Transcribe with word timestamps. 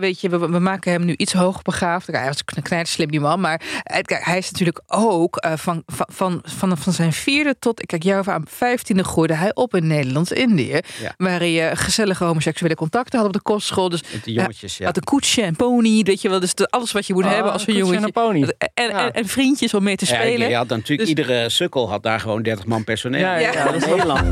Weet 0.00 0.20
je, 0.20 0.28
we, 0.28 0.58
maken 0.58 0.92
hem 0.92 1.04
nu 1.04 1.14
iets 1.16 1.32
hoger 1.32 1.62
begaafd. 1.62 2.06
Hij 2.06 2.26
was 2.26 2.42
een 2.44 2.62
knijter 2.62 2.92
slim 2.92 3.10
die 3.10 3.20
man. 3.20 3.40
Maar 3.40 3.60
hij 4.06 4.38
is 4.38 4.50
natuurlijk 4.50 4.80
ook 4.86 5.44
uh, 5.44 5.52
van, 5.56 5.82
van, 5.86 6.40
van, 6.44 6.78
van, 6.78 6.92
zijn 6.92 7.12
vierde 7.12 7.56
tot, 7.58 7.86
kijk, 7.86 8.02
jou 8.02 8.30
aan 8.30 8.44
vijftiende 8.48 9.04
groeide 9.04 9.34
hij 9.34 9.54
op 9.54 9.74
in 9.74 9.86
Nederlands-Indië. 9.86 10.80
Ja. 11.00 11.14
Waar 11.16 11.38
hij 11.38 11.76
gezellige 11.76 12.24
homoseksuele 12.24 12.74
contacten 12.74 13.18
had 13.18 13.26
op 13.28 13.32
de 13.32 13.42
kostschool. 13.42 13.88
Dus 13.88 14.02
de 14.24 14.32
jongetjes, 14.32 14.76
ja. 14.76 14.84
Had 14.84 14.96
een 14.96 15.04
koetsje 15.04 15.42
en 15.42 15.56
pony, 15.56 16.02
weet 16.02 16.22
je 16.22 16.28
wel. 16.28 16.40
Dus 16.40 16.54
alles 16.56 16.92
wat 16.92 17.06
je 17.06 17.14
moet 17.14 17.24
oh, 17.24 17.30
hebben 17.30 17.52
als 17.52 17.66
een 17.66 17.74
jongetje. 17.74 18.06
En, 18.06 18.12
pony. 18.12 18.42
En, 18.58 18.70
en, 18.74 19.12
en, 19.12 19.26
vriendjes 19.26 19.74
om 19.74 19.82
mee 19.82 19.96
te 19.96 20.06
spelen. 20.06 20.38
Ja, 20.38 20.48
je 20.48 20.56
had 20.56 20.68
natuurlijk, 20.68 21.00
dus, 21.00 21.08
iedere 21.08 21.48
sukkel 21.48 21.90
had 21.90 22.02
daar 22.02 22.20
gewoon 22.20 22.42
30 22.42 22.66
man 22.66 22.84
personeel. 22.84 23.20
Ja, 23.20 23.36
ja, 23.36 23.64
dat 23.64 23.74
is 23.74 23.84
heel 23.84 24.06
lang. 24.06 24.26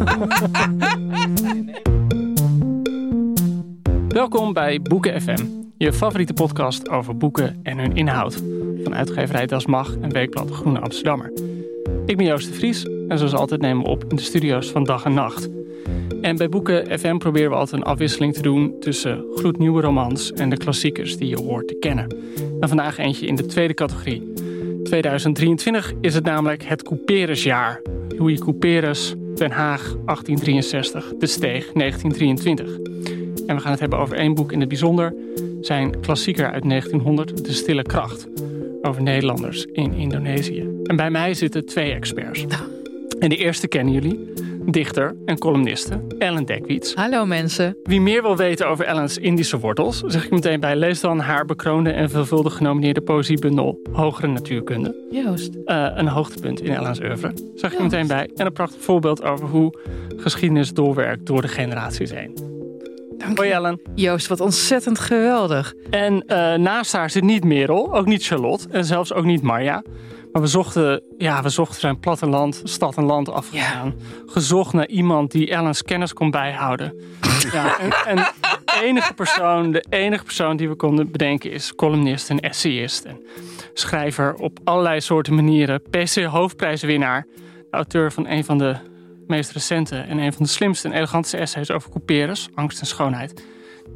Welkom 4.16 4.52
bij 4.52 4.80
Boeken 4.82 5.22
FM, 5.22 5.44
je 5.76 5.92
favoriete 5.92 6.32
podcast 6.32 6.88
over 6.88 7.16
boeken 7.16 7.60
en 7.62 7.78
hun 7.78 7.96
inhoud. 7.96 8.42
Van 8.82 8.94
uitgeverij 8.94 9.46
Das 9.46 9.66
Mag 9.66 9.96
en 10.00 10.12
weekblad 10.12 10.50
Groene 10.50 10.80
Amsterdammer. 10.80 11.32
Ik 12.06 12.16
ben 12.16 12.26
Joost 12.26 12.48
de 12.48 12.54
Vries 12.54 12.84
en 13.08 13.18
zoals 13.18 13.34
altijd 13.34 13.60
nemen 13.60 13.82
we 13.82 13.88
op 13.88 14.04
in 14.08 14.16
de 14.16 14.22
studio's 14.22 14.70
van 14.70 14.84
dag 14.84 15.04
en 15.04 15.14
nacht. 15.14 15.48
En 16.20 16.36
bij 16.36 16.48
Boeken 16.48 16.98
FM 16.98 17.16
proberen 17.16 17.50
we 17.50 17.56
altijd 17.56 17.80
een 17.80 17.88
afwisseling 17.88 18.34
te 18.34 18.42
doen 18.42 18.74
tussen 18.80 19.24
gloednieuwe 19.34 19.80
romans 19.80 20.32
en 20.32 20.50
de 20.50 20.56
klassiekers 20.56 21.16
die 21.16 21.28
je 21.28 21.42
hoort 21.42 21.68
te 21.68 21.76
kennen. 21.80 22.16
En 22.60 22.68
vandaag 22.68 22.98
eentje 22.98 23.26
in 23.26 23.36
de 23.36 23.46
tweede 23.46 23.74
categorie. 23.74 24.32
2023 24.82 25.92
is 26.00 26.14
het 26.14 26.24
namelijk 26.24 26.64
het 26.64 26.82
Couperusjaar. 26.82 27.82
Louis 28.08 28.40
Couperus, 28.40 29.14
Den 29.34 29.50
Haag 29.50 29.80
1863, 29.80 31.12
De 31.18 31.26
Steeg 31.26 31.72
1923. 31.72 33.24
En 33.46 33.56
we 33.56 33.62
gaan 33.62 33.70
het 33.70 33.80
hebben 33.80 33.98
over 33.98 34.16
één 34.16 34.34
boek 34.34 34.52
in 34.52 34.60
het 34.60 34.68
bijzonder. 34.68 35.14
Zijn 35.60 36.00
klassieker 36.00 36.50
uit 36.50 36.68
1900, 36.68 37.44
De 37.44 37.52
Stille 37.52 37.82
Kracht. 37.82 38.28
Over 38.82 39.02
Nederlanders 39.02 39.64
in 39.64 39.94
Indonesië. 39.94 40.68
En 40.84 40.96
bij 40.96 41.10
mij 41.10 41.34
zitten 41.34 41.66
twee 41.66 41.92
experts. 41.92 42.46
En 43.18 43.28
de 43.28 43.36
eerste 43.36 43.68
kennen 43.68 43.94
jullie. 43.94 44.32
Dichter 44.70 45.16
en 45.24 45.38
columniste 45.38 46.00
Ellen 46.18 46.44
Dekwits. 46.44 46.94
Hallo 46.94 47.26
mensen. 47.26 47.76
Wie 47.82 48.00
meer 48.00 48.22
wil 48.22 48.36
weten 48.36 48.68
over 48.68 48.84
Ellen's 48.84 49.16
Indische 49.16 49.58
wortels, 49.58 50.00
zeg 50.06 50.24
ik 50.24 50.30
meteen 50.30 50.60
bij. 50.60 50.76
Lees 50.76 51.00
dan 51.00 51.18
haar 51.18 51.44
bekroonde 51.44 51.90
en 51.90 52.10
veelvuldig 52.10 52.56
genomineerde 52.56 53.00
poëziebundel 53.00 53.80
Hogere 53.92 54.26
Natuurkunde. 54.26 54.94
Joost. 55.10 55.54
Uh, 55.64 55.88
een 55.94 56.08
hoogtepunt 56.08 56.60
in 56.60 56.72
Ellen's 56.72 57.00
oeuvre. 57.00 57.32
Zeg 57.54 57.72
ik 57.72 57.80
meteen 57.80 58.06
bij. 58.06 58.30
En 58.34 58.46
een 58.46 58.52
prachtig 58.52 58.80
voorbeeld 58.80 59.22
over 59.22 59.48
hoe 59.48 59.78
geschiedenis 60.16 60.72
doorwerkt 60.72 61.26
door 61.26 61.42
de 61.42 61.48
generaties 61.48 62.10
heen. 62.10 62.45
Dank 63.26 63.38
Hoi 63.38 63.50
Ellen. 63.50 63.80
Joost, 63.94 64.26
wat 64.26 64.40
ontzettend 64.40 64.98
geweldig. 64.98 65.74
En 65.90 66.24
uh, 66.26 66.54
naast 66.54 66.92
haar 66.92 67.10
zit 67.10 67.22
niet 67.22 67.44
Merel, 67.44 67.94
ook 67.94 68.06
niet 68.06 68.24
Charlotte 68.24 68.68
en 68.70 68.84
zelfs 68.84 69.12
ook 69.12 69.24
niet 69.24 69.42
Marja. 69.42 69.82
Maar 70.32 70.42
we 70.42 70.48
zochten, 70.48 71.02
ja, 71.18 71.42
we 71.42 71.48
zochten 71.48 71.80
zijn 71.80 71.98
platteland, 71.98 72.60
stad 72.64 72.96
en 72.96 73.04
land 73.04 73.30
afgegaan. 73.30 73.94
Gezocht 74.26 74.72
naar 74.72 74.88
iemand 74.88 75.30
die 75.30 75.50
Ellen's 75.50 75.82
kennis 75.82 76.12
kon 76.12 76.30
bijhouden. 76.30 76.94
ja, 77.52 77.78
en, 77.78 77.90
en, 78.06 78.16
de 78.16 78.80
enige 78.82 79.14
persoon, 79.14 79.72
de 79.72 79.84
enige 79.88 80.24
persoon 80.24 80.56
die 80.56 80.68
we 80.68 80.74
konden 80.74 81.10
bedenken 81.10 81.50
is 81.50 81.74
columnist 81.74 82.30
en 82.30 82.40
essayist. 82.40 83.04
En 83.04 83.26
schrijver 83.74 84.34
op 84.34 84.58
allerlei 84.64 85.00
soorten 85.00 85.34
manieren. 85.34 85.82
PC 85.90 86.24
hoofdprijswinnaar. 86.24 87.26
Auteur 87.70 88.12
van 88.12 88.26
een 88.26 88.44
van 88.44 88.58
de 88.58 88.76
meest 89.26 89.50
recente 89.50 89.96
en 89.96 90.18
een 90.18 90.32
van 90.32 90.42
de 90.42 90.50
slimste 90.50 90.88
en 90.88 90.94
elegantste 90.94 91.36
essays 91.36 91.70
over 91.70 91.90
couperus, 91.90 92.48
angst 92.54 92.80
en 92.80 92.86
schoonheid. 92.86 93.44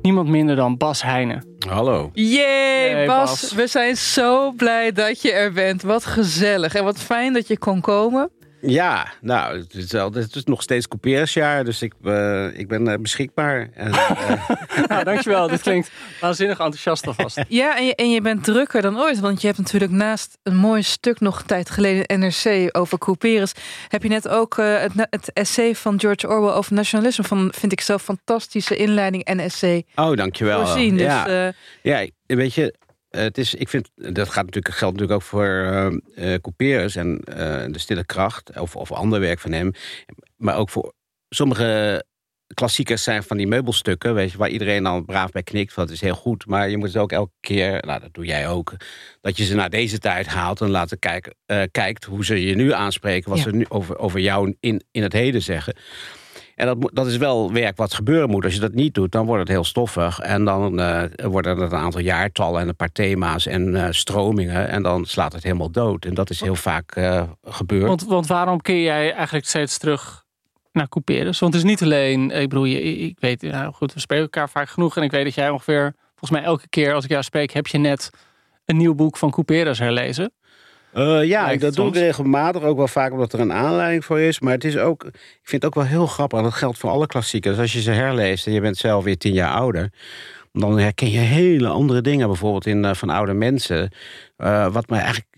Niemand 0.02 0.28
minder 0.28 0.56
dan 0.56 0.76
Bas 0.76 1.02
Heijnen. 1.02 1.44
Hallo. 1.68 2.10
Jee, 2.12 3.06
Bas, 3.06 3.52
we 3.52 3.66
zijn 3.66 3.96
zo 3.96 4.52
blij 4.52 4.92
dat 4.92 5.22
je 5.22 5.32
er 5.32 5.52
bent. 5.52 5.82
Wat 5.82 6.04
gezellig 6.04 6.74
en 6.74 6.84
wat 6.84 6.98
fijn 6.98 7.32
dat 7.32 7.48
je 7.48 7.58
kon 7.58 7.80
komen. 7.80 8.30
Ja, 8.60 9.12
nou, 9.21 9.59
het 9.59 9.75
is, 9.75 9.93
wel, 9.93 10.12
het 10.12 10.34
is 10.34 10.44
nog 10.44 10.62
steeds 10.62 10.88
coupeersjaar, 10.88 11.65
dus 11.65 11.82
ik, 11.82 11.93
uh, 12.03 12.59
ik 12.59 12.69
ben 12.69 12.88
uh, 12.88 12.94
beschikbaar. 13.00 13.71
En, 13.75 13.88
uh... 13.88 14.48
nou, 14.88 15.04
dankjewel, 15.04 15.48
dit 15.48 15.60
klinkt 15.60 15.91
waanzinnig 16.21 16.59
enthousiast 16.59 17.06
alvast. 17.06 17.41
Ja, 17.48 17.76
en 17.76 17.87
je, 17.87 17.94
en 17.94 18.10
je 18.10 18.21
bent 18.21 18.44
drukker 18.44 18.82
dan 18.82 18.98
ooit, 18.98 19.21
want 19.21 19.41
je 19.41 19.47
hebt 19.47 19.59
natuurlijk 19.59 19.93
naast 19.93 20.38
een 20.43 20.56
mooi 20.56 20.82
stuk 20.82 21.21
nog 21.21 21.38
een 21.38 21.47
tijd 21.47 21.71
geleden 21.71 22.21
NRC 22.21 22.69
over 22.76 22.98
couperus, 22.98 23.53
heb 23.88 24.03
je 24.03 24.09
net 24.09 24.28
ook 24.28 24.56
het, 24.56 24.92
het, 24.94 25.32
essay 25.32 25.75
van 25.75 26.00
George 26.00 26.28
Orwell 26.28 26.53
over 26.53 26.75
nationalisme 26.75 27.25
van, 27.25 27.53
vind 27.56 27.72
ik 27.72 27.81
zo 27.81 27.98
fantastische 27.98 28.77
inleiding 28.77 29.25
en 29.25 29.38
essay. 29.38 29.84
Oh, 29.94 30.16
dankjewel. 30.16 30.66
Voorzien, 30.66 30.97
dus, 30.97 31.06
ja. 31.06 31.53
ja, 31.82 32.06
weet 32.27 32.54
je, 32.54 32.75
het 33.10 33.38
is, 33.38 33.54
ik 33.54 33.69
vind, 33.69 33.91
dat 33.94 34.28
gaat 34.28 34.44
natuurlijk, 34.44 34.75
geldt 34.75 34.98
natuurlijk 34.98 35.22
ook 35.22 35.28
voor 35.28 35.48
uh, 36.15 36.34
Couperus 36.34 36.97
en 36.97 37.22
uh, 37.28 37.34
De 37.66 37.78
Stille 37.78 38.04
Kracht, 38.04 38.59
of, 38.59 38.76
of 38.76 38.93
ander 38.93 39.21
werk 39.21 39.38
van 39.38 39.53
hem. 39.53 39.72
Maar 40.37 40.56
ook 40.56 40.71
voor 40.71 40.93
sommige 41.28 42.04
klassiekers 42.54 43.03
zijn 43.03 43.22
van 43.22 43.37
die 43.37 43.47
meubelstukken, 43.47 44.15
weet 44.15 44.32
je, 44.32 44.38
waar 44.38 44.48
iedereen 44.48 44.82
dan 44.82 45.04
braaf 45.04 45.31
bij 45.31 45.43
knikt. 45.43 45.75
Dat 45.75 45.91
is 45.91 46.00
heel 46.00 46.15
goed, 46.15 46.47
maar 46.47 46.71
je 46.71 46.76
moet 46.76 46.88
het 46.88 46.97
ook 46.97 47.12
elke 47.12 47.32
keer, 47.41 47.82
nou 47.87 48.00
dat 48.00 48.15
doe 48.15 48.25
jij 48.25 48.48
ook, 48.48 48.72
dat 49.21 49.37
je 49.37 49.44
ze 49.44 49.54
naar 49.54 49.71
deze 49.71 49.98
tijd 49.98 50.27
haalt 50.27 50.60
en 50.60 50.71
laten 50.71 50.98
kijken, 50.98 51.34
uh, 51.47 51.62
kijkt 51.71 52.04
hoe 52.04 52.25
ze 52.25 52.47
je 52.47 52.54
nu 52.54 52.72
aanspreken, 52.72 53.31
wat 53.31 53.38
ze 53.38 53.50
nu 53.50 53.66
over, 53.69 53.98
over 53.98 54.21
jou 54.21 54.56
in, 54.60 54.84
in 54.91 55.03
het 55.03 55.12
heden 55.12 55.42
zeggen. 55.42 55.77
En 56.60 56.66
dat, 56.66 56.91
dat 56.92 57.07
is 57.07 57.16
wel 57.16 57.53
werk 57.53 57.77
wat 57.77 57.95
gebeuren 57.95 58.30
moet. 58.30 58.45
Als 58.45 58.54
je 58.54 58.60
dat 58.60 58.72
niet 58.72 58.95
doet, 58.95 59.12
dan 59.12 59.27
wordt 59.27 59.41
het 59.41 59.48
heel 59.48 59.65
stoffig. 59.65 60.18
En 60.18 60.45
dan 60.45 60.80
uh, 60.80 61.03
worden 61.16 61.57
er 61.57 61.62
een 61.62 61.74
aantal 61.74 62.01
jaartallen 62.01 62.60
en 62.60 62.68
een 62.68 62.77
paar 62.77 62.92
thema's 62.92 63.47
en 63.47 63.68
uh, 63.68 63.86
stromingen. 63.91 64.68
En 64.68 64.83
dan 64.83 65.04
slaat 65.04 65.33
het 65.33 65.42
helemaal 65.42 65.71
dood. 65.71 66.04
En 66.04 66.15
dat 66.15 66.30
is 66.30 66.41
heel 66.41 66.54
vaak 66.54 66.97
uh, 66.97 67.22
gebeurd. 67.42 67.86
Want, 67.86 68.04
want 68.04 68.27
waarom 68.27 68.60
keer 68.60 68.83
jij 68.83 69.12
eigenlijk 69.12 69.47
steeds 69.47 69.78
terug 69.78 70.24
naar 70.72 70.89
Couperus? 70.89 71.39
Want 71.39 71.54
het 71.54 71.62
is 71.62 71.71
niet 71.71 71.83
alleen, 71.83 72.30
ik 72.30 72.48
bedoel, 72.48 72.65
je, 72.65 72.83
ik 72.83 73.21
weet, 73.21 73.42
nou 73.42 73.72
goed, 73.72 73.95
we 73.95 74.01
spreken 74.01 74.24
elkaar 74.24 74.51
vaak 74.51 74.68
genoeg. 74.68 74.97
En 74.97 75.03
ik 75.03 75.10
weet 75.10 75.24
dat 75.24 75.34
jij 75.34 75.51
ongeveer, 75.51 75.95
volgens 76.09 76.30
mij 76.30 76.42
elke 76.42 76.68
keer 76.68 76.95
als 76.95 77.04
ik 77.04 77.10
jou 77.10 77.22
spreek, 77.22 77.53
heb 77.53 77.66
je 77.66 77.78
net 77.78 78.10
een 78.65 78.77
nieuw 78.77 78.95
boek 78.95 79.16
van 79.16 79.30
Couperus 79.30 79.78
herlezen. 79.78 80.33
Uh, 80.95 81.25
ja, 81.25 81.57
dat 81.57 81.75
doe 81.75 81.89
ik 81.89 81.95
regelmatig. 81.95 82.63
Ook 82.63 82.77
wel 82.77 82.89
vaak 82.89 83.13
omdat 83.13 83.33
er 83.33 83.41
een 83.41 83.53
aanleiding 83.53 84.04
voor 84.04 84.21
is. 84.21 84.41
Maar 84.41 84.53
het 84.53 84.65
is 84.65 84.77
ook, 84.77 85.04
ik 85.04 85.41
vind 85.42 85.63
het 85.63 85.65
ook 85.65 85.75
wel 85.75 85.91
heel 85.91 86.07
grappig. 86.07 86.39
En 86.39 86.45
dat 86.45 86.54
geldt 86.54 86.78
voor 86.78 86.91
alle 86.91 87.07
klassiekers. 87.07 87.59
Als 87.59 87.72
je 87.72 87.81
ze 87.81 87.91
herleest 87.91 88.47
en 88.47 88.53
je 88.53 88.60
bent 88.60 88.77
zelf 88.77 89.04
weer 89.04 89.19
tien 89.19 89.33
jaar 89.33 89.54
ouder. 89.54 89.92
Dan 90.53 90.78
herken 90.78 91.10
je 91.10 91.19
hele 91.19 91.69
andere 91.69 92.01
dingen. 92.01 92.27
Bijvoorbeeld 92.27 92.66
in 92.66 92.84
uh, 92.84 92.95
Van 92.95 93.10
Oude 93.10 93.34
Mensen. 93.34 93.92
Uh, 94.39 94.72
wat 94.72 94.89
mij 94.89 94.98
eigenlijk 94.98 95.28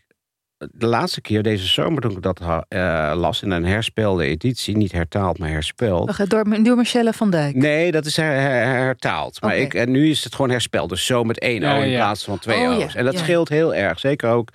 de 0.71 0.87
laatste 0.87 1.21
keer, 1.21 1.43
deze 1.43 1.67
zomer, 1.67 2.03
toen 2.03 2.11
ik 2.11 2.23
dat 2.23 2.41
uh, 2.41 3.13
las 3.15 3.43
in 3.43 3.51
een 3.51 3.65
herspelde 3.65 4.25
editie, 4.25 4.77
niet 4.77 4.93
hertaald, 4.93 5.39
maar 5.39 5.49
herspeld. 5.49 6.29
Door, 6.31 6.63
door 6.63 6.77
Michelle 6.77 7.13
van 7.13 7.31
Dijk? 7.31 7.55
Nee, 7.55 7.91
dat 7.91 8.07
is 8.07 8.17
her, 8.17 8.41
hertaald. 8.65 9.41
Maar 9.41 9.57
ik, 9.57 9.75
en 9.75 9.91
nu 9.91 10.11
is 10.11 10.25
het 10.25 10.35
gewoon 10.35 10.51
herspeld. 10.51 10.89
Dus 10.89 11.07
zo 11.07 11.25
met 11.25 11.39
één 11.39 11.65
O 11.65 11.81
in 11.81 11.95
plaats 11.95 12.25
van 12.25 12.39
twee 12.39 12.69
oh, 12.69 12.79
O's. 12.79 12.95
En 12.95 13.05
dat 13.05 13.19
scheelt 13.19 13.49
heel 13.49 13.75
erg. 13.75 14.01
Zeker 14.01 14.31
ook 14.31 14.49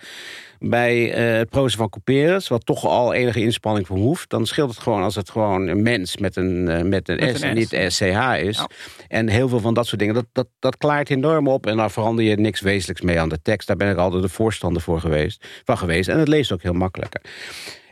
bij 0.59 1.29
uh, 1.31 1.37
het 1.37 1.49
prozen 1.49 1.77
van 1.77 1.89
Couperus, 1.89 2.47
wat 2.47 2.65
toch 2.65 2.85
al 2.85 3.13
enige 3.13 3.41
inspanning 3.41 3.87
hoeft, 3.87 4.29
dan 4.29 4.45
scheelt 4.45 4.69
het 4.69 4.79
gewoon 4.79 5.03
als 5.03 5.15
het 5.15 5.29
gewoon 5.29 5.67
een 5.67 5.81
mens 5.81 6.17
met 6.17 6.35
een, 6.35 6.67
uh, 6.67 6.81
met 6.81 7.09
een 7.09 7.35
S 7.35 7.41
en 7.41 7.55
niet 7.55 7.77
SCH 7.87 8.37
is. 8.41 8.65
En 9.07 9.27
heel 9.29 9.49
veel 9.49 9.59
van 9.59 9.73
dat 9.73 9.85
soort 9.85 9.99
dingen, 9.99 10.15
dat, 10.15 10.25
dat, 10.31 10.47
dat 10.59 10.77
klaart 10.77 11.09
enorm 11.09 11.47
op. 11.47 11.67
En 11.67 11.77
daar 11.77 11.91
verander 11.91 12.25
je 12.25 12.35
niks 12.35 12.61
wezenlijks 12.61 13.01
mee 13.01 13.19
aan 13.19 13.29
de 13.29 13.41
tekst. 13.41 13.67
Daar 13.67 13.75
ben 13.77 13.91
ik 13.91 13.97
altijd 13.97 14.21
de 14.21 14.29
voorstander 14.29 14.81
voor 14.81 14.99
geweest, 14.99 15.47
van 15.63 15.77
geweest. 15.77 16.09
En 16.09 16.19
het 16.19 16.27
leest 16.27 16.51
ook 16.51 16.61
heel 16.61 16.73
makkelijker. 16.73 17.21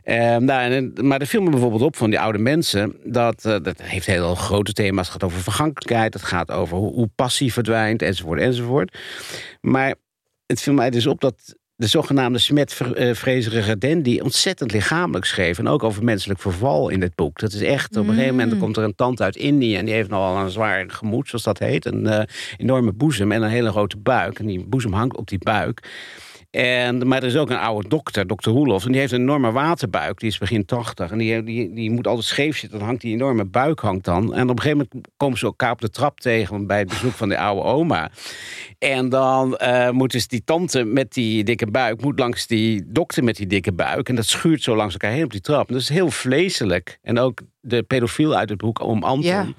Uh, 0.06 0.36
nou, 0.36 0.72
en, 0.72 0.94
maar 1.08 1.20
er 1.20 1.28
viel 1.28 1.42
me 1.42 1.50
bijvoorbeeld 1.50 1.82
op 1.82 1.96
van 1.96 2.10
die 2.10 2.20
oude 2.20 2.38
mensen. 2.38 2.96
Dat, 3.04 3.46
uh, 3.46 3.56
dat 3.62 3.82
heeft 3.82 4.06
heel 4.06 4.36
grote 4.36 4.74
thema's. 4.74 5.04
Het 5.04 5.12
gaat 5.12 5.24
over 5.24 5.42
vergankelijkheid. 5.42 6.14
Het 6.14 6.24
gaat 6.24 6.52
over 6.52 6.78
hoe, 6.78 6.94
hoe 6.94 7.10
passie 7.16 7.54
verdwijnt. 7.54 8.02
Enzovoort, 8.02 8.40
enzovoort. 8.40 8.98
Maar 9.62 9.96
het 10.46 10.62
viel 10.62 10.74
mij 10.74 10.90
dus 10.90 11.08
op 11.08 11.22
dat 11.22 11.56
de 11.78 11.88
zogenaamde 11.88 12.40
smetvrezerige 12.40 13.78
dandy 13.78 14.20
ontzettend 14.24 14.72
lichamelijk 14.72 15.26
schreef. 15.26 15.60
En 15.60 15.68
ook 15.68 15.84
over 15.84 16.04
menselijk 16.04 16.40
verval 16.40 16.90
in 16.90 17.00
dit 17.00 17.16
boek. 17.16 17.40
Dat 17.40 17.54
is 17.54 17.62
echt, 17.62 17.98
op 17.98 18.08
een 18.08 18.14
gegeven 18.14 18.36
moment 18.36 18.54
mm. 18.54 18.60
komt 18.60 18.78
er 18.78 18.84
een 18.84 18.96
tand 18.96 19.22
uit 19.22 19.36
Indië... 19.36 19.76
en 19.76 19.86
die 19.86 19.94
heeft 19.94 20.10
nogal 20.10 20.38
een 20.38 20.50
zwaar 20.50 20.86
gemoed, 20.88 21.28
zoals 21.28 21.44
dat 21.44 21.60
heet. 21.60 21.86
Een 21.86 22.06
uh, 22.06 22.22
enorme 22.58 22.94
boezem 22.94 23.32
en 23.32 23.42
een 23.42 23.50
hele 23.50 23.70
grote 23.70 23.98
buik. 23.98 24.40
En 24.40 24.46
die 24.46 24.66
boezem 24.66 24.94
hangt 24.94 25.18
op 25.18 25.28
die 25.28 25.40
buik. 25.40 25.90
En, 26.56 27.08
maar 27.08 27.18
er 27.18 27.28
is 27.28 27.36
ook 27.36 27.50
een 27.50 27.58
oude 27.58 27.90
dokter, 27.90 28.28
dokter 28.28 28.52
Roelof. 28.52 28.86
En 28.86 28.92
die 28.92 29.00
heeft 29.00 29.12
een 29.12 29.22
enorme 29.22 29.52
waterbuik. 29.52 30.20
Die 30.20 30.30
is 30.30 30.38
begin 30.38 30.66
80. 30.66 31.12
En 31.12 31.18
die, 31.18 31.44
die, 31.44 31.74
die 31.74 31.92
moet 31.92 32.08
altijd 32.08 32.26
scheef 32.26 32.58
zitten. 32.58 32.80
Dan 32.80 32.88
hangt 32.88 33.02
die 33.02 33.14
enorme 33.14 33.46
buik 33.46 33.80
hangt 33.80 34.06
dan. 34.06 34.34
En 34.34 34.50
op 34.50 34.56
een 34.56 34.62
gegeven 34.62 34.88
moment 34.92 35.10
komen 35.18 35.38
ze 35.38 35.46
elkaar 35.46 35.72
op 35.72 35.82
de 35.82 35.90
trap 35.90 36.20
tegen... 36.20 36.68
bij 36.68 36.80
het 36.80 36.90
bezoek 36.90 37.12
van 37.12 37.30
de 37.30 37.38
oude 37.38 37.62
oma. 37.62 38.12
En 38.80 39.10
dan 39.10 39.60
uh, 39.62 39.90
moet 39.90 40.12
dus 40.12 40.28
die 40.28 40.44
tante 40.44 40.84
met 40.84 41.14
die 41.14 41.44
dikke 41.44 41.68
buik... 41.68 42.02
moet 42.02 42.20
langs 42.20 42.48
die 42.48 42.84
dokter 42.86 43.24
met 43.24 43.36
die 43.36 43.48
dikke 43.48 43.74
buik. 43.74 44.10
En 44.10 44.16
dat 44.16 44.26
schuurt 44.26 44.64
zo 44.64 44.76
langs 44.76 44.94
elkaar 44.94 45.12
heen 45.12 45.24
op 45.24 45.32
die 45.32 45.42
trap. 45.42 45.68
En 45.68 45.74
dat 45.74 45.82
is 45.82 45.90
heel 45.90 46.12
vleeselijk. 46.12 47.00
En 47.02 47.20
ook 47.20 47.42
de 47.66 47.84
pedofiel 47.84 48.36
uit 48.36 48.50
het 48.50 48.58
boek 48.58 48.82
om 48.82 49.04
Anton. 49.04 49.56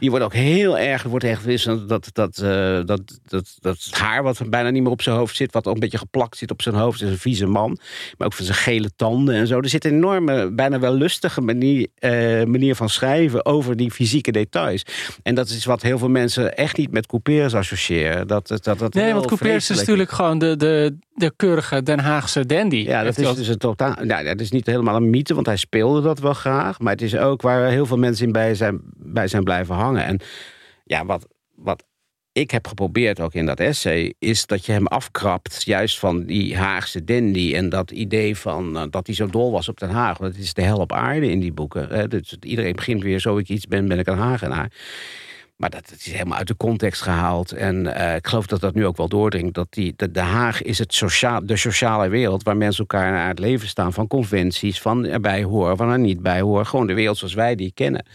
Die 0.00 0.10
wordt 0.10 0.24
ook 0.24 0.32
heel 0.32 0.78
erg, 0.78 1.02
wordt 1.02 1.24
echt 1.24 1.64
dat, 1.64 1.88
dat, 1.88 2.10
dat, 2.12 2.40
uh, 2.42 2.80
dat, 2.84 3.20
dat, 3.26 3.56
dat 3.60 3.88
haar 3.90 4.22
wat 4.22 4.42
bijna 4.50 4.70
niet 4.70 4.82
meer 4.82 4.90
op 4.90 5.02
zijn 5.02 5.16
hoofd 5.16 5.36
zit, 5.36 5.52
wat 5.52 5.66
ook 5.66 5.74
een 5.74 5.80
beetje 5.80 5.98
geplakt 5.98 6.36
zit 6.36 6.50
op 6.50 6.62
zijn 6.62 6.74
hoofd, 6.74 7.02
is 7.02 7.10
een 7.10 7.18
vieze 7.18 7.46
man. 7.46 7.78
Maar 8.18 8.26
ook 8.26 8.32
van 8.32 8.44
zijn 8.44 8.58
gele 8.58 8.90
tanden 8.96 9.34
en 9.34 9.46
zo. 9.46 9.58
Er 9.58 9.68
zit 9.68 9.84
een 9.84 9.92
enorme, 9.92 10.50
bijna 10.50 10.78
wel 10.78 10.94
lustige 10.94 11.40
manier, 11.40 11.86
uh, 12.00 12.10
manier 12.44 12.74
van 12.74 12.88
schrijven 12.88 13.46
over 13.46 13.76
die 13.76 13.90
fysieke 13.90 14.32
details. 14.32 14.82
En 15.22 15.34
dat 15.34 15.48
is 15.48 15.64
wat 15.64 15.82
heel 15.82 15.98
veel 15.98 16.08
mensen 16.08 16.56
echt 16.56 16.76
niet 16.76 16.90
met 16.90 17.06
Couperus 17.06 17.54
associëren. 17.54 18.26
Dat, 18.26 18.48
dat, 18.48 18.64
dat 18.78 18.94
nee, 18.94 19.12
want 19.12 19.26
Couperus 19.26 19.70
is 19.70 19.78
natuurlijk 19.78 20.10
gewoon 20.10 20.38
de, 20.38 20.56
de, 20.56 20.96
de 21.14 21.32
keurige 21.36 21.82
Den 21.82 21.98
Haagse 21.98 22.46
dandy. 22.46 22.76
Ja, 22.76 23.02
dat 23.02 23.18
is 23.18 23.34
dus 23.34 23.48
een 23.48 23.58
totaal. 23.58 23.94
Nou, 24.02 24.24
dat 24.24 24.40
is 24.40 24.50
niet 24.50 24.66
helemaal 24.66 24.96
een 24.96 25.10
mythe, 25.10 25.34
want 25.34 25.46
hij 25.46 25.56
speelde 25.56 26.00
dat 26.00 26.18
wel 26.18 26.32
graag. 26.32 26.78
Maar 26.78 26.92
het 26.92 27.02
is 27.02 27.16
ook 27.16 27.42
waar 27.44 27.70
heel 27.70 27.86
veel 27.86 27.98
mensen 27.98 28.26
in 28.26 28.32
bij 28.32 28.54
zijn, 28.54 28.80
bij 28.96 29.28
zijn 29.28 29.44
blijven 29.44 29.74
hangen. 29.74 30.04
En 30.04 30.20
ja, 30.84 31.04
wat, 31.04 31.26
wat 31.54 31.84
ik 32.32 32.50
heb 32.50 32.66
geprobeerd 32.66 33.20
ook 33.20 33.34
in 33.34 33.46
dat 33.46 33.60
essay, 33.60 34.14
is 34.18 34.46
dat 34.46 34.66
je 34.66 34.72
hem 34.72 34.86
afkrapt, 34.86 35.62
juist 35.62 35.98
van 35.98 36.24
die 36.24 36.56
Haagse 36.56 37.04
dandy 37.04 37.54
en 37.54 37.68
dat 37.68 37.90
idee 37.90 38.36
van 38.36 38.76
uh, 38.76 38.82
dat 38.90 39.06
hij 39.06 39.16
zo 39.16 39.26
dol 39.26 39.52
was 39.52 39.68
op 39.68 39.78
Den 39.78 39.90
Haag. 39.90 40.18
Want 40.18 40.32
het 40.34 40.42
is 40.42 40.54
de 40.54 40.62
hel 40.62 40.78
op 40.78 40.92
aarde 40.92 41.30
in 41.30 41.40
die 41.40 41.52
boeken. 41.52 41.88
Hè? 41.88 42.08
Dus 42.08 42.36
iedereen 42.40 42.74
begint 42.74 43.02
weer, 43.02 43.20
zo 43.20 43.38
ik 43.38 43.48
iets 43.48 43.66
ben, 43.66 43.88
ben 43.88 43.98
ik 43.98 44.06
een 44.06 44.18
Hagenaar. 44.18 44.72
Maar 45.56 45.70
dat, 45.70 45.92
is 45.96 46.12
helemaal 46.12 46.38
uit 46.38 46.46
de 46.46 46.56
context 46.56 47.02
gehaald. 47.02 47.52
En 47.52 47.84
uh, 47.84 48.14
ik 48.14 48.26
geloof 48.26 48.46
dat 48.46 48.60
dat 48.60 48.74
nu 48.74 48.86
ook 48.86 48.96
wel 48.96 49.08
doordringt. 49.08 49.54
Dat 49.54 49.66
die, 49.70 49.92
de, 49.96 50.10
de 50.10 50.20
Haag 50.20 50.62
is 50.62 50.78
het 50.78 50.94
sociaal, 50.94 51.46
de 51.46 51.56
sociale 51.56 52.08
wereld 52.08 52.42
waar 52.42 52.56
mensen 52.56 52.86
elkaar 52.88 53.12
naar 53.12 53.28
het 53.28 53.38
leven 53.38 53.68
staan. 53.68 53.92
Van 53.92 54.06
conventies, 54.06 54.80
van 54.80 55.04
erbij 55.04 55.42
horen, 55.42 55.76
van 55.76 55.90
er 55.90 55.98
niet 55.98 56.22
bij 56.22 56.40
horen. 56.40 56.66
Gewoon 56.66 56.86
de 56.86 56.94
wereld 56.94 57.18
zoals 57.18 57.34
wij 57.34 57.54
die 57.54 57.72
kennen. 57.74 58.06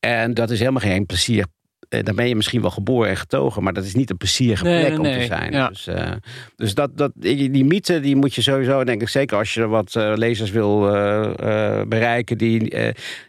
En 0.00 0.34
dat 0.34 0.50
is 0.50 0.58
helemaal 0.58 0.80
geen 0.80 1.06
plezier 1.06 1.46
eh, 1.94 2.04
dan 2.04 2.14
ben 2.14 2.28
je 2.28 2.36
misschien 2.36 2.60
wel 2.60 2.70
geboren 2.70 3.10
en 3.10 3.16
getogen, 3.16 3.62
maar 3.62 3.72
dat 3.72 3.84
is 3.84 3.94
niet 3.94 4.10
een 4.10 4.16
plezierige 4.16 4.62
plek 4.62 4.98
om 4.98 5.04
te 5.04 5.24
zijn. 5.24 5.68
Dus, 5.68 5.88
uh, 5.88 6.12
dus 6.56 6.74
dat, 6.74 6.96
dat, 6.96 7.12
die 7.14 7.64
mythe 7.64 8.00
die 8.00 8.16
moet 8.16 8.34
je 8.34 8.42
sowieso, 8.42 8.84
denk 8.84 9.02
ik, 9.02 9.08
zeker 9.08 9.38
als 9.38 9.54
je 9.54 9.66
wat 9.66 9.94
uh, 9.94 10.12
lezers 10.14 10.50
wil 10.50 10.94
uh, 10.94 11.82
bereiken, 11.88 12.38
die, 12.38 12.74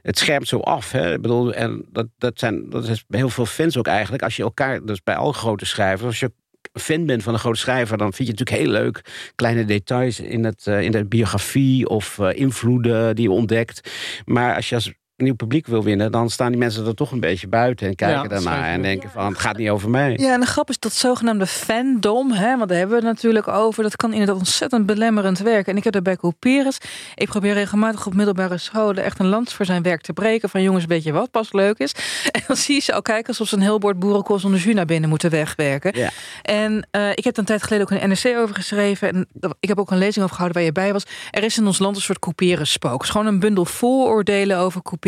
het 0.01 0.17
schermt 0.17 0.47
zo 0.47 0.59
af. 0.59 0.91
Hè? 0.91 1.13
Ik 1.13 1.21
bedoel, 1.21 1.53
en 1.53 1.85
dat, 1.91 2.07
dat, 2.17 2.39
zijn, 2.39 2.69
dat 2.69 2.87
is 2.87 3.03
heel 3.09 3.29
veel 3.29 3.45
fans 3.45 3.77
ook 3.77 3.87
eigenlijk. 3.87 4.23
Als 4.23 4.35
je 4.35 4.43
elkaar, 4.43 4.85
dus 4.85 5.03
bij 5.03 5.15
alle 5.15 5.33
grote 5.33 5.65
schrijvers, 5.65 6.05
als 6.05 6.19
je 6.19 6.31
fan 6.73 7.05
bent 7.05 7.23
van 7.23 7.33
een 7.33 7.39
grote 7.39 7.59
schrijver, 7.59 7.97
dan 7.97 8.13
vind 8.13 8.27
je 8.27 8.33
het 8.33 8.39
natuurlijk 8.39 8.67
heel 8.67 8.83
leuk. 8.83 9.01
Kleine 9.35 9.65
details 9.65 10.19
in, 10.19 10.43
het, 10.43 10.65
in 10.65 10.91
de 10.91 11.05
biografie 11.05 11.89
of 11.89 12.19
invloeden 12.19 13.15
die 13.15 13.23
je 13.23 13.31
ontdekt. 13.31 13.89
Maar 14.25 14.55
als 14.55 14.69
je 14.69 14.75
als 14.75 14.93
nieuw 15.17 15.35
publiek 15.35 15.67
wil 15.67 15.83
winnen, 15.83 16.11
dan 16.11 16.29
staan 16.29 16.51
die 16.51 16.59
mensen 16.59 16.85
er 16.85 16.95
toch 16.95 17.11
een 17.11 17.19
beetje 17.19 17.47
buiten 17.47 17.87
en 17.87 17.95
kijken 17.95 18.29
daarnaar 18.29 18.63
en 18.63 18.81
denken 18.81 19.09
van 19.09 19.25
het 19.25 19.39
gaat 19.39 19.57
niet 19.57 19.69
over 19.69 19.89
mij. 19.89 20.17
Ja, 20.17 20.33
en 20.33 20.39
de 20.39 20.45
grap 20.45 20.69
is 20.69 20.79
dat 20.79 20.93
zogenaamde 20.93 21.47
fandom, 21.47 22.31
hè, 22.31 22.57
want 22.57 22.69
daar 22.69 22.77
hebben 22.77 22.99
we 22.99 23.05
het 23.05 23.13
natuurlijk 23.15 23.47
over, 23.47 23.83
dat 23.83 23.95
kan 23.95 24.11
inderdaad 24.11 24.37
ontzettend 24.37 24.85
belemmerend 24.85 25.39
werken. 25.39 25.71
En 25.71 25.77
ik 25.77 25.83
heb 25.83 25.93
daarbij 25.93 26.15
Couperus. 26.15 26.77
Ik 27.15 27.27
probeer 27.27 27.53
regelmatig 27.53 28.05
op 28.05 28.13
middelbare 28.13 28.57
scholen 28.57 29.03
echt 29.03 29.19
een 29.19 29.27
lans 29.27 29.53
voor 29.53 29.65
zijn 29.65 29.81
werk 29.81 30.01
te 30.01 30.13
breken 30.13 30.49
van 30.49 30.61
jongens, 30.61 30.85
weet 30.85 31.03
je 31.03 31.11
wat 31.11 31.31
pas 31.31 31.53
leuk 31.53 31.77
is? 31.77 31.91
En 32.35 32.41
dan 32.47 32.55
zie 32.55 32.75
je 32.75 32.81
ze 32.81 32.93
al 32.93 33.01
kijken 33.01 33.27
alsof 33.27 33.47
ze 33.47 33.55
een 33.55 33.61
heel 33.61 33.79
bord 33.79 33.99
boerenkool 33.99 34.39
zonder 34.39 34.59
jus 34.59 34.73
naar 34.73 34.85
binnen 34.85 35.09
moeten 35.09 35.29
wegwerken. 35.29 35.97
Ja. 35.97 36.09
En 36.41 36.87
uh, 36.91 37.09
ik 37.11 37.23
heb 37.23 37.37
een 37.37 37.45
tijd 37.45 37.63
geleden 37.63 37.85
ook 37.85 38.01
een 38.01 38.09
NRC 38.09 38.37
over 38.37 38.55
geschreven 38.55 39.13
en 39.13 39.27
ik 39.59 39.69
heb 39.69 39.79
ook 39.79 39.91
een 39.91 39.97
lezing 39.97 40.23
over 40.23 40.35
gehouden 40.35 40.57
waar 40.57 40.65
je 40.65 40.71
bij 40.71 40.93
was. 40.93 41.03
Er 41.31 41.43
is 41.43 41.57
in 41.57 41.65
ons 41.65 41.79
land 41.79 41.95
een 41.95 42.01
soort 42.01 42.19
Couperus 42.19 42.71
spook. 42.71 43.05
gewoon 43.05 43.27
een 43.27 43.39
bundel 43.39 43.65
vooroordelen 43.65 44.57
over 44.57 44.81
Couperus 44.81 45.03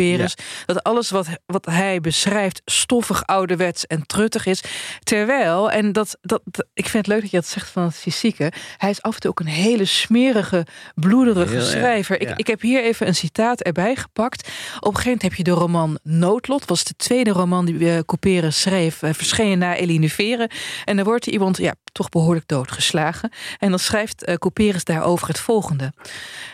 dat 0.66 0.82
alles 0.82 1.10
wat, 1.10 1.26
wat 1.46 1.66
hij 1.66 2.00
beschrijft 2.00 2.62
stoffig, 2.64 3.26
ouderwets 3.26 3.86
en 3.86 4.06
truttig 4.06 4.46
is. 4.46 4.62
Terwijl, 5.02 5.70
en 5.70 5.92
dat, 5.92 6.18
dat, 6.20 6.42
ik 6.74 6.88
vind 6.88 7.06
het 7.06 7.06
leuk 7.06 7.20
dat 7.20 7.30
je 7.30 7.36
dat 7.36 7.46
zegt 7.46 7.70
van 7.70 7.82
het 7.82 7.96
fysieke. 7.96 8.52
Hij 8.76 8.90
is 8.90 9.02
af 9.02 9.14
en 9.14 9.20
toe 9.20 9.30
ook 9.30 9.40
een 9.40 9.46
hele 9.46 9.84
smerige, 9.84 10.66
bloederige 10.94 11.60
schrijver. 11.60 12.20
Ik, 12.20 12.32
ik 12.36 12.46
heb 12.46 12.60
hier 12.60 12.82
even 12.82 13.06
een 13.06 13.14
citaat 13.14 13.60
erbij 13.60 13.96
gepakt. 13.96 14.48
Op 14.48 14.50
een 14.50 14.80
gegeven 14.80 15.04
moment 15.04 15.22
heb 15.22 15.34
je 15.34 15.44
de 15.44 15.50
roman 15.50 15.98
Noodlot. 16.02 16.64
was 16.64 16.84
de 16.84 16.94
tweede 16.96 17.30
roman 17.30 17.64
die 17.64 17.74
uh, 17.74 17.98
Couperus 18.06 18.60
schreef. 18.60 19.02
Uh, 19.02 19.10
verschenen 19.12 19.58
na 19.58 19.76
Eline 19.76 20.08
Veren. 20.08 20.50
En 20.84 20.96
dan 20.96 21.04
wordt 21.04 21.26
iemand 21.26 21.56
ja, 21.56 21.74
toch 21.98 22.08
behoorlijk 22.08 22.48
doodgeslagen. 22.48 23.32
En 23.58 23.70
dan 23.70 23.78
schrijft 23.78 24.28
uh, 24.28 24.34
Couperus 24.34 24.84
daarover 24.84 25.28
het 25.28 25.40
volgende. 25.40 25.92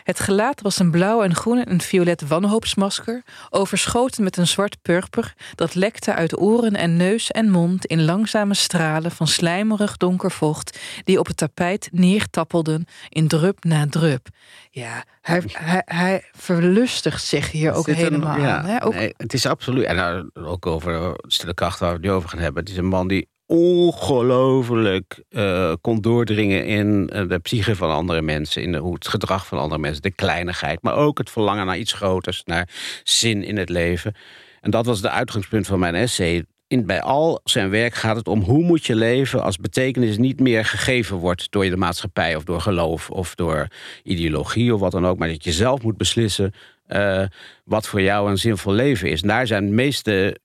Het 0.03 0.21
gelaat 0.21 0.61
was 0.61 0.79
een 0.79 0.91
blauw 0.91 1.23
en 1.23 1.35
groen 1.35 1.59
en 1.59 1.71
een 1.71 1.81
violet 1.81 2.29
wanhoopsmasker 2.29 3.23
overschoten 3.51 4.25
met 4.25 4.37
een 4.37 4.47
zwart 4.47 4.77
purper 4.83 5.35
dat 5.55 5.75
lekte 5.75 6.15
uit 6.15 6.39
oren 6.41 6.75
en 6.75 6.97
neus 6.97 7.31
en 7.31 7.51
mond 7.51 7.87
in 7.87 8.05
langzame 8.05 8.55
stralen 8.55 9.11
van 9.11 9.27
slijmerig 9.27 9.97
donker 9.97 10.31
vocht 10.31 10.79
die 11.05 11.19
op 11.19 11.27
het 11.27 11.37
tapijt 11.37 11.89
neertappelden 11.93 12.87
in 13.09 13.29
drup 13.29 13.65
na 13.65 13.87
drup. 13.91 14.29
Ja, 14.71 15.05
hij, 15.21 15.43
hij, 15.47 15.83
hij 15.85 16.25
verlustigt 16.33 17.25
zich 17.25 17.51
hier 17.51 17.73
ook 17.73 17.87
helemaal 17.87 18.39
aan. 18.39 18.65
Hè? 18.65 18.85
Ook... 18.85 18.95
Nee, 18.95 19.15
het 19.17 19.35
is 19.35 19.47
absoluut, 19.47 19.85
en 19.85 20.31
ook 20.35 20.67
over 20.67 21.15
stille 21.27 21.55
kracht 21.55 21.79
waar 21.79 21.89
we 21.89 21.97
het 21.97 22.05
nu 22.05 22.11
over 22.11 22.29
gaan 22.29 22.39
hebben. 22.39 22.63
Het 22.63 22.73
is 22.73 22.79
een 22.79 22.87
man 22.87 23.09
die 23.09 23.29
ongelooflijk 23.47 25.23
uh, 25.31 25.73
kon 25.81 26.01
doordringen 26.01 26.67
in 26.67 27.09
eh, 27.09 27.29
de 27.29 27.39
psyche 27.39 27.77
van 27.77 27.91
andere 27.91 28.23
mensen, 28.23 28.63
in 28.63 28.75
hoe 28.75 28.95
het 28.95 29.09
gedrag 29.09 29.47
van 29.47 29.59
andere 29.59 29.81
mensen, 29.81 30.03
de 30.03 30.11
kleinigheid, 30.11 30.83
maar 30.83 30.97
ook 30.97 31.19
het 31.19 31.31
verlangen 31.31 31.67
naar 31.67 31.79
iets 31.79 31.93
groters, 31.93 32.43
naar 32.45 32.69
zin 33.03 33.43
in 33.43 33.57
het 33.57 33.69
leven. 33.69 34.15
En 34.61 34.71
dat 34.71 34.87
was 34.87 35.01
de 35.01 35.11
uitgangspunt 35.11 35.67
van 35.67 35.79
mijn 35.79 35.95
essay. 35.95 36.45
In, 36.67 36.87
bij 36.87 37.03
al 37.03 37.41
zijn 37.45 37.71
werk 37.71 37.95
gaat 37.95 38.17
het 38.17 38.29
om 38.29 38.41
hoe 38.41 38.63
moet 38.63 38.87
je 38.87 38.95
leven 38.95 39.43
als 39.43 39.57
betekenis 39.57 40.19
niet 40.19 40.41
meer 40.41 40.65
gegeven 40.65 41.17
wordt 41.17 41.51
door 41.51 41.65
de 41.65 41.77
maatschappij 41.77 42.37
of 42.37 42.45
door 42.45 42.61
geloof 42.61 43.11
of 43.11 43.35
door 43.35 43.69
ideologie 44.03 44.75
of 44.75 44.81
wat 44.81 44.93
dan 44.93 45.07
ook, 45.07 45.19
maar 45.19 45.29
dat 45.29 45.45
je 45.45 45.53
zelf 45.53 45.83
moet 45.83 45.97
beslissen 45.97 46.53
uh, 46.89 47.25
wat 47.65 47.87
voor 47.87 48.03
jou 48.03 48.31
een 48.31 48.39
zinvol 48.39 48.73
leven 48.73 49.11
is. 49.11 49.23
En 49.23 49.29
daar 49.29 49.47
zijn 49.47 49.67
de 49.67 49.73
meeste 49.73 50.29
eh, 50.29 50.44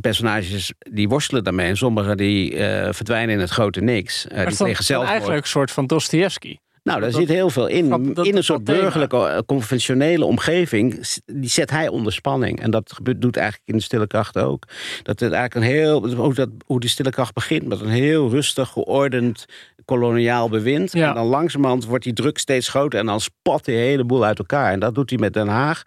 personages 0.00 0.72
die 0.78 1.08
worstelen 1.08 1.44
daarmee. 1.44 1.68
En 1.68 1.76
sommigen 1.76 2.16
die 2.16 2.54
uh, 2.54 2.88
verdwijnen 2.90 3.34
in 3.34 3.40
het 3.40 3.50
grote 3.50 3.80
niks. 3.80 4.26
Uh, 4.32 4.46
die 4.46 4.82
zelf 4.82 5.06
eigenlijk 5.06 5.42
een 5.42 5.48
soort 5.48 5.70
van 5.70 5.86
Dostoevsky. 5.86 6.56
Nou, 6.82 7.00
daar 7.00 7.12
zit 7.12 7.28
heel 7.28 7.50
veel 7.50 7.66
in. 7.66 8.14
in 8.22 8.36
een 8.36 8.44
soort 8.44 8.64
burgerlijke, 8.64 9.42
conventionele 9.46 10.24
omgeving. 10.24 11.06
Die 11.26 11.48
zet 11.48 11.70
hij 11.70 11.88
onder 11.88 12.12
spanning. 12.12 12.60
En 12.60 12.70
dat 12.70 12.98
doet 13.16 13.36
eigenlijk 13.36 13.68
in 13.68 13.76
de 13.76 13.82
stille 13.82 14.06
kracht 14.06 14.38
ook. 14.38 14.64
Dat 15.02 15.20
het 15.20 15.32
eigenlijk 15.32 15.54
een 15.54 15.72
heel. 15.72 16.14
Hoe, 16.16 16.34
dat, 16.34 16.48
hoe 16.66 16.80
die 16.80 16.88
stille 16.88 17.10
kracht 17.10 17.34
begint 17.34 17.66
met 17.66 17.80
een 17.80 17.88
heel 17.88 18.30
rustig, 18.30 18.68
geordend 18.68 19.46
koloniaal 19.84 20.48
bewind. 20.48 20.92
Ja. 20.92 21.08
En 21.08 21.14
dan 21.14 21.26
langzamerhand 21.26 21.84
wordt 21.86 22.04
die 22.04 22.12
druk 22.12 22.38
steeds 22.38 22.68
groter 22.68 22.98
en 22.98 23.06
dan 23.06 23.20
spat 23.20 23.64
die 23.64 23.76
hele 23.76 24.04
boel 24.04 24.24
uit 24.24 24.38
elkaar. 24.38 24.72
En 24.72 24.80
dat 24.80 24.94
doet 24.94 25.10
hij 25.10 25.18
met 25.18 25.32
Den 25.32 25.48
Haag. 25.48 25.82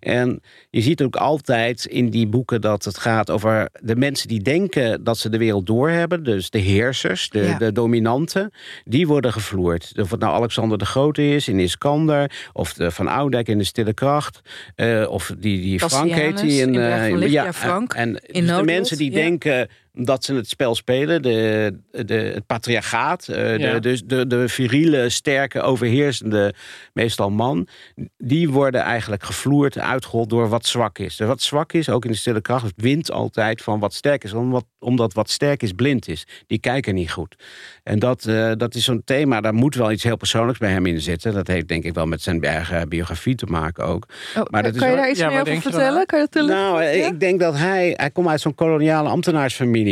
En 0.00 0.40
je 0.70 0.80
ziet 0.80 1.02
ook 1.02 1.16
altijd 1.16 1.84
in 1.84 2.10
die 2.10 2.26
boeken 2.26 2.60
dat 2.60 2.84
het 2.84 2.98
gaat 2.98 3.30
over 3.30 3.68
de 3.80 3.96
mensen 3.96 4.28
die 4.28 4.40
denken 4.42 5.04
dat 5.04 5.18
ze 5.18 5.28
de 5.28 5.38
wereld 5.38 5.66
doorhebben. 5.66 6.24
Dus 6.24 6.50
de 6.50 6.58
heersers, 6.58 7.28
de, 7.30 7.38
Ja. 7.42 7.58
de 7.58 7.72
dominanten, 7.72 8.50
die 8.84 9.06
worden 9.06 9.32
gevloerd. 9.32 9.92
Of 10.00 10.10
het 10.10 10.20
nou 10.20 10.34
Alexander 10.34 10.78
de 10.78 10.86
Grote 10.86 11.28
is 11.28 11.48
in 11.48 11.58
Iskander, 11.60 12.30
of 12.52 12.72
de 12.72 12.90
Van 12.90 13.08
Oudijk 13.08 13.48
in 13.48 13.58
de 13.58 13.64
Stille 13.64 13.94
Kracht, 13.94 14.40
eh, 14.74 15.06
of 15.08 15.32
die, 15.38 15.60
die 15.60 15.78
Frank 15.80 16.10
heet 16.12 16.38
die 16.40 16.60
in, 16.60 16.70
Licht, 17.18 17.32
ja, 17.32 17.46
en- 17.46 17.54
Frank, 17.54 17.92
En, 17.94 18.12
dus 18.12 18.46
de 18.46 18.62
mensen 18.64 18.96
die 18.96 19.10
ja. 19.10 19.16
denken 19.16 19.68
dat 19.98 20.24
ze 20.24 20.34
het 20.34 20.48
spel 20.48 20.74
spelen, 20.74 21.22
de, 21.22 21.76
de, 21.90 22.14
het 22.14 22.46
patriarchaat, 22.46 23.28
eh, 23.28 23.58
Ja. 23.58 23.72
de, 23.72 23.80
dus 23.80 24.02
de, 24.04 24.26
de 24.26 24.48
viriele, 24.48 25.08
sterke, 25.08 25.60
overheersende, 25.60 26.54
meestal 26.92 27.30
man, 27.30 27.66
die 28.18 28.50
worden 28.50 28.80
eigenlijk 28.80 29.22
gevloerd, 29.24 29.78
uitgehold 29.78 30.30
door 30.30 30.48
wat 30.48 30.66
zwak 30.66 30.98
is. 30.98 31.16
Dus 31.16 31.26
wat 31.26 31.42
zwak 31.42 31.72
is, 31.72 31.88
ook 31.88 32.04
in 32.04 32.10
de 32.10 32.16
stille 32.16 32.40
kracht, 32.40 32.72
wint 32.76 33.10
altijd 33.10 33.62
van 33.62 33.80
wat 33.80 33.94
sterk 33.94 34.24
is, 34.24 34.32
omdat, 34.32 34.64
omdat 34.78 35.12
wat 35.12 35.30
sterk 35.30 35.62
is 35.62 35.72
blind 35.72 36.08
is. 36.08 36.26
Die 36.46 36.58
kijken 36.58 36.94
niet 36.94 37.10
goed. 37.12 37.34
En 37.82 37.98
dat, 37.98 38.24
eh, 38.26 38.52
dat 38.56 38.74
is 38.74 38.84
zo'n 38.84 39.02
thema, 39.04 39.40
daar 39.40 39.54
moet 39.54 39.74
wel 39.74 39.92
iets 39.92 40.02
heel 40.02 40.16
persoonlijks 40.16 40.58
bij 40.60 40.70
hem 40.70 40.86
in 40.86 41.00
zitten. 41.00 41.32
Dat 41.34 41.46
heeft 41.46 41.68
denk 41.68 41.84
ik 41.84 41.94
wel 41.94 42.06
met 42.06 42.22
zijn 42.22 42.42
eigen 42.42 42.88
biografie 42.88 43.34
te 43.34 43.46
maken 43.46 43.84
ook. 43.84 44.06
Oh, 44.36 44.42
Maar 44.50 44.62
dat 44.62 44.74
is 44.74 44.78
kan 44.80 44.88
je 44.88 44.94
wel- 44.94 45.02
daar 45.02 45.10
iets 45.12 45.20
Ja, 45.20 45.28
meer 45.30 45.40
over 45.40 45.60
vertellen? 45.60 46.06
Kan 46.06 46.18
je 46.20 46.26
dat? 46.30 46.46
Nou, 46.46 46.82
Ja? 46.82 46.88
ik 47.06 47.20
denk 47.20 47.40
dat 47.40 47.56
hij... 47.56 47.92
Hij 47.96 48.10
komt 48.10 48.28
uit 48.28 48.40
zo'n 48.40 48.54
koloniale 48.54 49.08
ambtenaarsfamilie. 49.08 49.84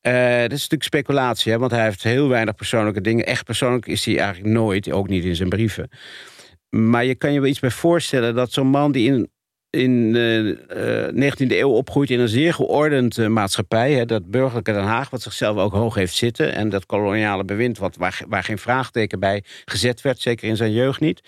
Eh 0.00 0.40
dat 0.40 0.52
is 0.52 0.60
natuurlijk 0.60 0.82
speculatie, 0.82 1.52
hè, 1.52 1.58
want 1.58 1.70
hij 1.70 1.84
heeft 1.84 2.02
heel 2.02 2.28
weinig 2.28 2.54
persoonlijke 2.54 3.00
dingen. 3.00 3.26
Echt 3.26 3.44
persoonlijk 3.44 3.86
is 3.86 4.04
hij 4.04 4.18
eigenlijk 4.18 4.54
nooit, 4.54 4.92
ook 4.92 5.08
niet 5.08 5.24
in 5.24 5.36
zijn 5.36 5.48
brieven. 5.48 5.88
Maar 6.68 7.04
je 7.04 7.14
kan 7.14 7.32
je 7.32 7.40
wel 7.40 7.48
iets 7.48 7.60
bij 7.60 7.70
voorstellen 7.70 8.34
dat 8.34 8.52
zo'n 8.52 8.66
man 8.66 8.92
die 8.92 9.06
in, 9.06 9.30
in 9.70 10.12
de 10.12 10.58
eh, 11.14 11.32
19e 11.32 11.50
eeuw 11.50 11.70
opgroeit 11.70 12.10
in 12.10 12.20
een 12.20 12.28
zeer 12.28 12.54
geordend 12.54 13.18
eh, 13.18 13.26
maatschappij, 13.26 13.92
hè, 13.92 14.04
dat 14.04 14.30
burgerlijke 14.30 14.72
Den 14.72 14.82
Haag, 14.82 15.10
wat 15.10 15.22
zichzelf 15.22 15.56
ook 15.56 15.72
hoog 15.72 15.94
heeft 15.94 16.14
zitten, 16.14 16.54
en 16.54 16.68
dat 16.68 16.86
koloniale 16.86 17.44
bewind, 17.44 17.78
wat, 17.78 17.96
waar, 17.96 18.20
waar 18.28 18.44
geen 18.44 18.58
vraagteken 18.58 19.20
bij 19.20 19.44
gezet 19.64 20.00
werd, 20.00 20.20
zeker 20.20 20.48
in 20.48 20.56
zijn 20.56 20.72
jeugd 20.72 21.00
niet. 21.00 21.22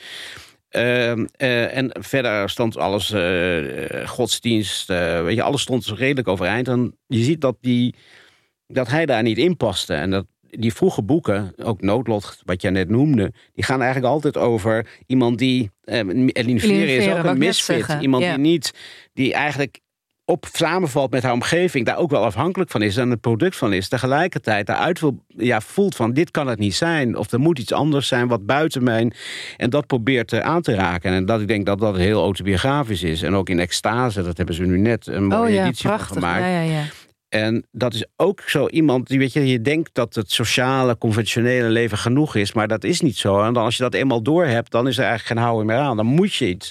Ehm, 0.77 1.27
eh, 1.37 1.77
en 1.77 1.91
verder 2.01 2.51
stond 2.51 2.77
alles, 2.77 3.11
eh, 3.13 4.09
godsdienst, 4.09 4.89
weet 4.89 5.35
je, 5.35 5.43
alles 5.43 5.63
stond 5.63 5.87
redelijk 5.87 6.29
overeind. 6.29 6.69
En 6.69 6.99
je 7.07 7.23
ziet 7.23 7.41
dat, 7.41 7.57
die, 7.61 7.95
dat 8.67 8.89
hij 8.89 9.07
daar 9.07 9.23
niet 9.23 9.39
in 9.39 9.57
paste. 9.57 9.95
En 9.95 10.11
dat 10.11 10.27
die 10.51 10.75
vroege 10.75 11.03
boeken, 11.03 11.53
ook 11.63 11.81
Noodlot, 11.81 12.41
wat 12.45 12.63
jij 12.63 12.71
net 12.71 12.89
noemde, 12.89 13.33
die 13.53 13.65
gaan 13.65 13.83
eigenlijk 13.83 14.13
altijd 14.13 14.37
over 14.37 14.87
iemand 15.07 15.39
die. 15.39 15.71
Eh, 15.85 15.99
Eline 16.33 16.61
Vere 16.61 16.97
is 16.97 17.09
ook 17.09 17.25
een 17.25 17.39
misfit. 17.39 17.97
Iemand 18.01 18.23
ja. 18.23 18.35
die 18.35 18.45
niet, 18.45 18.73
die 19.13 19.35
eigenlijk 19.35 19.81
op 20.29 20.47
samenvalt 20.53 21.11
met 21.11 21.23
haar 21.23 21.33
omgeving, 21.33 21.87
daar 21.87 21.99
ook 21.99 22.11
wel 22.11 22.25
afhankelijk 22.25 22.71
van 22.71 22.83
is 22.83 22.97
en 22.97 23.11
het 23.11 23.21
product 23.21 23.57
van 23.57 23.73
is, 23.73 23.89
tegelijkertijd 23.89 24.67
daaruit 24.67 25.01
wil, 25.01 25.25
ja, 25.29 25.61
voelt 25.61 25.97
van 25.97 26.13
dit 26.13 26.31
kan 26.31 26.47
het 26.47 26.59
niet 26.59 26.75
zijn, 26.75 27.17
of 27.17 27.33
er 27.33 27.41
moet 27.41 27.59
iets 27.59 27.73
anders 27.73 28.09
zijn 28.09 28.29
wat 28.29 28.47
buiten 28.47 28.83
mijn, 28.83 29.15
en 29.57 29.71
dat 29.71 29.87
probeert 29.87 30.41
aan 30.41 30.63
te 30.63 30.75
raken. 30.75 31.13
En 31.13 31.27
dat 31.27 31.41
ik 31.41 31.49
denk 31.49 31.67
dat 31.67 31.79
dat 31.79 31.97
heel 31.97 32.23
autobiografisch 32.23 33.03
is. 33.03 33.23
En 33.23 33.35
ook 33.35 33.49
in 33.49 33.59
Extase, 33.59 34.23
dat 34.23 34.37
hebben 34.37 34.55
ze 34.55 34.63
nu 34.63 34.79
net 34.79 35.07
een 35.07 35.27
mooie 35.27 35.43
Oh 35.43 35.55
ja, 35.55 35.65
editie 35.65 35.89
van 35.89 35.97
prachtig. 35.97 36.15
gemaakt. 36.17 36.41
Ja, 36.41 36.49
ja, 36.49 36.61
ja. 36.61 36.83
En 37.37 37.67
dat 37.73 37.95
is 37.95 38.05
ook 38.17 38.41
zo 38.47 38.69
iemand 38.69 39.09
die, 39.09 39.19
weet 39.19 39.33
je, 39.33 39.47
je 39.47 39.63
denkt 39.63 39.91
dat 39.93 40.15
het 40.15 40.31
sociale, 40.31 40.99
conventionele 40.99 41.69
leven 41.69 41.99
genoeg 41.99 42.35
is, 42.35 42.53
maar 42.53 42.69
dat 42.69 42.85
is 42.85 43.01
niet 43.01 43.17
zo. 43.17 43.43
En 43.43 43.53
dan 43.53 43.65
als 43.65 43.77
je 43.77 43.83
dat 43.83 43.95
eenmaal 43.95 44.23
door 44.23 44.45
hebt, 44.45 44.71
dan 44.71 44.89
is 44.89 44.99
er 44.99 45.05
eigenlijk 45.05 45.33
geen 45.33 45.45
houden 45.45 45.67
meer 45.67 45.77
aan. 45.77 45.97
Dan 45.97 46.07
moet 46.07 46.35
je 46.35 46.49
iets. 46.49 46.71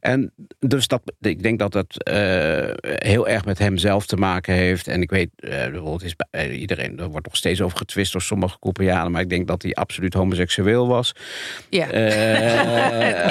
En 0.00 0.32
dus 0.58 0.88
dat, 0.88 1.02
ik 1.20 1.42
denk 1.42 1.58
dat 1.58 1.72
dat 1.72 2.04
eh, 2.04 2.70
heel 2.82 3.28
erg 3.28 3.44
met 3.44 3.58
hem 3.58 3.76
zelf 3.76 4.06
te 4.06 4.16
maken 4.16 4.54
heeft. 4.54 4.86
En 4.86 5.02
ik 5.02 5.10
weet, 5.10 5.30
eh, 5.36 5.50
bijvoorbeeld 5.50 6.04
is 6.04 6.16
bij 6.16 6.26
eh, 6.30 6.60
iedereen, 6.60 6.98
er 6.98 7.08
wordt 7.08 7.26
nog 7.26 7.36
steeds 7.36 7.60
over 7.60 7.78
getwist 7.78 8.12
door 8.12 8.22
sommige 8.22 8.58
Koreanen, 8.58 9.12
maar 9.12 9.20
ik 9.20 9.28
denk 9.28 9.46
dat 9.46 9.62
hij 9.62 9.72
absoluut 9.72 10.14
homoseksueel 10.14 10.88
was. 10.88 11.12
Ja. 11.68 11.86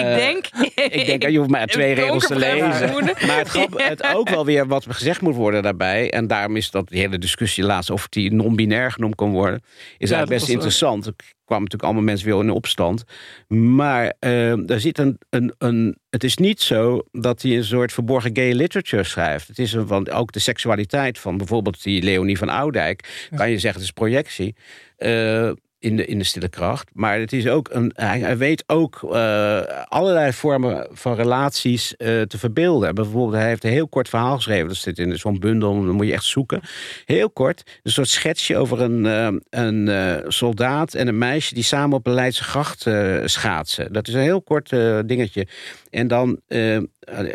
Ik 0.03 0.15
denk... 0.15 0.48
ik 1.00 1.05
denk, 1.05 1.29
je 1.29 1.38
hoeft 1.38 1.50
maar 1.50 1.67
twee 1.67 1.93
regels 1.93 2.27
te 2.27 2.36
lezen. 2.36 3.03
Maar 3.27 3.38
het, 3.38 3.48
grap, 3.48 3.79
het 3.89 4.03
ook 4.15 4.29
wel 4.29 4.46
weer 4.46 4.67
wat 4.67 4.86
gezegd 4.89 5.22
moet 5.22 5.36
worden 5.36 5.63
daarbij. 5.63 6.12
En 6.12 6.27
daarom 6.54 6.56
is 6.56 6.72
dat 6.72 6.88
die 6.88 7.00
hele 7.00 7.18
discussie 7.18 7.64
laatst 7.64 7.90
of 7.90 8.08
die 8.08 8.34
non-binair 8.34 8.92
genoemd 8.92 9.16
kon 9.16 9.32
worden. 9.32 9.62
Is 9.98 10.12
eigenlijk 10.12 10.30
best 10.30 10.42
was- 10.42 10.50
interessant. 10.50 11.06
Er 11.06 11.14
kwamen 11.46 11.64
natuurlijk 11.64 11.84
allemaal 11.84 12.04
mensen 12.04 12.28
weer 12.28 12.40
in 12.44 12.50
opstand. 12.50 13.04
Maar 13.48 14.14
eh, 14.20 14.70
er 14.70 14.80
zit 14.80 14.98
een, 14.98 15.18
een, 15.30 15.54
een. 15.58 15.98
Het 16.10 16.24
is 16.24 16.38
niet 16.38 16.62
zo 16.62 17.02
dat 17.12 17.42
hij 17.42 17.58
een 17.58 17.64
soort 17.64 17.92
verborgen 17.94 18.36
gay 18.36 18.52
literature 18.54 19.04
schrijft. 19.04 19.48
Het 19.48 19.60
is 19.60 19.74
een, 19.74 19.88
want 19.88 20.10
ook 20.10 20.32
de 20.32 20.40
seksualiteit 20.40 21.20
van 21.20 21.38
bijvoorbeeld 21.38 21.84
die 21.84 22.02
Leonie 22.04 22.38
van 22.38 22.50
Oudijk. 22.50 23.28
Kan 23.36 23.50
je 23.50 23.60
zeggen, 23.60 23.80
het 23.82 23.90
is 23.90 23.92
projectie. 23.92 24.56
eh, 24.98 25.52
in 25.84 25.96
de, 25.96 26.06
in 26.06 26.18
de 26.18 26.24
stille 26.24 26.50
kracht. 26.50 26.90
Maar 26.94 27.20
het 27.20 27.34
is 27.34 27.48
ook 27.48 27.70
een, 27.72 27.92
hij, 27.96 28.38
weet 28.38 28.63
ook 28.68 29.00
eh, 29.12 29.62
allerlei 29.88 30.34
vormen 30.34 30.88
van 30.92 31.16
relaties 31.16 31.96
eh, 31.96 32.22
te 32.22 32.38
verbeelden. 32.38 32.96
Bijvoorbeeld, 32.96 33.34
hij 33.34 33.48
heeft 33.48 33.63
een 33.63 33.72
heel 33.72 33.88
kort 33.88 34.10
verhaal 34.10 34.36
geschreven. 34.36 34.68
Dat 34.68 34.78
zit 34.78 35.00
in 35.00 35.18
zo'n 35.18 35.40
bundel, 35.40 35.74
dan 35.74 35.96
moet 35.96 36.06
je 36.06 36.13
echt 36.13 36.24
zoeken. 36.24 36.62
Heel 37.06 37.30
kort, 37.30 37.80
een 37.84 37.92
soort 37.92 38.10
schetsje 38.10 38.58
over 38.58 38.82
een, 38.82 39.06
eh, 39.06 39.28
een 39.50 40.24
soldaat 40.28 40.94
en 40.94 41.08
een 41.08 41.18
meisje... 41.18 41.54
die 41.54 41.63
samen 41.63 41.98
op 41.98 42.08
een 42.08 42.13
Leidse 42.13 42.44
gracht 42.44 42.88
schaatsen. 43.25 43.94
Dat 43.94 44.08
is 44.08 44.13
een 44.13 44.22
heel 44.22 44.42
kort 44.42 44.70
dingetje. 45.06 45.48
En 45.90 46.08
dan, 46.08 46.40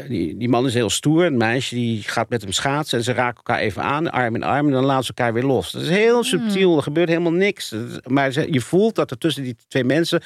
die, 0.08 0.36
die 0.36 0.48
man 0.48 0.66
is 0.66 0.74
heel 0.74 0.90
stoer. 0.90 1.24
Een 1.24 1.36
meisje 1.36 1.74
die 1.74 2.02
gaat 2.02 2.28
met 2.28 2.42
hem 2.42 2.52
schaatsen. 2.52 2.98
En 2.98 3.04
ze 3.04 3.12
raken 3.12 3.36
elkaar 3.36 3.58
even 3.58 3.82
aan, 3.82 4.10
arm 4.10 4.34
in 4.34 4.42
arm. 4.42 4.66
En 4.66 4.72
dan 4.72 4.84
laten 4.84 5.04
ze 5.04 5.12
elkaar 5.16 5.32
weer 5.32 5.42
los. 5.42 5.72
Dat 5.72 5.82
is 5.82 5.88
heel 5.88 6.24
subtiel. 6.24 6.76
Er 6.76 6.82
gebeurt 6.82 7.08
helemaal 7.08 7.32
niks. 7.32 7.74
Maar 8.06 8.50
je 8.50 8.60
voelt 8.60 8.94
dat 8.94 9.10
er 9.10 9.18
tussen 9.18 9.42
die 9.42 9.56
twee 9.68 9.84
mensen... 9.84 10.22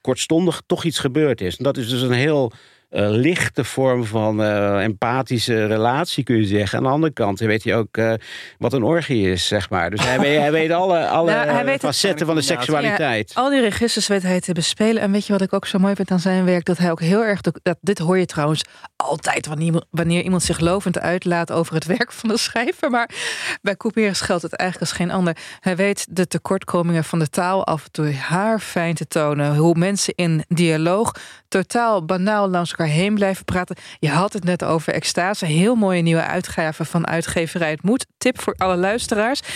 kortstondig 0.00 0.62
toch 0.66 0.84
iets 0.84 0.98
gebeurd 0.98 1.40
is. 1.40 1.56
En 1.56 1.64
dat 1.64 1.76
is 1.76 1.88
dus 1.88 2.02
een 2.02 2.12
heel... 2.12 2.52
eh, 2.88 3.08
lichte 3.10 3.64
vorm 3.64 4.04
van 4.04 4.42
eh, 4.42 4.82
empathische 4.82 5.66
relatie, 5.66 6.24
kun 6.24 6.36
je 6.36 6.46
zeggen. 6.46 6.78
Aan 6.78 6.84
de 6.84 6.90
andere 6.90 7.12
kant 7.12 7.38
weet 7.38 7.64
hij 7.64 7.76
ook 7.76 7.96
eh, 7.96 8.12
wat 8.58 8.72
een 8.72 8.82
orgie 8.82 9.30
is, 9.30 9.46
zeg 9.46 9.70
maar. 9.70 9.90
Dus 9.90 10.04
hij 10.04 10.20
weet, 10.20 10.38
hij 10.38 10.52
weet 10.52 10.70
alle, 10.70 11.08
alle 11.18 11.30
Nou, 11.30 11.64
weet 11.64 11.80
facetten 11.80 12.26
van 12.26 12.34
de 12.34 12.42
seksualiteit. 12.42 13.32
Al 13.34 13.50
die 13.50 13.60
registers 13.60 14.06
weet 14.06 14.22
hij 14.22 14.40
te 14.40 14.52
bespelen. 14.52 15.02
En 15.02 15.12
weet 15.12 15.26
je 15.26 15.32
wat 15.32 15.42
ik 15.42 15.52
ook 15.52 15.66
zo 15.66 15.78
mooi 15.78 15.94
vind 15.94 16.10
aan 16.10 16.20
zijn 16.20 16.44
werk? 16.44 16.64
Dat 16.64 16.78
hij 16.78 16.90
ook 16.90 17.00
heel 17.00 17.24
erg. 17.24 17.40
Dat, 17.40 17.76
dit 17.80 17.98
hoor 17.98 18.18
je 18.18 18.26
trouwens 18.26 18.64
altijd 18.96 19.46
wanneer, 19.46 19.82
wanneer 19.90 20.22
iemand 20.22 20.42
zich 20.42 20.60
lovend 20.60 20.98
uitlaat 20.98 21.52
over 21.52 21.74
het 21.74 21.84
werk 21.96 22.12
van 22.12 22.28
de 22.28 22.38
schrijver. 22.38 22.90
Maar 22.90 23.10
bij 23.62 23.76
Couperus 23.76 24.20
geldt 24.20 24.42
het 24.42 24.52
eigenlijk 24.52 24.90
als 24.90 25.00
geen 25.00 25.10
ander. 25.10 25.36
Hij 25.60 25.76
weet 25.76 26.06
de 26.10 26.26
tekortkomingen 26.26 27.04
van 27.04 27.18
de 27.18 27.28
taal 27.28 27.64
af 27.66 27.84
en 27.84 27.90
toe 27.90 28.14
haarfijn 28.14 28.94
te 28.94 29.06
tonen. 29.06 29.56
Hoe 29.56 29.74
mensen 29.78 30.14
in 30.14 30.44
dialoog 30.48 31.12
totaal 31.48 32.04
banaal 32.04 32.48
langs 32.48 32.74
elkaar 32.78 32.94
heen 32.94 33.14
blijven 33.14 33.44
praten. 33.44 33.76
Je 33.98 34.08
had 34.08 34.32
het 34.32 34.44
net 34.44 34.64
over 34.64 34.92
extase. 34.92 35.46
Heel 35.46 35.74
mooie 35.74 36.02
nieuwe 36.02 36.22
uitgave 36.22 36.84
van 36.84 37.06
uitgeverij 37.06 37.70
Het 37.70 37.82
Moed. 37.82 38.06
Tip 38.18 38.40
voor 38.40 38.54
alle 38.56 38.76
luisteraars. 38.76 39.40
Op 39.40 39.46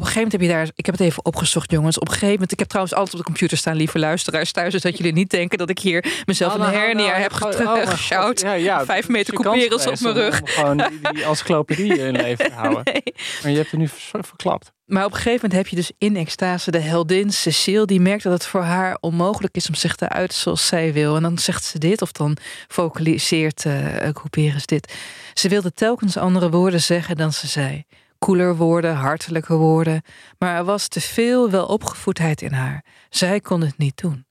een 0.00 0.06
gegeven 0.06 0.14
moment 0.14 0.32
heb 0.32 0.40
je 0.40 0.48
daar... 0.48 0.68
Ik 0.74 0.86
heb 0.86 0.98
het 0.98 1.04
even 1.04 1.24
opgezocht, 1.24 1.70
jongens. 1.70 1.98
Op 1.98 2.06
een 2.06 2.12
gegeven 2.12 2.32
moment... 2.32 2.52
Ik 2.52 2.58
heb 2.58 2.68
trouwens 2.68 2.94
altijd 2.94 3.14
op 3.14 3.20
de 3.20 3.26
computer 3.26 3.56
staan, 3.56 3.76
lieve 3.76 3.98
luisteraars 3.98 4.52
thuis. 4.52 4.72
Dus 4.72 4.82
dat 4.82 4.96
jullie 4.96 5.12
niet 5.12 5.30
denken 5.30 5.58
dat 5.58 5.70
ik 5.70 5.78
hier 5.78 6.22
mezelf 6.26 6.52
Oh, 6.52 6.58
nou, 6.58 6.72
een 6.72 6.78
hernia 6.78 7.06
nou, 7.06 7.20
heb 7.20 7.32
oh. 7.32 7.38
God. 7.38 8.40
Ja, 8.40 8.52
ja, 8.52 8.84
Vijf 8.84 9.02
het 9.02 9.08
meter 9.08 9.34
couperus 9.34 9.86
op 9.86 10.00
mijn 10.00 10.14
rug. 10.14 10.40
Om 10.40 10.46
gewoon 10.46 10.76
die, 10.76 11.12
die 11.12 11.24
encyclopedie 11.28 11.98
in 11.98 12.12
leven 12.12 12.52
houden. 12.52 12.80
Nee. 12.84 13.02
Maar 13.42 13.50
je 13.50 13.56
hebt 13.56 13.72
er 13.72 13.78
nu 13.78 13.88
ver- 13.88 14.24
verklapt. 14.24 14.72
Maar 14.88 15.04
op 15.04 15.10
een 15.10 15.16
gegeven 15.16 15.40
moment 15.48 15.52
heb 15.52 15.66
je 15.66 15.76
dus 15.76 15.92
in 15.98 16.16
extase 16.16 16.70
de 16.70 16.78
heldin 16.78 17.32
Cecile. 17.32 17.86
Die 17.86 18.00
merkt 18.00 18.22
dat 18.22 18.32
het 18.32 18.46
voor 18.46 18.62
haar 18.62 18.96
onmogelijk 19.00 19.56
is 19.56 19.68
om 19.68 19.74
zich 19.74 19.94
te 19.96 20.08
uiten 20.08 20.38
zoals 20.38 20.66
zij 20.66 20.92
wil. 20.92 21.16
En 21.16 21.22
dan 21.22 21.38
zegt 21.38 21.64
ze 21.64 21.78
dit 21.78 22.02
of 22.02 22.12
dan 22.12 22.36
vocaliseert 22.68 23.64
uh, 23.64 24.08
Couperus 24.12 24.66
dit. 24.66 24.94
Ze 25.34 25.48
wilde 25.48 25.72
telkens 25.72 26.16
andere 26.16 26.50
woorden 26.50 26.80
zeggen 26.80 27.16
dan 27.16 27.32
ze 27.32 27.46
zei. 27.46 27.84
Koeler 28.18 28.56
woorden, 28.56 28.94
hartelijke 28.94 29.54
woorden. 29.54 30.02
Maar 30.38 30.56
er 30.56 30.64
was 30.64 30.88
te 30.88 31.00
veel 31.00 31.50
welopgevoedheid 31.50 32.42
in 32.42 32.52
haar. 32.52 32.84
Zij 33.10 33.40
kon 33.40 33.60
het 33.60 33.78
niet 33.78 33.96
doen. 33.96 34.27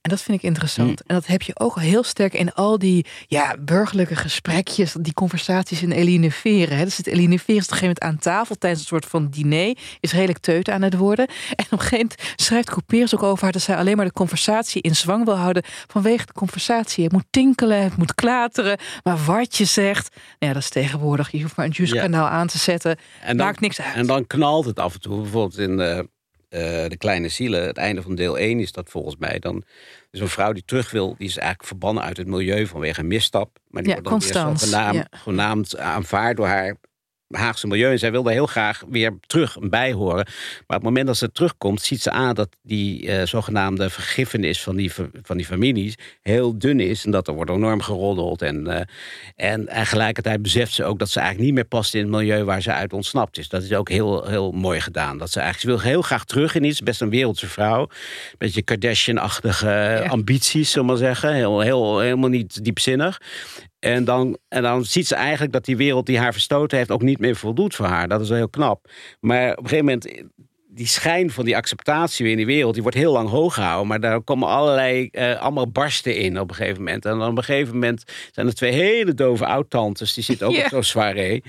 En 0.00 0.10
dat 0.10 0.22
vind 0.22 0.38
ik 0.38 0.44
interessant. 0.44 1.02
En 1.02 1.14
dat 1.14 1.26
heb 1.26 1.42
je 1.42 1.58
ook 1.58 1.80
heel 1.80 2.02
sterk 2.02 2.34
in 2.34 2.52
al 2.52 2.78
die 2.78 3.06
ja, 3.26 3.56
burgerlijke 3.60 4.16
gesprekjes, 4.16 4.94
die 5.00 5.14
conversaties 5.14 5.82
in 5.82 5.90
Eline 5.90 6.30
Veren. 6.30 6.76
Hè. 6.76 6.84
Dus 6.84 6.94
zit 6.94 7.06
Eline 7.06 7.38
Veren 7.38 7.62
op 7.62 7.70
een 7.70 7.76
gegeven 7.76 7.96
moment 8.00 8.02
aan 8.02 8.32
tafel 8.32 8.54
tijdens 8.58 8.80
een 8.80 8.88
soort 8.88 9.06
van 9.06 9.28
diner, 9.28 9.76
is 10.00 10.12
redelijk 10.12 10.38
teut 10.38 10.68
aan 10.68 10.82
het 10.82 10.96
worden. 10.96 11.26
En 11.28 11.64
op 11.64 11.72
een 11.72 11.78
gegeven 11.78 11.96
moment 11.96 12.40
schrijft 12.40 12.70
Couperus 12.70 13.14
ook 13.14 13.22
over 13.22 13.42
haar 13.42 13.52
dat 13.52 13.62
zij 13.62 13.76
alleen 13.76 13.96
maar 13.96 14.04
de 14.04 14.12
conversatie 14.12 14.82
in 14.82 14.96
zwang 14.96 15.24
wil 15.24 15.36
houden 15.36 15.62
vanwege 15.86 16.26
de 16.26 16.32
conversatie. 16.32 17.04
Het 17.04 17.12
moet 17.12 17.26
tinkelen, 17.30 17.82
het 17.82 17.96
moet 17.96 18.14
klateren, 18.14 18.78
maar 19.02 19.24
wat 19.24 19.56
je 19.56 19.64
zegt, 19.64 20.08
nou 20.14 20.24
ja, 20.38 20.52
dat 20.52 20.62
is 20.62 20.68
tegenwoordig. 20.68 21.30
Je 21.30 21.42
hoeft 21.42 21.56
maar 21.56 21.66
een 21.66 21.72
juice 21.72 21.94
kanaal 21.94 22.28
aan 22.28 22.46
te 22.46 22.58
zetten, 22.58 22.96
En 23.20 23.36
dan, 23.36 23.46
maakt 23.46 23.60
niks 23.60 23.80
uit. 23.80 23.94
En 23.94 24.06
dan 24.06 24.26
knalt 24.26 24.64
het 24.64 24.78
af 24.78 24.94
en 24.94 25.00
toe. 25.00 25.20
Bijvoorbeeld 25.20 25.58
in, 25.58 26.08
eh, 26.50 26.60
De 26.88 26.96
Kleine 26.98 27.28
Zielen. 27.28 27.66
Het 27.66 27.76
einde 27.76 28.02
van 28.02 28.14
deel 28.14 28.38
1 28.38 28.60
is 28.60 28.72
dat 28.72 28.88
volgens 28.90 29.16
mij. 29.16 29.38
Dan 29.38 29.62
is 30.10 30.20
een 30.20 30.28
vrouw 30.28 30.52
die 30.52 30.62
terug 30.66 30.90
wil, 30.90 31.14
die 31.18 31.28
is 31.28 31.36
eigenlijk 31.36 31.68
verbannen 31.68 32.02
uit 32.02 32.16
het 32.16 32.26
milieu 32.26 32.66
vanwege 32.66 33.00
een 33.00 33.06
misstap. 33.06 33.58
Maar 33.68 33.82
die 33.82 33.94
Ja, 33.94 34.00
wordt 34.00 34.10
dan 34.10 34.20
weer 34.20 34.32
Constance, 34.32 34.66
zogenaamd, 34.66 35.06
ja. 35.10 35.18
genaamd 35.18 35.78
aanvaard 35.78 36.36
door 36.36 36.46
haar 36.46 36.76
Haagse 37.30 37.66
milieu. 37.66 37.90
En 37.90 37.98
zij 37.98 38.10
wil 38.10 38.22
daar 38.22 38.32
heel 38.32 38.46
graag 38.46 38.82
weer 38.88 39.18
terug 39.26 39.56
bij 39.60 39.92
horen. 39.92 40.24
Maar 40.24 40.24
op 40.66 40.74
het 40.74 40.82
moment 40.82 41.06
dat 41.06 41.16
ze 41.16 41.32
terugkomt, 41.32 41.82
ziet 41.82 42.02
ze 42.02 42.10
aan 42.10 42.34
dat 42.34 42.48
die 42.62 43.08
eh, 43.08 43.26
zogenaamde 43.26 43.90
vergiffenis 43.90 44.62
van 44.62 44.76
die, 44.76 44.92
van 45.22 45.36
die 45.36 45.46
families 45.46 45.94
heel 46.22 46.58
dun 46.58 46.80
is. 46.80 47.04
En 47.04 47.10
dat 47.10 47.28
er 47.28 47.34
wordt 47.34 47.50
enorm 47.50 47.80
geroddeld. 47.80 48.42
En, 48.42 48.66
eh, 48.66 48.80
en 49.36 49.66
tegelijkertijd 49.66 50.42
beseft 50.42 50.72
ze 50.72 50.84
ook 50.84 50.98
dat 50.98 51.08
ze 51.08 51.18
eigenlijk 51.18 51.48
niet 51.48 51.58
meer 51.58 51.68
past 51.68 51.94
in 51.94 52.00
het 52.00 52.10
milieu 52.10 52.44
waar 52.44 52.62
ze 52.62 52.72
uit 52.72 52.92
ontsnapt 52.92 53.38
is. 53.38 53.48
Dat 53.48 53.62
is 53.62 53.72
ook 53.72 53.88
heel, 53.88 54.26
heel 54.26 54.50
mooi 54.50 54.80
gedaan. 54.80 55.18
Dat 55.18 55.30
ze 55.30 55.40
eigenlijk 55.40 55.78
ze 55.78 55.82
wil 55.82 55.92
heel 55.92 56.02
graag 56.02 56.24
terug 56.24 56.54
in 56.54 56.64
iets. 56.64 56.80
Best 56.80 57.00
een 57.00 57.10
wereldse 57.10 57.46
vrouw. 57.48 57.88
Beetje 58.38 58.62
Kardashian-achtige 58.62 60.04
ambities, 60.08 60.70
zullen 60.70 60.86
we 60.86 60.92
maar 60.92 61.02
zeggen. 61.02 61.34
Heel, 61.34 61.60
heel, 61.60 61.98
helemaal 61.98 62.28
niet 62.28 62.64
diepzinnig. 62.64 63.20
En 63.80 64.04
dan, 64.04 64.38
en 64.48 64.62
dan 64.62 64.84
ziet 64.84 65.06
ze 65.06 65.14
eigenlijk 65.14 65.52
dat 65.52 65.64
die 65.64 65.76
wereld 65.76 66.06
die 66.06 66.18
haar 66.18 66.32
verstoten 66.32 66.78
heeft 66.78 66.90
ook 66.90 67.02
niet 67.02 67.18
meer 67.18 67.36
voldoet 67.36 67.74
voor 67.74 67.86
haar. 67.86 68.08
Dat 68.08 68.20
is 68.20 68.28
wel 68.28 68.36
heel 68.36 68.48
knap. 68.48 68.90
Maar 69.20 69.50
op 69.50 69.56
een 69.62 69.68
gegeven 69.68 69.84
moment, 69.84 70.08
die 70.68 70.86
schijn 70.86 71.30
van 71.30 71.44
die 71.44 71.56
acceptatie 71.56 72.22
weer 72.24 72.32
in 72.32 72.38
die 72.38 72.54
wereld, 72.56 72.72
die 72.74 72.82
wordt 72.82 72.96
heel 72.98 73.12
lang 73.12 73.28
hoog 73.28 73.54
gehouden. 73.54 73.86
Maar 73.86 74.00
daar 74.00 74.20
komen 74.22 74.48
allerlei, 74.48 75.08
eh, 75.10 75.40
allemaal 75.40 75.70
barsten 75.70 76.16
in 76.16 76.40
op 76.40 76.50
een 76.50 76.56
gegeven 76.56 76.78
moment. 76.82 77.04
En 77.04 77.18
dan 77.18 77.30
op 77.30 77.36
een 77.36 77.44
gegeven 77.44 77.74
moment 77.74 78.04
zijn 78.32 78.46
er 78.46 78.54
twee 78.54 78.72
hele 78.72 79.14
dove 79.14 79.46
oud-tantes, 79.46 80.14
die 80.14 80.24
zitten 80.24 80.46
ook 80.46 80.52
Ja. 80.54 80.62
op 80.62 80.68
zo'n 80.68 80.82
soirée. 80.82 81.42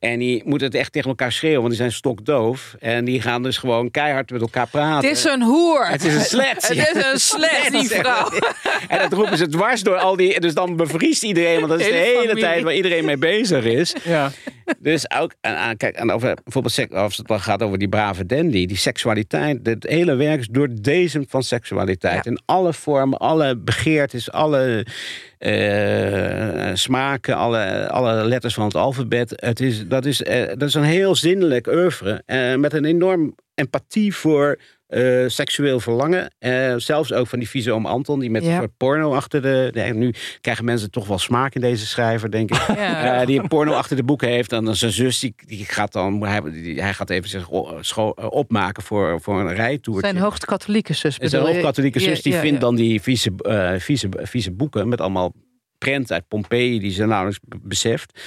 En 0.00 0.18
die 0.18 0.42
moeten 0.44 0.66
het 0.66 0.76
echt 0.76 0.92
tegen 0.92 1.08
elkaar 1.08 1.32
schreeuwen, 1.32 1.58
want 1.58 1.68
die 1.68 1.78
zijn 1.78 1.92
stokdoof. 1.92 2.76
En 2.78 3.04
die 3.04 3.20
gaan 3.20 3.42
dus 3.42 3.58
gewoon 3.58 3.90
keihard 3.90 4.30
met 4.30 4.40
elkaar 4.40 4.68
praten. 4.68 5.08
Het 5.08 5.18
is 5.18 5.24
een 5.24 5.42
hoer. 5.42 5.86
Het 5.86 6.04
is 6.04 6.14
een 6.14 6.20
slet. 6.20 6.68
Het 6.68 6.96
is 6.96 7.04
een 7.04 7.20
slet, 7.20 7.68
die 7.80 7.88
vrouw. 7.88 8.30
En 8.88 8.98
dat 8.98 9.12
roepen 9.12 9.36
ze 9.36 9.48
dwars 9.48 9.82
door 9.82 9.96
al 9.96 10.16
die... 10.16 10.40
Dus 10.40 10.54
dan 10.54 10.76
bevriest 10.76 11.22
iedereen, 11.22 11.56
want 11.56 11.68
dat 11.68 11.80
is 11.80 11.86
de 11.86 11.92
Hele 11.92 12.34
tijd 12.34 12.62
waar 12.62 12.74
iedereen 12.74 13.04
mee 13.04 13.16
bezig 13.18 13.64
is. 13.64 13.94
Ja. 14.04 14.30
Dus 14.78 15.10
ook, 15.10 15.34
en, 15.40 15.56
en 15.56 15.76
kijk, 15.76 15.96
en 15.96 16.10
over, 16.10 16.36
bijvoorbeeld 16.44 16.92
als 16.92 17.16
het 17.16 17.26
dan 17.26 17.40
gaat 17.40 17.62
over 17.62 17.78
die 17.78 17.88
brave 17.88 18.26
dandy, 18.26 18.66
die 18.66 18.76
seksualiteit, 18.76 19.58
het 19.62 19.86
hele 19.88 20.14
werk 20.14 20.40
is 20.40 20.48
doordezemd 20.48 21.30
van 21.30 21.42
seksualiteit. 21.42 22.24
Ja. 22.24 22.30
In 22.30 22.40
alle 22.44 22.72
vormen, 22.72 23.18
alle 23.18 23.56
begeertes, 23.56 24.30
alle 24.30 24.86
eh, 25.40 26.70
smaken, 26.74 27.36
alle, 27.36 27.88
alle 27.88 28.24
letters 28.24 28.54
van 28.54 28.64
het 28.64 28.74
alfabet. 28.74 29.32
Het 29.36 29.60
is, 29.60 29.88
dat, 29.88 30.04
is, 30.04 30.22
eh, 30.22 30.46
dat 30.46 30.68
is 30.68 30.74
een 30.74 30.82
heel 30.82 31.14
zinnelijk 31.14 31.66
oeuvre. 31.66 32.22
eh, 32.26 32.54
met 32.56 32.72
een 32.72 32.84
enorm 32.84 33.34
empathie 33.54 34.14
voor 34.14 34.58
eh, 34.90 35.24
seksueel 35.26 35.80
verlangen. 35.80 36.30
Eh, 36.38 36.74
zelfs 36.76 37.12
ook 37.12 37.26
van 37.26 37.38
die 37.38 37.48
vieze 37.48 37.72
oom 37.72 37.86
Anton, 37.86 38.18
die 38.20 38.30
met 38.30 38.44
Ja. 38.44 38.50
een 38.50 38.56
soort 38.56 38.76
porno 38.76 39.14
achter 39.14 39.42
de. 39.42 39.90
Nu 39.94 40.14
krijgen 40.40 40.64
mensen 40.64 40.90
toch 40.90 41.06
wel 41.06 41.18
smaak 41.18 41.54
in 41.54 41.60
deze 41.60 41.86
schrijver, 41.86 42.30
denk 42.30 42.50
ik. 42.50 42.66
Ja. 42.76 43.20
Eh, 43.20 43.26
die 43.26 43.38
een 43.40 43.48
porno 43.48 43.72
achter 43.72 43.96
de 43.96 44.02
boeken 44.04 44.28
heeft. 44.28 44.52
En 44.52 44.64
dan 44.64 44.76
zijn 44.76 44.92
zus, 44.92 45.18
die, 45.18 45.34
die 45.46 45.64
gaat 45.64 45.92
dan, 45.92 46.26
hij, 46.26 46.40
die- 46.50 46.82
hij 46.82 46.94
gaat 46.94 47.10
even 47.10 47.28
zich 47.28 47.48
opmaken 48.30 48.82
voor, 48.82 49.20
voor 49.20 49.40
een 49.40 49.54
rijtoertje. 49.54 50.08
Zijn 50.10 50.22
hoogst 50.22 50.44
katholieke 50.44 50.92
zus. 50.92 51.18
En 51.18 51.28
zijn 51.28 51.42
bedoel 51.42 51.46
je? 51.56 51.62
hoogkatholieke 51.62 52.00
zus, 52.00 52.22
die 52.22 52.32
ja, 52.32 52.40
vindt 52.40 52.60
dan 52.60 52.74
die 52.76 53.02
vieze, 53.02 53.30
vieze, 53.78 54.08
vieze 54.22 54.50
boeken 54.50 54.88
met 54.88 55.00
allemaal 55.00 55.32
prent 55.80 56.12
uit 56.12 56.28
Pompeji 56.28 56.78
die 56.78 56.92
ze 56.92 57.06
nauwelijks 57.06 57.40
beseft. 57.62 58.20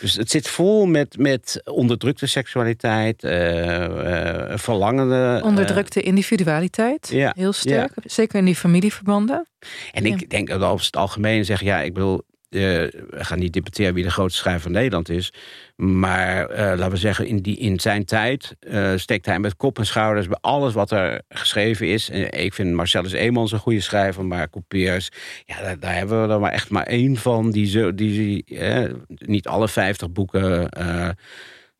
Dus 0.00 0.14
het 0.14 0.30
zit 0.30 0.48
vol 0.48 0.86
met, 0.86 1.18
met 1.18 1.60
onderdrukte 1.64 2.26
seksualiteit, 2.26 3.24
eh, 3.24 4.56
verlangende... 4.56 5.36
eh, 5.38 5.44
Onderdrukte 5.44 6.00
individualiteit. 6.00 7.08
ja, 7.08 7.32
Heel 7.36 7.52
sterk. 7.52 7.92
Zeker 8.04 8.38
in 8.38 8.44
die 8.44 8.56
familieverbanden. 8.56 9.46
En 9.92 10.06
ik 10.06 10.30
denk 10.30 10.48
dat 10.48 10.62
over 10.62 10.86
het 10.86 10.96
algemeen 10.96 11.44
zeggen, 11.44 11.66
ja, 11.66 11.80
ik 11.80 11.94
bedoel, 11.94 12.16
eh, 12.18 12.37
we 12.48 12.90
gaan 13.10 13.38
niet 13.38 13.52
debatteren 13.52 13.94
wie 13.94 14.04
de 14.04 14.10
grootste 14.10 14.38
schrijver 14.38 14.62
van 14.62 14.72
Nederland 14.72 15.08
is. 15.08 15.32
Maar 15.76 16.48
eh, 16.48 16.64
laten 16.64 16.90
we 16.90 16.96
zeggen, 16.96 17.26
in, 17.26 17.38
die, 17.40 17.58
in 17.58 17.80
zijn 17.80 18.04
tijd 18.04 18.56
eh, 18.60 18.92
steekt 18.96 19.26
hij 19.26 19.38
met 19.38 19.56
kop 19.56 19.78
en 19.78 19.86
schouders 19.86 20.28
bij 20.28 20.38
alles 20.40 20.74
wat 20.74 20.90
er 20.90 21.22
geschreven 21.28 21.86
is. 21.86 22.10
En 22.10 22.30
ik 22.30 22.54
vind 22.54 22.74
Marcellus 22.74 23.12
Eemans 23.12 23.52
een 23.52 23.58
goede 23.58 23.80
schrijver, 23.80 24.24
maar 24.24 24.50
Coupeers, 24.50 25.08
ja, 25.44 25.74
daar, 25.74 25.94
hebben 25.94 26.26
we 26.26 26.32
er 26.32 26.40
maar 26.40 26.52
echt 26.52 26.70
maar 26.70 26.86
één 26.86 27.16
van. 27.16 27.50
Die, 27.50 27.94
die 27.94 28.44
eh, 28.44 28.90
niet 29.08 29.46
alle 29.46 29.68
vijftig 29.68 30.10
boeken 30.10 30.68
eh, 30.68 31.08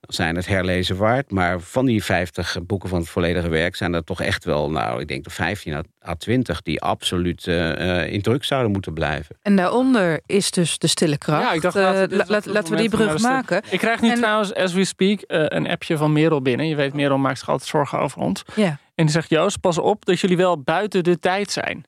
zijn 0.09 0.37
het 0.37 0.47
herlezen 0.47 0.97
waard. 0.97 1.31
Maar 1.31 1.61
van 1.61 1.87
die 1.87 2.05
50 2.05 2.57
boeken 2.67 2.89
van 2.89 2.99
het 2.99 3.09
volledige 3.09 3.49
werk 3.49 3.77
zijn 3.77 3.95
er 3.95 4.05
toch 4.05 4.21
echt 4.21 4.45
wel, 4.45 4.71
nou, 4.71 5.01
ik 5.01 5.09
denk 5.09 5.25
de 5.25 5.31
15 5.31 5.75
à- 5.75 5.83
à 6.09 6.15
20 6.15 6.63
die 6.63 6.81
absoluut 6.81 7.47
eh, 7.47 8.01
eh, 8.03 8.13
in 8.13 8.23
druk 8.23 8.45
zouden 8.45 8.73
moeten 8.73 8.93
blijven. 8.95 9.37
En 9.43 9.57
daaronder 9.57 10.21
is 10.27 10.51
dus 10.51 10.79
de 10.79 10.87
stille 10.87 11.19
kracht. 11.19 11.43
Ja, 11.43 11.53
ik 11.53 11.61
dacht, 11.63 11.77
Eh, 11.77 11.83
laten 11.83 12.09
we 12.09 12.53
laten 12.53 12.71
we 12.73 12.77
die 12.77 12.89
brug 12.89 13.19
maken. 13.23 13.63
Ik 13.71 13.79
krijg 13.79 14.01
nu 14.01 14.11
En- 14.11 14.17
trouwens, 14.17 14.55
as 14.55 14.73
we 14.73 14.85
speak, 14.85 15.21
eh, 15.21 15.45
een 15.47 15.69
appje 15.69 15.97
van 15.97 16.13
Merel 16.13 16.43
binnen. 16.43 16.67
Je 16.69 16.77
weet, 16.77 16.95
Merel 16.95 17.19
maakt 17.19 17.39
zich 17.39 17.49
altijd 17.49 17.71
zorgen 17.71 17.99
over 17.99 18.21
ons. 18.21 18.43
Ja. 18.55 18.79
En 18.95 19.05
die 19.05 19.11
zegt, 19.11 19.31
Joost, 19.31 19.61
pas 19.61 19.79
op 19.79 20.05
dat 20.05 20.21
jullie 20.21 20.37
wel 20.37 20.61
buiten 20.63 21.05
de 21.05 21.19
tijd 21.19 21.51
zijn. 21.51 21.85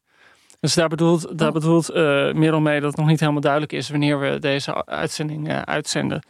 Dus 0.60 0.74
daar 0.74 0.88
bedoelt, 0.88 1.38
daar 1.38 1.48
Oh. 1.48 1.54
bedoelt 1.54 1.88
eh, 1.88 2.32
Merel 2.32 2.60
mee 2.60 2.80
dat 2.80 2.90
het 2.90 2.98
nog 2.98 3.08
niet 3.08 3.20
helemaal 3.20 3.40
duidelijk 3.40 3.72
is 3.72 3.90
wanneer 3.90 4.20
we 4.20 4.38
deze 4.38 4.86
uitzending 4.86 5.48
eh, 5.48 5.60
uitzenden. 5.62 6.22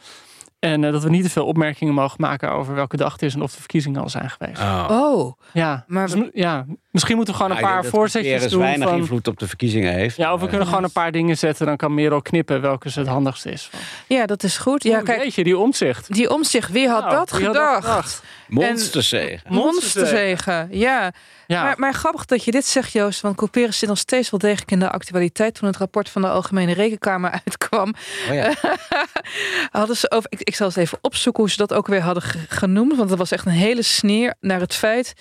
En 0.61 0.83
eh, 0.83 0.91
dat 0.91 1.03
we 1.03 1.09
niet 1.09 1.23
te 1.23 1.29
veel 1.29 1.45
opmerkingen 1.45 1.93
mogen 1.93 2.15
maken 2.19 2.51
over 2.51 2.75
welke 2.75 2.97
dag 2.97 3.11
het 3.11 3.21
is 3.21 3.33
en 3.33 3.41
of 3.41 3.51
de 3.51 3.59
verkiezingen 3.59 4.01
al 4.01 4.09
zijn 4.09 4.29
geweest. 4.29 4.61
Oh, 4.61 5.31
Ja, 5.53 5.83
Maar 5.87 6.07
dus, 6.09 6.29
ja, 6.33 6.65
misschien 6.91 7.15
moeten 7.15 7.33
we 7.33 7.39
gewoon 7.39 7.57
een 7.57 7.63
Nou, 7.63 7.73
paar 7.81 7.85
voorzetjes 7.89 8.47
doen. 8.47 8.59
weinig 8.59 8.89
Van, 8.89 8.97
invloed 8.97 9.27
op 9.27 9.39
de 9.39 9.47
verkiezingen 9.47 9.93
heeft. 9.93 10.15
ja, 10.17 10.33
of 10.33 10.37
we 10.39 10.43
Eh, 10.43 10.49
kunnen 10.49 10.67
gewoon 10.67 10.83
een 10.83 10.91
paar 10.91 11.11
dingen 11.11 11.37
zetten. 11.37 11.65
Dan 11.65 11.77
kan 11.77 11.93
Merel 11.93 12.21
knippen 12.21 12.61
welke 12.61 12.89
ze 12.89 12.99
het 12.99 13.07
handigste 13.07 13.51
is. 13.51 13.67
Van, 13.71 13.79
ja, 14.07 14.25
dat 14.25 14.43
is 14.43 14.57
goed. 14.57 14.83
Ja, 14.83 15.01
kijk, 15.01 15.21
Weet 15.23 15.35
je, 15.35 15.43
die 15.43 15.57
omzicht. 15.57 16.13
die 16.13 16.29
omzicht, 16.29 16.71
wie 16.71 16.87
had 16.87 17.03
Nou, 17.03 17.15
dat 17.15 17.31
wie 17.31 17.45
had 17.45 17.55
gedacht? 17.55 17.85
gedacht? 17.85 18.23
Monsterzegen. 18.47 19.53
Monsterzegen, 19.53 20.67
ja. 20.71 21.11
Ja. 21.47 21.63
Maar, 21.63 21.79
maar 21.79 21.93
grappig 21.93 22.25
dat 22.25 22.43
je 22.43 22.51
dit 22.51 22.65
zegt, 22.65 22.91
Joost. 22.91 23.21
Want 23.21 23.35
Couperus 23.35 23.79
zit 23.79 23.89
nog 23.89 23.97
steeds 23.97 24.29
wel 24.29 24.39
degelijk 24.39 24.71
in 24.71 24.79
de 24.79 24.89
actualiteit. 24.91 25.53
Toen 25.55 25.67
het 25.67 25.77
rapport 25.77 26.09
van 26.09 26.21
de 26.21 26.27
Algemene 26.29 26.73
Rekenkamer 26.73 27.31
uitkwam, 27.45 27.93
Oh 28.29 28.35
ja. 28.35 28.53
hadden 29.79 29.95
ze 29.97 30.11
over. 30.11 30.31
Ik, 30.31 30.41
ik 30.41 30.55
zal 30.55 30.65
eens 30.65 30.75
even 30.75 30.97
opzoeken 31.01 31.41
hoe 31.43 31.51
ze 31.51 31.57
dat 31.57 31.73
ook 31.73 31.87
weer 31.87 32.01
hadden 32.01 32.23
ge- 32.23 32.39
genoemd. 32.49 32.95
Want 32.97 33.09
dat 33.09 33.17
was 33.17 33.31
echt 33.31 33.45
een 33.45 33.51
hele 33.51 33.81
sneer 33.81 34.33
naar 34.39 34.59
het 34.59 34.73
feit. 34.75 35.13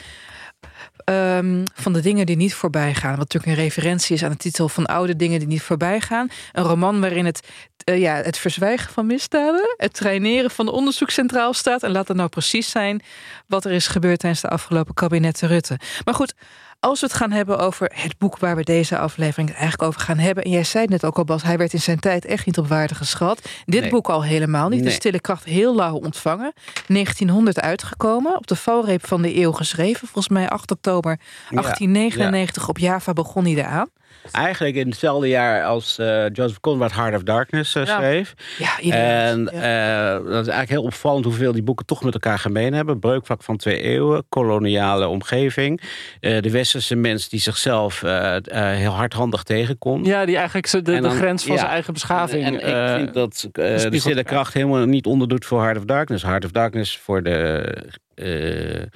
Ehm, 1.11 1.64
van 1.75 1.92
de 1.92 2.01
dingen 2.01 2.27
die 2.27 2.37
niet 2.37 2.55
voorbij 2.55 2.94
gaan. 2.94 3.11
Wat 3.11 3.18
natuurlijk 3.18 3.53
een 3.53 3.64
referentie 3.64 4.14
is 4.14 4.25
aan 4.25 4.31
de 4.31 4.37
titel 4.37 4.68
van 4.68 4.87
oude 4.87 5.16
dingen 5.16 5.38
die 5.38 5.49
niet 5.49 5.62
voorbij 5.62 6.01
gaan. 6.01 6.29
Een 6.53 6.64
roman 6.64 7.01
waarin 7.01 7.25
het, 7.25 7.49
eh, 7.85 7.99
ja, 7.99 8.14
het 8.14 8.38
verzwijgen 8.38 8.92
van 8.92 9.07
misdaden, 9.07 9.75
het 9.77 9.92
traineren 9.92 10.51
van 10.51 10.66
de 10.66 10.73
onderzoek 10.73 11.11
centraal 11.11 11.53
staat. 11.53 11.83
En 11.83 11.90
laat 11.90 12.09
het 12.09 12.16
nou 12.16 12.29
precies 12.29 12.70
zijn 12.70 13.03
wat 13.46 13.64
er 13.64 13.73
is 13.73 13.87
gebeurd 13.87 14.18
tijdens 14.18 14.42
de 14.42 14.49
afgelopen 14.49 14.94
kabinetten 14.94 15.49
Rutte. 15.49 15.79
Maar 16.05 16.14
goed, 16.14 16.35
als 16.80 17.00
we 17.00 17.06
het 17.06 17.14
gaan 17.16 17.30
hebben 17.30 17.58
over 17.58 17.90
het 17.94 18.18
boek 18.18 18.38
waar 18.38 18.56
we 18.56 18.62
deze 18.62 18.98
aflevering 18.98 19.48
eigenlijk 19.50 19.82
over 19.82 20.00
gaan 20.00 20.18
hebben. 20.18 20.44
En 20.44 20.50
jij 20.50 20.64
zei 20.64 20.82
het 20.82 20.92
net 20.92 21.04
ook 21.04 21.18
al, 21.18 21.24
Bas, 21.24 21.42
hij 21.42 21.58
werd 21.58 21.72
in 21.72 21.80
zijn 21.80 21.98
tijd 22.00 22.24
echt 22.24 22.46
niet 22.46 22.58
op 22.58 22.68
waarde 22.68 22.94
geschat. 22.94 23.48
Dit 23.64 23.80
Nee. 23.80 23.90
boek 23.90 24.08
al 24.08 24.24
helemaal 24.24 24.68
niet. 24.68 24.84
De. 24.84 24.90
Stille 24.90 25.20
Kracht 25.20 25.44
heel 25.44 25.74
lauw 25.74 25.94
ontvangen. 25.96 26.52
1900 26.86 27.60
uitgekomen, 27.60 28.36
op 28.36 28.46
de 28.46 28.56
valreep 28.56 29.06
van 29.06 29.22
de 29.22 29.36
eeuw 29.36 29.52
geschreven. 29.52 30.00
Volgens 30.08 30.28
mij 30.28 30.48
8 30.48 30.70
oktober 30.70 31.18
1899 31.50 32.68
op 32.68 32.78
Java 32.78 33.12
begon 33.12 33.44
hij 33.44 33.54
eraan. 33.54 33.88
Eigenlijk 34.33 34.77
in 34.77 34.88
hetzelfde 34.88 35.29
jaar 35.29 35.64
als 35.64 35.99
eh, 35.99 36.25
Joseph 36.33 36.61
Conrad 36.61 36.92
Heart 36.92 37.14
of 37.14 37.23
Darkness 37.23 37.75
eh, 37.75 37.87
schreef. 37.87 38.35
Ja, 38.59 38.81
iedereen. 38.81 39.09
En 39.09 39.49
eh, 39.49 40.12
dat 40.12 40.25
is 40.25 40.53
eigenlijk 40.53 40.68
heel 40.70 40.83
opvallend 40.83 41.25
hoeveel 41.25 41.53
die 41.53 41.62
boeken 41.62 41.87
toch 41.87 42.03
met 42.03 42.14
elkaar 42.14 42.38
gemeen 42.38 42.73
hebben. 42.73 42.99
Breukvlak 42.99 43.42
van 43.42 43.57
twee 43.57 43.83
eeuwen, 43.83 44.25
koloniale 44.29 45.07
omgeving. 45.07 45.81
de 46.20 46.51
westerse 46.51 46.96
mens 46.96 47.29
die 47.29 47.40
zichzelf 47.40 48.01
heel 48.01 48.92
hardhandig 48.92 49.42
tegenkomt. 49.42 50.07
Ja, 50.07 50.25
die 50.25 50.37
eigenlijk 50.37 50.85
de, 50.85 51.11
grens 51.11 51.42
van 51.44 51.53
ja. 51.53 51.59
zijn 51.59 51.73
eigen 51.73 51.92
beschaving. 51.92 52.44
En, 52.44 52.55
ik 52.55 52.96
vind 52.96 53.14
dat 53.14 53.49
de 53.53 53.99
stille 53.99 54.25
kracht 54.25 54.55
helemaal 54.55 54.85
niet 54.85 55.07
onderdoet 55.07 55.44
voor 55.44 55.62
Heart 55.62 55.77
of 55.77 55.85
Darkness. 55.85 56.23
Heart 56.23 56.44
of 56.44 56.51
Darkness 56.51 56.99
voor 56.99 57.23
de 57.23 58.88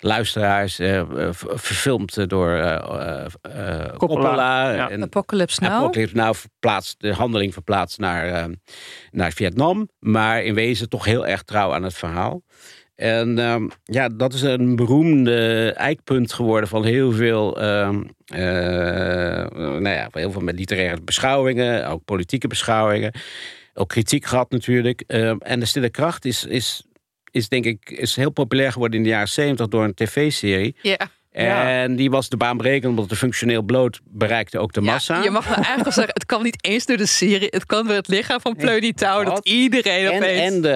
luisteraars, 0.00 0.78
eh, 0.78 1.02
v- 1.30 1.44
verfilmd 1.48 2.28
door 2.30 2.50
eh, 2.50 3.24
eh, 3.42 3.84
eh, 3.86 3.96
Coppola. 3.96 4.72
ja. 4.74 4.90
En 4.90 5.02
Apocalypse 5.02 5.60
Now. 5.62 5.72
Apocalypse 5.72 6.16
nou 6.16 6.34
verplaatst, 6.34 7.00
de 7.00 7.12
handeling 7.14 7.52
verplaatst 7.52 7.98
naar, 7.98 8.26
eh, 8.26 8.44
naar 9.10 9.32
Vietnam. 9.32 9.88
Maar 9.98 10.42
in 10.44 10.54
wezen 10.54 10.88
toch 10.88 11.04
heel 11.04 11.26
erg 11.26 11.42
trouw 11.42 11.72
aan 11.74 11.82
het 11.82 11.94
verhaal. 11.94 12.42
En 12.94 13.38
ehm, 13.38 13.68
ja, 13.84 14.08
dat 14.08 14.32
is 14.32 14.42
een 14.42 14.76
beroemde 14.76 15.72
eikpunt 15.72 16.32
geworden 16.32 16.68
van 16.68 16.84
heel 16.84 17.12
veel, 17.12 17.60
ehm, 17.60 18.02
eh, 18.26 19.50
nou 19.56 19.88
ja, 19.88 20.08
heel 20.12 20.30
veel 20.32 20.40
met 20.40 20.58
literaire 20.58 21.00
beschouwingen, 21.02 21.86
ook 21.88 22.04
politieke 22.04 22.46
beschouwingen. 22.48 23.12
Ook 23.74 23.88
kritiek 23.88 24.24
gehad 24.24 24.50
natuurlijk. 24.50 25.04
Ehm, 25.06 25.36
en 25.38 25.60
de 25.60 25.66
stille 25.66 25.90
kracht 25.90 26.24
is, 26.24 26.44
is 26.44 26.84
is 27.30 27.48
denk 27.48 27.64
ik 27.64 27.90
is 27.90 28.16
heel 28.16 28.30
populair 28.30 28.72
geworden 28.72 28.98
in 28.98 29.04
de 29.04 29.10
jaren 29.10 29.28
70 29.28 29.68
door 29.68 29.84
een 29.84 29.94
tv-serie. 29.94 30.74
Ja. 30.82 30.98
En 31.30 31.96
die 31.96 32.10
was 32.10 32.28
de 32.28 32.36
baanbrekend, 32.36 32.90
omdat 32.90 33.08
de 33.08 33.16
functioneel 33.16 33.62
bloot 33.62 34.00
bereikte 34.04 34.58
ook 34.58 34.72
de 34.72 34.80
massa. 34.80 35.16
Ja, 35.16 35.22
je 35.22 35.30
mag 35.30 35.48
nou 35.48 35.62
eigenlijk 35.62 35.94
zeggen, 35.94 36.14
het 36.14 36.26
kan 36.26 36.42
niet 36.42 36.64
eens 36.64 36.86
door 36.86 36.96
de 36.96 37.06
serie. 37.06 37.48
Het 37.50 37.66
kan 37.66 37.86
door 37.86 37.96
het 37.96 38.08
lichaam 38.08 38.40
van 38.40 38.56
Pleuny 38.56 38.92
Touw. 38.92 39.24
Dat 39.24 39.48
iedereen 39.48 40.06
en, 40.06 40.16
opeens... 40.16 40.40
en 40.40 40.60
de, 40.60 40.68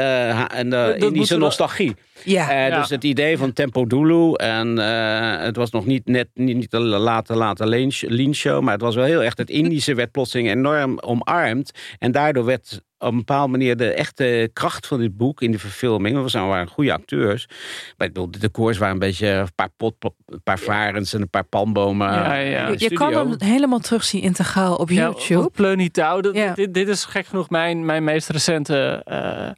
en 0.53 0.71
de 0.71 0.97
dat 0.99 1.13
Indische 1.13 1.37
nostalgie. 1.37 1.97
Ja. 2.23 2.51
Eh, 2.51 2.69
Ja. 2.69 2.79
Dus 2.81 2.91
het 2.91 3.05
idee 3.05 3.39
van 3.39 3.53
Tempo 3.53 3.87
Dulu. 3.87 4.33
En 4.35 4.79
eh, 4.79 5.45
het 5.45 5.57
was 5.57 5.71
nog 5.71 5.87
niet 5.87 6.07
net 6.07 6.29
niet, 6.35 6.57
niet 6.57 6.71
de 6.71 6.79
late, 6.81 7.35
late 7.37 7.67
lean, 8.09 8.35
show. 8.35 8.63
Maar 8.63 8.73
het 8.73 8.83
was 8.83 8.95
wel 8.95 9.05
heel 9.05 9.23
echt. 9.23 9.39
Het 9.39 9.51
Indische 9.51 9.95
werd 9.95 10.11
plotseling 10.11 10.49
enorm 10.51 10.99
omarmd. 11.01 11.71
En 11.99 12.13
daardoor 12.13 12.45
werd 12.45 12.83
op 12.99 13.11
een 13.11 13.17
bepaalde 13.17 13.51
manier 13.51 13.77
de 13.77 13.93
echte 13.93 14.51
kracht 14.53 14.87
van 14.87 15.01
dit 15.01 15.17
boek 15.17 15.43
in 15.43 15.51
de 15.53 15.59
verfilming. 15.59 16.23
We 16.23 16.29
zijn- 16.29 16.47
waren 16.47 16.69
goede 16.69 16.93
acteurs. 16.93 17.47
Maar 17.97 18.07
ik 18.07 18.13
bedoel, 18.13 18.31
de 18.31 18.39
decors 18.39 18.79
waren 18.79 18.95
een 18.95 19.01
beetje 19.01 19.29
een 19.29 19.55
paar, 19.55 19.69
pot, 19.77 19.95
een 20.27 20.43
paar 20.43 20.59
varens 20.59 21.13
en 21.15 21.21
een 21.21 21.31
paar 21.31 21.45
palmbomen. 21.45 22.13
Ja, 22.13 22.35
ja. 22.35 22.73
je 22.77 22.93
kan 22.93 23.13
hem 23.15 23.35
helemaal 23.39 23.79
terugzien 23.79 24.23
integraal 24.23 24.77
op 24.77 24.91
Ja, 24.91 25.03
YouTube. 25.03 25.45
op 25.47 25.57
Ja. 26.35 26.55
dit, 26.55 26.75
dit 26.75 26.89
is 26.89 27.05
gek 27.05 27.27
genoeg 27.27 27.51
mijn, 27.51 27.85
mijn 27.85 28.05
meest 28.05 28.29
recente 28.29 29.03
eh, 29.05 29.51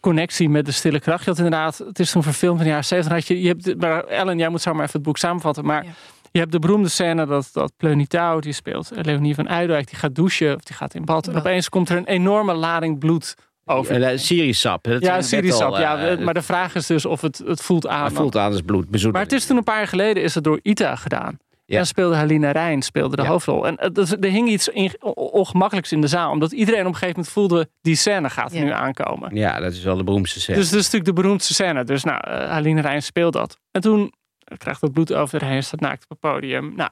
connectie 0.00 0.48
met 0.48 0.64
de 0.66 0.72
stille 0.72 1.00
kracht. 1.00 1.24
Je 1.24 1.30
had 1.30 1.38
inderdaad, 1.38 1.78
het 1.78 1.98
is 1.98 2.10
toen 2.10 2.22
verfilmd 2.22 2.58
in 2.58 2.64
de 2.64 2.70
jaren 2.70 2.84
70. 2.84 3.12
Had 3.12 3.26
je, 3.26 3.40
je 3.42 3.48
hebt, 3.48 3.76
maar 3.80 4.04
Ellen, 4.04 4.38
jij 4.38 4.48
moet 4.48 4.60
zo 4.62 4.72
maar 4.72 4.80
even 4.82 4.92
het 4.94 5.02
boek 5.02 5.18
samenvatten. 5.18 5.64
Maar 5.64 5.84
Ja. 5.84 5.90
je 6.32 6.38
hebt 6.38 6.52
de 6.52 6.58
beroemde 6.58 6.88
scène 6.88 7.26
dat, 7.26 7.50
dat 7.52 7.72
Pleuny 7.76 8.06
Touw, 8.06 8.38
die 8.40 8.52
speelt 8.52 8.90
eh, 8.92 9.02
Leonie 9.04 9.34
van 9.34 9.48
Uidijk, 9.48 9.88
die 9.88 9.98
gaat 9.98 10.14
douchen 10.14 10.54
of 10.54 10.62
die 10.62 10.76
gaat 10.76 10.94
in 10.94 11.04
bad. 11.04 11.26
En 11.26 11.32
Ja. 11.32 11.38
opeens 11.38 11.68
komt 11.68 11.88
er 11.88 11.96
een 11.96 12.06
enorme 12.06 12.54
lading 12.54 12.98
bloed 12.98 13.34
over. 13.64 14.02
Eh, 14.02 14.18
Syrisap. 14.18 14.84
dat 14.84 15.02
ja, 15.02 15.22
zei 15.22 15.42
ik 15.42 15.48
net 15.48 15.56
Syrisap. 15.56 15.72
al, 15.72 15.80
Ja, 15.80 16.06
eh, 16.08 16.18
maar 16.24 16.34
de 16.34 16.42
vraag 16.42 16.74
is 16.74 16.86
dus 16.86 17.06
of 17.06 17.20
het, 17.20 17.42
het 17.46 17.62
voelt 17.62 17.86
aan. 17.86 18.04
het 18.04 18.12
voelt 18.14 18.36
aan 18.36 18.52
als 18.52 18.60
bloed. 18.62 19.12
Maar 19.12 19.22
het 19.22 19.32
is 19.32 19.46
toen 19.46 19.56
een 19.56 19.64
paar 19.64 19.76
jaar 19.78 19.88
geleden 19.88 20.22
is 20.22 20.34
het 20.34 20.44
door 20.44 20.58
Ita 20.62 20.96
gedaan. 20.96 21.38
Ja. 21.70 21.78
En 21.78 21.86
speelde 21.86 22.16
Helena 22.16 22.50
Rijn 22.50 22.82
speelde 22.82 23.16
de 23.16 23.22
Ja. 23.22 23.28
hoofdrol. 23.28 23.66
En 23.66 23.74
het- 23.78 24.24
er 24.24 24.30
hing 24.30 24.48
iets 24.48 24.68
in- 24.68 25.02
ongemakkelijks 25.14 25.92
in 25.92 26.00
de 26.00 26.06
zaal. 26.06 26.30
Omdat 26.30 26.52
iedereen 26.52 26.80
op 26.80 26.86
een 26.86 26.92
gegeven 26.92 27.14
moment 27.16 27.32
voelde... 27.32 27.68
die 27.80 27.94
scène 27.96 28.30
gaat 28.30 28.52
Ja. 28.52 28.62
nu 28.62 28.70
aankomen. 28.70 29.34
Ja, 29.36 29.60
dat 29.60 29.72
is 29.72 29.82
wel 29.82 29.96
de 29.96 30.04
beroemdste 30.04 30.40
scène. 30.40 30.58
Dus 30.58 30.70
dat 30.70 30.78
is 30.78 30.84
natuurlijk 30.84 31.16
de 31.16 31.22
beroemdste 31.22 31.54
scène. 31.54 31.84
Dus 31.84 32.04
nou, 32.04 32.28
uh, 32.30 32.54
Helena 32.54 32.80
Rijn 32.80 33.02
speelt 33.02 33.32
dat. 33.32 33.58
En 33.70 33.80
toen 33.80 34.12
krijgt 34.56 34.80
het 34.80 34.92
bloed 34.92 35.12
over 35.12 35.40
haar 35.40 35.50
heen. 35.50 35.62
Staat 35.62 35.80
naakt 35.80 36.02
op 36.02 36.08
het 36.08 36.18
podium. 36.32 36.72
Nou, 36.76 36.90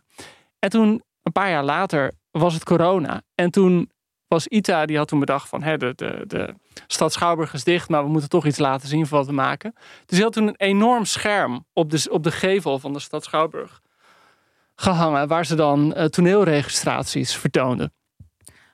en 0.58 0.70
toen, 0.70 1.02
een 1.22 1.32
paar 1.32 1.50
jaar 1.50 1.64
later, 1.64 2.12
was 2.30 2.54
het 2.54 2.64
corona. 2.64 3.22
En 3.34 3.50
toen 3.50 3.90
was 4.28 4.46
Ita, 4.46 4.86
die 4.86 4.96
had 4.96 5.08
toen 5.08 5.18
bedacht 5.20 5.48
van... 5.48 5.62
Hè, 5.62 5.76
de, 5.76 5.92
de, 5.96 6.24
de 6.26 6.54
stad 6.86 7.12
Schouwburg 7.12 7.52
is 7.52 7.64
dicht, 7.64 7.88
maar 7.88 8.02
we 8.04 8.08
moeten 8.10 8.28
toch 8.28 8.46
iets 8.46 8.58
laten 8.58 8.88
zien 8.88 9.06
van 9.06 9.18
wat 9.18 9.26
we 9.26 9.32
maken. 9.32 9.72
Dus 10.06 10.16
hij 10.16 10.22
had 10.22 10.32
toen 10.32 10.46
een 10.46 10.54
enorm 10.56 11.04
scherm 11.04 11.64
op 11.72 11.90
de, 11.90 12.06
op 12.10 12.22
de 12.22 12.30
gevel 12.30 12.78
van 12.78 12.92
de 12.92 12.98
stad 12.98 13.24
Schouwburg 13.24 13.80
gehangen, 14.80 15.28
waar 15.28 15.46
ze 15.46 15.54
dan 15.54 15.94
eh, 15.94 16.04
toneelregistraties 16.04 17.36
vertoonden. 17.36 17.92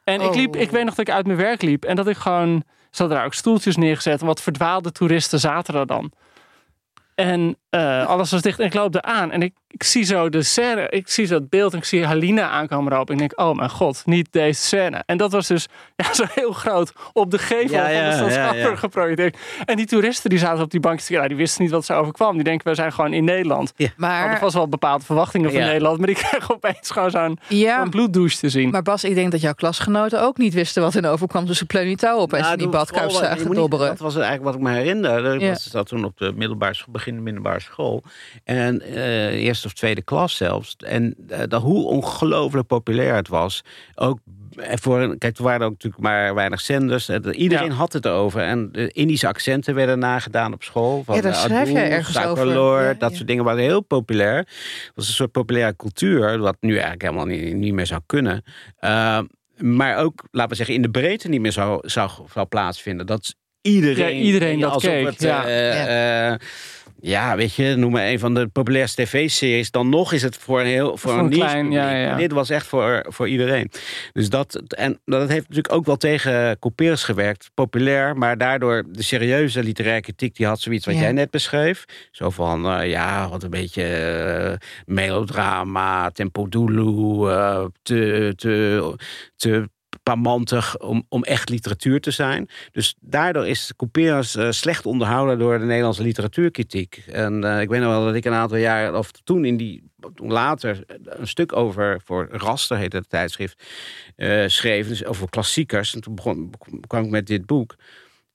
En 0.04 0.20
ik, 0.20 0.34
liep, 0.34 0.56
ik 0.56 0.70
weet 0.70 0.84
nog 0.84 0.94
dat 0.94 1.08
ik 1.08 1.14
uit 1.14 1.26
mijn 1.26 1.38
werk 1.38 1.62
liep 1.62 1.84
en 1.84 1.96
dat 1.96 2.06
ik 2.06 2.16
gewoon, 2.16 2.62
ze 2.90 2.98
hadden 2.98 3.16
daar 3.16 3.26
ook 3.26 3.34
stoeltjes 3.34 3.76
neergezet 3.76 4.20
en 4.20 4.26
wat 4.26 4.42
verdwaalde 4.42 4.92
toeristen 4.92 5.40
zaten 5.40 5.74
er 5.74 5.86
dan. 5.86 6.12
En 7.14 7.56
eh, 7.70 8.06
alles 8.06 8.30
was 8.30 8.42
dicht 8.42 8.58
en 8.58 8.66
ik 8.66 8.74
loop 8.74 8.94
er 8.94 9.02
aan 9.02 9.30
en 9.30 9.42
ik, 9.42 9.54
ik 9.74 9.82
zie 9.82 10.02
zo 10.04 10.28
de 10.28 10.42
scène, 10.42 10.88
ik 10.88 11.08
zie 11.08 11.26
zo 11.26 11.34
het 11.34 11.48
beeld 11.48 11.72
en 11.72 11.78
ik 11.78 11.84
zie 11.84 12.04
Halina 12.06 12.48
aankomen 12.48 12.92
erop. 12.92 13.06
En 13.08 13.12
ik 13.12 13.18
denk, 13.18 13.40
oh 13.40 13.54
mijn 13.56 13.70
god, 13.70 14.02
niet 14.06 14.28
deze 14.30 14.60
scène. 14.62 15.02
En 15.06 15.16
dat 15.16 15.32
was 15.32 15.46
dus 15.46 15.66
ja, 15.96 16.14
zo 16.14 16.24
heel 16.34 16.52
groot 16.52 16.92
op 17.12 17.30
de 17.30 17.38
gevel 17.38 17.76
Ja, 17.76 17.82
van 17.84 17.88
de 17.90 17.94
ja, 17.94 18.12
stad 18.12 18.28
ja, 18.28 18.34
ja. 18.34 18.48
Schouwburg 18.48 18.80
geprojecteerd. 18.80 19.36
En 19.64 19.76
die 19.76 19.86
toeristen 19.86 20.30
die 20.30 20.38
zaten 20.38 20.62
op 20.64 20.70
die 20.70 20.80
bankjes, 20.80 21.08
ja, 21.08 21.28
die 21.28 21.36
wisten 21.36 21.62
niet 21.62 21.72
wat 21.72 21.84
ze 21.84 21.92
overkwam. 21.94 22.34
Die 22.34 22.44
denken, 22.44 22.68
we 22.68 22.74
zijn 22.74 22.92
gewoon 22.92 23.12
in 23.12 23.24
Nederland. 23.24 23.72
Maar, 23.96 24.38
vast 24.38 24.54
wel 24.54 24.68
bepaalde 24.68 25.04
verwachtingen 25.04 25.50
van 25.50 25.60
Ja. 25.60 25.66
Nederland, 25.66 25.98
maar 25.98 26.06
die 26.06 26.16
kregen 26.24 26.54
opeens 26.54 26.90
gewoon 26.90 27.10
zo'n 27.10 27.38
ja, 27.48 27.88
bloeddouche 27.88 28.38
te 28.38 28.48
zien. 28.48 28.70
maar 28.70 28.82
Bas, 28.82 29.04
ik 29.04 29.14
denk 29.14 29.30
dat 29.32 29.40
jouw 29.40 29.54
klasgenoten 29.54 30.22
ook 30.22 30.38
niet 30.38 30.54
wisten 30.54 30.82
wat 30.82 30.94
er 30.94 31.10
overkwam. 31.10 31.46
Dus 31.46 31.58
ze 31.58 31.66
Pleuny 31.66 31.96
Touw 31.96 32.18
opeens 32.18 32.42
Nou, 32.42 32.52
in 32.52 32.58
die 32.58 32.68
badkuip 32.68 33.10
je 33.10 33.16
zagen 33.16 33.54
dobberen. 33.54 33.86
Dat 33.88 33.98
was 33.98 34.14
eigenlijk 34.14 34.44
wat 34.44 34.54
ik 34.54 34.60
me 34.60 34.70
herinner. 34.70 35.34
Ik 35.34 35.40
Ja. 35.40 35.48
was 35.48 35.70
zat 35.70 35.86
toen 35.86 36.04
op 36.04 36.18
de 36.18 36.32
middelbare 36.34 36.74
school, 36.74 36.92
begin 36.92 37.14
de 37.14 37.20
middelbare 37.20 37.60
school. 37.60 38.02
En 38.44 38.80
eh, 38.80 39.42
eerste 39.64 39.66
of 39.66 39.72
tweede 39.72 40.02
klas 40.02 40.36
zelfs. 40.36 40.76
En 40.76 41.14
eh, 41.28 41.40
dat, 41.48 41.62
hoe 41.62 41.84
ongelooflijk 41.86 42.66
populair 42.66 43.14
het 43.14 43.28
was. 43.28 43.62
Ook 43.94 44.18
voor, 44.56 45.00
een- 45.00 45.18
kijk, 45.18 45.36
er 45.36 45.42
waren 45.42 45.66
ook 45.66 45.72
natuurlijk 45.72 46.02
maar 46.02 46.34
weinig 46.34 46.60
zenders. 46.60 47.08
Eh, 47.08 47.18
Iedereen 47.32 47.68
Ja. 47.70 47.72
had 47.74 47.92
het 47.92 48.06
over. 48.06 48.40
En 48.42 48.68
de 48.72 48.88
Indische 48.88 49.26
accenten 49.28 49.74
werden 49.74 49.98
nagedaan 49.98 50.52
op 50.52 50.62
school. 50.62 51.02
Van 51.04 51.14
Ja, 51.14 51.20
daar 51.20 51.32
eh, 51.32 51.38
schrijf 51.38 51.70
jij 51.70 51.82
Adool, 51.84 51.96
ergens 51.96 52.18
over. 52.24 52.82
Ja, 52.82 52.94
dat 52.94 53.10
ja. 53.10 53.16
soort 53.16 53.28
dingen 53.28 53.44
waren 53.44 53.62
heel 53.62 53.80
populair. 53.80 54.36
Het 54.36 54.92
was 54.94 55.08
een 55.08 55.14
soort 55.14 55.32
populaire 55.32 55.76
cultuur. 55.76 56.38
Wat 56.38 56.56
nu 56.60 56.72
eigenlijk 56.72 57.02
helemaal 57.02 57.26
niet, 57.26 57.54
niet 57.54 57.72
meer 57.72 57.86
zou 57.86 58.00
kunnen. 58.06 58.44
Eh, 58.78 59.18
maar 59.56 59.96
ook, 59.96 60.22
laten 60.30 60.50
we 60.50 60.56
zeggen, 60.56 60.74
in 60.74 60.82
de 60.82 60.90
breedte 60.90 61.28
niet 61.28 61.40
meer 61.40 61.52
zou, 61.52 61.88
zou, 61.88 62.10
zou 62.32 62.46
plaatsvinden. 62.46 63.06
Dat 63.06 63.34
iedereen, 63.60 64.16
iedereen 64.16 64.60
dat 64.60 64.70
alsof 64.72 64.90
keek, 64.90 65.06
Het, 65.06 65.22
ja. 65.22 65.44
eh, 65.46 66.32
eh, 66.32 66.38
ja, 67.06 67.36
weet 67.36 67.54
je, 67.54 67.74
noem 67.76 67.92
maar 67.92 68.06
een 68.06 68.18
van 68.18 68.34
de 68.34 68.46
populairste 68.46 69.02
tv-series. 69.02 69.70
Dan 69.70 69.88
nog 69.88 70.12
is 70.12 70.22
het 70.22 70.36
voor 70.36 70.60
een 70.60 70.66
heel 70.66 70.96
voor, 70.96 71.10
Voor 71.12 71.18
een 71.20 71.30
klein, 71.30 71.70
ja, 71.70 71.90
ja. 71.90 72.16
Dit 72.16 72.32
was 72.32 72.50
echt 72.50 72.66
voor, 72.66 73.04
voor 73.08 73.28
iedereen. 73.28 73.70
Dus 74.12 74.28
dat, 74.28 74.62
en 74.68 75.00
dat 75.04 75.28
heeft 75.28 75.48
natuurlijk 75.48 75.74
ook 75.74 75.86
wel 75.86 75.96
tegen 75.96 76.58
couperus 76.58 77.04
gewerkt. 77.04 77.50
Populair, 77.54 78.16
maar 78.16 78.38
daardoor 78.38 78.84
de 78.88 79.02
serieuze 79.02 79.62
literaire 79.62 80.02
kritiek... 80.02 80.36
die 80.36 80.46
had 80.46 80.60
zoiets 80.60 80.86
wat 80.86 80.94
Ja. 80.94 81.00
jij 81.00 81.12
net 81.12 81.30
beschreef. 81.30 81.84
Zo 82.10 82.30
van, 82.30 82.66
eh, 82.70 82.90
ja, 82.90 83.28
wat 83.28 83.42
een 83.42 83.50
beetje 83.50 83.84
eh, 83.84 84.68
melodrama, 84.84 86.10
tempo 86.10 86.48
dulu, 86.48 87.28
eh, 87.30 87.64
te, 87.82 88.32
te, 88.36 88.96
te 89.36 89.68
pamantig 90.04 90.78
om, 90.78 91.06
om 91.08 91.22
echt 91.22 91.48
literatuur 91.48 92.00
te 92.00 92.10
zijn. 92.10 92.48
Dus 92.72 92.94
daardoor 93.00 93.46
is 93.46 93.72
Couperus 93.76 94.36
eh, 94.36 94.50
slecht 94.50 94.86
onderhouden 94.86 95.38
door 95.38 95.58
de 95.58 95.64
Nederlandse 95.64 96.02
literatuurkritiek. 96.02 97.02
En 97.06 97.44
eh, 97.44 97.60
ik 97.60 97.68
weet 97.68 97.80
nog 97.80 97.90
wel 97.90 98.04
dat 98.04 98.14
ik 98.14 98.24
een 98.24 98.32
aantal 98.32 98.58
jaar, 98.58 98.94
of 98.94 99.10
toen 99.10 99.44
in 99.44 99.56
die, 99.56 99.90
later 100.14 100.84
een 101.04 101.26
stuk 101.28 101.56
over, 101.56 102.00
voor 102.04 102.28
Raster 102.30 102.76
heette 102.76 102.96
het 102.96 103.08
tijdschrift, 103.08 103.62
eh, 104.16 104.44
schreef, 104.46 104.88
dus 104.88 105.04
over 105.04 105.30
klassiekers. 105.30 105.94
En 105.94 106.00
toen 106.00 106.14
begon, 106.14 106.50
kwam 106.86 107.04
ik 107.04 107.10
met 107.10 107.26
dit 107.26 107.46
boek. 107.46 107.76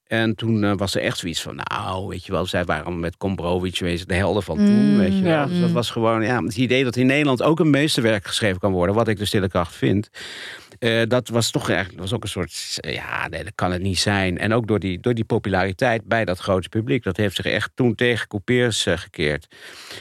En 0.10 0.36
toen 0.36 0.64
eh, 0.64 0.74
was 0.76 0.96
er 0.96 1.02
echt 1.02 1.18
zoiets 1.18 1.42
van, 1.42 1.56
nou, 1.56 2.08
weet 2.08 2.26
je 2.26 2.32
wel, 2.32 2.46
zij 2.46 2.66
waren 2.66 3.00
met 3.00 3.18
Kombrowicz 3.18 3.80
wezen 3.80 4.08
de 4.08 4.14
helden 4.14 4.44
van 4.44 4.58
toen, 4.58 4.92
Mm, 4.92 4.98
weet 4.98 5.14
je 5.14 5.22
wel. 5.22 5.32
ja. 5.32 5.46
Dus 5.46 5.60
dat 5.60 5.72
was 5.72 5.90
gewoon, 5.90 6.24
ja, 6.24 6.44
het 6.44 6.58
idee 6.58 6.84
dat 6.84 6.96
in 6.96 7.06
Nederland 7.06 7.44
ook 7.44 7.60
een 7.60 7.70
meesterwerk 7.70 8.28
geschreven 8.28 8.60
kan 8.60 8.72
worden, 8.72 8.96
wat 8.96 9.08
ik 9.08 9.18
de 9.18 9.26
stille 9.26 9.48
kracht 9.50 9.76
vind. 9.76 10.10
Eh, 10.80 11.02
dat 11.08 11.30
was 11.30 11.52
toch 11.52 11.70
eigenlijk, 11.70 12.00
was 12.00 12.14
ook 12.14 12.24
een 12.24 12.30
soort, 12.30 12.78
eh, 12.80 12.94
ja, 12.94 13.28
nee, 13.28 13.44
dat 13.44 13.56
kan 13.56 13.72
het 13.72 13.82
niet 13.82 14.00
zijn. 14.00 14.38
En 14.38 14.54
ook 14.54 14.68
door 14.68 14.80
die, 14.80 15.00
door 15.00 15.14
die 15.14 15.24
populariteit 15.24 16.06
bij 16.06 16.26
dat 16.26 16.40
grote 16.40 16.70
publiek, 16.70 17.04
dat 17.04 17.18
heeft 17.18 17.36
zich 17.36 17.46
echt 17.46 17.72
toen 17.74 17.96
tegen 17.96 18.28
coupeers 18.28 18.86
eh, 18.86 18.98
gekeerd. 18.98 19.48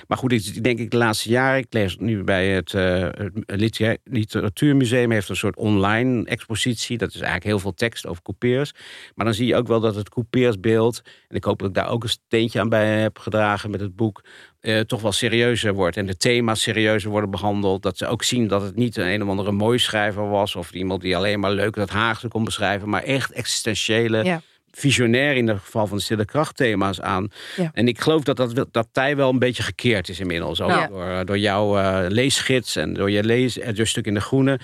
Maar 0.06 0.18
goed, 0.18 0.32
ik 0.32 0.64
denk 0.64 0.78
ik 0.78 0.90
de 0.90 0.96
laatste 0.96 1.28
jaren, 1.28 1.58
ik 1.58 1.66
lees 1.70 1.96
nu 1.96 2.24
bij 2.24 2.48
het 2.48 2.72
het 2.72 3.32
Litera- 3.46 3.96
Literatuurmuseum, 4.04 5.10
heeft 5.10 5.28
een 5.28 5.36
soort 5.36 5.56
online 5.56 6.24
expositie. 6.24 6.98
Dat 6.98 7.08
is 7.08 7.14
eigenlijk 7.14 7.44
heel 7.44 7.58
veel 7.58 7.74
tekst 7.74 8.06
over 8.06 8.22
coupeers. 8.22 8.72
Maar 9.14 9.24
dan 9.24 9.34
zie 9.34 9.46
je 9.46 9.56
ook 9.56 9.66
wel 9.66 9.80
dat 9.80 9.94
het 9.94 10.08
coupeersbeeld, 10.08 11.02
en 11.28 11.36
ik 11.36 11.44
hoop 11.44 11.58
dat 11.58 11.68
ik 11.68 11.74
daar 11.74 11.90
ook 11.90 12.02
een 12.02 12.08
steentje 12.08 12.60
aan 12.60 12.68
bij 12.68 13.00
heb 13.00 13.18
gedragen 13.18 13.70
met 13.70 13.80
het 13.80 13.96
boek, 13.96 14.22
eh, 14.60 14.80
toch 14.80 15.00
wel 15.00 15.12
serieuzer 15.12 15.74
wordt. 15.74 15.96
En 15.96 16.06
de 16.06 16.16
thema's 16.16 16.62
serieuzer 16.62 17.10
worden 17.10 17.30
behandeld. 17.30 17.82
Dat 17.82 17.98
ze 17.98 18.06
ook 18.06 18.22
zien 18.22 18.48
dat 18.48 18.62
het 18.62 18.76
niet 18.76 18.96
een 18.96 19.06
een 19.08 19.22
of 19.22 19.28
andere 19.28 19.52
mooi 19.52 19.78
schrijver 19.78 20.28
was. 20.28 20.56
Of 20.56 20.72
iemand 20.72 21.00
die 21.02 21.16
alleen 21.16 21.40
maar 21.40 21.50
leuk 21.50 21.74
dat 21.74 21.90
Haagse 21.90 22.28
kon 22.28 22.44
beschrijven. 22.44 22.88
Maar 22.88 23.02
echt 23.02 23.32
existentiële, 23.32 24.24
Ja. 24.24 24.40
visionair 24.70 25.36
in 25.36 25.48
het 25.48 25.58
geval 25.58 25.86
van 25.86 25.96
de 25.96 26.02
stille 26.02 26.24
kracht 26.24 26.56
thema's 26.56 27.00
aan. 27.00 27.28
Ja. 27.56 27.70
En 27.74 27.88
ik 27.88 28.00
geloof 28.00 28.22
dat, 28.22 28.36
dat 28.36 28.68
dat 28.70 28.88
tij 28.92 29.16
wel 29.16 29.28
een 29.30 29.38
beetje 29.38 29.62
gekeerd 29.62 30.08
is 30.08 30.20
inmiddels. 30.20 30.60
Ook 30.60 30.70
Ja. 30.70 30.86
door, 30.86 31.24
door 31.24 31.38
jouw 31.38 31.78
eh, 31.78 32.04
leesgids 32.08 32.76
en 32.76 32.92
door 32.94 33.10
je 33.10 33.24
lees, 33.24 33.58
door 33.74 33.86
stuk 33.86 34.06
in 34.06 34.14
de 34.14 34.20
groene. 34.20 34.58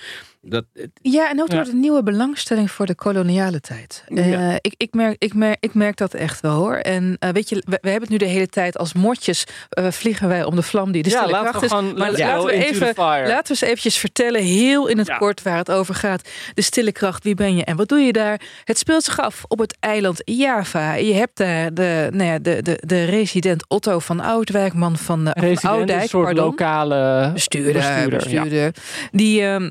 Dat, 0.47 0.65
Ja, 1.03 1.31
en 1.31 1.41
ook 1.41 1.49
door 1.51 1.59
Ja. 1.59 1.65
de 1.65 1.75
nieuwe 1.75 2.03
belangstelling 2.03 2.71
voor 2.71 2.87
de 2.87 2.95
koloniale 2.95 3.61
tijd. 3.61 4.05
Eh, 4.09 4.31
Ja. 4.31 4.59
ik, 4.61 4.75
ik, 4.77 4.95
merk, 4.95 5.17
ik, 5.19 5.35
merk, 5.35 5.57
ik 5.61 5.75
merk 5.75 5.97
dat 5.97 6.15
echt 6.15 6.41
wel 6.41 6.53
hoor. 6.55 6.75
En 6.75 7.17
eh, 7.19 7.31
weet 7.31 7.49
je, 7.49 7.55
we, 7.55 7.79
we 7.81 7.91
hebben 7.91 8.01
het 8.01 8.11
nu 8.11 8.17
de 8.17 8.33
hele 8.33 8.47
tijd 8.49 8.79
als 8.79 8.93
motjes 8.93 9.45
eh, 9.69 9.91
vliegen 9.91 10.29
wij 10.29 10.45
om 10.45 10.57
de 10.57 10.63
vlam 10.63 10.93
die 10.93 11.03
de 11.03 11.11
ja, 11.11 11.17
stille 11.17 11.33
laten 11.33 11.49
kracht 11.51 11.61
we 11.61 11.67
is. 11.77 11.81
gewoon 11.81 11.99
Maar 11.99 12.13
laten 12.13 12.45
we 12.47 12.53
even. 12.53 12.93
Laten 12.97 13.27
we 13.27 13.49
eens 13.49 13.61
eventjes 13.61 13.97
vertellen, 13.97 14.43
heel 14.43 14.87
in 14.87 14.99
het 14.99 15.07
Ja. 15.07 15.17
kort, 15.17 15.43
waar 15.43 15.57
het 15.57 15.71
over 15.71 15.95
gaat. 15.95 16.29
De 16.55 16.63
stille 16.63 16.93
kracht, 16.93 17.25
wie 17.25 17.35
ben 17.35 17.57
je 17.57 17.65
en 17.65 17.77
wat 17.77 17.89
doe 17.89 17.99
je 18.01 18.13
daar? 18.13 18.41
Het 18.65 18.79
speelt 18.79 19.03
zich 19.05 19.21
af 19.21 19.45
op 19.49 19.59
het 19.59 19.77
eiland 19.81 20.23
Java. 20.25 20.95
Je 20.95 21.15
hebt 21.15 21.37
daar 21.37 21.75
de, 21.75 22.09
nou 22.13 22.25
ja, 22.31 22.39
de, 22.39 22.63
de, 22.63 22.79
de 22.87 23.05
resident 23.05 23.65
Otto 23.69 23.99
van 23.99 24.21
Oudwijk, 24.21 24.75
man 24.75 24.97
van, 24.97 25.31
van 25.35 25.57
Oudijk, 25.71 26.03
een 26.03 26.09
soort 26.09 26.25
pardon. 26.25 26.45
lokale 26.45 27.31
bestuurder, 27.33 27.73
bestuurder, 27.73 28.19
bestuurder, 28.19 28.63
ja. 28.65 28.71
die, 29.11 29.43
ehm, 29.43 29.71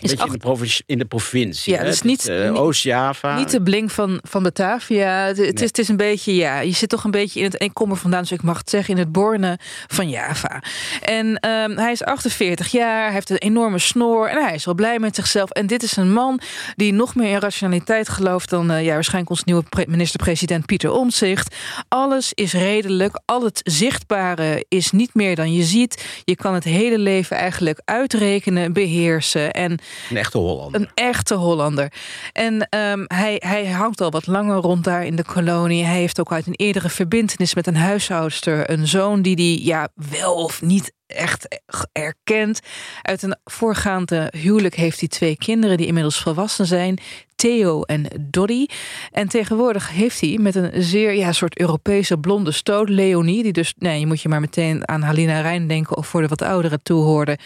Is 0.00 0.12
in, 0.12 0.30
de 0.30 0.38
provincie, 0.38 0.84
in 0.86 0.98
de 0.98 1.04
provincie. 1.04 1.72
Ja, 1.74 1.82
dus 1.82 2.02
niet 2.02 2.28
uh, 2.28 2.60
Oost-Java. 2.60 3.38
Niet 3.38 3.50
de 3.50 3.62
blink 3.62 3.90
van, 3.90 4.20
van 4.22 4.42
Batavia. 4.42 5.26
Het, 5.26 5.38
is, 5.38 5.60
het 5.60 5.78
is 5.78 5.88
een 5.88 5.96
beetje, 5.96 6.34
ja, 6.34 6.60
je 6.60 6.72
zit 6.72 6.88
toch 6.88 7.04
een 7.04 7.10
beetje 7.10 7.38
in 7.40 7.44
het. 7.44 7.62
Ik 7.62 7.74
kom 7.74 7.90
er 7.90 7.96
vandaan, 7.96 8.20
dus 8.20 8.32
ik 8.32 8.42
mag 8.42 8.58
het 8.58 8.70
zeggen, 8.70 8.94
in 8.94 9.00
het 9.00 9.12
Borne 9.12 9.58
van 9.86 10.08
Java. 10.08 10.62
En 11.02 11.26
um, 11.26 11.78
hij 11.78 11.92
is 11.92 12.04
48 12.04 12.68
jaar, 12.68 13.04
hij 13.04 13.12
heeft 13.12 13.30
een 13.30 13.36
enorme 13.36 13.78
snor 13.78 14.28
en 14.28 14.44
hij 14.44 14.54
is 14.54 14.64
wel 14.64 14.74
blij 14.74 14.98
met 14.98 15.14
zichzelf. 15.14 15.50
En 15.50 15.66
dit 15.66 15.82
is 15.82 15.96
een 15.96 16.12
man 16.12 16.40
die 16.76 16.92
nog 16.92 17.14
meer 17.14 17.30
in 17.30 17.38
rationaliteit 17.38 18.08
gelooft 18.08 18.50
dan 18.50 18.70
uh, 18.70 18.84
ja, 18.84 18.92
waarschijnlijk 18.92 19.30
ons 19.30 19.44
nieuwe 19.44 19.64
minister-president 19.88 20.66
Pieter 20.66 20.90
Omtzigt. 20.90 21.54
Alles 21.88 22.32
is 22.34 22.52
redelijk, 22.52 23.20
al 23.24 23.44
het 23.44 23.60
zichtbare 23.64 24.64
is 24.68 24.90
niet 24.90 25.14
meer 25.14 25.36
dan 25.36 25.52
je 25.52 25.62
ziet. 25.62 26.22
Je 26.24 26.36
kan 26.36 26.54
het 26.54 26.64
hele 26.64 26.98
leven 26.98 27.36
eigenlijk 27.36 27.80
uitrekenen, 27.84 28.72
beheersen. 28.72 29.52
En 29.52 29.78
een 30.10 30.16
echte 30.16 30.38
Hollander. 30.38 30.80
Een 30.80 30.90
echte 30.94 31.34
Hollander. 31.34 31.92
En 32.32 32.54
um, 32.54 33.04
hij, 33.06 33.42
hij 33.44 33.66
hangt 33.66 34.00
al 34.00 34.10
wat 34.10 34.26
langer 34.26 34.56
rond 34.56 34.84
daar 34.84 35.04
in 35.04 35.16
de 35.16 35.24
kolonie. 35.24 35.84
Hij 35.84 35.98
heeft 35.98 36.20
ook 36.20 36.32
uit 36.32 36.46
een 36.46 36.54
eerdere 36.56 36.88
verbindenis 36.88 37.54
met 37.54 37.66
een 37.66 37.76
huishoudster... 37.76 38.70
een 38.70 38.86
zoon 38.86 39.22
die 39.22 39.36
die 39.36 39.64
ja, 39.64 39.88
wel 39.94 40.34
of 40.34 40.62
niet 40.62 40.92
echt 41.06 41.60
erkent. 41.92 42.60
Uit 43.02 43.22
een 43.22 43.36
voorgaande 43.44 44.32
huwelijk 44.36 44.74
heeft 44.74 45.00
hij 45.00 45.08
twee 45.08 45.36
kinderen... 45.36 45.76
die 45.76 45.86
inmiddels 45.86 46.18
volwassen 46.18 46.66
zijn. 46.66 46.98
Theo 47.38 47.82
en 47.82 48.06
Doddy. 48.20 48.66
En 49.12 49.28
tegenwoordig 49.28 49.90
heeft 49.90 50.20
hij 50.20 50.38
met 50.40 50.54
een 50.54 50.82
zeer 50.82 51.14
ja, 51.14 51.32
soort 51.32 51.58
Europese 51.58 52.18
blonde 52.18 52.52
stoot, 52.52 52.88
Leonie, 52.88 53.42
die 53.42 53.52
dus, 53.52 53.74
nee, 53.78 54.00
je 54.00 54.06
moet 54.06 54.20
je 54.20 54.28
maar 54.28 54.40
meteen 54.40 54.88
aan 54.88 55.02
Halina 55.02 55.40
Rijn 55.40 55.68
denken 55.68 55.96
of 55.96 56.06
voor 56.06 56.20
de 56.20 56.28
wat 56.28 56.42
oudere 56.42 56.78
toehoorde. 56.82 57.38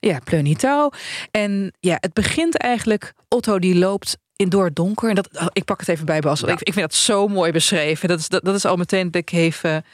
Ja, 0.00 0.18
Pleunitouw. 0.24 0.92
En 1.30 1.72
ja, 1.80 1.96
het 2.00 2.12
begint 2.12 2.56
eigenlijk, 2.56 3.12
Otto 3.28 3.58
die 3.58 3.74
loopt 3.74 4.18
in 4.36 4.48
door 4.48 4.64
het 4.64 4.76
donker. 4.76 5.08
En 5.08 5.14
dat, 5.14 5.50
ik 5.52 5.64
pak 5.64 5.80
het 5.80 5.88
even 5.88 6.06
bij 6.06 6.20
Bas. 6.20 6.42
Ik, 6.42 6.60
ik, 6.60 6.72
vind 6.72 6.90
dat 6.90 6.94
zo 6.94 7.28
mooi 7.28 7.52
beschreven. 7.52 8.08
Dat 8.08 8.18
is, 8.18 8.28
dat, 8.28 8.44
dat 8.44 8.54
is 8.54 8.64
al 8.64 8.76
meteen 8.76 9.10
dat 9.10 9.22
ik 9.22 9.32
even. 9.32 9.84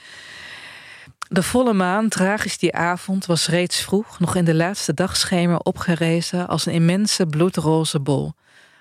De 1.29 1.43
volle 1.43 1.73
maan, 1.73 2.09
tragisch 2.09 2.59
die 2.59 2.75
avond, 2.75 3.27
was 3.27 3.49
reeds 3.49 3.81
vroeg, 3.81 4.19
nog 4.19 4.35
in 4.35 4.45
de 4.45 4.55
laatste 4.55 4.95
dagschemer 4.95 5.59
opgerezen 5.59 6.49
als 6.49 6.67
een 6.67 6.73
immense 6.73 7.27
bloedroze 7.27 8.01
bol 8.01 8.33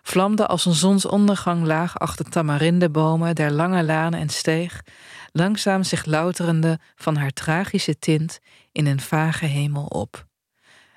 vlamde 0.07 0.47
als 0.47 0.65
een 0.65 0.73
zonsondergang 0.73 1.63
laag 1.63 1.99
achter 1.99 2.29
tamarindebomen 2.29 3.35
der 3.35 3.51
lange 3.51 3.83
lanen 3.83 4.19
en 4.19 4.29
steeg, 4.29 4.81
langzaam 5.31 5.83
zich 5.83 6.05
louterende 6.05 6.79
van 6.95 7.15
haar 7.15 7.31
tragische 7.31 7.99
tint 7.99 8.39
in 8.71 8.85
een 8.85 8.99
vage 8.99 9.45
hemel 9.45 9.85
op. 9.85 10.25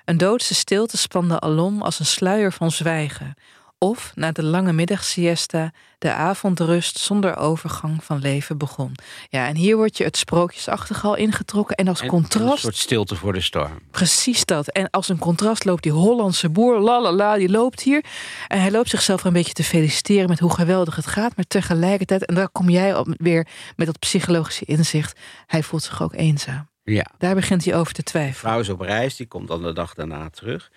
Een 0.05 0.17
doodse 0.17 0.55
stilte 0.55 0.97
spande 0.97 1.39
alom 1.39 1.81
als 1.81 1.99
een 1.99 2.05
sluier 2.05 2.51
van 2.51 2.71
zwijgen, 2.71 3.33
of 3.79 4.11
na 4.15 4.31
de 4.31 4.43
lange 4.43 4.73
middagsiesta 4.73 5.71
de 5.97 6.11
avondrust 6.11 6.97
zonder 6.97 7.37
overgang 7.37 8.03
van 8.03 8.19
leven 8.19 8.57
begon. 8.57 8.95
Ja, 9.29 9.47
en 9.47 9.55
hier 9.55 9.75
wordt 9.75 9.97
je 9.97 10.03
het 10.03 10.17
sprookjesachtig 10.17 11.05
al 11.05 11.15
ingetrokken. 11.15 11.75
En 11.75 11.87
als 11.87 12.05
contrast. 12.05 12.53
Een 12.53 12.59
soort 12.59 12.75
stilte 12.75 13.15
voor 13.15 13.33
de 13.33 13.41
storm. 13.41 13.79
Precies 13.91 14.45
dat. 14.45 14.67
En 14.67 14.89
als 14.89 15.09
een 15.09 15.19
contrast 15.19 15.65
loopt 15.65 15.83
die 15.83 15.91
Hollandse 15.91 16.49
boer, 16.49 16.79
lalala, 16.79 17.37
die 17.37 17.49
loopt 17.49 17.81
hier. 17.81 18.05
En 18.47 18.61
hij 18.61 18.71
loopt 18.71 18.89
zichzelf 18.89 19.23
een 19.23 19.33
beetje 19.33 19.53
te 19.53 19.63
feliciteren 19.63 20.29
met 20.29 20.39
hoe 20.39 20.53
geweldig 20.53 20.95
het 20.95 21.07
gaat. 21.07 21.35
Maar 21.35 21.45
tegelijkertijd, 21.47 22.25
en 22.25 22.35
daar 22.35 22.49
kom 22.49 22.69
jij 22.69 22.95
op 22.95 23.07
weer 23.17 23.47
met 23.75 23.87
dat 23.87 23.99
psychologische 23.99 24.65
inzicht, 24.65 25.19
hij 25.45 25.63
voelt 25.63 25.83
zich 25.83 26.01
ook 26.01 26.13
eenzaam. 26.13 26.69
Ja. 26.83 27.05
Daar 27.17 27.35
begint 27.35 27.65
hij 27.65 27.75
over 27.75 27.93
te 27.93 28.03
twijfelen. 28.03 28.33
De 28.33 28.39
vrouw 28.39 28.59
is 28.59 28.69
op 28.69 28.81
reis, 28.81 29.15
die 29.15 29.27
komt 29.27 29.47
dan 29.47 29.61
de 29.61 29.73
dag 29.73 29.93
daarna 29.93 30.29
terug. 30.29 30.71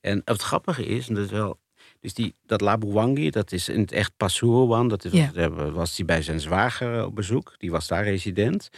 En 0.00 0.22
het 0.24 0.42
grappige 0.42 0.86
is, 0.86 1.08
en 1.08 1.14
dat 1.14 1.24
is 1.24 1.30
wel 1.30 1.58
dus 2.06 2.14
die, 2.14 2.34
dat 2.46 2.60
Labuwangi, 2.60 3.30
dat 3.30 3.52
is 3.52 3.68
in 3.68 3.80
het 3.80 3.92
echt 3.92 4.12
Pasuruan. 4.16 4.88
Dat 4.88 5.04
is, 5.04 5.12
was 5.72 5.96
hij 5.96 6.06
bij 6.06 6.22
zijn 6.22 6.40
zwager 6.40 7.06
op 7.06 7.14
bezoek. 7.14 7.54
Die 7.58 7.70
was 7.70 7.88
daar 7.88 8.04
resident. 8.04 8.68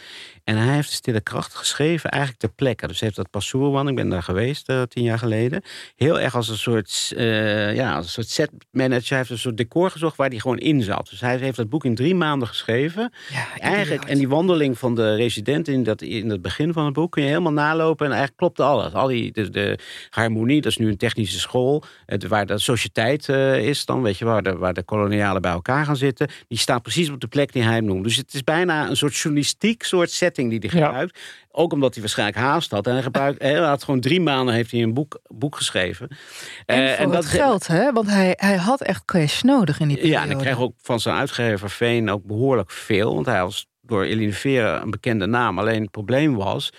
En 0.43 0.57
hij 0.57 0.75
heeft 0.75 0.89
de 0.89 0.95
Stille 0.95 1.21
Kracht 1.21 1.55
geschreven 1.55 2.09
eigenlijk 2.09 2.41
ter 2.41 2.51
plekke. 2.51 2.87
Dus 2.87 2.99
hij 2.99 3.07
heeft 3.07 3.15
dat 3.15 3.29
Pasuruan, 3.29 3.87
ik 3.87 3.95
ben 3.95 4.09
daar 4.09 4.23
geweest 4.23 4.69
uh, 4.69 4.81
tien 4.81 5.03
jaar 5.03 5.19
geleden. 5.19 5.61
Heel 5.95 6.19
erg 6.19 6.35
als 6.35 6.49
een 6.49 6.57
soort, 6.57 7.13
uh, 7.15 7.75
ja, 7.75 7.95
als 7.95 8.05
een 8.05 8.11
soort 8.11 8.29
set 8.29 8.51
manager. 8.71 9.09
Hij 9.09 9.17
heeft 9.17 9.29
een 9.29 9.37
soort 9.37 9.57
decor 9.57 9.91
gezocht 9.91 10.15
waar 10.15 10.29
hij 10.29 10.39
gewoon 10.39 10.57
in 10.57 10.81
zat. 10.81 11.09
Dus 11.09 11.21
hij 11.21 11.37
heeft 11.37 11.57
dat 11.57 11.69
boek 11.69 11.85
in 11.85 11.95
drie 11.95 12.15
maanden 12.15 12.47
geschreven. 12.47 13.13
Ja, 13.31 13.59
eigenlijk, 13.59 14.03
en 14.03 14.17
die 14.17 14.29
wandeling 14.29 14.77
van 14.77 14.95
de 14.95 15.15
resident 15.15 15.67
in, 15.67 15.83
dat, 15.83 16.01
in 16.01 16.29
het 16.29 16.41
begin 16.41 16.73
van 16.73 16.85
het 16.85 16.93
boek 16.93 17.11
kun 17.11 17.21
je 17.21 17.27
helemaal 17.27 17.51
nalopen. 17.51 18.05
En 18.05 18.11
eigenlijk 18.11 18.39
klopt 18.39 18.59
alles. 18.59 18.93
Al 18.93 19.07
die, 19.07 19.31
de, 19.31 19.49
de 19.49 19.79
harmonie, 20.09 20.61
dat 20.61 20.71
is 20.71 20.77
nu 20.77 20.87
een 20.87 20.97
technische 20.97 21.39
school. 21.39 21.83
Het, 22.05 22.27
waar 22.27 22.45
de 22.45 22.59
sociëteit 22.59 23.18
uh, 23.27 23.67
is 23.67 23.85
dan, 23.85 24.01
weet 24.01 24.17
je, 24.17 24.25
waar 24.25 24.43
de, 24.43 24.57
waar 24.57 24.73
de 24.73 24.83
kolonialen 24.83 25.41
bij 25.41 25.51
elkaar 25.51 25.85
gaan 25.85 25.95
zitten. 25.95 26.29
Die 26.47 26.57
staat 26.57 26.81
precies 26.81 27.09
op 27.09 27.19
de 27.19 27.27
plek 27.27 27.53
die 27.53 27.63
hij 27.63 27.73
hem 27.73 27.85
noemt. 27.85 28.03
Dus 28.03 28.15
het 28.15 28.33
is 28.33 28.43
bijna 28.43 28.89
een 28.89 28.97
soort 28.97 29.15
journalistiek 29.15 29.83
soort 29.83 30.11
setting 30.11 30.49
die 30.49 30.59
hij 30.59 30.69
gebruikt. 30.69 31.19
Ook 31.51 31.73
omdat 31.73 31.93
hij 31.93 32.01
waarschijnlijk 32.01 32.37
haast 32.37 32.71
had. 32.71 32.87
En 32.87 32.93
hij, 32.93 33.01
gebruikt, 33.01 33.41
hij 33.43 33.53
had 33.53 33.83
gewoon 33.83 33.99
drie 33.99 34.21
maanden 34.21 34.53
heeft 34.53 34.71
hij 34.71 34.81
een 34.81 34.93
boek, 34.93 35.19
boek 35.27 35.55
geschreven. 35.55 36.07
En, 36.65 36.79
uh, 36.79 36.99
en 36.99 37.11
dat 37.11 37.25
geld, 37.25 37.67
hè? 37.67 37.91
Want 37.91 38.09
hij, 38.09 38.33
hij 38.37 38.55
had 38.55 38.81
echt 38.81 39.05
cash 39.05 39.41
nodig 39.41 39.79
in 39.79 39.87
die 39.87 39.97
periode. 39.97 40.17
Ja, 40.17 40.29
en 40.29 40.35
hij 40.35 40.45
kreeg 40.45 40.59
ook 40.59 40.73
van 40.81 40.99
zijn 40.99 41.15
uitgever 41.15 41.69
Veen 41.69 42.09
ook 42.09 42.23
behoorlijk 42.23 42.71
veel. 42.71 43.13
Want 43.13 43.25
hij 43.25 43.41
was 43.41 43.67
door 43.81 44.03
Eline 44.03 44.33
Veren 44.33 44.81
een 44.81 44.91
bekende 44.91 45.25
naam. 45.25 45.59
Alleen 45.59 45.81
het 45.81 45.91
probleem 45.91 46.35
was 46.35 46.71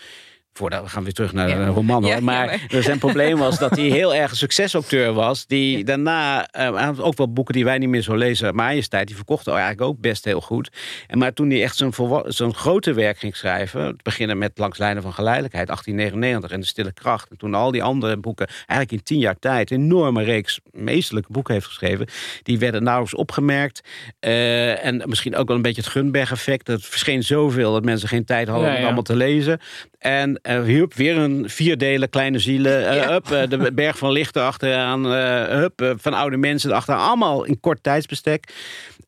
voordat 0.52 0.82
we 0.82 0.88
gaan 0.88 1.02
weer 1.02 1.12
terug 1.12 1.32
naar 1.32 1.46
de 1.46 1.66
roman. 1.66 2.04
Ja, 2.04 2.20
maar, 2.20 2.66
ja, 2.68 2.82
zijn 2.82 2.98
probleem 2.98 3.38
was 3.38 3.58
dat 3.58 3.76
hij 3.76 3.84
heel 4.00 4.14
erg 4.14 4.30
een 4.30 4.36
succesauteur 4.36 5.12
was. 5.12 5.46
Die 5.46 5.84
daarna, 5.84 6.48
uh, 6.58 6.90
ook 6.98 7.16
wel 7.16 7.32
boeken 7.32 7.54
die 7.54 7.64
wij 7.64 7.78
niet 7.78 7.88
meer 7.88 8.02
zo 8.02 8.14
lezen. 8.14 8.54
Majesteit, 8.54 9.06
die 9.06 9.16
verkochten 9.16 9.52
eigenlijk 9.52 9.82
ook 9.82 10.00
best 10.00 10.24
heel 10.24 10.40
goed. 10.40 10.70
En 11.06 11.18
maar 11.18 11.32
toen 11.32 11.50
hij 11.50 11.62
echt 11.62 11.76
zo'n 11.76 12.22
zo'n 12.26 12.54
grote 12.54 12.92
werk 12.92 13.18
ging 13.18 13.36
schrijven. 13.36 13.96
beginnen 14.02 14.38
met 14.38 14.58
Langs 14.58 14.78
Lijnen 14.78 15.02
van 15.02 15.12
Geleidelijkheid, 15.12 15.66
1899 15.66 16.50
en 16.50 16.60
De 16.60 16.66
Stille 16.66 16.92
Kracht. 16.92 17.30
En 17.30 17.36
toen 17.36 17.54
al 17.54 17.70
die 17.70 17.82
andere 17.82 18.16
boeken, 18.16 18.46
eigenlijk 18.46 18.92
in 18.92 19.02
tien 19.02 19.18
jaar 19.18 19.38
tijd, 19.38 19.70
een 19.70 19.80
enorme 19.80 20.22
reeks 20.22 20.60
meestelijke 20.70 21.32
boeken 21.32 21.54
heeft 21.54 21.66
geschreven. 21.66 22.06
Die 22.42 22.58
werden 22.58 22.82
nauwelijks 22.82 23.18
opgemerkt. 23.18 23.80
Uh, 24.20 24.84
en 24.84 25.02
misschien 25.06 25.36
ook 25.36 25.46
wel 25.46 25.56
een 25.56 25.62
beetje 25.62 25.82
het 25.82 25.90
Gunberg-effect. 25.90 26.66
Het 26.66 26.86
verscheen 26.86 27.22
zoveel 27.22 27.72
dat 27.72 27.84
mensen 27.84 28.08
geen 28.08 28.24
tijd 28.24 28.48
hadden 28.48 28.68
om 28.68 28.74
het 28.74 28.84
allemaal 28.84 29.02
te 29.02 29.16
lezen. 29.16 29.60
En 29.98 30.39
uh, 30.42 30.62
hup, 30.62 30.94
weer 30.94 31.16
een 31.16 31.50
vierdelen 31.50 32.08
kleine 32.08 32.38
zielen. 32.38 32.96
Uh, 32.96 33.06
hup, 33.06 33.30
uh, 33.30 33.42
de 33.48 33.72
berg 33.74 33.98
van 33.98 34.12
lichten 34.12 34.42
achteraan. 34.42 35.04
hup, 35.04 35.94
van 35.96 36.14
oude 36.14 36.36
mensen 36.36 36.72
achteraan. 36.72 37.06
Allemaal 37.06 37.44
in 37.44 37.60
kort 37.60 37.82
tijdsbestek. 37.82 38.52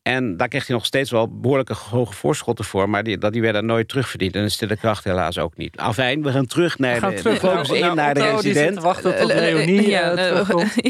En 0.03 0.37
daar 0.37 0.47
kreeg 0.47 0.67
hij 0.67 0.75
nog 0.75 0.85
steeds 0.85 1.11
wel 1.11 1.39
behoorlijke 1.39 1.75
hoge 1.89 2.13
voorschotten 2.13 2.65
voor. 2.65 2.89
Maar 2.89 3.03
die, 3.03 3.17
dat 3.17 3.33
die 3.33 3.41
werden 3.41 3.65
nooit 3.65 3.87
terugverdiend. 3.87 4.35
En 4.35 4.43
de 4.43 4.49
stille 4.49 4.77
kracht 4.77 5.03
helaas 5.03 5.37
ook 5.37 5.57
niet. 5.57 5.77
Afijn, 5.77 6.23
we 6.23 6.31
gaan 6.31 6.45
terug 6.45 6.79
naar 6.79 6.99
gaan 6.99 7.09
de, 7.09 7.21
terug, 7.21 7.39
focus 7.39 7.69
in 7.69 7.81
nou, 7.81 7.95
naar 7.95 8.13
de 8.13 8.29
resident. 8.29 8.79
wachten 8.79 9.17
tot 9.17 9.33
Leonie 9.33 9.89
ja, 9.89 10.13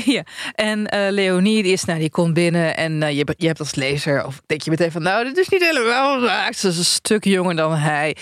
ja. 0.06 0.24
En 0.56 0.88
Leonie 1.10 1.64
die 1.64 1.72
is, 1.72 1.86
nou, 1.86 2.00
die 2.00 2.10
komt 2.10 2.34
binnen. 2.34 2.78
En 2.78 3.16
je, 3.16 3.36
je 3.38 3.48
hebt 3.48 3.60
als 3.60 3.76
lezer, 3.76 4.26
of 4.26 4.42
denk 4.46 4.62
je 4.62 4.70
meteen 4.70 4.92
van... 4.92 5.02
nou, 5.02 5.24
dit 5.24 5.38
is 5.38 5.50
niet 5.50 5.64
helemaal 5.64 6.20
Ze 6.54 6.68
is 6.68 6.78
een 6.78 6.84
stuk 6.84 7.24
jonger 7.24 7.56
dan 7.56 7.76
hij. 7.76 8.16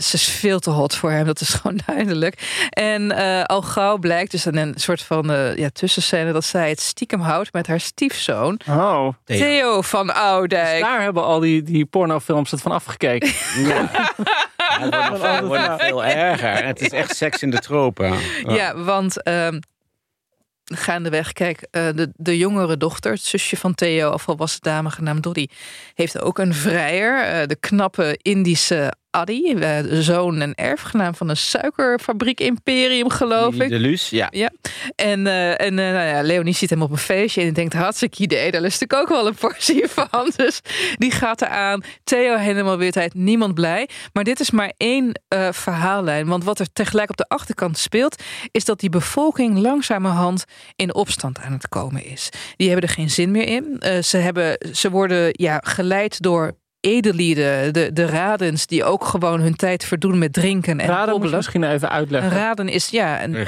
ze 0.00 0.14
is 0.14 0.28
veel 0.28 0.58
te 0.58 0.70
hot 0.70 0.94
voor 0.94 1.10
hem. 1.10 1.26
Dat 1.26 1.40
is 1.40 1.48
gewoon 1.54 1.80
duidelijk. 1.86 2.66
En 2.70 3.02
uh, 3.02 3.42
al 3.42 3.62
gauw 3.62 3.96
blijkt 3.98 4.30
dus 4.30 4.44
een, 4.44 4.56
een 4.56 4.74
soort 4.76 5.02
van 5.02 5.30
uh, 5.30 5.56
ja, 5.56 5.68
tussenscène 5.72 6.32
dat 6.32 6.44
zij 6.44 6.68
het 6.68 6.80
stiekem 6.80 7.20
houdt 7.20 7.52
met 7.52 7.66
haar 7.66 7.80
stiefzoon. 7.80 8.60
Oh. 8.68 9.08
Theo, 9.24 9.82
van 9.82 10.14
Dus 10.46 10.80
daar 10.80 11.02
hebben 11.02 11.24
al 11.24 11.40
die, 11.40 11.62
die 11.62 11.86
pornofilms 11.86 12.50
het 12.50 12.60
van 12.60 12.72
afgekeken. 12.72 13.32
Ja. 13.56 13.88
het 14.80 15.46
wordt, 15.46 15.66
nog, 15.66 15.80
veel 15.80 16.04
erger. 16.04 16.64
Het 16.64 16.80
is 16.80 16.90
echt 16.90 17.16
seks 17.16 17.42
in 17.42 17.50
de 17.50 17.58
tropen. 17.58 18.18
Ja, 18.46 18.76
want 18.76 19.28
uh, 19.28 19.48
gaandeweg, 20.64 21.32
kijk, 21.32 21.58
uh, 21.70 21.88
de, 21.94 22.12
de 22.16 22.38
jongere 22.38 22.76
dochter, 22.76 23.12
het 23.12 23.22
zusje 23.22 23.56
van 23.56 23.74
Theo, 23.74 24.10
of 24.10 24.22
volwassen 24.22 24.60
dame 24.62 24.90
genaamd 24.90 25.22
Doddy, 25.22 25.46
heeft 25.94 26.20
ook 26.20 26.38
een 26.38 26.54
vrijer. 26.54 27.40
Uh, 27.40 27.46
de 27.46 27.56
knappe 27.56 28.18
Indische 28.22 28.92
Addy, 29.14 29.54
de 29.54 30.02
zoon 30.02 30.40
en 30.40 30.54
erfgenaam 30.54 31.14
van 31.14 31.28
een 31.28 31.36
suikerfabriek-imperium, 31.36 33.10
geloof 33.10 33.54
ik. 33.54 33.68
De 33.68 33.78
Lus, 33.78 34.10
ja. 34.10 34.28
ja. 34.30 34.50
En, 34.96 35.26
uh, 35.26 35.60
en 35.60 35.78
uh, 35.78 35.92
nou 35.92 36.06
ja, 36.06 36.22
Leonie 36.22 36.54
ziet 36.54 36.70
hem 36.70 36.82
op 36.82 36.90
een 36.90 36.96
feestje 36.96 37.42
en 37.42 37.52
denkt, 37.52 37.74
hartstikke 37.74 38.22
idee, 38.22 38.50
daar 38.50 38.60
lust 38.60 38.82
ik 38.82 38.92
ook 38.92 39.08
wel 39.08 39.26
een 39.26 39.34
portie 39.34 39.88
van. 40.10 40.32
Dus 40.36 40.60
die 40.96 41.10
gaat 41.10 41.42
eraan. 41.42 41.82
Theo 42.04 42.36
helemaal 42.36 42.78
witheid, 42.78 43.14
niemand 43.14 43.54
blij. 43.54 43.88
Maar 44.12 44.24
dit 44.24 44.40
is 44.40 44.50
maar 44.50 44.72
één 44.76 45.20
uh, 45.34 45.48
verhaallijn. 45.52 46.26
Want 46.26 46.44
wat 46.44 46.58
er 46.58 46.72
tegelijk 46.72 47.10
op 47.10 47.16
de 47.16 47.28
achterkant 47.28 47.78
speelt, 47.78 48.22
is 48.50 48.64
dat 48.64 48.80
die 48.80 48.90
bevolking 48.90 49.58
langzamerhand 49.58 50.44
in 50.76 50.94
opstand 50.94 51.38
aan 51.38 51.52
het 51.52 51.68
komen 51.68 52.04
is. 52.04 52.28
Die 52.56 52.70
hebben 52.70 52.88
er 52.88 52.94
geen 52.94 53.10
zin 53.10 53.30
meer 53.30 53.46
in. 53.46 53.82
ze, 54.02 54.16
hebben, 54.16 54.58
ze 54.72 54.90
worden 54.90 55.28
ja, 55.32 55.60
geleid 55.64 56.22
door 56.22 56.62
edellieden, 56.84 57.72
de, 57.72 57.92
de 57.92 58.06
radens, 58.06 58.66
die 58.66 58.84
ook 58.84 59.04
gewoon 59.04 59.40
hun 59.40 59.54
tijd 59.56 59.84
verdoen 59.84 60.18
met 60.18 60.32
drinken 60.32 60.80
en 60.80 60.86
Raden 60.88 61.20
moet 61.20 61.30
je 61.30 61.36
misschien 61.36 61.64
even 61.64 61.88
Een 61.88 61.94
uitleggen. 61.94 62.30
raden 62.30 62.68
is 62.68 62.88
ja, 62.88 63.22
een, 63.24 63.46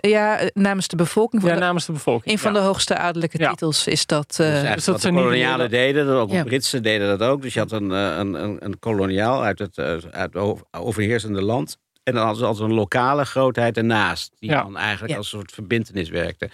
ja, 0.00 0.38
namens 0.54 0.88
de 0.88 0.96
bevolking. 0.96 1.42
Van 1.42 1.50
Ja, 1.50 1.58
namens 1.58 1.86
de 1.86 1.92
bevolking. 1.92 2.32
een 2.32 2.38
van 2.38 2.52
Ja. 2.54 2.58
de 2.60 2.64
hoogste 2.64 2.96
adellijke 2.96 3.38
Ja. 3.38 3.50
titels 3.50 3.86
is 3.86 4.06
dat. 4.06 4.34
Dus 4.36 4.62
Dus 4.74 4.84
dat 4.84 5.00
de 5.02 5.08
kolonialen 5.12 5.70
deden, 5.70 6.06
dat 6.06 6.16
ook 6.16 6.30
Ja. 6.30 6.38
de 6.42 6.44
Britsen 6.44 6.82
deden 6.82 7.18
dat 7.18 7.28
ook. 7.28 7.42
Dus 7.42 7.54
je 7.54 7.60
had 7.60 7.72
een, 7.72 7.92
eh, 7.92 8.16
een, 8.18 8.34
een, 8.34 8.56
een 8.64 8.78
koloniaal 8.78 9.42
uit 9.44 9.58
het, 9.58 9.78
eh, 9.78 9.86
uit 10.10 10.34
het 10.34 10.62
overheersende 10.70 11.42
land. 11.42 11.76
En 12.02 12.12
dan 12.12 12.22
hadden 12.22 12.40
ze 12.40 12.46
altijd 12.46 12.68
een 12.68 12.74
lokale 12.74 13.24
grootheid 13.24 13.76
ernaast. 13.76 14.32
Die 14.38 14.50
Ja. 14.50 14.62
dan 14.62 14.76
eigenlijk 14.76 15.12
Ja. 15.12 15.16
als 15.18 15.32
een 15.32 15.38
soort 15.38 15.52
verbindenis 15.52 16.08
werkte. 16.08 16.50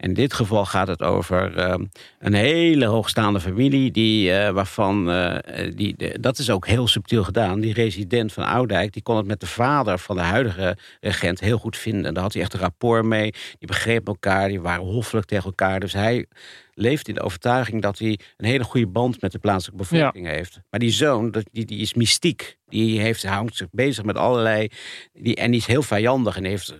In 0.00 0.14
dit 0.14 0.32
geval 0.32 0.64
gaat 0.64 0.88
het 0.88 1.02
over 1.02 1.56
eh, 1.56 1.74
een 2.18 2.34
hele 2.34 2.84
hoogstaande 2.86 3.40
familie, 3.40 3.90
die, 3.90 4.32
eh, 4.32 4.50
waarvan, 4.52 5.10
eh, 5.10 5.72
die, 5.74 5.94
de- 5.96 6.16
dat 6.20 6.38
is 6.38 6.50
ook 6.50 6.66
heel 6.66 6.86
subtiel 6.88 7.24
gedaan. 7.24 7.60
Die 7.60 7.72
resident 7.72 8.32
van 8.32 8.44
Oudijk, 8.44 8.92
die 8.92 9.02
kon 9.02 9.16
het 9.16 9.26
met 9.26 9.40
de 9.40 9.46
vader 9.46 9.98
van 9.98 10.16
de 10.16 10.22
huidige 10.22 10.76
regent 11.00 11.40
heel 11.40 11.58
goed 11.58 11.76
vinden. 11.76 12.14
Daar 12.14 12.22
had 12.22 12.32
hij 12.32 12.42
echt 12.42 12.52
een 12.52 12.60
rapport 12.60 13.04
mee. 13.04 13.30
Die 13.58 13.68
begrepen 13.68 14.12
elkaar, 14.12 14.48
die 14.48 14.60
waren 14.60 14.84
hoffelijk 14.84 15.26
tegen 15.26 15.44
elkaar. 15.44 15.80
Dus 15.80 15.92
hij 15.92 16.26
leeft 16.74 17.08
in 17.08 17.14
de 17.14 17.22
overtuiging 17.22 17.82
dat 17.82 17.98
hij 17.98 18.18
een 18.36 18.46
hele 18.46 18.64
goede 18.64 18.86
band 18.86 19.20
met 19.20 19.32
de 19.32 19.38
plaatselijke 19.38 19.82
bevolking 19.88 20.26
heeft. 20.26 20.60
Maar 20.70 20.80
die 20.80 20.90
zoon, 20.92 21.34
die, 21.52 21.64
die 21.64 21.78
is 21.80 21.94
mystiek. 21.94 22.57
Die 22.68 23.00
heeft, 23.00 23.24
houdt 23.24 23.56
zich 23.56 23.66
bezig 23.70 24.04
met 24.04 24.16
allerlei. 24.16 24.68
Die, 25.12 25.34
en 25.36 25.50
die 25.50 25.60
is 25.60 25.66
heel 25.66 25.82
vijandig 25.82 26.36
en 26.36 26.44
heeft 26.44 26.74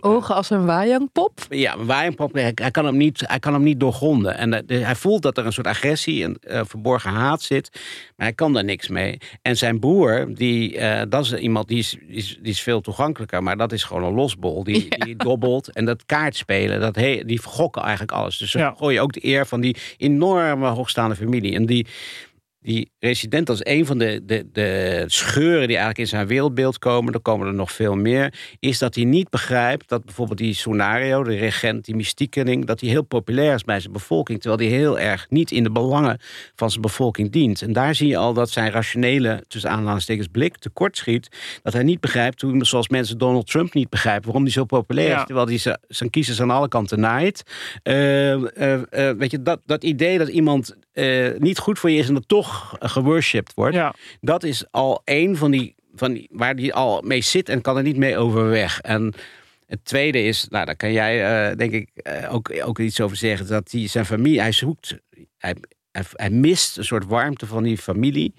ogen 0.00 0.34
als 0.34 0.50
een 0.50 0.64
wajangpop. 0.66 1.38
ja, 1.50 1.76
maar 1.76 1.86
waarom 1.86 2.14
hij, 2.32 2.52
hij, 2.54 2.70
kan 2.70 2.84
hem 2.84 2.96
niet, 2.96 3.22
hij 3.26 3.38
kan 3.38 3.52
hem 3.52 3.62
niet 3.62 3.80
doorgronden. 3.80 4.36
En 4.38 4.54
eh, 4.54 4.60
de- 4.66 4.74
hij 4.74 4.94
voelt 4.94 5.22
dat 5.22 5.38
er 5.38 5.46
een 5.46 5.52
soort 5.52 5.66
agressie 5.66 6.24
en 6.24 6.38
eh, 6.40 6.60
verborgen 6.64 7.10
haat 7.10 7.42
zit. 7.42 7.70
Maar 8.16 8.26
hij 8.26 8.34
kan 8.34 8.52
daar 8.52 8.64
niks 8.64 8.88
mee. 8.88 9.18
En 9.42 9.56
zijn 9.56 9.78
broer, 9.78 10.34
die, 10.34 10.78
eh, 10.78 11.02
dat 11.08 11.24
is 11.24 11.32
iemand 11.34 11.68
die 11.68 11.78
is, 11.78 11.90
die, 12.06 12.16
is, 12.16 12.38
die 12.42 12.50
is 12.52 12.60
veel 12.60 12.80
toegankelijker. 12.80 13.42
Maar 13.42 13.56
dat 13.56 13.72
is 13.72 13.82
gewoon 13.82 14.04
een 14.04 14.14
losbol. 14.14 14.64
Die, 14.64 14.88
die 15.04 15.16
dobbelt. 15.16 15.72
En 15.72 15.84
dat 15.84 16.06
kaartspelen, 16.06 16.80
dat 16.80 16.96
he, 16.96 17.22
die 17.26 17.40
vergokken 17.40 17.82
eigenlijk 17.82 18.12
alles. 18.12 18.38
Dus 18.38 18.50
ze 18.50 18.58
Ja. 18.58 18.74
gooien 18.76 19.02
ook 19.02 19.12
de 19.12 19.26
eer 19.26 19.46
van 19.46 19.60
die 19.60 19.76
enorme 19.96 20.66
hoogstaande 20.68 21.16
familie. 21.16 21.54
En 21.54 21.66
die, 21.66 21.86
die 22.68 22.90
resident 22.98 23.48
als 23.48 23.60
een 23.62 23.86
van 23.86 23.98
de, 23.98 24.20
de, 24.24 24.46
de 24.52 25.04
scheuren 25.06 25.66
die 25.66 25.76
eigenlijk 25.76 25.98
in 25.98 26.06
zijn 26.06 26.26
wereldbeeld 26.26 26.78
komen, 26.78 27.12
er 27.12 27.20
komen 27.20 27.46
er 27.46 27.54
nog 27.54 27.72
veel 27.72 27.94
meer, 27.94 28.34
is 28.60 28.78
dat 28.78 28.94
hij 28.94 29.04
niet 29.04 29.30
begrijpt 29.30 29.88
dat 29.88 30.04
bijvoorbeeld 30.04 30.38
die 30.38 30.54
Sonario, 30.54 31.22
de 31.22 31.36
regent, 31.36 31.84
die 31.84 31.96
mystiekeling, 31.96 32.64
dat 32.66 32.80
hij 32.80 32.90
heel 32.90 33.02
populair 33.02 33.54
is 33.54 33.64
bij 33.64 33.80
zijn 33.80 33.92
bevolking, 33.92 34.40
terwijl 34.40 34.70
hij 34.70 34.78
heel 34.78 34.98
erg 34.98 35.26
niet 35.28 35.50
in 35.50 35.62
de 35.62 35.70
belangen 35.70 36.18
van 36.54 36.70
zijn 36.70 36.82
bevolking 36.82 37.30
dient. 37.30 37.62
En 37.62 37.72
daar 37.72 37.94
zie 37.94 38.08
je 38.08 38.16
al 38.16 38.32
dat 38.32 38.50
zijn 38.50 38.70
rationele, 38.70 39.44
tussen 39.48 39.70
aanhalingstekens, 39.70 40.28
blik 40.32 40.56
tekortschiet. 40.56 41.28
Dat 41.62 41.72
hij 41.72 41.82
niet 41.82 42.00
begrijpt, 42.00 42.40
hoe, 42.40 42.64
zoals 42.64 42.88
mensen 42.88 43.18
Donald 43.18 43.46
Trump 43.46 43.74
niet 43.74 43.88
begrijpen, 43.88 44.24
waarom 44.24 44.42
hij 44.42 44.52
zo 44.52 44.64
populair 44.64 45.08
Ja. 45.08 45.18
is, 45.20 45.24
terwijl 45.26 45.46
hij 45.46 45.76
zijn 45.88 46.10
kiezers 46.10 46.40
aan 46.40 46.50
alle 46.50 46.68
kanten 46.68 47.00
naait. 47.00 47.42
Eh, 47.82 48.32
eh, 48.32 48.72
eh, 48.90 49.16
weet 49.16 49.30
je, 49.30 49.42
dat, 49.42 49.60
dat 49.66 49.84
idee 49.84 50.18
dat 50.18 50.28
iemand 50.28 50.76
niet 51.38 51.58
goed 51.58 51.78
voor 51.78 51.90
je 51.90 51.98
is 51.98 52.08
en 52.08 52.14
dat 52.14 52.28
toch 52.28 52.57
geworshipped 52.78 53.54
wordt, 53.54 53.74
Ja. 53.74 53.94
dat 54.20 54.42
is 54.42 54.64
al 54.70 55.02
één 55.04 55.36
van 55.36 55.50
die, 55.50 55.74
van 55.94 56.12
die 56.12 56.28
waar 56.32 56.56
die 56.56 56.74
al 56.74 57.02
mee 57.02 57.20
zit 57.20 57.48
en 57.48 57.60
kan 57.60 57.76
er 57.76 57.82
niet 57.82 57.96
mee 57.96 58.16
overweg. 58.16 58.80
En 58.80 59.14
het 59.66 59.84
tweede 59.84 60.22
is, 60.24 60.46
nou, 60.48 60.64
daar 60.64 60.76
kan 60.76 60.92
jij 60.92 61.48
eh, 61.50 61.56
denk 61.56 61.72
ik 61.72 61.90
eh, 61.94 62.34
ook, 62.34 62.50
ook 62.64 62.78
iets 62.78 63.00
over 63.00 63.16
zeggen, 63.16 63.46
dat 63.46 63.70
hij 63.70 63.86
zijn 63.86 64.06
familie, 64.06 64.40
hij 64.40 64.52
zoekt, 64.52 64.96
hij, 65.38 65.54
hij, 65.92 66.04
hij 66.12 66.30
mist 66.30 66.76
een 66.76 66.84
soort 66.84 67.06
warmte 67.06 67.46
van 67.46 67.62
die 67.62 67.78
familie. 67.78 68.34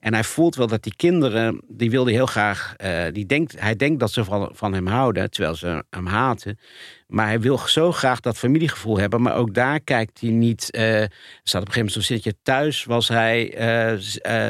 En 0.00 0.14
hij 0.14 0.24
voelt 0.24 0.54
wel 0.54 0.66
dat 0.66 0.82
die 0.82 0.96
kinderen, 0.96 1.60
die 1.68 1.90
wil 1.90 2.04
hij 2.04 2.14
heel 2.14 2.26
graag, 2.26 2.74
eh, 2.76 3.04
die 3.12 3.26
denkt, 3.26 3.60
hij 3.60 3.76
denkt 3.76 4.00
dat 4.00 4.12
ze 4.12 4.24
van, 4.24 4.50
van 4.52 4.72
hem 4.72 4.86
houden, 4.86 5.30
terwijl 5.30 5.54
ze 5.54 5.84
hem 5.90 6.06
haten. 6.06 6.58
Maar 7.06 7.26
hij 7.26 7.40
wil 7.40 7.58
zo 7.58 7.92
graag 7.92 8.20
dat 8.20 8.36
familiegevoel 8.38 8.98
hebben. 8.98 9.22
Maar 9.22 9.36
ook 9.36 9.54
daar 9.54 9.80
kijkt 9.80 10.20
hij 10.20 10.30
niet. 10.30 10.70
eh 10.70 11.00
er 11.02 11.10
staat 11.42 11.62
op 11.62 11.66
een 11.68 11.72
gegeven 11.74 11.78
moment 11.78 11.92
zo 11.92 12.00
zit 12.14 12.24
je 12.24 12.34
thuis, 12.42 12.84
was 12.84 13.08
hij 13.08 13.54
eh, 13.54 13.92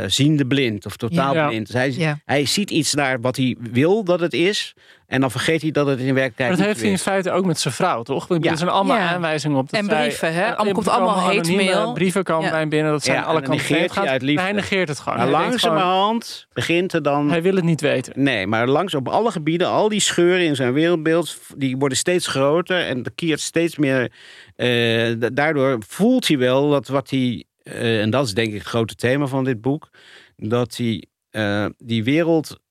eh, 0.02 0.10
ziende 0.10 0.46
blind 0.46 0.86
of 0.86 0.96
totaal 0.96 1.34
Ja. 1.34 1.46
blind. 1.48 1.66
Dus 1.66 1.74
hij, 1.74 1.92
Ja. 1.92 2.18
hij 2.24 2.46
ziet 2.46 2.70
iets 2.70 2.94
naar 2.94 3.20
wat 3.20 3.36
hij 3.36 3.56
wil 3.72 4.04
dat 4.04 4.20
het 4.20 4.32
is. 4.32 4.74
En 5.06 5.20
dan 5.20 5.30
vergeet 5.30 5.62
hij 5.62 5.70
dat 5.70 5.86
het 5.86 5.98
in 5.98 6.04
werkelijkheid 6.04 6.48
Maar 6.48 6.58
dat 6.58 6.58
niet 6.58 6.66
heeft 6.66 6.80
hij 6.80 6.90
in 6.90 6.98
feite 7.22 7.30
ook 7.30 7.44
met 7.46 7.58
zijn 7.60 7.74
vrouw, 7.74 8.02
toch? 8.02 8.26
Want 8.26 8.44
Ja. 8.44 8.50
Er 8.50 8.56
zijn 8.56 8.70
allemaal 8.70 8.96
Ja. 8.96 9.08
aanwijzingen 9.08 9.56
op. 9.58 9.70
Dat 9.70 9.80
En 9.80 9.86
brieven, 9.86 10.34
hè? 10.34 10.44
Allemaal 10.44 10.66
er 10.66 10.72
komt 10.72 10.88
allemaal 10.88 11.14
hate 11.18 11.30
anonieme 11.38 11.64
mail. 11.64 11.92
Brieven 11.92 12.22
komen 12.24 12.44
Ja. 12.44 12.50
bij 12.50 12.60
hem 12.60 12.68
binnen. 12.68 12.92
Dat 12.92 13.04
zijn 13.04 13.16
Ja, 13.16 13.22
alle 13.22 13.40
kanten 13.42 13.76
hij 13.76 13.88
gaat. 13.88 14.20
Hij 14.20 14.52
negeert 14.52 14.88
het 14.88 14.98
gewoon. 14.98 15.18
Maar 15.18 15.26
Hij 15.28 15.38
denkt 15.48 15.60
gewoon, 15.60 15.74
langzamerhand 15.76 16.46
begint 16.52 16.92
er 16.92 17.02
dan. 17.02 17.30
Hij 17.30 17.42
wil 17.42 17.54
het 17.54 17.64
niet 17.64 17.80
weten. 17.80 18.12
Nee, 18.16 18.46
maar 18.46 18.68
langs 18.68 18.94
op 18.94 19.08
alle 19.08 19.30
gebieden, 19.30 19.68
al 19.68 19.88
die 19.88 20.00
scheuren 20.00 20.44
in 20.46 20.56
zijn 20.56 20.72
wereldbeeld, 20.72 21.38
die 21.56 21.76
worden 21.76 21.98
steeds 21.98 22.26
groter 22.26 22.44
en 22.54 23.04
er 23.04 23.12
keert 23.14 23.40
steeds 23.40 23.76
meer. 23.76 24.12
eh, 24.56 25.12
da- 25.18 25.30
daardoor 25.30 25.82
voelt 25.86 26.28
hij 26.28 26.38
wel 26.38 26.70
dat 26.70 26.88
wat 26.88 27.10
hij, 27.10 27.44
eh, 27.62 28.00
en 28.00 28.10
dat 28.10 28.26
is 28.26 28.34
denk 28.34 28.48
ik 28.48 28.58
het 28.58 28.66
grote 28.68 28.94
thema 28.94 29.26
van 29.26 29.44
dit 29.44 29.60
boek, 29.60 29.90
dat 30.36 30.76
hij 30.76 31.04
eh, 31.30 31.66
die 31.78 32.04
wereld. 32.04 32.64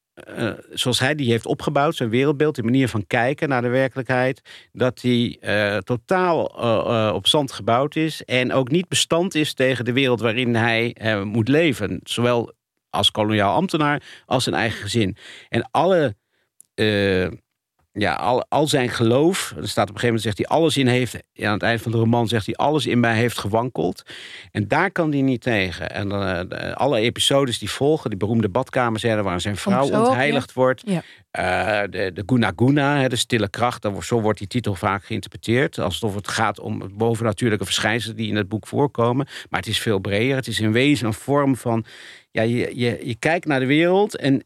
zoals 0.74 1.00
hij 1.00 1.16
die 1.16 1.32
heeft 1.32 1.46
opgebouwd, 1.46 1.96
zijn 1.96 2.10
wereldbeeld, 2.10 2.56
die 2.56 2.64
manier 2.64 2.90
van 2.90 3.08
kijken 3.08 3.50
naar 3.50 3.62
de 3.62 3.68
werkelijkheid, 3.68 4.42
dat 4.72 5.00
die 5.02 5.40
totaal 5.84 6.44
op 7.14 7.28
zand 7.28 7.52
gebouwd 7.52 7.96
is 7.96 8.24
en 8.24 8.54
ook 8.54 8.70
niet 8.70 8.88
bestand 8.88 9.36
is 9.36 9.54
tegen 9.54 9.86
de 9.86 9.94
wereld 9.94 10.20
waarin 10.20 10.56
hij 10.56 10.96
moet 11.24 11.48
leven. 11.48 12.00
Zowel 12.04 12.54
als 12.90 13.12
koloniaal 13.12 13.56
ambtenaar 13.56 14.04
als 14.26 14.44
zijn 14.44 14.56
eigen 14.56 14.82
gezin. 14.82 15.18
En 15.50 15.68
alle, 15.72 16.16
ja, 17.98 18.14
al, 18.14 18.46
al 18.50 18.68
zijn 18.68 18.90
geloof, 18.90 19.54
er 19.58 19.68
staat 19.68 19.90
op 19.90 19.96
een 19.96 20.00
gegeven 20.00 20.06
moment 20.06 20.22
zegt 20.22 20.38
hij 20.38 20.48
alles 20.48 20.78
in 20.78 20.88
heeft, 20.88 21.18
ja, 21.34 21.48
aan 21.48 21.54
het 21.54 21.64
eind 21.64 21.82
van 21.82 21.92
de 21.92 21.98
roman 21.98 22.28
zegt 22.28 22.46
hij 22.46 22.56
alles 22.56 22.86
in 22.86 23.00
mij 23.00 23.16
heeft 23.16 23.38
gewankeld. 23.38 24.04
En 24.52 24.68
daar 24.68 24.92
kan 24.92 25.12
hij 25.12 25.22
niet 25.22 25.42
tegen. 25.42 25.92
En 25.92 26.12
eh, 26.12 26.72
alle 26.74 27.00
episodes 27.00 27.60
die 27.60 27.70
volgen, 27.70 28.10
die 28.10 28.20
beroemde 28.20 28.50
badkamerscène 28.50 29.24
waar 29.24 29.42
zijn 29.42 29.58
vrouw 29.58 29.86
zo 29.86 30.04
ontheiligd 30.04 30.54
wordt. 30.54 30.84
Ja. 30.86 31.02
Eh, 31.32 31.90
de, 31.90 32.12
de 32.14 32.24
Guna 32.26 32.52
Guna, 32.56 33.08
de 33.08 33.16
stille 33.16 33.50
kracht, 33.50 33.88
zo 34.02 34.22
wordt 34.22 34.40
die 34.40 34.48
titel 34.48 34.76
vaak 34.76 35.06
geïnterpreteerd. 35.06 35.80
Alsof 35.80 36.16
het 36.16 36.28
gaat 36.28 36.60
om 36.60 36.98
bovennatuurlijke 36.98 37.66
verschijnselen 37.66 38.16
die 38.16 38.30
in 38.30 38.36
het 38.36 38.48
boek 38.48 38.68
voorkomen. 38.68 39.28
Maar 39.50 39.60
het 39.60 39.70
is 39.70 39.80
veel 39.80 40.00
breder. 40.00 40.36
Het 40.36 40.48
is 40.48 40.60
in 40.60 40.72
wezen 40.72 41.08
een 41.08 41.14
vorm 41.14 41.56
van. 41.56 41.86
Ja, 42.32 42.42
je, 42.42 42.58
je, 42.58 43.00
je 43.04 43.16
kijkt 43.20 43.46
naar 43.46 43.60
de 43.60 43.66
wereld 43.66 44.16
en 44.16 44.44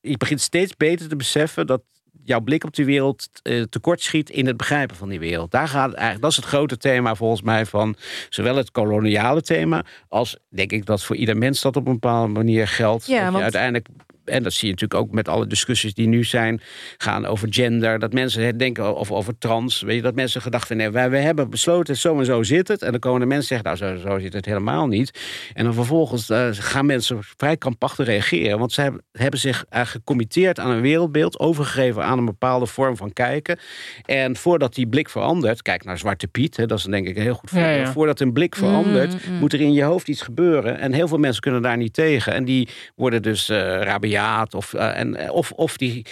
je 0.00 0.16
begint 0.16 0.40
steeds 0.40 0.76
beter 0.76 1.08
te 1.08 1.16
beseffen 1.16 1.66
dat 1.66 1.82
jouw 2.28 2.40
blik 2.40 2.64
op 2.64 2.74
die 2.74 2.84
wereld 2.84 3.28
eh, 3.42 3.62
tekortschiet 3.62 4.30
in 4.30 4.46
het 4.46 4.56
begrijpen 4.56 4.96
van 4.96 5.08
die 5.08 5.18
wereld. 5.18 5.50
Daar 5.50 5.68
gaat 5.68 5.86
het 5.86 5.94
eigenlijk, 5.94 6.22
dat 6.22 6.30
is 6.30 6.36
het 6.36 6.44
grote 6.46 6.76
thema 6.76 7.14
volgens 7.14 7.42
mij 7.42 7.66
van 7.66 7.96
zowel 8.28 8.56
het 8.56 8.70
koloniale 8.70 9.42
thema 9.42 9.84
als 10.08 10.36
denk 10.48 10.72
ik 10.72 10.86
dat 10.86 11.02
voor 11.04 11.16
ieder 11.16 11.36
mens 11.36 11.60
dat 11.60 11.76
op 11.76 11.86
een 11.86 11.92
bepaalde 11.92 12.32
manier 12.32 12.68
geldt. 12.68 13.06
Ja, 13.06 13.14
dat 13.16 13.24
je 13.24 13.30
want- 13.30 13.42
uiteindelijk 13.42 13.86
en 14.28 14.42
dat 14.42 14.52
zie 14.52 14.68
je 14.68 14.72
natuurlijk 14.74 15.00
ook 15.00 15.12
met 15.12 15.28
alle 15.28 15.46
discussies 15.46 15.94
die 15.94 16.06
nu 16.08 16.24
zijn, 16.24 16.60
gaan 16.96 17.26
over 17.26 17.48
gender. 17.50 17.98
Dat 17.98 18.12
mensen 18.12 18.42
het 18.46 18.58
denken 18.58 18.96
of 18.96 19.12
over 19.12 19.38
trans. 19.38 19.82
Weet 19.82 19.96
je, 19.96 20.02
dat 20.02 20.14
mensen 20.14 20.42
gedacht 20.42 20.68
hebben, 20.68 20.86
nee, 20.86 20.94
wij, 20.94 21.10
wij 21.10 21.22
hebben 21.22 21.50
besloten, 21.50 21.96
zo 21.96 22.18
en 22.18 22.24
zo 22.24 22.42
zit 22.42 22.68
het. 22.68 22.82
En 22.82 22.90
dan 22.90 23.00
komen 23.00 23.20
de 23.20 23.26
mensen 23.26 23.46
zeggen, 23.46 23.66
nou, 23.66 23.98
zo, 23.98 24.08
zo 24.08 24.18
zit 24.18 24.32
het 24.32 24.44
helemaal 24.44 24.86
niet. 24.86 25.20
En 25.54 25.64
dan 25.64 25.74
vervolgens 25.74 26.30
eh, 26.30 26.48
gaan 26.52 26.86
mensen 26.86 27.18
vrij 27.36 27.56
krampachtig 27.56 28.06
reageren. 28.06 28.58
Want 28.58 28.72
ze 28.72 28.80
hebben, 28.80 29.02
hebben 29.12 29.40
zich 29.40 29.64
eigenlijk 29.68 30.04
gecommitteerd 30.04 30.58
aan 30.58 30.70
een 30.70 30.80
wereldbeeld, 30.80 31.38
overgegeven 31.38 32.04
aan 32.04 32.18
een 32.18 32.24
bepaalde 32.24 32.66
vorm 32.66 32.96
van 32.96 33.12
kijken. 33.12 33.58
En 34.04 34.36
voordat 34.36 34.74
die 34.74 34.86
blik 34.86 35.08
verandert, 35.08 35.62
kijk 35.62 35.84
naar 35.84 35.98
Zwarte 35.98 36.26
Piet, 36.28 36.56
hè, 36.56 36.66
dat 36.66 36.78
is 36.78 36.84
denk 36.84 37.06
ik 37.08 37.16
een 37.16 37.22
heel 37.22 37.34
goed 37.34 37.50
voorbeeld. 37.50 37.86
ja. 37.86 37.92
Voordat 37.92 38.20
een 38.20 38.32
blik 38.32 38.54
verandert, 38.56 38.86
Mm, 39.08 39.32
mm. 39.32 39.38
moet 39.38 39.52
er 39.52 39.60
in 39.60 39.72
je 39.72 39.82
hoofd 39.82 40.08
iets 40.08 40.22
gebeuren. 40.22 40.78
En 40.78 40.92
heel 40.92 41.08
veel 41.08 41.18
mensen 41.18 41.42
kunnen 41.42 41.62
daar 41.62 41.76
niet 41.76 41.92
tegen. 41.94 42.34
En 42.34 42.44
die 42.44 42.68
worden 42.96 43.22
dus 43.22 43.48
rabiaat 43.48 44.17
of, 44.50 44.74
eh, 44.74 44.98
en, 44.98 45.16
eh, 45.16 45.32
of, 45.32 45.52
of 45.52 45.76
die 45.76 46.06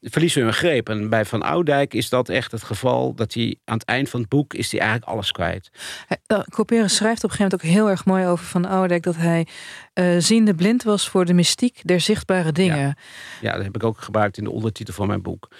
verliezen 0.00 0.42
hun 0.42 0.52
greep. 0.52 0.88
En 0.88 1.08
bij 1.08 1.24
Van 1.24 1.42
Oudijk 1.42 1.94
is 1.94 2.08
dat 2.08 2.28
echt 2.28 2.52
het 2.52 2.62
geval 2.62 3.14
dat 3.14 3.34
hij 3.34 3.56
aan 3.64 3.78
het 3.78 3.86
eind 3.86 4.08
van 4.08 4.20
het 4.20 4.28
boek 4.28 4.54
is 4.54 4.70
hij 4.70 4.80
eigenlijk 4.80 5.10
alles 5.10 5.32
kwijt. 5.32 5.70
Uh, 6.26 6.38
Couperus 6.48 6.96
schrijft 6.96 7.24
op 7.24 7.30
een 7.30 7.36
gegeven 7.36 7.58
moment 7.58 7.64
ook 7.64 7.84
heel 7.84 7.90
erg 7.90 8.04
mooi 8.04 8.26
over 8.26 8.44
Van 8.44 8.64
Oudek... 8.64 9.02
dat 9.02 9.16
hij 9.16 9.46
eh, 9.92 10.14
ziende 10.18 10.54
blind 10.54 10.82
was 10.82 11.08
voor 11.08 11.24
de 11.24 11.34
mystiek 11.34 11.80
der 11.84 12.00
zichtbare 12.00 12.52
dingen. 12.52 12.96
Ja, 13.40 13.52
dat 13.52 13.64
heb 13.64 13.74
ik 13.74 13.84
ook 13.84 14.00
gebruikt 14.00 14.38
in 14.38 14.44
de 14.44 14.50
ondertitel 14.50 14.94
van 14.94 15.06
mijn 15.06 15.22
boek. 15.22 15.50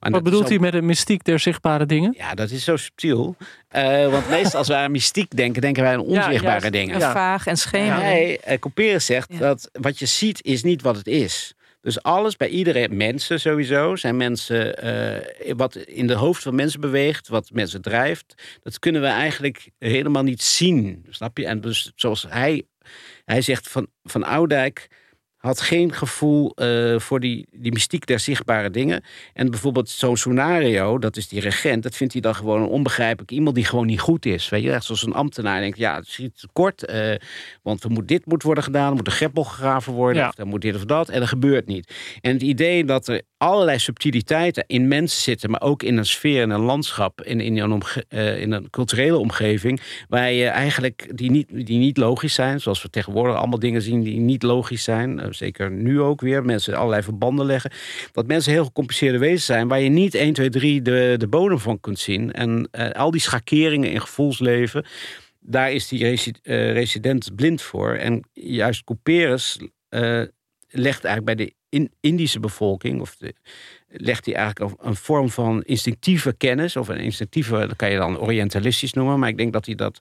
En 0.00 0.12
Wat 0.12 0.22
bedoelt 0.22 0.48
hij 0.48 0.58
met 0.58 0.72
de 0.72 0.82
mystiek 0.82 1.24
der 1.24 1.38
zichtbare 1.38 1.86
dingen? 1.86 2.14
Ja, 2.16 2.34
dat 2.34 2.50
is 2.50 2.64
zo 2.64 2.76
subtiel. 2.76 3.36
Eh, 3.68 4.10
want 4.10 4.28
meestal 4.28 4.58
als 4.58 4.68
wij 4.68 4.82
aan 4.82 4.90
mystiek 4.90 5.36
denken, 5.36 5.62
denken 5.62 5.82
wij 5.82 5.92
aan 5.92 6.00
onzichtbare 6.00 6.70
dingen. 6.70 6.94
En 6.94 7.00
Ja. 7.00 7.12
vaag 7.12 7.46
en. 7.46 7.56
Hij, 7.72 8.40
eh, 8.40 8.58
Couperus 8.58 9.06
zegt 9.06 9.32
Ja. 9.32 9.38
dat 9.38 9.70
wat 9.72 9.98
je 9.98 10.06
ziet 10.06 10.44
is 10.44 10.62
niet 10.62 10.82
wat 10.82 10.96
het 10.96 11.06
is. 11.06 11.54
Dus 11.86 12.02
alles 12.02 12.36
bij 12.36 12.48
iedereen, 12.48 12.96
mensen 12.96 13.40
sowieso, 13.40 13.96
zijn 13.96 14.16
mensen, 14.16 14.78
eh, 14.78 15.52
wat 15.56 15.76
in 15.76 16.06
de 16.06 16.14
hoofd 16.14 16.42
van 16.42 16.54
mensen 16.54 16.80
beweegt, 16.80 17.28
wat 17.28 17.50
mensen 17.52 17.82
drijft, 17.82 18.34
dat 18.62 18.78
kunnen 18.78 19.00
we 19.00 19.06
eigenlijk 19.06 19.70
helemaal 19.78 20.22
niet 20.22 20.42
zien. 20.42 21.06
Snap 21.10 21.38
je? 21.38 21.46
En 21.46 21.60
dus 21.60 21.92
zoals 21.94 22.26
hij 22.28 22.62
hij 23.24 23.40
zegt 23.40 23.68
van, 23.68 23.86
van 24.04 24.24
Oudijk 24.24 24.88
had 25.46 25.60
geen 25.60 25.92
gevoel 25.92 26.52
uh, 26.56 26.98
voor 26.98 27.20
die, 27.20 27.46
die 27.52 27.72
mystiek 27.72 28.06
der 28.06 28.20
zichtbare 28.20 28.70
dingen. 28.70 29.02
En 29.32 29.50
bijvoorbeeld 29.50 29.88
zo'n 29.88 30.16
scenario, 30.16 30.98
dat 30.98 31.16
is 31.16 31.28
die 31.28 31.40
regent, 31.40 31.82
dat 31.82 31.96
vindt 31.96 32.12
hij 32.12 32.22
dan 32.22 32.34
gewoon 32.34 32.62
een 32.62 32.68
onbegrijpelijk 32.68 33.30
iemand 33.30 33.54
die 33.54 33.64
gewoon 33.64 33.86
niet 33.86 34.00
goed 34.00 34.26
is. 34.26 34.48
Weet 34.48 34.62
je, 34.62 34.72
echt 34.72 34.84
zoals 34.84 35.06
een 35.06 35.12
ambtenaar 35.12 35.60
denkt, 35.60 35.78
ja, 35.78 35.96
het 35.96 36.06
schiet 36.08 36.44
kort, 36.52 36.90
uh, 36.90 37.14
want 37.62 37.84
er 37.84 37.90
moet, 37.90 38.08
dit 38.08 38.26
moet 38.26 38.42
worden 38.42 38.64
gedaan, 38.64 38.88
er 38.90 38.96
moet 38.96 39.06
een 39.06 39.12
greppel 39.12 39.44
gegraven 39.44 39.92
worden, 39.92 40.22
Ja. 40.22 40.28
of 40.28 40.38
er 40.38 40.46
moet 40.46 40.60
dit 40.60 40.74
of 40.74 40.84
dat, 40.84 41.08
en 41.08 41.20
dat 41.20 41.28
gebeurt 41.28 41.66
niet. 41.66 41.94
En 42.20 42.32
het 42.32 42.42
idee 42.42 42.84
dat 42.84 43.08
er 43.08 43.22
allerlei 43.36 43.78
subtiliteiten 43.78 44.64
in 44.66 44.88
mensen 44.88 45.22
zitten, 45.22 45.50
maar 45.50 45.62
ook 45.62 45.82
in 45.82 45.96
een 45.96 46.06
sfeer, 46.06 46.42
in 46.42 46.50
een 46.50 46.60
landschap, 46.60 47.22
in, 47.22 47.40
in, 47.40 47.56
een, 47.56 47.82
eh, 48.08 48.40
in 48.40 48.52
een 48.52 48.70
culturele 48.70 49.18
omgeving, 49.18 49.80
waar 50.08 50.32
je 50.32 50.46
eigenlijk 50.46 51.10
die 51.14 51.30
niet, 51.30 51.48
die 51.66 51.78
niet 51.78 51.96
logisch 51.96 52.34
zijn, 52.34 52.60
zoals 52.60 52.82
we 52.82 52.90
tegenwoordig 52.90 53.36
allemaal 53.36 53.58
dingen 53.58 53.82
zien 53.82 54.02
die 54.02 54.18
niet 54.18 54.42
logisch 54.42 54.84
zijn, 54.84 55.20
eh, 55.20 55.26
zeker 55.36 55.70
nu 55.70 56.00
ook 56.00 56.20
weer, 56.20 56.44
mensen 56.44 56.74
allerlei 56.74 57.02
verbanden 57.02 57.46
leggen, 57.46 57.70
dat 58.12 58.26
mensen 58.26 58.52
heel 58.52 58.64
gecompliceerde 58.64 59.18
wezens 59.18 59.44
zijn, 59.44 59.68
waar 59.68 59.80
je 59.80 59.88
niet 59.88 60.14
1, 60.14 60.32
2, 60.32 60.48
3 60.48 60.82
de, 60.82 61.14
de 61.18 61.28
bodem 61.28 61.58
van 61.58 61.80
kunt 61.80 61.98
zien. 61.98 62.32
En 62.32 62.68
eh, 62.70 62.90
al 62.90 63.10
die 63.10 63.20
schakeringen 63.20 63.90
in 63.90 64.00
gevoelsleven, 64.00 64.84
daar 65.40 65.72
is 65.72 65.88
die 65.88 66.04
eh, 66.42 66.72
resident 66.72 67.34
blind 67.34 67.62
voor. 67.62 67.94
En 67.94 68.28
juist 68.32 68.84
Couperus 68.84 69.58
eh, 69.88 70.22
legt 70.68 71.04
eigenlijk 71.04 71.24
bij 71.24 71.46
de 71.46 71.54
in- 71.68 71.92
Indische 72.00 72.40
bevolking, 72.40 73.00
of 73.00 73.16
legt 73.88 74.24
hij 74.26 74.34
eigenlijk 74.34 74.74
een, 74.80 74.96
vorm 74.96 75.30
van 75.30 75.62
instinctieve 75.62 76.32
kennis, 76.32 76.76
of 76.76 76.88
een 76.88 76.98
instinctieve, 76.98 77.58
dat 77.58 77.76
kan 77.76 77.90
je 77.90 77.96
dan 77.96 78.18
orientalistisch 78.18 78.92
noemen, 78.92 79.18
maar 79.18 79.28
ik 79.28 79.36
denk 79.36 79.52
dat 79.52 79.66
hij 79.66 79.74
dat 79.74 79.98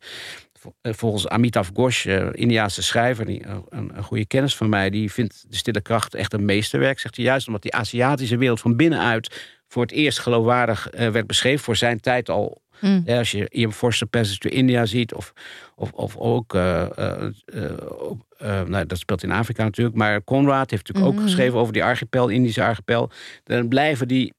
volgens 0.82 1.28
Amitav 1.28 1.70
Ghosh, 1.74 2.06
eh, 2.06 2.28
Indiaanse 2.32 2.84
schrijver, 2.84 3.26
die, 3.26 3.44
eh, 3.44 3.58
een, 3.70 3.92
een 3.98 4.04
goede 4.04 4.26
kennis 4.26 4.56
van 4.56 4.70
mij, 4.70 4.90
die 4.90 5.12
vindt 5.12 5.46
de 5.50 5.56
stille 5.56 5.82
kracht 5.82 6.16
echt 6.16 6.34
een 6.34 6.46
meesterwerk. 6.46 7.00
Zegt 7.00 7.16
hij 7.16 7.26
juist 7.26 7.48
omdat 7.48 7.62
die 7.62 7.74
Aziatische 7.74 8.38
wereld 8.38 8.60
van 8.60 8.76
binnenuit 8.76 9.54
voor 9.68 9.82
het 9.82 9.92
eerst 9.92 10.20
geloofwaardig 10.20 10.90
eh, 10.90 11.10
werd 11.10 11.28
beschreven 11.28 11.64
voor 11.64 11.76
zijn 11.76 12.00
tijd 12.00 12.30
al. 12.30 12.64
Mm. 12.82 13.02
Ja, 13.06 13.18
als 13.18 13.32
je 13.32 13.50
Ian 13.50 13.74
Forster 13.74 14.08
Passage 14.08 14.38
to 14.38 14.50
India 14.50 14.86
ziet, 14.86 15.14
of, 15.14 15.34
of, 15.76 15.92
of 15.92 16.18
ook, 16.18 16.54
eh, 16.54 16.98
eh, 16.98 17.32
eh, 17.46 17.72
eh, 18.38 18.68
nou, 18.68 18.86
dat 18.86 18.98
speelt 18.98 19.24
in 19.24 19.32
Afrika 19.32 19.64
natuurlijk, 19.64 19.96
maar 19.96 20.24
Conrad 20.24 20.72
heeft 20.72 20.88
natuurlijk 20.88 21.16
ook 21.16 21.24
geschreven 21.24 21.60
over 21.60 21.74
die 21.74 21.84
archipel, 21.84 22.28
Indische 22.28 22.64
archipel. 22.64 23.10
Dan 23.44 23.68
blijven 23.68 24.08
die 24.08 24.34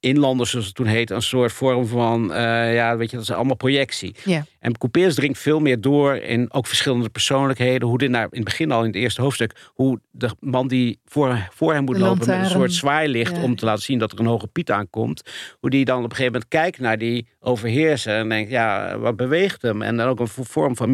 inlanders, 0.00 0.50
zoals 0.50 0.66
het 0.66 0.74
toen 0.74 0.86
heette, 0.86 1.14
een 1.14 1.22
soort 1.22 1.52
vorm 1.52 1.86
van, 1.86 2.32
eh, 2.32 2.74
ja, 2.74 2.96
weet 2.96 3.10
je, 3.10 3.16
dat 3.16 3.24
is 3.24 3.32
allemaal 3.32 3.56
projectie. 3.56 4.14
En 4.60 4.78
Couperus 4.78 5.14
dringt 5.14 5.38
veel 5.38 5.60
meer 5.60 5.80
door 5.80 6.16
in 6.16 6.52
ook 6.52 6.66
verschillende 6.66 7.08
persoonlijkheden. 7.08 7.88
Hoe 7.88 7.98
dit 7.98 8.10
naar, 8.10 8.22
in 8.22 8.28
het 8.30 8.44
begin 8.44 8.70
al 8.72 8.80
in 8.80 8.86
het 8.86 8.94
eerste 8.96 9.22
hoofdstuk, 9.22 9.70
hoe 9.74 10.00
de 10.10 10.30
man 10.40 10.68
die 10.68 11.00
voor, 11.04 11.48
voor 11.54 11.72
hem 11.74 11.84
moet 11.84 11.94
De 11.94 12.00
lopen 12.00 12.26
met 12.26 12.38
een 12.38 12.50
soort 12.50 12.72
zwaailicht 12.72 13.36
Ja. 13.36 13.42
om 13.42 13.56
te 13.56 13.64
laten 13.64 13.82
zien 13.82 13.98
dat 13.98 14.12
er 14.12 14.20
een 14.20 14.26
hoge 14.26 14.46
piet 14.46 14.70
aankomt. 14.70 15.22
Hoe 15.60 15.70
die 15.70 15.84
dan 15.84 15.96
op 15.98 16.02
een 16.04 16.10
gegeven 16.10 16.32
moment 16.32 16.50
kijkt 16.50 16.78
naar 16.78 16.98
die 16.98 17.28
overheerser 17.40 18.16
en 18.16 18.28
denkt, 18.28 18.50
ja, 18.50 18.98
wat 18.98 19.16
beweegt 19.16 19.62
hem? 19.62 19.82
En 19.82 19.96
dan 19.96 20.08
ook 20.08 20.20
een 20.20 20.28
vorm 20.28 20.76
van 20.76 20.92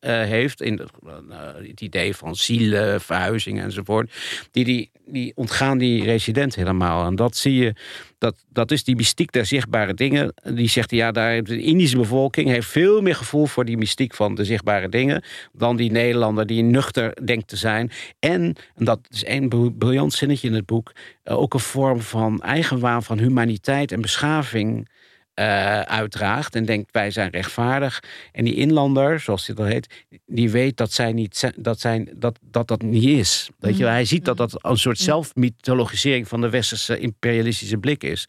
eh, 0.00 0.22
heeft 0.22 0.60
in 0.62 0.78
eh, 0.80 1.38
het 1.68 1.80
idee 1.80 2.16
van 2.16 2.36
zielen, 2.36 3.00
verhuizing 3.00 3.60
enzovoort. 3.60 4.12
Die, 4.50 4.64
die, 4.64 4.90
die 5.06 5.32
ontgaan 5.34 5.78
die 5.78 6.04
resident 6.04 6.54
helemaal. 6.54 7.06
En 7.06 7.16
dat 7.16 7.36
zie 7.36 7.54
je, 7.54 7.72
dat, 8.18 8.44
dat 8.52 8.70
is 8.70 8.84
die 8.84 8.96
mystiek 8.96 9.32
der 9.32 9.46
zichtbare 9.46 9.94
dingen. 9.94 10.34
Die 10.42 10.68
zegt, 10.68 10.90
ja, 10.90 11.12
daar, 11.12 11.42
de 11.42 11.62
Indische 11.62 11.96
bevolking 11.96 12.48
heeft 12.48 12.66
veel 12.68 13.00
meer 13.02 13.14
gevoel 13.14 13.46
voor 13.46 13.64
die 13.64 13.76
mystiek 13.76 14.14
van 14.14 14.34
de 14.34 14.44
zichtbare 14.44 14.88
dingen. 14.88 15.22
dan 15.52 15.76
die 15.76 15.90
Nederlander 15.90 16.46
die 16.46 16.62
nuchter 16.62 17.24
denkt 17.24 17.48
te 17.48 17.56
zijn. 17.56 17.90
En, 18.18 18.56
dat 18.76 19.00
is 19.10 19.24
één 19.24 19.48
br- 19.48 19.70
briljant 19.78 20.12
zinnetje 20.12 20.48
in 20.48 20.54
het 20.54 20.66
boek. 20.66 20.92
eh, 21.22 21.38
ook 21.38 21.54
een 21.54 21.60
vorm 21.60 22.00
van 22.00 22.40
eigenwaan 22.42 23.02
van 23.02 23.18
humaniteit 23.18 23.92
en 23.92 24.00
beschaving. 24.00 24.88
Eh, 25.34 25.80
uitdraagt 25.80 26.54
en 26.54 26.64
denkt 26.64 26.92
wij 26.92 27.10
zijn 27.10 27.30
rechtvaardig. 27.30 28.02
En 28.32 28.44
die 28.44 28.54
inlander, 28.54 29.20
zoals 29.20 29.46
dit 29.46 29.58
al 29.58 29.64
heet, 29.64 30.04
die 30.26 30.50
weet 30.50 30.76
dat 30.76 30.92
zij 30.92 31.12
niet 31.12 31.52
dat, 31.56 31.80
zijn, 31.80 32.08
dat, 32.14 32.38
dat 32.50 32.68
dat 32.68 32.82
niet 32.82 33.04
is. 33.04 33.50
Weet 33.58 33.76
je, 33.76 33.82
wel? 33.82 33.92
hij 33.92 34.04
ziet 34.04 34.24
dat 34.24 34.36
dat 34.36 34.58
een 34.64 34.76
soort 34.76 34.98
zelfmythologisering 34.98 36.28
van 36.28 36.40
de 36.40 36.50
westerse 36.50 36.98
imperialistische 36.98 37.78
blik 37.78 38.02
is. 38.04 38.28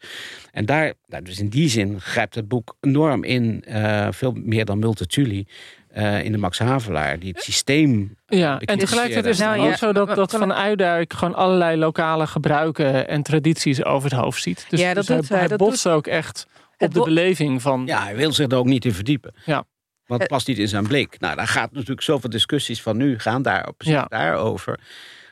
En 0.52 0.66
daar, 0.66 0.92
nou, 1.06 1.22
dus 1.22 1.38
in 1.38 1.48
die 1.48 1.68
zin 1.68 2.00
grijpt 2.00 2.34
het 2.34 2.48
boek 2.48 2.76
enorm 2.80 3.24
in, 3.24 3.64
eh, 3.64 4.08
veel 4.10 4.32
meer 4.32 4.64
dan 4.64 4.78
Multatuli. 4.78 5.46
eh, 5.88 6.24
in 6.24 6.32
de 6.32 6.38
Max 6.38 6.58
Havelaar, 6.58 7.18
die 7.18 7.32
het 7.32 7.42
systeem. 7.42 8.16
Ja, 8.26 8.58
en 8.60 8.78
tegelijkertijd 8.78 9.24
is 9.26 9.38
het 9.38 9.48
Nou, 9.48 9.60
ook 9.60 9.70
ja. 9.70 9.76
zo 9.76 9.92
dat, 9.92 10.14
dat 10.14 10.30
Van 10.30 10.52
Uidijk 10.54 11.12
gewoon 11.12 11.34
allerlei 11.34 11.76
lokale 11.76 12.26
gebruiken 12.26 13.08
en 13.08 13.22
tradities 13.22 13.84
over 13.84 14.10
het 14.10 14.18
hoofd 14.18 14.42
ziet. 14.42 14.66
Dus, 14.68 14.80
Ja, 14.80 14.86
dat 14.86 14.96
dus 14.96 15.06
hij, 15.08 15.16
doet 15.16 15.28
hij, 15.28 15.38
hij 15.38 15.48
dat 15.48 15.58
botst 15.58 15.88
ook 15.88 16.06
echt 16.06 16.46
op 16.78 16.94
de 16.94 17.02
beleving 17.02 17.62
van... 17.62 17.86
Ja, 17.86 18.02
hij 18.02 18.16
wil 18.16 18.32
zich 18.32 18.50
er 18.50 18.56
ook 18.56 18.66
niet 18.66 18.84
in 18.84 18.94
verdiepen. 18.94 19.34
Ja. 19.44 19.64
Want 20.06 20.20
het 20.20 20.30
past 20.30 20.46
niet 20.46 20.58
in 20.58 20.68
zijn 20.68 20.86
blik. 20.86 21.20
Nou, 21.20 21.36
daar 21.36 21.48
gaat 21.48 21.72
natuurlijk 21.72 22.02
zoveel 22.02 22.30
discussies 22.30 22.82
van 22.82 22.96
nu 22.96 23.18
gaan 23.18 23.42
daar 23.42 23.68
Ja. 23.78 24.04
daarover. 24.08 24.80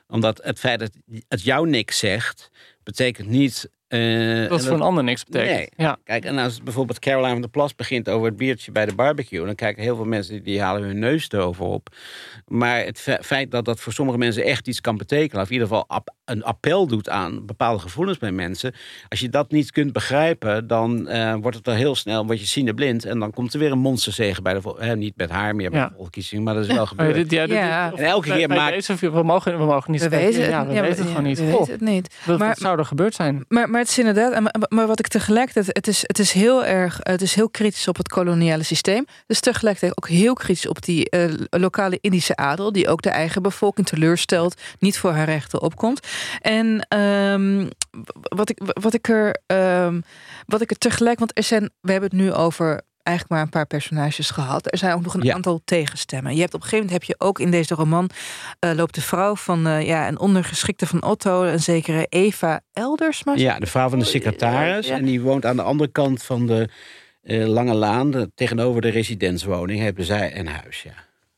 Omdat 0.06 0.40
het 0.42 0.58
feit 0.58 0.78
dat 0.78 0.90
het 1.28 1.42
jou 1.42 1.68
niks 1.68 1.98
zegt, 1.98 2.50
betekent 2.82 3.28
niet. 3.28 3.70
Eh, 3.88 4.48
dat 4.48 4.64
voor 4.64 4.74
een 4.74 4.80
ander 4.82 5.04
niks 5.04 5.24
betekent. 5.24 5.56
Nee. 5.56 5.68
Ja. 5.76 5.96
Kijk, 6.04 6.24
en 6.24 6.38
als 6.38 6.62
bijvoorbeeld 6.62 6.98
Caroline 6.98 7.32
van 7.32 7.40
der 7.40 7.50
Plas 7.50 7.74
begint 7.74 8.08
over 8.08 8.26
het 8.26 8.36
biertje 8.36 8.72
bij 8.72 8.86
de 8.86 8.94
barbecue, 8.94 9.44
dan 9.46 9.54
kijken 9.54 9.82
heel 9.82 9.96
veel 9.96 10.04
mensen 10.04 10.42
die 10.42 10.60
halen 10.60 10.82
hun 10.82 10.98
neus 10.98 11.26
erover 11.30 11.64
op. 11.64 11.88
Maar 12.46 12.84
het 12.84 13.00
fe- 13.00 13.18
feit 13.22 13.50
dat 13.50 13.64
dat 13.64 13.80
voor 13.80 13.92
sommige 13.92 14.18
mensen 14.18 14.44
echt 14.44 14.68
iets 14.68 14.80
kan 14.80 14.96
betekenen, 14.96 15.42
of 15.42 15.48
in 15.48 15.52
ieder 15.52 15.68
geval 15.68 15.84
ap- 15.88 16.14
een 16.24 16.44
appel 16.44 16.86
doet 16.86 17.08
aan 17.08 17.46
bepaalde 17.46 17.78
gevoelens 17.80 18.18
bij 18.18 18.32
mensen, 18.32 18.74
als 19.08 19.20
je 19.20 19.28
dat 19.28 19.50
niet 19.50 19.70
kunt 19.70 19.92
begrijpen, 19.92 20.66
dan 20.66 21.08
eh, 21.08 21.34
wordt 21.40 21.56
het 21.56 21.66
wel 21.66 21.74
heel 21.74 21.94
snel, 21.94 22.26
word 22.26 22.40
je 22.40 22.46
ziende-blind 22.46 23.04
en 23.04 23.18
dan 23.18 23.30
komt 23.30 23.52
er 23.52 23.58
weer 23.58 23.72
een 23.72 23.78
monsterzegen 23.78 24.42
bij 24.42 24.54
de 24.54 24.74
hè, 24.78 24.96
niet 24.96 25.16
met 25.16 25.30
haar 25.30 25.56
meer 25.56 25.70
bij 25.70 25.78
Ja. 25.78 25.84
de 25.86 25.90
volksverkiezing, 25.94 26.44
maar 26.44 26.54
dat 26.54 26.64
is 26.68 26.74
wel 26.74 26.86
gebeurd. 26.96 27.14
dit, 27.14 27.30
ja, 27.30 27.46
dit- 27.46 27.56
Ja. 27.56 27.90
of- 27.92 27.98
En 27.98 28.04
elke 28.04 28.30
keer 28.34 28.48
maakt- 28.48 28.86
deze- 28.86 29.10
we, 29.10 29.22
mogen, 29.22 29.58
we 29.58 29.64
mogen 29.64 29.90
niet 29.92 30.02
We 30.02 30.08
weten 30.08 30.40
het, 30.42 30.50
ja, 30.50 30.66
we 30.66 30.72
ja, 30.74 30.80
weten 30.80 30.98
het 30.98 31.06
gewoon 31.08 31.22
niet. 31.22 31.38
We 31.38 31.44
weten 31.44 31.72
het 31.72 31.80
niet. 31.80 32.16
wat, 32.24 32.38
Maar- 32.38 32.48
wat 32.48 32.58
zou 32.58 32.78
er 32.78 32.84
gebeurd 32.84 33.14
zijn? 33.14 33.44
Maar, 33.48 33.70
maar 33.74 33.82
het 33.82 33.92
is 33.92 33.98
inderdaad, 33.98 34.68
maar, 34.68 34.86
wat 34.86 34.98
ik 34.98 35.08
tegelijkertijd, 35.08 35.66
het 35.66 35.86
is, 35.86 36.02
het 36.02 36.18
is 36.18 36.32
heel 36.32 36.64
erg, 36.64 36.98
het 37.02 37.22
is 37.22 37.34
heel 37.34 37.48
kritisch 37.48 37.88
op 37.88 37.96
het 37.96 38.08
koloniale 38.08 38.62
systeem. 38.62 39.06
Dus 39.26 39.40
tegelijkertijd 39.40 39.96
ook 39.96 40.08
heel 40.08 40.34
kritisch 40.34 40.68
op 40.68 40.82
die 40.82 41.10
eh, 41.10 41.32
lokale 41.50 41.98
Indische 42.00 42.36
adel, 42.36 42.72
die 42.72 42.88
ook 42.88 43.02
de 43.02 43.10
eigen 43.10 43.42
bevolking 43.42 43.86
teleurstelt, 43.86 44.60
niet 44.78 44.98
voor 44.98 45.10
haar 45.10 45.24
rechten 45.24 45.62
opkomt. 45.62 46.06
En 46.40 46.86
ehm, 46.88 47.68
wat, 48.22 48.50
ik, 48.50 48.60
wat 48.64 48.94
ik 48.94 49.08
er, 49.08 49.40
ehm, 49.46 50.00
wat 50.46 50.60
ik 50.60 50.70
er 50.70 50.78
tegelijk, 50.78 51.18
want 51.18 51.38
er 51.38 51.70
we 51.80 51.92
hebben 51.92 52.10
het 52.10 52.18
nu 52.18 52.32
over 52.32 52.82
eigenlijk 53.04 53.36
maar 53.36 53.44
een 53.44 53.58
paar 53.58 53.66
personages 53.66 54.30
gehad. 54.30 54.72
Er 54.72 54.78
zijn 54.78 54.94
ook 54.94 55.02
nog 55.02 55.14
een 55.14 55.22
Ja. 55.22 55.34
aantal 55.34 55.60
tegenstemmen. 55.64 56.34
Je 56.34 56.40
hebt 56.40 56.54
op 56.54 56.60
een 56.62 56.68
gegeven 56.68 56.86
moment 56.86 57.06
heb 57.08 57.16
je 57.18 57.24
ook 57.26 57.38
in 57.38 57.50
deze 57.50 57.74
roman 57.74 58.10
eh, 58.58 58.70
loopt 58.74 58.94
de 58.94 59.00
vrouw 59.02 59.36
van 59.36 59.66
eh, 59.66 59.86
ja, 59.86 60.08
een 60.08 60.18
ondergeschikte 60.18 60.86
van 60.86 61.02
Otto, 61.02 61.42
een 61.42 61.60
zekere 61.60 62.06
Eva 62.08 62.60
Eldersma. 62.72 63.32
Ja, 63.34 63.58
de 63.58 63.66
vrouw 63.66 63.88
van 63.88 63.98
de 63.98 64.04
secretaris. 64.04 64.86
Ja. 64.86 64.96
En 64.96 65.04
die 65.04 65.20
woont 65.20 65.46
aan 65.46 65.56
de 65.56 65.62
andere 65.62 65.90
kant 65.90 66.22
van 66.22 66.46
de 66.46 66.68
eh, 67.22 67.46
Lange 67.46 67.74
Laan, 67.74 68.10
de- 68.10 68.30
tegenover 68.34 68.80
de 68.80 68.88
residentswoning, 68.88 69.80
hebben 69.80 70.04
zij 70.04 70.38
een 70.38 70.46
huis. 70.48 70.82
Ja. 70.82 70.92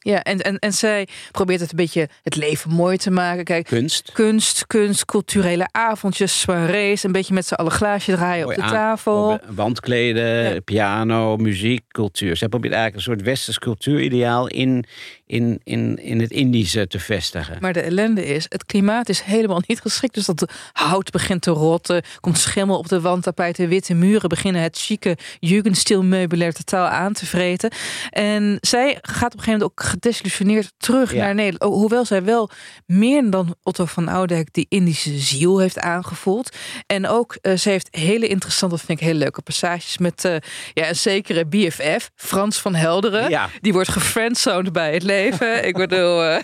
Ja, 0.07 0.23
en, 0.23 0.41
en, 0.41 0.59
en 0.59 0.73
zij 0.73 1.09
probeert 1.31 1.61
het 1.61 1.71
een 1.71 1.77
beetje 1.77 2.09
het 2.23 2.37
leven 2.37 2.71
mooi 2.71 2.97
te 2.97 3.11
maken. 3.11 3.45
Kijk, 3.45 3.67
Kunst. 3.67 4.11
kunst, 4.13 4.67
kunst, 4.67 5.05
culturele 5.05 5.69
avondjes, 5.73 6.41
soirées, 6.41 7.03
een 7.03 7.13
beetje 7.13 7.35
met 7.35 7.47
z'n 7.47 7.55
allen 7.55 7.73
glaasje 7.73 8.13
draaien 8.13 8.47
op 8.47 8.55
de 8.55 8.61
tafel. 8.61 9.39
Wandkleden, 9.49 10.55
Ja. 10.55 10.61
piano, 10.61 11.37
muziek, 11.37 11.85
cultuur. 11.89 12.37
Zij 12.37 12.49
probeert 12.49 12.75
eigenlijk 12.75 13.07
een 13.07 13.13
soort 13.15 13.27
westers 13.27 13.59
cultuurideaal 13.59 14.47
in, 14.47 14.85
in, 15.27 15.61
in, 15.65 15.97
in 16.03 16.21
het 16.21 16.31
Indische 16.31 16.87
te 16.87 16.99
vestigen. 16.99 17.57
Maar 17.61 17.73
de 17.73 17.81
ellende 17.81 18.27
is, 18.27 18.47
het 18.49 18.67
klimaat 18.67 19.09
is 19.09 19.21
helemaal 19.21 19.63
niet 19.67 19.81
geschikt. 19.81 20.15
Dus 20.15 20.25
dat 20.27 20.53
hout 20.73 21.11
begint 21.11 21.43
te 21.43 21.51
rotten, 21.51 22.03
komt 22.21 22.39
schimmel 22.39 22.79
op 22.79 22.89
de 22.89 23.01
wandtapijten, 23.01 23.69
witte 23.69 23.95
muren 23.95 24.29
beginnen 24.29 24.63
het 24.63 24.79
chique 24.79 25.17
jugendstil 25.39 26.03
meubilair 26.03 26.53
totaal 26.53 26.87
aan 26.87 27.13
te 27.13 27.27
vreten. 27.27 27.71
En 28.11 28.59
zij 28.61 28.99
gaat 29.03 29.33
op 29.33 29.39
een 29.39 29.45
gegeven 29.45 29.53
moment 29.53 29.63
ook 29.63 29.83
gedesillusioneerd 29.83 30.73
terug 30.79 31.13
Ja. 31.13 31.25
naar 31.25 31.35
Nederland. 31.35 31.75
Hoewel 31.75 32.05
zij 32.05 32.25
wel 32.25 32.51
meer 32.87 33.31
dan 33.31 33.55
Otto 33.63 33.85
van 33.85 34.09
Oudijk 34.09 34.49
die 34.53 34.67
Indische 34.69 35.19
ziel 35.19 35.59
heeft 35.59 35.79
aangevoeld. 35.79 36.57
En 36.87 37.07
ook, 37.09 37.39
eh, 37.41 37.57
ze 37.57 37.69
heeft 37.71 37.89
hele 37.91 38.27
interessante, 38.27 38.79
vind 38.79 39.01
ik 39.01 39.07
hele 39.07 39.19
leuke 39.19 39.43
passages 39.43 39.99
met 39.99 40.25
eh, 40.25 40.37
ja, 40.75 40.89
een 40.89 40.97
zekere 40.97 41.47
BFF, 41.47 42.11
Frans 42.15 42.59
van 42.59 42.75
Helderen. 42.75 43.31
Ja. 43.31 43.49
Die 43.61 43.73
wordt 43.73 43.89
gefriendzoned 43.89 44.73
bij 44.73 44.93
het 44.93 45.03
leven. 45.03 45.15
Ik 45.63 45.77
bedoel... 45.77 46.25
eh, 46.25 46.39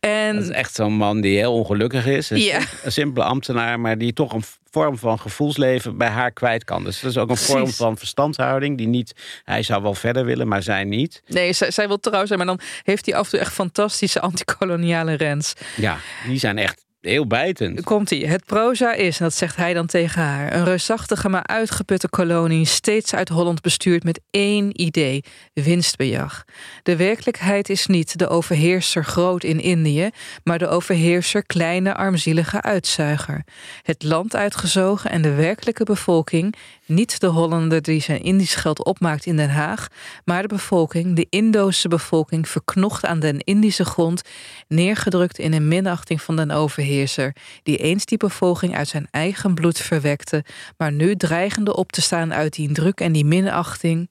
en 0.00 0.34
Dat 0.34 0.44
is 0.44 0.50
echt 0.50 0.74
zo'n 0.74 0.92
man 0.92 1.20
die 1.20 1.36
heel 1.36 1.52
ongelukkig 1.54 2.06
is. 2.06 2.30
Een, 2.30 2.38
Ja. 2.40 2.60
sim- 2.60 2.68
een 2.82 2.92
simpele 2.92 3.24
ambtenaar, 3.24 3.80
maar 3.80 3.98
die 3.98 4.12
toch 4.12 4.32
een 4.32 4.42
vorm 4.70 4.98
van 4.98 5.18
gevoelsleven 5.20 5.96
bij 5.96 6.08
haar 6.08 6.30
kwijt 6.32 6.64
kan. 6.64 6.84
Dus 6.84 7.00
dat 7.00 7.10
is 7.10 7.16
ook 7.18 7.30
een 7.30 7.36
vorm 7.36 7.68
van 7.68 7.98
verstandhouding 7.98 8.78
die 8.78 8.86
niet, 8.86 9.12
hij 9.44 9.62
zou 9.62 9.82
wel 9.82 9.94
verder 9.94 10.24
willen, 10.24 10.48
maar 10.48 10.62
zij 10.62 10.84
niet. 10.84 11.22
Nee, 11.26 11.52
zij, 11.52 11.70
zij 11.70 11.88
wil 11.88 12.00
trouw 12.00 12.26
zijn, 12.26 12.38
maar 12.38 12.46
dan 12.48 12.60
heeft 12.82 13.06
hij 13.06 13.14
af 13.14 13.24
en 13.24 13.30
toe 13.30 13.38
echt 13.40 13.52
fantastische 13.52 14.20
antikoloniale 14.20 15.12
rens. 15.14 15.52
Ja, 15.76 15.98
die 16.26 16.38
zijn 16.38 16.58
echt 16.58 16.84
heel 17.00 17.26
bijtend. 17.26 17.84
Komt 17.84 18.10
ie. 18.10 18.26
Het 18.26 18.44
proza 18.44 18.92
is, 18.92 19.18
en 19.18 19.24
dat 19.24 19.34
zegt 19.34 19.56
hij 19.56 19.74
dan 19.74 19.86
tegen 19.86 20.22
haar, 20.22 20.54
een 20.54 20.64
reusachtige 20.64 21.28
maar 21.28 21.46
uitgeputte 21.46 22.08
kolonie, 22.08 22.64
steeds 22.64 23.14
uit 23.14 23.28
Holland 23.28 23.60
bestuurd 23.60 24.04
met 24.04 24.20
één 24.30 24.80
idee: 24.80 25.24
winstbejag. 25.52 26.44
De 26.82 26.96
werkelijkheid 26.96 27.68
is 27.68 27.86
niet 27.86 28.18
de 28.18 28.28
overheerser 28.28 29.04
groot 29.04 29.44
in 29.44 29.60
Indië, 29.60 30.10
maar 30.44 30.58
de 30.58 30.68
overheerser 30.68 31.46
kleine 31.46 31.94
armzielige 31.94 32.62
uitzuiger. 32.62 33.44
Het 33.82 34.02
land 34.02 34.36
uitgezogen 34.36 35.10
en 35.10 35.22
de 35.22 35.34
werkelijke 35.34 35.84
bevolking, 35.84 36.54
niet 36.86 37.20
de 37.20 37.26
Hollander 37.26 37.82
die 37.82 38.00
zijn 38.00 38.22
Indisch 38.22 38.54
geld 38.54 38.84
opmaakt 38.84 39.26
in 39.26 39.36
Den 39.36 39.50
Haag, 39.50 39.88
maar 40.24 40.42
de 40.42 40.48
bevolking, 40.48 41.16
de 41.16 41.26
Indoose 41.30 41.88
bevolking, 41.88 42.48
verknocht 42.48 43.04
aan 43.04 43.20
den 43.20 43.38
Indische 43.38 43.84
grond, 43.84 44.22
neergedrukt 44.68 45.38
in 45.38 45.52
een 45.52 45.68
minachting 45.68 46.22
van 46.22 46.36
den 46.36 46.50
overheerser, 46.94 47.34
die 47.62 47.76
eens 47.76 48.04
die 48.04 48.18
bevolking 48.18 48.76
uit 48.76 48.88
zijn 48.88 49.08
eigen 49.10 49.54
bloed 49.54 49.78
verwekte, 49.78 50.44
maar 50.76 50.92
nu 50.92 51.16
dreigende 51.16 51.76
op 51.76 51.92
te 51.92 52.00
staan 52.02 52.34
uit 52.34 52.52
die 52.52 52.72
druk 52.72 53.00
en 53.00 53.12
die 53.12 53.24
minachting. 53.24 54.10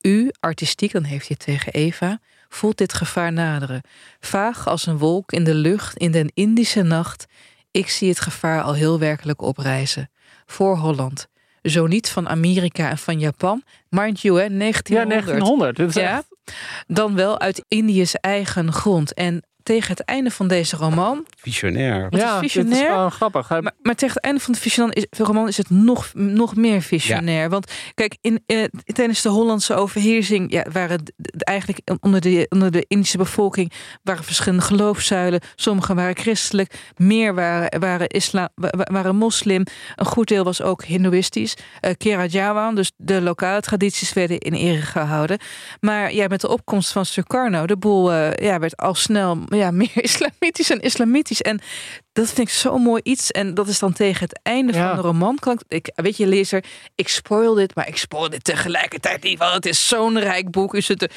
U, 0.00 0.30
artistiek, 0.40 0.92
dan 0.92 1.02
heeft 1.04 1.28
hij 1.28 1.36
tegen 1.36 1.72
Eva, 1.72 2.18
voelt 2.48 2.78
dit 2.78 2.92
gevaar 2.92 3.32
naderen. 3.32 3.80
Vaag 4.20 4.66
als 4.68 4.86
een 4.86 4.98
wolk 4.98 5.32
in 5.32 5.44
de 5.44 5.54
lucht 5.54 5.96
in 5.96 6.10
den 6.12 6.30
Indische 6.34 6.82
nacht. 6.82 7.26
Ik 7.70 7.88
zie 7.88 8.08
het 8.08 8.20
gevaar 8.20 8.62
al 8.62 8.74
heel 8.74 8.98
werkelijk 8.98 9.42
oprijzen. 9.42 10.10
Voor 10.46 10.76
Holland. 10.76 11.26
Zo 11.62 11.86
niet 11.86 12.08
van 12.08 12.28
Amerika 12.28 12.90
en 12.90 12.98
van 12.98 13.18
Japan. 13.18 13.62
Mind 13.88 14.20
you, 14.20 14.40
hè, 14.40 14.48
1900. 14.48 15.26
Ja, 15.26 15.32
1900. 15.32 15.76
Dit 15.76 15.88
is 15.88 15.94
Ja, 15.94 16.16
echt- 16.16 16.28
dan 16.86 17.14
wel 17.14 17.40
uit 17.40 17.64
Indië's 17.68 18.14
eigen 18.14 18.72
grond. 18.72 19.14
En 19.14 19.42
tegen 19.64 19.88
het 19.90 20.00
einde 20.00 20.30
van 20.30 20.48
deze 20.48 20.76
roman, 20.76 21.26
Visionair. 21.38 22.02
Wat 22.02 22.12
is 22.12 22.20
ja, 22.20 22.34
dit 22.40 22.44
is 22.44 22.52
visionair? 22.52 22.90
gewoon 22.90 23.10
grappig. 23.10 23.48
Hij- 23.48 23.60
maar, 23.62 23.72
maar 23.82 23.94
tegen 23.94 24.14
het 24.14 24.24
einde 24.24 24.40
van 24.40 24.52
de 24.52 24.58
visionair 24.60 24.96
is, 24.96 25.06
de 25.10 25.24
roman 25.24 25.48
is 25.48 25.56
het 25.56 25.70
nog, 25.70 26.10
nog 26.14 26.56
meer 26.56 26.82
visionair. 26.82 27.48
Want 27.48 27.72
kijk, 27.94 28.16
in, 28.20 28.42
eh, 28.46 28.64
tijdens 28.84 29.22
de 29.22 29.28
Hollandse 29.28 29.74
overheersing 29.74 30.52
ja, 30.52 30.64
waren 30.72 31.02
eigenlijk 31.38 31.80
onder 32.00 32.20
de, 32.20 32.46
onder 32.48 32.70
de 32.70 32.84
Indische 32.88 33.16
bevolking 33.18 33.72
waren 34.02 34.24
verschillende 34.24 34.64
geloofszuilen. 34.64 35.40
Sommige 35.56 35.94
waren 35.94 36.16
christelijk, 36.16 36.74
meer 36.96 37.34
waren, 37.34 37.80
waren, 37.80 38.08
islam, 38.08 38.48
wa- 38.54 38.72
wa- 38.76 38.88
waren 38.92 39.16
moslim. 39.16 39.62
Een 39.96 40.06
goed 40.06 40.28
deel 40.28 40.44
was 40.44 40.62
ook 40.62 40.84
hindoeïstisch. 40.84 41.56
Uh, 41.80 41.90
Kerajawan, 41.98 42.74
dus 42.74 42.92
de 42.96 43.20
lokale 43.20 43.60
tradities 43.60 44.12
werden 44.12 44.38
in 44.38 44.52
ere 44.52 44.80
gehouden. 44.82 45.38
Maar 45.80 46.12
ja, 46.14 46.26
met 46.28 46.40
de 46.40 46.48
opkomst 46.48 46.92
van 46.92 47.06
Sukarno, 47.06 47.66
de 47.66 47.76
boel 47.76 48.12
eh, 48.12 48.46
ja, 48.46 48.58
werd 48.58 48.76
al 48.76 48.94
snel 48.94 49.38
ja, 49.56 49.70
meer 49.80 49.90
islamitisch 50.02 50.70
en 50.70 50.80
islamitisch. 50.80 51.42
En 51.42 51.60
dat 52.12 52.26
vind 52.26 52.48
ik 52.48 52.54
zo'n 52.54 52.82
mooi 52.82 53.00
iets. 53.04 53.30
En 53.30 53.54
dat 53.54 53.68
is 53.68 53.78
dan 53.78 53.92
tegen 53.92 54.20
het 54.20 54.40
einde 54.42 54.72
Ja. 54.72 54.86
van 54.88 54.96
de 54.96 55.02
roman. 55.02 55.38
Ik, 55.68 55.92
weet 55.94 56.16
je, 56.16 56.26
lezer, 56.26 56.64
ik 56.94 57.08
spoil 57.08 57.54
dit, 57.54 57.74
maar 57.74 57.88
ik 57.88 57.96
spoil 57.96 58.30
dit 58.30 58.44
tegelijkertijd 58.44 59.22
niet. 59.22 59.38
Want 59.38 59.54
het 59.54 59.66
is 59.66 59.88
zo'n 59.88 60.18
rijk 60.18 60.50
boek. 60.50 60.74
Is 60.74 60.88
het, 60.88 61.02
eh, 61.06 61.08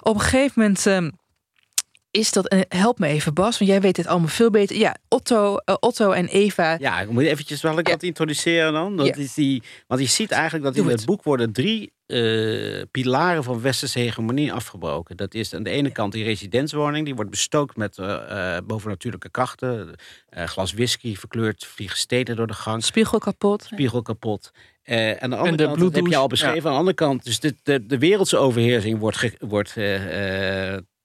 op 0.00 0.14
een 0.14 0.20
gegeven 0.20 0.52
moment. 0.62 0.86
ehm, 0.86 1.10
is 2.10 2.32
dat, 2.32 2.48
en 2.48 2.64
help 2.68 2.98
me 2.98 3.06
even 3.06 3.34
Bas, 3.34 3.58
want 3.58 3.70
jij 3.70 3.80
weet 3.80 3.94
dit 3.96 4.06
allemaal 4.06 4.28
veel 4.28 4.50
beter. 4.50 4.76
Ja, 4.76 4.96
Otto, 5.08 5.56
eh, 5.56 5.74
Otto 5.80 6.10
en 6.10 6.26
Eva. 6.26 6.76
Ja, 6.80 7.00
ik 7.00 7.10
moet 7.10 7.22
eventjes 7.22 7.60
wel 7.62 7.78
ik 7.78 7.86
Ja. 7.86 7.92
wat 7.92 8.02
introduceren 8.02 8.72
dan. 8.72 8.96
Dat 8.96 9.06
Ja. 9.06 9.14
is 9.14 9.34
die, 9.34 9.62
want 9.86 10.00
je 10.00 10.06
ziet 10.06 10.30
eigenlijk 10.30 10.64
dat 10.64 10.74
Doe 10.74 10.82
in 10.84 10.90
het 10.90 10.98
het. 11.00 11.08
boek 11.08 11.22
worden 11.22 11.52
drie 11.52 11.92
eh, 12.08 12.82
pilaren 12.90 13.44
van 13.44 13.60
westerse 13.60 13.98
hegemonie 13.98 14.52
afgebroken. 14.52 15.16
Dat 15.16 15.34
is 15.34 15.54
aan 15.54 15.62
de 15.62 15.70
ene 15.70 15.90
kant 15.90 16.12
die 16.12 16.24
residentswoning, 16.24 17.04
die 17.04 17.14
wordt 17.14 17.30
bestookt 17.30 17.76
met 17.76 17.98
eh, 17.98 18.56
eh, 18.56 18.64
bovennatuurlijke 18.64 19.30
krachten. 19.30 19.94
Glas 20.30 20.72
whisky 20.72 21.16
verkleurd, 21.16 21.66
vliegen 21.66 21.98
stenen 21.98 22.36
door 22.36 22.46
de 22.46 22.52
gang, 22.52 22.84
Spiegel 22.84 23.18
kapot. 23.18 23.62
spiegel 23.62 24.02
kapot. 24.02 24.50
Eh, 24.82 25.10
aan 25.12 25.30
de 25.30 25.36
andere 25.36 25.56
de 25.56 25.64
kant, 25.64 25.78
dat 25.80 25.94
heb 25.94 26.06
je 26.06 26.16
al 26.16 26.26
beschreven, 26.26 26.64
aan 26.66 26.72
de 26.72 26.78
andere 26.78 26.96
kant, 26.96 27.24
dus 27.24 27.40
de, 27.40 27.54
de, 27.62 27.86
de 27.86 27.98
wereldse 27.98 28.36
overheersing 28.36 28.98
wordt, 28.98 29.16
ge- 29.16 29.36
wordt 29.38 29.72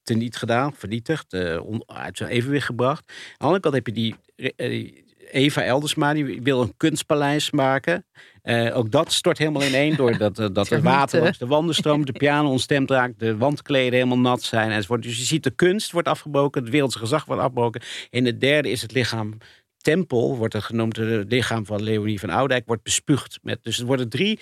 teniet 0.04 0.36
gedaan, 0.38 0.74
vernietigd, 0.76 1.34
on- 1.60 1.84
uit 1.88 2.18
zijn 2.18 2.30
evenwicht 2.30 2.66
gebracht. 2.66 3.04
Aan 3.08 3.16
de 3.38 3.44
andere 3.46 3.60
kant 3.62 3.74
heb 3.76 3.88
je 3.88 3.94
die 3.94 4.16
Eva 5.34 5.64
Eldersma, 5.64 6.14
die 6.14 6.42
wil 6.42 6.62
een 6.62 6.74
kunstpaleis 6.78 7.52
maken. 7.52 8.06
Eh, 8.42 8.78
ook 8.78 8.92
dat 8.92 9.12
stort 9.12 9.38
helemaal 9.38 9.64
ineen 9.64 9.96
door 9.96 10.18
dat, 10.18 10.40
eh, 10.40 10.46
dat 10.46 10.56
het 10.56 10.68
Termieten. 10.68 10.92
water 10.92 11.22
langs 11.22 11.38
de 11.38 11.48
wanden 11.48 11.76
stroomt, 11.76 12.08
de 12.08 12.14
piano 12.14 12.50
ontstemd 12.50 12.90
raakt, 12.90 13.20
de 13.20 13.38
wandkleden 13.38 13.94
helemaal 13.94 14.20
nat 14.20 14.42
zijn 14.42 14.72
enzovoort. 14.72 15.04
Dus 15.04 15.18
je 15.18 15.24
ziet 15.24 15.44
de 15.44 15.52
kunst 15.52 15.92
wordt 15.92 16.08
afgebroken, 16.08 16.62
het 16.62 16.72
wereldse 16.72 17.00
gezag 17.00 17.26
wordt 17.26 17.42
afgebroken. 17.42 17.82
En 18.10 18.26
het 18.26 18.42
derde 18.42 18.70
is 18.70 18.82
het 18.82 18.92
lichaam 18.92 19.38
tempel, 19.78 20.38
wordt 20.38 20.54
het 20.54 20.64
genoemd, 20.64 20.96
het 20.96 21.32
lichaam 21.32 21.66
van 21.66 21.84
Leonie 21.84 22.20
van 22.20 22.30
Oudijk, 22.30 22.66
wordt 22.66 22.84
bespuugd. 22.84 23.40
Met, 23.42 23.64
dus 23.64 23.80
er 23.80 23.86
worden 23.86 24.10
drie 24.10 24.40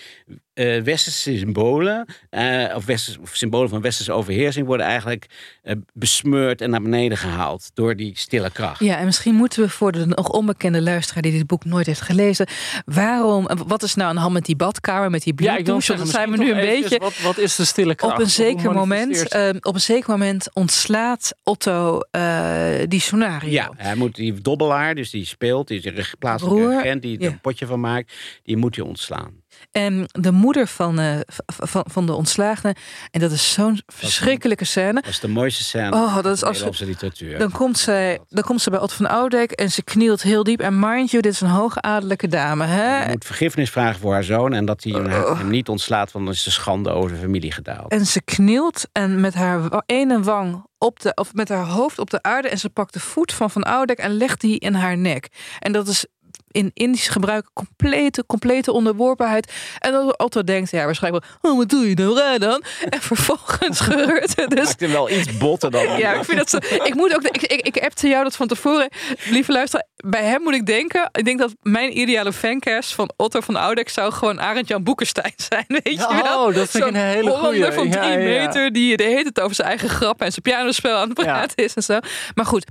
eh, 0.54 0.82
westerse 0.82 1.38
symbolen, 1.38 2.06
eh, 2.30 2.74
of, 2.74 2.84
westers, 2.84 3.18
of 3.18 3.36
symbolen 3.36 3.68
van 3.68 3.80
westerse 3.80 4.12
overheersing, 4.12 4.66
worden 4.66 4.86
eigenlijk 4.86 5.26
eh, 5.62 5.76
besmeurd 5.92 6.60
en 6.60 6.70
naar 6.70 6.82
beneden 6.82 7.18
gehaald 7.18 7.70
door 7.74 7.96
die 7.96 8.12
stille 8.18 8.50
kracht. 8.50 8.80
Ja, 8.80 8.98
en 8.98 9.04
misschien 9.04 9.34
moeten 9.34 9.62
we 9.62 9.68
voor 9.68 9.92
de 9.92 10.06
nog 10.06 10.28
onbekende 10.28 10.82
luisteraar 10.82 11.22
die 11.22 11.32
dit 11.32 11.46
boek 11.46 11.64
nooit 11.64 11.86
heeft 11.86 12.00
gelezen, 12.00 12.46
waarom, 12.84 13.48
wat 13.66 13.82
is 13.82 13.94
nou 13.94 14.08
aan 14.08 14.14
de 14.14 14.20
hand 14.20 14.32
met 14.32 14.44
die 14.44 14.56
badkamer, 14.56 15.10
met 15.10 15.22
die 15.22 15.34
ja, 15.36 15.52
bloeddouche? 15.54 15.86
zeggen, 15.86 16.04
dat 16.04 16.14
zijn 16.14 16.30
we 16.30 16.36
nu 16.36 16.50
een 16.50 16.80
beetje. 16.80 16.98
Wat, 16.98 17.18
wat 17.18 17.38
is 17.38 17.56
de 17.56 17.64
stille 17.64 17.94
kracht? 17.94 18.14
Op 18.14 18.20
een 18.20 18.30
zeker 18.30 18.72
moment, 18.72 19.24
op 19.60 19.74
een 19.74 19.80
zeker 19.80 20.10
moment 20.10 20.48
ontslaat 20.52 21.34
Otto 21.42 22.00
eh, 22.10 22.74
die 22.88 23.00
sonario. 23.00 23.50
Ja, 23.50 23.70
hij 23.76 23.94
moet 23.94 24.14
die 24.14 24.40
dobbelaar, 24.40 24.94
dus 24.94 25.10
die 25.10 25.24
speelt, 25.24 25.68
die 25.68 25.78
is 25.78 25.84
een 25.84 25.94
reg- 25.94 26.18
plaatselijke 26.18 26.60
Broer, 26.60 26.74
regent 26.74 27.02
die 27.02 27.16
er 27.16 27.22
ja. 27.22 27.30
een 27.30 27.40
potje 27.40 27.66
van 27.66 27.80
maakt, 27.80 28.12
die 28.42 28.56
moet 28.56 28.74
je 28.74 28.84
ontslaan. 28.84 29.41
En 29.70 30.04
de 30.06 30.30
moeder 30.32 30.66
van, 30.66 30.98
eh, 30.98 31.14
van, 31.46 31.84
van 31.90 32.06
de 32.06 32.12
ontslagene, 32.14 32.74
en 33.10 33.20
dat 33.20 33.30
is 33.30 33.52
zo'n 33.52 33.80
verschrikkelijke 33.86 34.64
scène. 34.64 35.00
Dat 35.00 35.10
is 35.10 35.20
de 35.20 35.28
mooiste 35.28 35.62
scène 35.62 35.96
Oh, 35.96 36.14
dat 36.14 36.26
is 36.36 36.44
als- 36.44 36.80
literatuur. 36.80 37.38
Dan 37.38 37.50
komt, 37.50 37.78
zij, 37.78 38.20
dan 38.28 38.42
komt 38.44 38.60
ze 38.60 38.70
bij 38.70 38.80
Otto 38.80 38.94
van 38.96 39.08
Oudek 39.08 39.50
en 39.52 39.70
ze 39.70 39.82
knielt 39.82 40.22
heel 40.22 40.44
diep. 40.44 40.60
En 40.60 40.78
mind 40.78 41.10
you, 41.10 41.22
dit 41.22 41.32
is 41.32 41.40
een 41.40 41.48
hoogadellijke 41.48 42.28
dame. 42.28 42.64
Hè? 42.64 43.02
Ze 43.02 43.08
moet 43.08 43.24
vergiffenis 43.24 43.70
vragen 43.70 44.00
voor 44.00 44.12
haar 44.12 44.24
zoon 44.24 44.52
en 44.52 44.64
dat 44.64 44.82
hij 44.84 44.92
hem, 44.92 45.06
Oh. 45.12 45.38
hem 45.38 45.48
niet 45.50 45.68
ontslaat, 45.68 46.12
want 46.12 46.24
dan 46.24 46.34
is 46.34 46.42
de 46.42 46.50
schande 46.50 46.90
over 46.90 47.10
de 47.10 47.16
familie 47.18 47.52
gedaald. 47.52 47.90
En 47.92 48.06
ze 48.06 48.22
knielt 48.22 48.84
en 48.92 49.20
met 49.20 49.34
haar 49.34 49.82
ene 49.86 50.20
wang 50.22 50.66
op 50.78 51.00
de, 51.00 51.12
of 51.14 51.34
met 51.34 51.48
haar 51.48 51.64
hoofd 51.66 51.98
op 51.98 52.10
de 52.10 52.22
aarde. 52.22 52.48
En 52.48 52.58
ze 52.58 52.68
pakt 52.70 52.92
de 52.92 53.00
voet 53.00 53.32
van 53.32 53.50
Van 53.50 53.62
Oudek 53.62 53.98
en 53.98 54.10
legt 54.16 54.40
die 54.40 54.58
in 54.58 54.74
haar 54.74 54.96
nek. 54.98 55.28
En 55.58 55.72
dat 55.72 55.88
is 55.88 56.06
in 56.52 56.70
Indisch 56.74 57.08
gebruik 57.08 57.46
complete, 57.52 58.24
complete 58.26 58.72
onderworpenheid. 58.72 59.52
En 59.78 59.92
dan 59.92 60.18
Otto 60.18 60.44
denkt, 60.44 60.70
ja, 60.70 60.84
waarschijnlijk 60.84 61.24
wel, 61.42 61.52
oh, 61.52 61.58
wat 61.58 61.68
doe 61.68 61.88
je 61.88 61.94
nou 61.94 62.18
raar 62.18 62.38
dan? 62.38 62.62
En 62.88 63.00
vervolgens 63.00 63.80
gebeurt 63.90 64.36
het 64.36 64.50
dus. 64.50 64.64
maakt 64.64 64.80
hem 64.80 64.90
wel 64.92 65.10
iets 65.10 65.38
botter 65.38 65.70
dan. 65.70 65.98
Ja, 65.98 66.12
ik 66.12 66.24
vind 66.24 66.38
dat 66.38 66.50
zo. 66.50 66.56
Ik 66.84 66.94
moet 66.94 67.14
ook. 67.14 67.22
Ik, 67.22 67.42
ik, 67.42 67.60
ik 67.66 67.82
appte 67.84 68.08
jou 68.08 68.24
dat 68.24 68.36
van 68.36 68.46
tevoren. 68.48 68.88
Lieve 69.24 69.52
luisteraar, 69.52 69.86
bij 69.96 70.24
hem 70.24 70.42
moet 70.42 70.54
ik 70.54 70.66
denken. 70.66 71.08
Ik 71.12 71.24
denk 71.24 71.38
dat 71.38 71.54
mijn 71.62 71.98
ideale 71.98 72.32
fancast 72.32 72.94
van 72.94 73.12
Otto 73.16 73.40
van 73.40 73.56
Oudek 73.56 73.88
zou 73.88 74.12
gewoon 74.12 74.40
Arend 74.40 74.68
Jan 74.68 74.82
Boekenstein 74.82 75.32
zijn. 75.50 75.64
Weet 75.68 75.82
je 76.08 76.20
wel? 76.22 76.46
Oh, 76.46 76.54
dat 76.54 76.68
vind 76.70 76.74
ik 76.74 76.82
Zo'n 76.82 76.94
een 76.94 77.06
hele 77.06 77.30
goeie. 77.30 77.72
van 77.72 77.90
drie 77.90 78.02
Ja, 78.10 78.16
meter 78.16 78.72
die 78.72 78.96
de 78.96 79.02
hele 79.02 79.22
tijd 79.22 79.40
over 79.40 79.54
zijn 79.54 79.68
eigen 79.68 79.88
grappen 79.88 80.26
en 80.26 80.32
zijn 80.32 80.42
pianospel 80.42 80.96
aan 80.96 81.08
het 81.08 81.18
Ja. 81.18 81.24
praten 81.24 81.64
is 81.64 81.74
en 81.74 81.82
zo. 81.82 81.98
Maar 82.34 82.46
goed, 82.46 82.66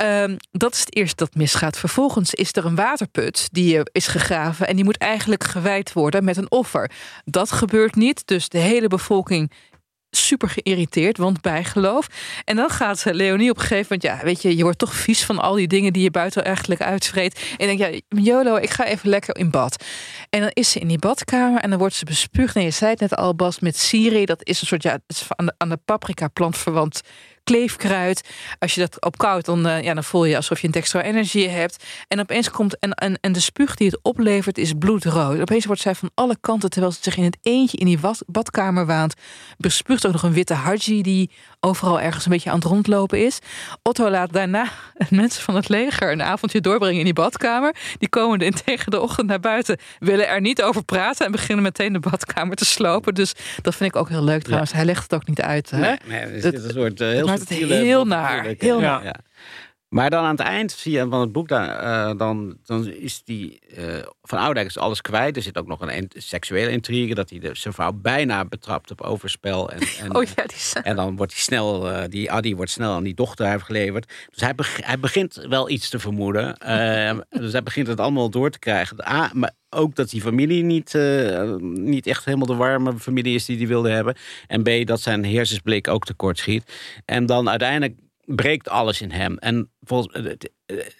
ehm, 0.00 0.36
dat 0.50 0.72
is 0.72 0.80
het 0.80 0.96
eerste 0.96 1.16
dat 1.16 1.34
misgaat. 1.34 1.78
Vervolgens 1.78 2.34
is 2.34 2.52
er 2.52 2.64
een 2.64 2.74
waterput 2.74 3.48
die 3.52 3.76
eh, 3.76 3.82
is 3.92 4.06
gegraven 4.06 4.66
en 4.66 4.76
die 4.76 4.84
moet 4.84 4.98
eigenlijk 4.98 5.44
gewijd 5.44 5.92
worden 5.92 6.24
met 6.24 6.36
een 6.36 6.50
offer. 6.50 6.90
Dat 7.24 7.52
gebeurt 7.52 7.94
niet, 7.94 8.26
dus 8.26 8.48
de 8.48 8.58
hele 8.58 8.88
bevolking 8.88 9.52
super 10.10 10.48
geïrriteerd, 10.48 11.16
want 11.16 11.40
bijgeloof. 11.40 12.06
En 12.44 12.56
dan 12.56 12.70
gaat 12.70 13.06
eh, 13.06 13.14
Leonie 13.14 13.50
op 13.50 13.56
een 13.56 13.62
gegeven 13.62 13.86
moment, 13.90 14.02
ja, 14.02 14.26
weet 14.26 14.42
je, 14.42 14.56
je 14.56 14.62
wordt 14.62 14.78
toch 14.78 14.94
vies 14.94 15.24
van 15.24 15.38
al 15.38 15.54
die 15.54 15.68
dingen 15.68 15.92
die 15.92 16.02
je 16.02 16.10
buiten 16.10 16.44
eigenlijk 16.44 16.80
uitvreet. 16.80 17.54
En 17.56 17.66
denk, 17.66 17.78
ja, 17.78 18.00
Jolo, 18.08 18.56
ik 18.56 18.70
ga 18.70 18.84
even 18.84 19.08
lekker 19.08 19.36
in 19.36 19.50
bad. 19.50 19.84
En 20.30 20.40
dan 20.40 20.50
is 20.52 20.70
ze 20.70 20.78
in 20.78 20.88
die 20.88 20.98
badkamer 20.98 21.60
en 21.60 21.70
dan 21.70 21.78
wordt 21.78 21.94
ze 21.94 22.04
bespuugd. 22.04 22.56
En 22.56 22.62
je 22.62 22.70
zei 22.70 22.90
het 22.90 23.00
net 23.00 23.16
al, 23.16 23.34
Bas, 23.34 23.58
met 23.58 23.76
Siri, 23.76 24.24
dat 24.24 24.40
is 24.46 24.60
een 24.60 24.66
soort, 24.66 24.82
ja, 24.82 24.98
aan 25.28 25.54
aan 25.56 25.68
de 25.68 25.78
paprika 25.84 26.28
plant 26.28 26.58
verwant 26.58 27.00
kleefkruid. 27.44 28.28
Als 28.58 28.74
je 28.74 28.80
dat 28.80 29.04
opkoudt, 29.04 29.46
dan, 29.46 29.66
eh, 29.66 29.82
ja, 29.82 29.94
dan 29.94 30.04
voel 30.04 30.24
je 30.24 30.36
alsof 30.36 30.60
je 30.60 30.66
een 30.66 30.72
extra 30.72 31.02
energie 31.02 31.48
hebt. 31.48 31.84
En 32.08 32.20
opeens 32.20 32.50
komt, 32.50 32.78
en, 32.78 32.92
en, 32.92 33.18
en 33.20 33.32
de 33.32 33.40
spuug 33.40 33.74
die 33.74 33.86
het 33.86 33.98
oplevert 34.02 34.58
is 34.58 34.72
bloedrood. 34.78 35.40
Opeens 35.40 35.64
wordt 35.64 35.80
zij 35.80 35.94
van 35.94 36.10
alle 36.14 36.36
kanten, 36.40 36.70
terwijl 36.70 36.92
ze 36.92 36.98
zich 37.02 37.16
in 37.16 37.24
het 37.24 37.38
eentje 37.42 37.76
in 37.76 37.86
die 37.86 37.98
badkamer 38.26 38.86
waant, 38.86 39.14
bespuugt 39.58 40.06
ook 40.06 40.12
nog 40.12 40.22
een 40.22 40.32
witte 40.32 40.54
haji 40.54 41.02
die 41.02 41.30
overal 41.60 42.00
ergens 42.00 42.24
een 42.24 42.30
beetje 42.30 42.50
aan 42.50 42.58
het 42.58 42.64
rondlopen 42.64 43.24
is. 43.24 43.38
Otto 43.82 44.10
laat 44.10 44.32
daarna 44.32 44.66
mensen 45.10 45.42
van 45.42 45.54
het 45.54 45.68
leger 45.68 46.12
een 46.12 46.22
avondje 46.22 46.60
doorbrengen 46.60 46.98
in 46.98 47.04
die 47.04 47.12
badkamer. 47.12 47.74
Die 47.98 48.08
komen 48.08 48.38
in 48.38 48.54
tegen 48.64 48.90
de 48.90 49.00
ochtend 49.00 49.26
naar 49.26 49.40
buiten, 49.40 49.78
willen 49.98 50.28
er 50.28 50.40
niet 50.40 50.62
over 50.62 50.84
praten 50.84 51.26
en 51.26 51.32
beginnen 51.32 51.64
meteen 51.64 51.92
de 51.92 52.00
badkamer 52.00 52.56
te 52.56 52.64
slopen. 52.64 53.14
Dus 53.14 53.34
dat 53.62 53.74
vind 53.74 53.94
ik 53.94 54.00
ook 54.00 54.08
heel 54.08 54.24
leuk 54.24 54.42
trouwens. 54.42 54.72
Hij 54.72 54.84
legt 54.84 55.02
het 55.02 55.14
ook 55.14 55.26
niet 55.26 55.40
uit. 55.40 55.70
Hè? 55.70 55.80
Nee, 55.80 55.96
nee, 56.06 56.20
er 56.20 56.40
zit 56.40 56.64
een 56.64 56.70
soort 56.70 57.00
uh, 57.00 57.08
heel, 57.08 57.28
het 57.28 57.48
heel 57.48 58.00
eh, 58.00 58.06
naar. 58.06 58.54
ja. 58.58 59.14
Maar 59.90 60.10
dan 60.10 60.24
aan 60.24 60.30
het 60.30 60.40
eind 60.40 60.72
zie 60.72 60.92
je 60.92 61.06
van 61.08 61.20
het 61.20 61.32
boek, 61.32 61.48
dan, 61.48 61.68
eh, 61.68 62.12
dan, 62.16 62.56
dan 62.64 62.86
is 62.88 63.22
die 63.24 63.58
eh, 63.76 63.84
van 64.22 64.38
Oudijk 64.38 64.66
is 64.66 64.78
alles 64.78 65.00
kwijt. 65.00 65.36
Er 65.36 65.42
zit 65.42 65.58
ook 65.58 65.66
nog 65.66 65.80
een 65.80 66.10
seksuele 66.16 66.70
intrigue, 66.70 67.14
dat 67.14 67.30
hij 67.30 67.38
de, 67.38 67.50
zijn 67.52 67.74
vrouw 67.74 67.92
bijna 67.92 68.44
betrapt 68.44 68.90
op 68.90 69.00
overspel. 69.00 69.70
En, 69.70 69.78
en, 70.02 70.14
Oh 70.14 70.22
ja, 70.22 70.44
die 70.46 70.82
en 70.82 70.96
dan 70.96 71.16
wordt 71.16 71.32
hij 71.32 71.40
snel, 71.40 71.90
eh, 71.90 72.08
die 72.08 72.30
Adi 72.30 72.56
wordt 72.56 72.70
snel 72.70 72.92
aan 72.92 73.02
die 73.02 73.14
dochter 73.14 73.54
overgeleverd. 73.54 74.12
Dus 74.30 74.40
hij, 74.40 74.54
beg- 74.54 74.86
hij 74.86 74.98
begint 74.98 75.34
wel 75.48 75.70
iets 75.70 75.88
te 75.88 75.98
vermoeden. 75.98 76.56
Dus 77.40 77.52
hij 77.52 77.62
begint 77.62 77.86
het 77.86 78.00
allemaal 78.00 78.30
door 78.30 78.50
te 78.50 78.58
krijgen. 78.58 79.08
A, 79.08 79.30
maar 79.34 79.52
ook 79.70 79.94
dat 79.94 80.10
die 80.10 80.20
familie 80.20 80.62
niet, 80.62 80.98
niet 81.60 82.06
echt 82.06 82.24
helemaal 82.24 82.46
de 82.46 82.54
warme 82.54 82.98
familie 82.98 83.34
is 83.34 83.44
die 83.44 83.56
hij 83.56 83.66
wilde 83.66 83.90
hebben. 83.90 84.14
En 84.46 84.62
B, 84.62 84.86
dat 84.86 85.00
zijn 85.00 85.24
heersensblik 85.24 85.88
ook 85.88 86.04
tekort 86.04 86.38
schiet. 86.38 86.72
En 87.04 87.26
dan 87.26 87.48
uiteindelijk 87.48 87.98
breekt 88.34 88.68
alles 88.68 89.00
in 89.00 89.10
hem. 89.10 89.38
En 89.38 89.70
volgens, 89.80 90.24
het, 90.24 90.50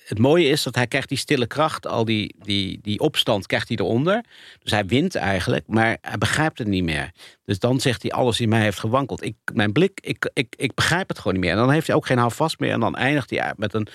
het 0.04 0.18
mooie 0.18 0.48
is 0.48 0.62
dat 0.62 0.74
hij 0.74 0.86
krijgt 0.86 1.08
die 1.08 1.18
stille 1.18 1.46
kracht, 1.46 1.86
al 1.86 2.04
die, 2.04 2.34
die, 2.38 2.78
die 2.82 2.98
opstand 2.98 3.46
krijgt 3.46 3.68
hij 3.68 3.76
eronder. 3.76 4.24
Dus 4.58 4.72
hij 4.72 4.86
wint 4.86 5.14
eigenlijk, 5.14 5.64
maar 5.66 5.98
hij 6.00 6.18
begrijpt 6.18 6.58
het 6.58 6.68
niet 6.68 6.84
meer. 6.84 7.10
Dus 7.44 7.58
dan 7.58 7.80
zegt 7.80 8.02
hij, 8.02 8.10
alles 8.10 8.40
in 8.40 8.48
mij 8.48 8.62
heeft 8.62 8.78
gewankeld. 8.78 9.24
Ik, 9.24 9.36
mijn 9.52 9.72
blik, 9.72 10.00
ik, 10.02 10.30
ik, 10.32 10.54
ik 10.56 10.74
begrijp 10.74 11.08
het 11.08 11.18
gewoon 11.18 11.32
niet 11.32 11.42
meer. 11.42 11.52
En 11.52 11.58
dan 11.58 11.70
heeft 11.70 11.86
hij 11.86 11.96
ook 11.96 12.06
geen 12.06 12.18
houvast 12.18 12.58
meer. 12.58 12.72
En 12.72 12.80
dan 12.80 12.96
eindigt 12.96 13.30
hij 13.30 13.52
met 13.56 13.74
een 13.74 13.86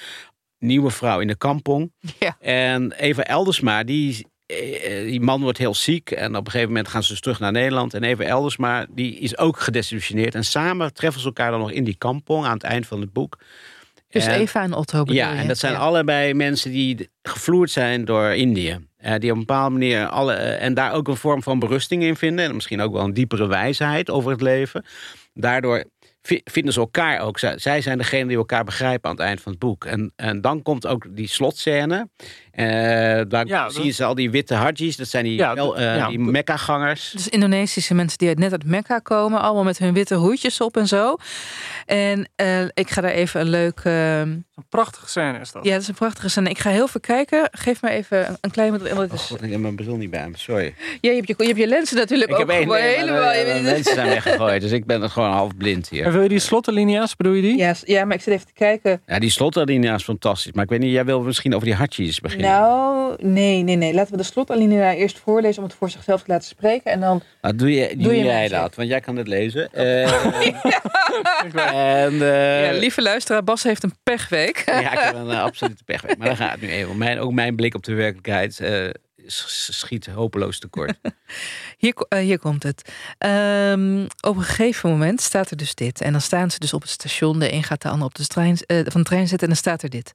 nieuwe 0.59 0.89
vrouw 0.89 1.19
in 1.19 1.27
de 1.27 1.37
kampong. 1.37 1.93
Ja. 2.19 2.37
En 2.39 2.91
Eva 2.91 3.23
Eldersma, 3.23 3.83
die, 3.83 4.13
eh, 4.17 4.25
die 5.05 5.21
man 5.21 5.41
wordt 5.41 5.57
heel 5.57 5.75
ziek. 5.75 6.11
En 6.11 6.35
op 6.35 6.45
een 6.45 6.51
gegeven 6.51 6.67
moment 6.67 6.87
gaan 6.87 7.03
ze 7.03 7.11
dus 7.11 7.19
terug 7.21 7.39
naar 7.39 7.51
Nederland. 7.51 7.93
En 7.93 8.03
Eva 8.03 8.23
Eldersma, 8.23 8.85
die 8.89 9.19
is 9.19 9.37
ook 9.37 9.59
gedesillusioneerd. 9.59 10.35
En 10.35 10.43
samen 10.45 10.93
treffen 10.93 11.21
ze 11.21 11.27
elkaar 11.27 11.51
dan 11.51 11.59
nog 11.59 11.71
in 11.71 11.83
die 11.83 11.95
kampong 11.97 12.45
aan 12.45 12.53
het 12.53 12.63
eind 12.63 12.87
van 12.87 13.01
het 13.01 13.13
boek. 13.13 13.37
Dus 14.09 14.25
En- 14.25 14.39
Eva 14.39 14.63
en 14.63 14.73
Otto 14.73 14.99
bedoel 14.99 15.15
ja, 15.15 15.31
je? 15.33 15.39
en 15.39 15.47
dat 15.47 15.57
zijn 15.57 15.73
Ja. 15.73 15.79
allebei 15.79 16.33
mensen 16.33 16.71
die 16.71 17.09
gevloerd 17.21 17.71
zijn 17.71 18.05
door 18.05 18.29
Indië. 18.33 18.77
Eh, 18.97 19.13
die 19.19 19.29
op 19.31 19.37
een 19.37 19.45
bepaalde 19.45 19.71
manier 19.71 20.07
alle, 20.07 20.33
eh, 20.33 20.63
en 20.65 20.73
daar 20.73 20.93
ook 20.93 21.07
een 21.07 21.15
vorm 21.17 21.43
van 21.43 21.59
berusting 21.59 22.03
in 22.03 22.15
vinden. 22.15 22.45
En 22.45 22.53
misschien 22.55 22.81
ook 22.81 22.93
wel 22.93 23.03
een 23.03 23.13
diepere 23.13 23.47
wijsheid 23.47 24.09
over 24.09 24.31
het 24.31 24.41
leven. 24.41 24.85
Daardoor 25.33 25.83
vi- 26.21 26.41
vinden 26.43 26.73
ze 26.73 26.79
elkaar 26.79 27.19
ook. 27.19 27.39
Zij, 27.39 27.57
zij 27.57 27.81
zijn 27.81 27.97
degene 27.97 28.27
die 28.27 28.37
elkaar 28.37 28.63
begrijpen 28.63 29.09
aan 29.09 29.15
het 29.15 29.25
eind 29.25 29.41
van 29.41 29.51
het 29.51 29.61
boek. 29.61 29.85
En, 29.85 30.13
en 30.15 30.41
dan 30.41 30.61
komt 30.61 30.87
ook 30.87 31.05
die 31.15 31.27
slotscène. 31.27 32.09
Eh 32.55 32.65
daar 33.27 33.47
Ja, 33.47 33.69
zien 33.69 33.83
dat- 33.85 33.93
ze 33.93 34.03
al 34.03 34.15
die 34.15 34.31
witte 34.31 34.53
hajis. 34.53 34.95
Dat 34.95 35.07
zijn 35.07 35.23
die, 35.23 35.35
Ja, 35.37 35.53
wel, 35.55 35.77
eh, 35.77 35.95
ja. 35.95 36.07
die 36.07 36.19
Mekka-gangers. 36.19 37.11
Dus 37.11 37.29
Indonesische 37.29 37.93
mensen 37.93 38.17
die 38.17 38.27
uit- 38.27 38.39
net 38.39 38.51
uit 38.51 38.65
Mekka 38.65 38.99
komen, 38.99 39.41
allemaal 39.41 39.63
met 39.63 39.77
hun 39.77 39.93
witte 39.93 40.15
hoedjes 40.15 40.61
op 40.61 40.77
en 40.77 40.87
zo. 40.87 41.15
En 41.85 42.29
eh, 42.35 42.61
ik 42.61 42.89
ga 42.89 43.01
daar 43.01 43.11
even 43.11 43.41
een 43.41 43.49
leuk. 43.49 43.81
Een 43.83 44.45
prachtige 44.69 45.09
scène 45.09 45.39
is 45.39 45.51
dat. 45.51 45.63
ja, 45.65 45.71
dat 45.71 45.81
is 45.81 45.87
een 45.87 45.93
prachtige 45.93 46.29
scène. 46.29 46.49
Ik 46.49 46.57
ga 46.59 46.69
heel 46.69 46.87
veel 46.87 47.01
kijken. 47.01 47.47
Geef 47.51 47.81
me 47.81 47.89
even 47.89 48.27
een- 48.29 48.37
een 48.41 48.51
klein 48.51 48.71
moment. 48.71 48.89
want 48.89 49.01
het 49.01 49.11
Oh 49.11 49.15
is- 49.25 49.29
god, 49.31 49.43
ik 49.43 49.51
heb 49.51 49.59
mijn 49.59 49.75
bril 49.75 49.95
niet 49.95 50.09
bij 50.09 50.27
me, 50.29 50.37
sorry. 50.37 50.73
ja, 51.01 51.09
je, 51.11 51.15
hebt 51.15 51.27
je, 51.27 51.33
je 51.37 51.45
hebt 51.45 51.57
je 51.59 51.67
lenzen 51.67 51.95
natuurlijk 51.97 52.29
Ik 52.29 52.35
ook 52.39 52.49
heb 52.51 52.61
gewoon 52.61 52.77
nee, 52.79 52.95
helemaal. 52.95 53.19
mijn 53.45 53.63
mensen 53.63 53.93
zijn 53.93 54.07
weggegooid, 54.07 54.61
dus 54.61 54.71
ik 54.71 54.85
ben 54.85 55.01
er 55.01 55.09
gewoon 55.09 55.31
half 55.31 55.57
blind 55.57 55.89
hier. 55.89 56.05
En 56.05 56.11
wil 56.11 56.21
je 56.21 56.29
die 56.29 56.39
slottenlinia's, 56.39 57.15
bedoel 57.15 57.33
je 57.33 57.41
die? 57.41 57.57
ja, 57.57 57.73
ja, 57.83 58.05
maar 58.05 58.15
ik 58.15 58.21
zit 58.21 58.33
even 58.33 58.45
te 58.47 58.53
kijken. 58.53 59.01
Ja, 59.07 59.19
die 59.19 59.29
slotterlinie 59.29 59.91
is 59.93 60.03
fantastisch. 60.03 60.51
Maar 60.51 60.63
ik 60.63 60.69
weet 60.69 60.79
niet, 60.79 60.91
jij 60.91 61.05
wil 61.05 61.21
misschien 61.21 61.53
over 61.55 61.67
die 61.67 61.75
hartjes 61.75 62.19
beginnen. 62.19 62.44
Nou, 62.45 63.15
nee, 63.19 63.63
nee, 63.63 63.75
nee. 63.75 63.93
Laten 63.93 64.11
we 64.11 64.17
de 64.17 64.23
slotalinea 64.23 64.93
eerst 64.93 65.19
voorlezen 65.19 65.63
om 65.63 65.67
het 65.67 65.77
voor 65.77 65.89
zichzelf 65.89 66.23
te 66.23 66.31
laten 66.31 66.47
spreken. 66.47 66.91
En 66.91 66.99
dan. 66.99 67.21
Nou, 67.41 67.55
doe, 67.55 67.73
je, 67.73 67.95
doe, 67.97 68.15
je 68.17 68.23
jij 68.23 68.47
dat, 68.47 68.75
want 68.75 68.87
jij 68.87 68.99
kan 68.99 69.15
het 69.15 69.27
lezen. 69.27 69.73
Eh, 69.73 70.25
en, 72.03 72.21
eh, 72.21 72.71
Ja, 72.71 72.79
lieve 72.79 73.01
luisteraar, 73.01 73.43
Bas 73.43 73.63
heeft 73.63 73.83
een 73.83 73.93
pechweek. 74.03 74.63
ja, 74.65 74.91
ik 74.91 74.99
heb 74.99 75.15
een 75.15 75.29
eh, 75.29 75.41
absolute 75.41 75.83
pech. 75.83 76.17
Maar 76.17 76.27
dan 76.27 76.37
gaat 76.37 76.51
het 76.51 76.61
nu 76.61 76.69
even. 76.69 76.97
Mijn, 76.97 77.19
ook 77.19 77.31
mijn 77.31 77.55
blik 77.55 77.75
op 77.75 77.83
de 77.83 77.93
werkelijkheid 77.93 78.59
eh, 78.59 78.89
schiet 79.27 80.05
hopeloos 80.05 80.59
tekort. 80.59 80.93
Hier, 81.77 82.05
hier 82.09 82.39
komt 82.39 82.63
het. 82.63 82.91
Ehm, 83.17 84.05
op 84.21 84.35
een 84.35 84.43
gegeven 84.43 84.89
moment 84.89 85.21
staat 85.21 85.51
er 85.51 85.57
dus 85.57 85.75
dit. 85.75 86.01
En 86.01 86.11
dan 86.11 86.21
staan 86.21 86.51
ze 86.51 86.59
dus 86.59 86.73
op 86.73 86.81
het 86.81 86.91
station. 86.91 87.39
De 87.39 87.53
een 87.53 87.63
gaat 87.63 87.81
de 87.81 87.89
ander 87.89 88.07
op 88.07 88.15
de 88.15 88.27
trein, 88.27 88.57
eh, 88.65 88.77
van 88.83 89.01
de 89.01 89.07
trein 89.07 89.27
zetten. 89.27 89.47
En 89.47 89.53
dan 89.53 89.63
staat 89.63 89.81
er 89.83 89.89
dit. 89.89 90.13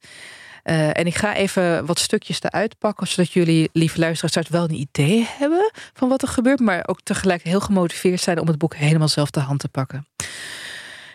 Eh, 0.63 0.99
en 0.99 1.07
ik 1.07 1.15
ga 1.15 1.35
even 1.35 1.87
wat 1.87 1.99
stukjes 1.99 2.43
eruit 2.43 2.79
pakken. 2.79 3.07
Zodat 3.07 3.33
jullie, 3.33 3.71
lieve 3.73 3.99
luisteraars, 3.99 4.49
wel 4.49 4.65
een 4.65 4.89
idee 4.89 5.29
hebben 5.39 5.71
van 5.93 6.09
wat 6.09 6.23
er 6.23 6.29
gebeurt. 6.29 6.61
Maar 6.61 6.83
ook 6.87 7.01
tegelijk 7.03 7.43
heel 7.43 7.61
gemotiveerd 7.61 8.21
zijn 8.21 8.41
om 8.41 8.47
het 8.47 8.59
boek 8.59 8.75
helemaal 8.75 9.09
zelf 9.09 9.31
te 9.31 9.41
hand 9.41 9.61
te 9.61 9.69
pakken. 9.69 10.07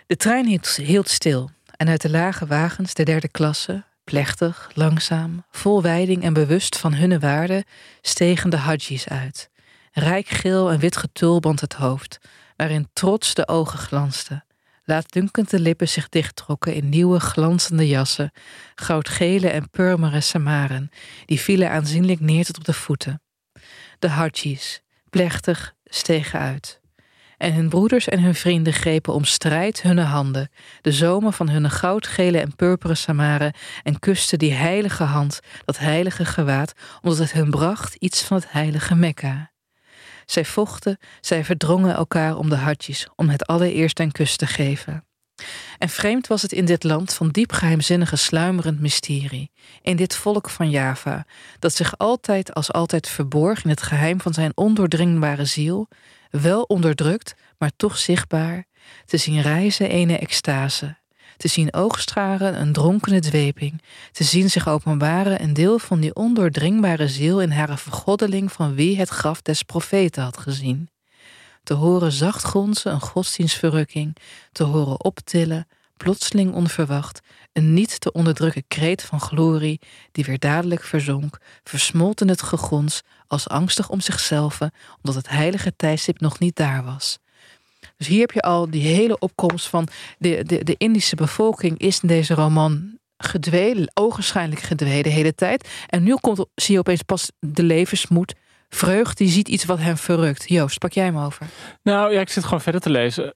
De 0.08 0.16
trein 0.16 0.60
hield, 0.76 1.10
stil. 1.10 1.50
En 1.78 1.90
uit 1.90 2.02
de 2.02 2.10
lage 2.10 2.46
wagens 2.46 2.94
der 2.94 3.06
derde 3.06 3.28
klasse, 3.28 3.84
plechtig, 4.04 4.70
langzaam, 4.74 5.44
vol 5.52 5.82
wijding 5.82 6.24
en 6.24 6.34
bewust 6.34 6.78
van 6.78 6.94
hunne 6.94 7.20
waarde, 7.20 7.66
stegen 8.02 8.50
de 8.50 8.58
hadjis 8.58 9.08
uit. 9.08 9.50
Rijk 9.92 10.28
geel 10.28 10.72
en 10.72 10.80
wit 10.80 10.98
getulband 10.98 11.62
het 11.62 11.74
hoofd, 11.74 12.20
waarin 12.56 12.90
trots 12.94 13.34
de 13.34 13.48
ogen 13.48 13.80
glansden. 13.80 14.44
Laatdunkend 14.88 15.50
de 15.50 15.60
lippen 15.60 15.90
zich 15.90 16.10
dichttrokken 16.10 16.74
in 16.74 16.90
nieuwe 16.90 17.20
glanzende 17.20 17.88
jassen, 17.88 18.32
goudgele 18.76 19.50
en 19.50 19.70
purmeren 19.70 20.24
samaren, 20.24 20.90
die 21.26 21.40
vielen 21.40 21.70
aanzienlijk 21.70 22.20
neer 22.20 22.46
tot 22.46 22.58
op 22.58 22.64
de 22.64 22.74
voeten. 22.74 23.22
De 24.00 24.10
hadjis, 24.10 24.82
plechtig, 25.10 25.74
stegen 25.86 26.40
uit. 26.40 26.82
En 27.38 27.54
hun 27.54 27.70
broeders 27.70 28.08
en 28.08 28.22
hun 28.22 28.36
vrienden 28.36 28.74
grepen 28.74 29.14
om 29.14 29.24
strijd 29.24 29.82
hunne 29.82 30.02
handen, 30.02 30.50
de 30.82 30.92
zomen 30.92 31.34
van 31.34 31.50
hunne 31.50 31.70
goudgele 31.70 32.40
en 32.40 32.56
purperen 32.56 32.98
samaren, 32.98 33.54
en 33.84 34.00
kusten 34.00 34.40
die 34.40 34.54
heilige 34.54 35.04
hand, 35.04 35.40
dat 35.66 35.78
heilige 35.78 36.26
gewaad, 36.26 36.74
omdat 37.02 37.20
het 37.20 37.32
hun 37.32 37.50
bracht 37.50 37.96
iets 37.96 38.24
van 38.24 38.38
het 38.38 38.52
heilige 38.52 38.96
Mekka. 38.96 39.54
Zij 40.26 40.46
vochten, 40.46 40.98
zij 41.22 41.46
verdrongen 41.46 41.96
elkaar 41.96 42.38
om 42.38 42.50
de 42.50 42.56
hartjes, 42.56 43.08
om 43.16 43.30
het 43.30 43.46
allereerst 43.46 44.00
een 44.00 44.12
kus 44.12 44.36
te 44.36 44.48
geven. 44.48 45.04
En 45.78 45.90
vreemd 45.90 46.28
was 46.28 46.42
het 46.42 46.52
in 46.52 46.66
dit 46.66 46.84
land 46.84 47.14
van 47.14 47.30
diep 47.30 47.52
geheimzinnige 47.52 48.16
sluimerend 48.16 48.80
mysterie, 48.80 49.52
in 49.82 49.96
dit 49.96 50.16
volk 50.16 50.50
van 50.50 50.70
Java, 50.70 51.26
dat 51.60 51.74
zich 51.74 51.98
altijd 51.98 52.54
als 52.54 52.72
altijd 52.72 53.08
verborg 53.08 53.64
in 53.64 53.70
het 53.70 53.82
geheim 53.82 54.22
van 54.22 54.34
zijn 54.34 54.52
ondoordringbare 54.56 55.46
ziel, 55.46 55.88
wel 56.30 56.62
onderdrukt, 56.62 57.36
maar 57.58 57.72
toch 57.76 57.98
zichtbaar, 57.98 58.66
te 59.06 59.18
zien 59.18 59.42
reizen 59.42 59.90
ene 59.90 60.18
extase, 60.18 60.98
te 61.38 61.48
zien 61.48 61.74
oogstraren 61.74 62.62
een 62.62 62.74
dronkene 62.74 63.20
dweping, 63.20 63.82
te 64.12 64.24
zien 64.24 64.50
zich 64.50 64.68
openbaren 64.68 65.42
een 65.42 65.54
deel 65.54 65.80
van 65.80 66.00
die 66.00 66.16
ondoordringbare 66.16 67.08
ziel 67.08 67.42
in 67.42 67.52
haar 67.52 67.78
vergoddeling 67.78 68.52
van 68.52 68.76
wie 68.76 68.98
het 68.98 69.10
graf 69.10 69.42
des 69.42 69.64
profeten 69.64 70.24
had 70.24 70.38
gezien. 70.38 70.90
Te 71.64 71.74
horen 71.74 72.12
zacht 72.12 72.44
gonzen 72.44 72.92
een 72.92 73.02
godsdienstverrukking, 73.02 74.16
te 74.52 74.64
horen 74.64 75.04
optillen, 75.04 75.68
plotseling 75.98 76.54
onverwacht, 76.54 77.20
een 77.54 77.74
niet 77.74 78.00
te 78.00 78.12
onderdrukken 78.12 78.64
kreet 78.68 79.02
van 79.04 79.20
glorie, 79.20 79.82
die 80.12 80.26
weer 80.26 80.40
dadelijk 80.40 80.84
verzonk, 80.84 81.38
versmolt 81.64 82.22
in 82.22 82.30
het 82.30 82.42
gegons, 82.42 83.02
als 83.28 83.50
angstig 83.50 83.90
om 83.90 84.02
zichzelf, 84.02 84.60
omdat 84.98 85.16
het 85.16 85.30
heilige 85.30 85.76
tijdstip 85.76 86.20
nog 86.20 86.40
niet 86.40 86.56
daar 86.56 86.84
was. 86.84 87.20
Dus 87.98 88.08
hier 88.08 88.20
heb 88.20 88.32
je 88.32 88.42
al 88.42 88.70
die 88.70 88.82
hele 88.82 89.20
opkomst 89.20 89.68
van 89.68 89.88
de, 90.18 90.44
de, 90.44 90.64
de 90.64 90.76
Indische 90.78 91.16
bevolking 91.16 91.78
is 91.78 92.00
in 92.00 92.08
deze 92.08 92.34
roman 92.34 92.98
gedwee, 93.18 93.86
ogenschijnlijk 93.94 94.62
gedwee 94.62 95.04
de 95.04 95.10
hele 95.10 95.36
tijd. 95.36 95.70
En 95.88 96.04
nu 96.04 96.16
komt, 96.16 96.46
zie 96.56 96.74
je 96.74 96.80
opeens 96.80 97.02
pas 97.02 97.32
de 97.40 97.64
levensmoed, 97.64 98.36
vreugd, 98.70 99.18
die 99.18 99.30
ziet 99.30 99.48
iets 99.48 99.66
wat 99.66 99.80
hem 99.80 99.98
verrukt. 99.98 100.50
Joost, 100.50 100.80
pak 100.80 100.92
jij 100.92 101.06
hem 101.06 101.18
over. 101.18 101.48
Nou 101.84 102.14
ja, 102.14 102.20
ik 102.20 102.30
zit 102.30 102.44
gewoon 102.44 102.62
verder 102.62 102.82
te 102.82 102.90
lezen. 102.90 103.34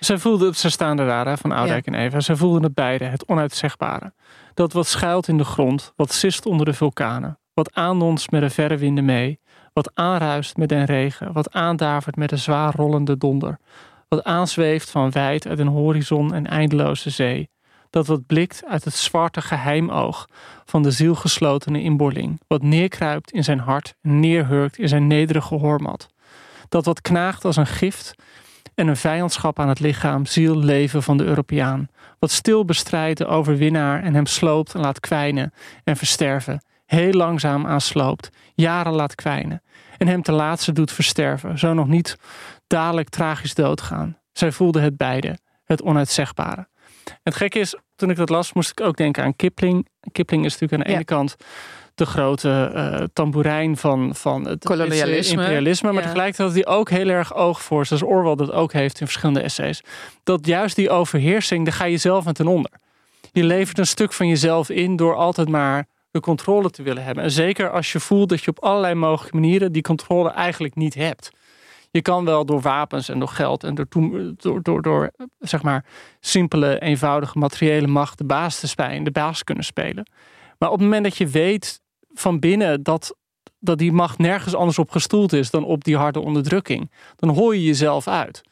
Ze 0.00 0.18
voelden 0.18 0.48
het, 0.48 0.58
ze 0.58 0.70
staan 0.70 0.96
daar, 0.96 1.26
hè, 1.26 1.36
van 1.36 1.52
Oudijk 1.52 1.86
en 1.86 1.94
Eva. 1.94 2.20
Ze 2.20 2.36
voelden 2.36 2.62
het 2.62 2.74
beide, 2.74 3.04
het 3.04 3.28
onuitzegbare. 3.28 4.12
Dat 4.54 4.72
wat 4.72 4.86
schuilt 4.86 5.28
in 5.28 5.38
de 5.38 5.44
grond, 5.44 5.92
wat 5.96 6.12
sist 6.12 6.46
onder 6.46 6.66
de 6.66 6.72
vulkanen. 6.72 7.38
Wat 7.54 7.74
aandonst 7.74 8.30
met 8.30 8.40
de 8.40 8.50
verre 8.50 8.76
winden 8.76 9.04
mee. 9.04 9.40
Wat 9.74 9.90
aanruist 9.94 10.56
met 10.56 10.68
den 10.68 10.84
regen. 10.84 11.32
Wat 11.32 11.52
aandavert 11.52 12.16
met 12.16 12.28
de 12.28 12.36
zwaar 12.36 12.74
rollende 12.74 13.18
donder. 13.18 13.58
Wat 14.08 14.24
aanzweeft 14.24 14.90
van 14.90 15.10
wijd 15.10 15.46
uit 15.46 15.58
een 15.58 15.66
horizon 15.66 16.34
en 16.34 16.46
eindeloze 16.46 17.10
zee. 17.10 17.50
Dat 17.90 18.06
wat 18.06 18.26
blikt 18.26 18.62
uit 18.68 18.84
het 18.84 18.94
zwarte 18.94 19.40
geheimoog 19.40 20.28
van 20.64 20.82
de 20.82 20.90
zielgeslotene 20.90 21.82
inboorling. 21.82 22.40
Wat 22.46 22.62
neerkruipt 22.62 23.30
in 23.30 23.44
zijn 23.44 23.58
hart 23.58 23.94
en 24.02 24.20
neerhurkt 24.20 24.78
in 24.78 24.88
zijn 24.88 25.06
nederige 25.06 25.54
hoormat. 25.54 26.06
Dat 26.68 26.84
wat 26.84 27.00
knaagt 27.00 27.44
als 27.44 27.56
een 27.56 27.66
gift 27.66 28.14
en 28.74 28.88
een 28.88 28.96
vijandschap 28.96 29.58
aan 29.58 29.68
het 29.68 29.80
lichaam, 29.80 30.26
ziel, 30.26 30.56
leven 30.56 31.02
van 31.02 31.16
de 31.16 31.24
Europeaan. 31.24 31.88
Wat 32.18 32.30
stil 32.30 32.64
bestrijdt 32.64 33.18
de 33.18 33.26
overwinnaar 33.26 34.02
en 34.02 34.14
hem 34.14 34.26
sloopt 34.26 34.74
en 34.74 34.80
laat 34.80 35.00
kwijnen 35.00 35.52
en 35.84 35.96
versterven. 35.96 36.62
Heel 36.86 37.12
langzaam 37.12 37.66
aansloopt, 37.66 38.30
jaren 38.54 38.92
laat 38.92 39.14
kwijnen. 39.14 39.62
En 40.04 40.10
hem 40.10 40.22
ten 40.22 40.34
laatste 40.34 40.72
doet 40.72 40.92
versterven, 40.92 41.58
zo 41.58 41.72
nog 41.74 41.86
niet 41.86 42.16
dadelijk 42.66 43.08
tragisch 43.08 43.54
doodgaan. 43.54 44.18
Zij 44.32 44.52
voelde 44.52 44.80
het 44.80 44.96
beide, 44.96 45.38
het 45.64 45.82
onuitzegbare. 45.82 46.68
Het 47.22 47.34
gekke 47.34 47.58
is, 47.58 47.76
toen 47.96 48.10
ik 48.10 48.16
dat 48.16 48.28
las, 48.28 48.52
moest 48.52 48.70
ik 48.70 48.80
ook 48.80 48.96
denken 48.96 49.22
aan 49.24 49.36
Kipling. 49.36 49.88
Kipling 50.12 50.44
is 50.44 50.52
natuurlijk 50.52 50.80
aan 50.82 50.88
de 50.88 50.94
ene 50.94 51.04
kant 51.04 51.36
de 51.94 52.06
grote 52.06 52.70
uh, 52.74 53.04
tamboerijn 53.12 53.76
van, 53.76 54.14
van 54.14 54.46
het 54.46 54.64
kolonialisme. 54.64 55.40
imperialisme. 55.40 55.92
Maar 55.92 56.02
Ja. 56.02 56.06
tegelijkertijd 56.06 56.48
had 56.48 56.64
hij 56.64 56.76
ook 56.76 56.90
heel 56.90 57.08
erg 57.08 57.34
oog 57.34 57.62
voor, 57.62 57.86
zoals 57.86 58.02
Orwell 58.02 58.34
dat 58.34 58.52
ook 58.52 58.72
heeft 58.72 59.00
in 59.00 59.06
verschillende 59.06 59.40
essays. 59.40 59.82
Dat 60.22 60.46
juist 60.46 60.76
die 60.76 60.90
overheersing, 60.90 61.64
daar 61.64 61.74
ga 61.74 61.84
je 61.84 61.96
zelf 61.96 62.26
aan 62.26 62.32
ten 62.32 62.46
onder. 62.46 62.70
Je 63.32 63.44
levert 63.44 63.78
een 63.78 63.86
stuk 63.86 64.12
van 64.12 64.28
jezelf 64.28 64.70
in 64.70 64.96
door 64.96 65.14
altijd 65.14 65.48
maar 65.48 65.86
de 66.14 66.20
controle 66.20 66.70
te 66.70 66.82
willen 66.82 67.04
hebben. 67.04 67.24
En 67.24 67.30
zeker 67.30 67.70
als 67.70 67.92
je 67.92 68.00
voelt 68.00 68.28
dat 68.28 68.42
je 68.42 68.50
op 68.50 68.62
allerlei 68.62 68.94
mogelijke 68.94 69.36
manieren 69.36 69.72
die 69.72 69.82
controle 69.82 70.30
eigenlijk 70.30 70.74
niet 70.74 70.94
hebt. 70.94 71.30
Je 71.90 72.02
kan 72.02 72.24
wel 72.24 72.46
door 72.46 72.60
wapens 72.60 73.08
en 73.08 73.18
door 73.18 73.28
geld 73.28 73.64
en 73.64 73.74
door, 73.74 73.86
door, 74.36 74.62
door, 74.62 74.82
door 74.82 75.10
zeg 75.38 75.62
maar 75.62 75.84
simpele, 76.20 76.78
eenvoudige 76.80 77.38
materiële 77.38 77.86
macht 77.86 78.18
de 78.18 78.24
baas 78.24 78.60
te 78.60 78.68
spelen, 78.68 79.04
de 79.04 79.10
baas 79.10 79.44
kunnen 79.44 79.64
spelen. 79.64 80.10
Maar 80.58 80.68
op 80.68 80.74
het 80.74 80.84
moment 80.84 81.04
dat 81.04 81.16
je 81.16 81.26
weet 81.26 81.80
van 82.12 82.38
binnen 82.38 82.82
dat, 82.82 83.16
dat 83.58 83.78
die 83.78 83.92
macht 83.92 84.18
nergens 84.18 84.54
anders 84.54 84.78
op 84.78 84.90
gestoeld 84.90 85.32
is 85.32 85.50
dan 85.50 85.64
op 85.64 85.84
die 85.84 85.96
harde 85.96 86.20
onderdrukking, 86.20 86.90
dan 87.16 87.28
hoor 87.28 87.54
je 87.54 87.64
jezelf 87.64 88.08
uit. 88.08 88.42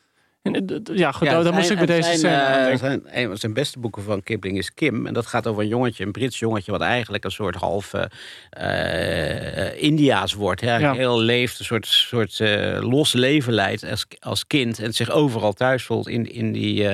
Eh, 0.43 0.53
ja, 0.97 1.13
goed, 1.13 1.27
Ja, 1.27 1.33
dan 1.35 1.43
zijn- 1.43 1.55
moest 1.55 1.71
ik 1.71 1.77
bij 1.77 1.87
deze 1.87 2.19
zijn, 2.19 2.71
eh, 2.71 2.79
zijn, 2.79 3.03
een 3.11 3.27
van 3.29 3.37
zijn 3.37 3.53
beste 3.53 3.79
boeken 3.79 4.03
van 4.03 4.23
Kipling 4.23 4.59
is 4.59 4.75
Kim. 4.75 5.07
En 5.07 5.15
dat 5.15 5.27
gaat 5.27 5.47
over 5.47 5.63
een 5.63 5.69
jongetje, 5.69 6.05
een 6.05 6.13
Brits 6.13 6.39
jongetje... 6.39 6.73
wat 6.73 6.81
eigenlijk 6.81 7.25
een 7.25 7.31
soort 7.31 7.55
half 7.55 7.95
eh, 7.95 9.67
eh, 9.67 9.83
Indiaas 9.83 10.33
wordt. 10.33 10.61
Hè? 10.61 10.77
Ja. 10.77 10.93
Heel 10.93 11.21
leeft, 11.21 11.59
een 11.59 11.65
soort, 11.65 11.87
soort 11.87 12.39
los 12.81 13.13
leven 13.13 13.53
leidt 13.53 13.85
als, 13.85 14.07
als 14.19 14.47
kind... 14.47 14.79
en 14.79 14.93
zich 14.95 15.11
overal 15.11 15.53
thuis 15.53 15.85
voelt 15.85 16.09
in, 16.09 16.33
in 16.33 16.53
die 16.53 16.89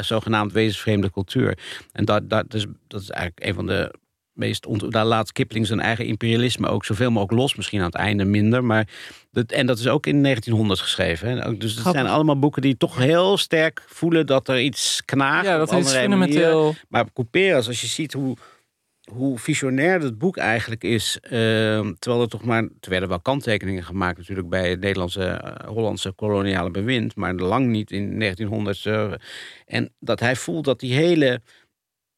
zogenaamd 0.00 0.52
wezensvreemde 0.52 1.10
cultuur. 1.10 1.58
En 1.92 2.04
dat, 2.04 2.30
dat, 2.30 2.54
is, 2.54 2.66
dat 2.88 3.00
is 3.00 3.10
eigenlijk 3.10 3.46
een 3.48 3.54
van 3.54 3.66
de 3.66 3.94
meest... 4.36 4.66
Daar 4.92 5.04
laat 5.04 5.32
Kipling 5.32 5.66
zijn 5.66 5.80
eigen 5.80 6.06
imperialisme 6.06 6.68
ook 6.68 6.84
zoveel 6.84 7.10
mogelijk 7.10 7.40
los. 7.40 7.54
Misschien 7.56 7.78
aan 7.80 7.86
het 7.86 7.94
einde 7.94 8.24
minder, 8.24 8.64
maar... 8.64 8.88
Dat, 9.30 9.52
en 9.52 9.66
dat 9.66 9.78
is 9.78 9.88
ook 9.88 10.06
in 10.06 10.22
1900 10.22 10.80
geschreven. 10.80 11.28
Hè? 11.28 11.56
Dus 11.56 11.70
het 11.70 11.80
Grappig. 11.80 12.00
zijn 12.00 12.12
allemaal 12.14 12.38
boeken 12.38 12.62
die 12.62 12.76
toch 12.76 12.96
heel 12.96 13.36
sterk 13.36 13.84
voelen 13.86 14.26
dat 14.26 14.48
er 14.48 14.60
iets 14.60 15.02
knaagt. 15.04 15.46
Ja, 15.46 15.58
dat 15.58 15.66
is 15.68 15.74
manieren. 15.74 16.00
fundamenteel. 16.00 16.74
Maar 16.88 17.12
Couperus, 17.12 17.66
als 17.66 17.80
je 17.80 17.86
ziet 17.86 18.12
hoe, 18.12 18.36
hoe 19.12 19.38
visionair 19.38 20.00
het 20.00 20.18
boek 20.18 20.36
eigenlijk 20.36 20.84
is. 20.84 21.18
eh, 21.22 21.30
terwijl 21.98 22.22
er 22.22 22.28
toch 22.28 22.44
maar. 22.44 22.62
Er 22.62 22.90
werden 22.90 23.08
wel 23.08 23.20
kanttekeningen 23.20 23.84
gemaakt, 23.84 24.18
natuurlijk, 24.18 24.48
bij 24.48 24.70
het 24.70 24.80
Nederlandse, 24.80 25.24
eh, 25.24 25.68
Hollandse 25.68 26.12
koloniale 26.12 26.70
bewind. 26.70 27.16
Maar 27.16 27.34
lang 27.34 27.66
niet 27.66 27.90
in 27.90 28.18
1900. 28.18 28.86
eh, 28.86 29.12
en 29.66 29.92
dat 30.00 30.20
hij 30.20 30.36
voelt 30.36 30.64
dat 30.64 30.80
die 30.80 30.94
hele. 30.94 31.40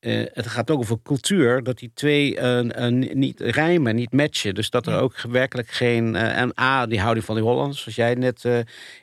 Eh, 0.00 0.24
het 0.32 0.46
gaat 0.46 0.70
ook 0.70 0.78
over 0.78 0.96
cultuur, 1.02 1.62
dat 1.62 1.78
die 1.78 1.90
twee 1.94 2.36
eh, 2.36 2.88
niet 3.14 3.40
rijmen, 3.40 3.94
niet 3.94 4.12
matchen. 4.12 4.54
Dus 4.54 4.70
dat 4.70 4.86
er 4.86 5.00
ook 5.00 5.20
werkelijk 5.20 5.68
geen. 5.68 6.16
en 6.16 6.60
A, 6.60 6.86
die 6.86 7.00
houding 7.00 7.24
van 7.26 7.34
die 7.34 7.44
Hollanders, 7.44 7.80
zoals 7.80 7.96
jij 7.96 8.14
net, 8.14 8.44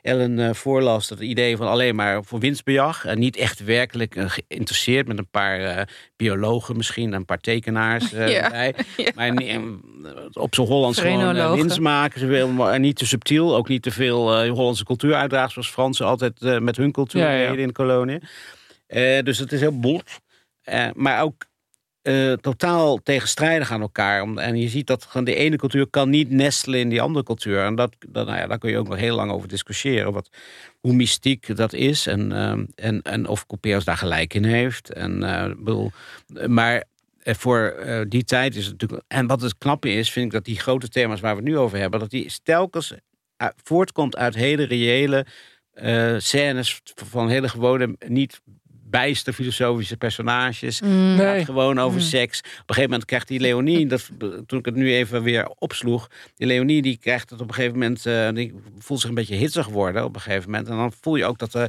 Ellen, 0.02 0.54
voorlas. 0.54 1.08
Dat 1.08 1.20
idee 1.20 1.56
van 1.56 1.68
alleen 1.68 1.94
maar 1.94 2.24
voor 2.24 2.38
winstbejag. 2.38 3.04
En 3.04 3.18
niet 3.18 3.36
echt 3.36 3.64
werkelijk 3.64 4.14
geïnteresseerd 4.16 5.06
met 5.06 5.18
een 5.18 5.28
paar 5.30 5.88
biologen 6.16 6.76
misschien, 6.76 7.12
een 7.12 7.24
paar 7.24 7.40
tekenaars 7.40 8.10
Ja. 8.10 8.26
erbij. 8.26 8.74
Ja. 8.96 9.10
Maar 9.14 9.60
op 10.32 10.54
zijn 10.54 10.66
Hollands 10.66 10.98
gewoon 10.98 11.56
winst 11.56 11.80
maken. 11.80 12.20
Ze 12.20 12.26
wil, 12.26 12.78
niet 12.78 12.96
te 12.96 13.06
subtiel, 13.06 13.56
ook 13.56 13.68
niet 13.68 13.82
te 13.82 13.90
veel 13.90 14.46
Hollandse 14.48 14.84
cultuur 14.84 15.14
uitdragen. 15.14 15.52
Zoals 15.52 15.70
Fransen 15.70 16.06
altijd 16.06 16.60
met 16.60 16.76
hun 16.76 16.92
cultuur 16.92 17.26
deden 17.26 17.58
in 17.58 17.66
de 17.66 17.72
koloniën. 17.72 18.22
Dus 19.24 19.38
het 19.38 19.52
is 19.52 19.60
heel 19.60 19.80
bot. 19.80 20.24
Eh, 20.66 20.88
maar 20.94 21.22
ook 21.22 21.46
eh, 22.02 22.32
totaal 22.32 23.02
tegenstrijdig 23.02 23.70
aan 23.70 23.80
elkaar. 23.80 24.34
En 24.34 24.56
je 24.56 24.68
ziet 24.68 24.86
dat 24.86 25.08
de 25.22 25.34
ene 25.34 25.56
cultuur 25.56 25.86
kan 25.86 26.10
niet 26.10 26.30
nestelen 26.30 26.80
in 26.80 26.88
die 26.88 27.00
andere 27.00 27.24
cultuur. 27.24 27.64
En 27.64 27.74
dat, 27.74 27.96
dat, 28.08 28.26
nou 28.26 28.38
ja, 28.38 28.46
daar 28.46 28.58
kun 28.58 28.70
je 28.70 28.78
ook 28.78 28.88
nog 28.88 28.98
heel 28.98 29.16
lang 29.16 29.30
over 29.30 29.48
discussiëren. 29.48 30.12
Wat, 30.12 30.30
hoe 30.80 30.92
mystiek 30.92 31.56
dat 31.56 31.72
is. 31.72 32.06
En, 32.06 32.32
ehm, 32.32 32.64
en, 32.74 33.02
en 33.02 33.28
of 33.28 33.46
Couperus 33.46 33.84
daar 33.84 33.96
gelijk 33.96 34.34
in 34.34 34.44
heeft. 34.44 34.92
En, 34.92 35.22
eh, 35.22 35.54
bedoel, 35.56 35.90
maar 36.46 36.84
voor 37.22 37.76
die 38.08 38.24
tijd 38.24 38.56
is 38.56 38.64
het 38.64 38.72
natuurlijk... 38.72 39.02
En 39.08 39.26
wat 39.26 39.40
het 39.40 39.58
knappe 39.58 39.90
is, 39.90 40.10
vind 40.10 40.26
ik 40.26 40.32
dat 40.32 40.44
die 40.44 40.58
grote 40.58 40.88
thema's 40.88 41.20
waar 41.20 41.36
we 41.36 41.40
het 41.40 41.50
nu 41.50 41.58
over 41.58 41.78
hebben... 41.78 42.00
dat 42.00 42.10
die 42.10 42.32
telkens 42.42 42.94
voortkomt 43.62 44.16
uit 44.16 44.34
hele 44.34 44.64
reële 44.64 45.26
eh, 45.76 46.14
scènes 46.18 46.80
van 46.94 47.28
hele 47.28 47.48
gewone, 47.48 47.96
niet 48.06 48.40
bijster 48.96 49.32
filosofische 49.32 49.96
personages. 49.96 50.80
Mm. 50.80 50.90
Het 50.90 51.20
gaat 51.20 51.34
Nee. 51.34 51.44
gewoon 51.44 51.78
over 51.80 52.00
Mm. 52.00 52.06
seks. 52.06 52.38
Op 52.38 52.44
een 52.46 52.52
gegeven 52.66 52.82
moment 52.90 53.04
krijgt 53.04 53.28
die 53.28 53.40
Leonie, 53.40 53.86
dat, 53.86 54.10
toen 54.46 54.58
ik 54.58 54.64
het 54.64 54.74
nu 54.74 54.92
even 54.94 55.22
weer 55.22 55.48
opsloeg, 55.58 56.08
die 56.36 56.46
Leonie 56.46 56.82
die 56.82 56.98
krijgt 57.02 57.30
het 57.30 57.40
op 57.40 57.48
een 57.48 57.54
gegeven 57.54 57.78
moment, 57.78 58.06
eh, 58.06 58.28
die 58.32 58.54
voelt 58.78 59.00
zich 59.00 59.08
een 59.08 59.14
beetje 59.14 59.34
hitsig 59.34 59.66
worden 59.66 60.04
op 60.04 60.14
een 60.14 60.20
gegeven 60.20 60.50
moment. 60.50 60.68
En 60.68 60.76
dan 60.76 60.92
voel 61.00 61.16
je 61.16 61.24
ook 61.24 61.38
dat 61.38 61.52
de, 61.52 61.68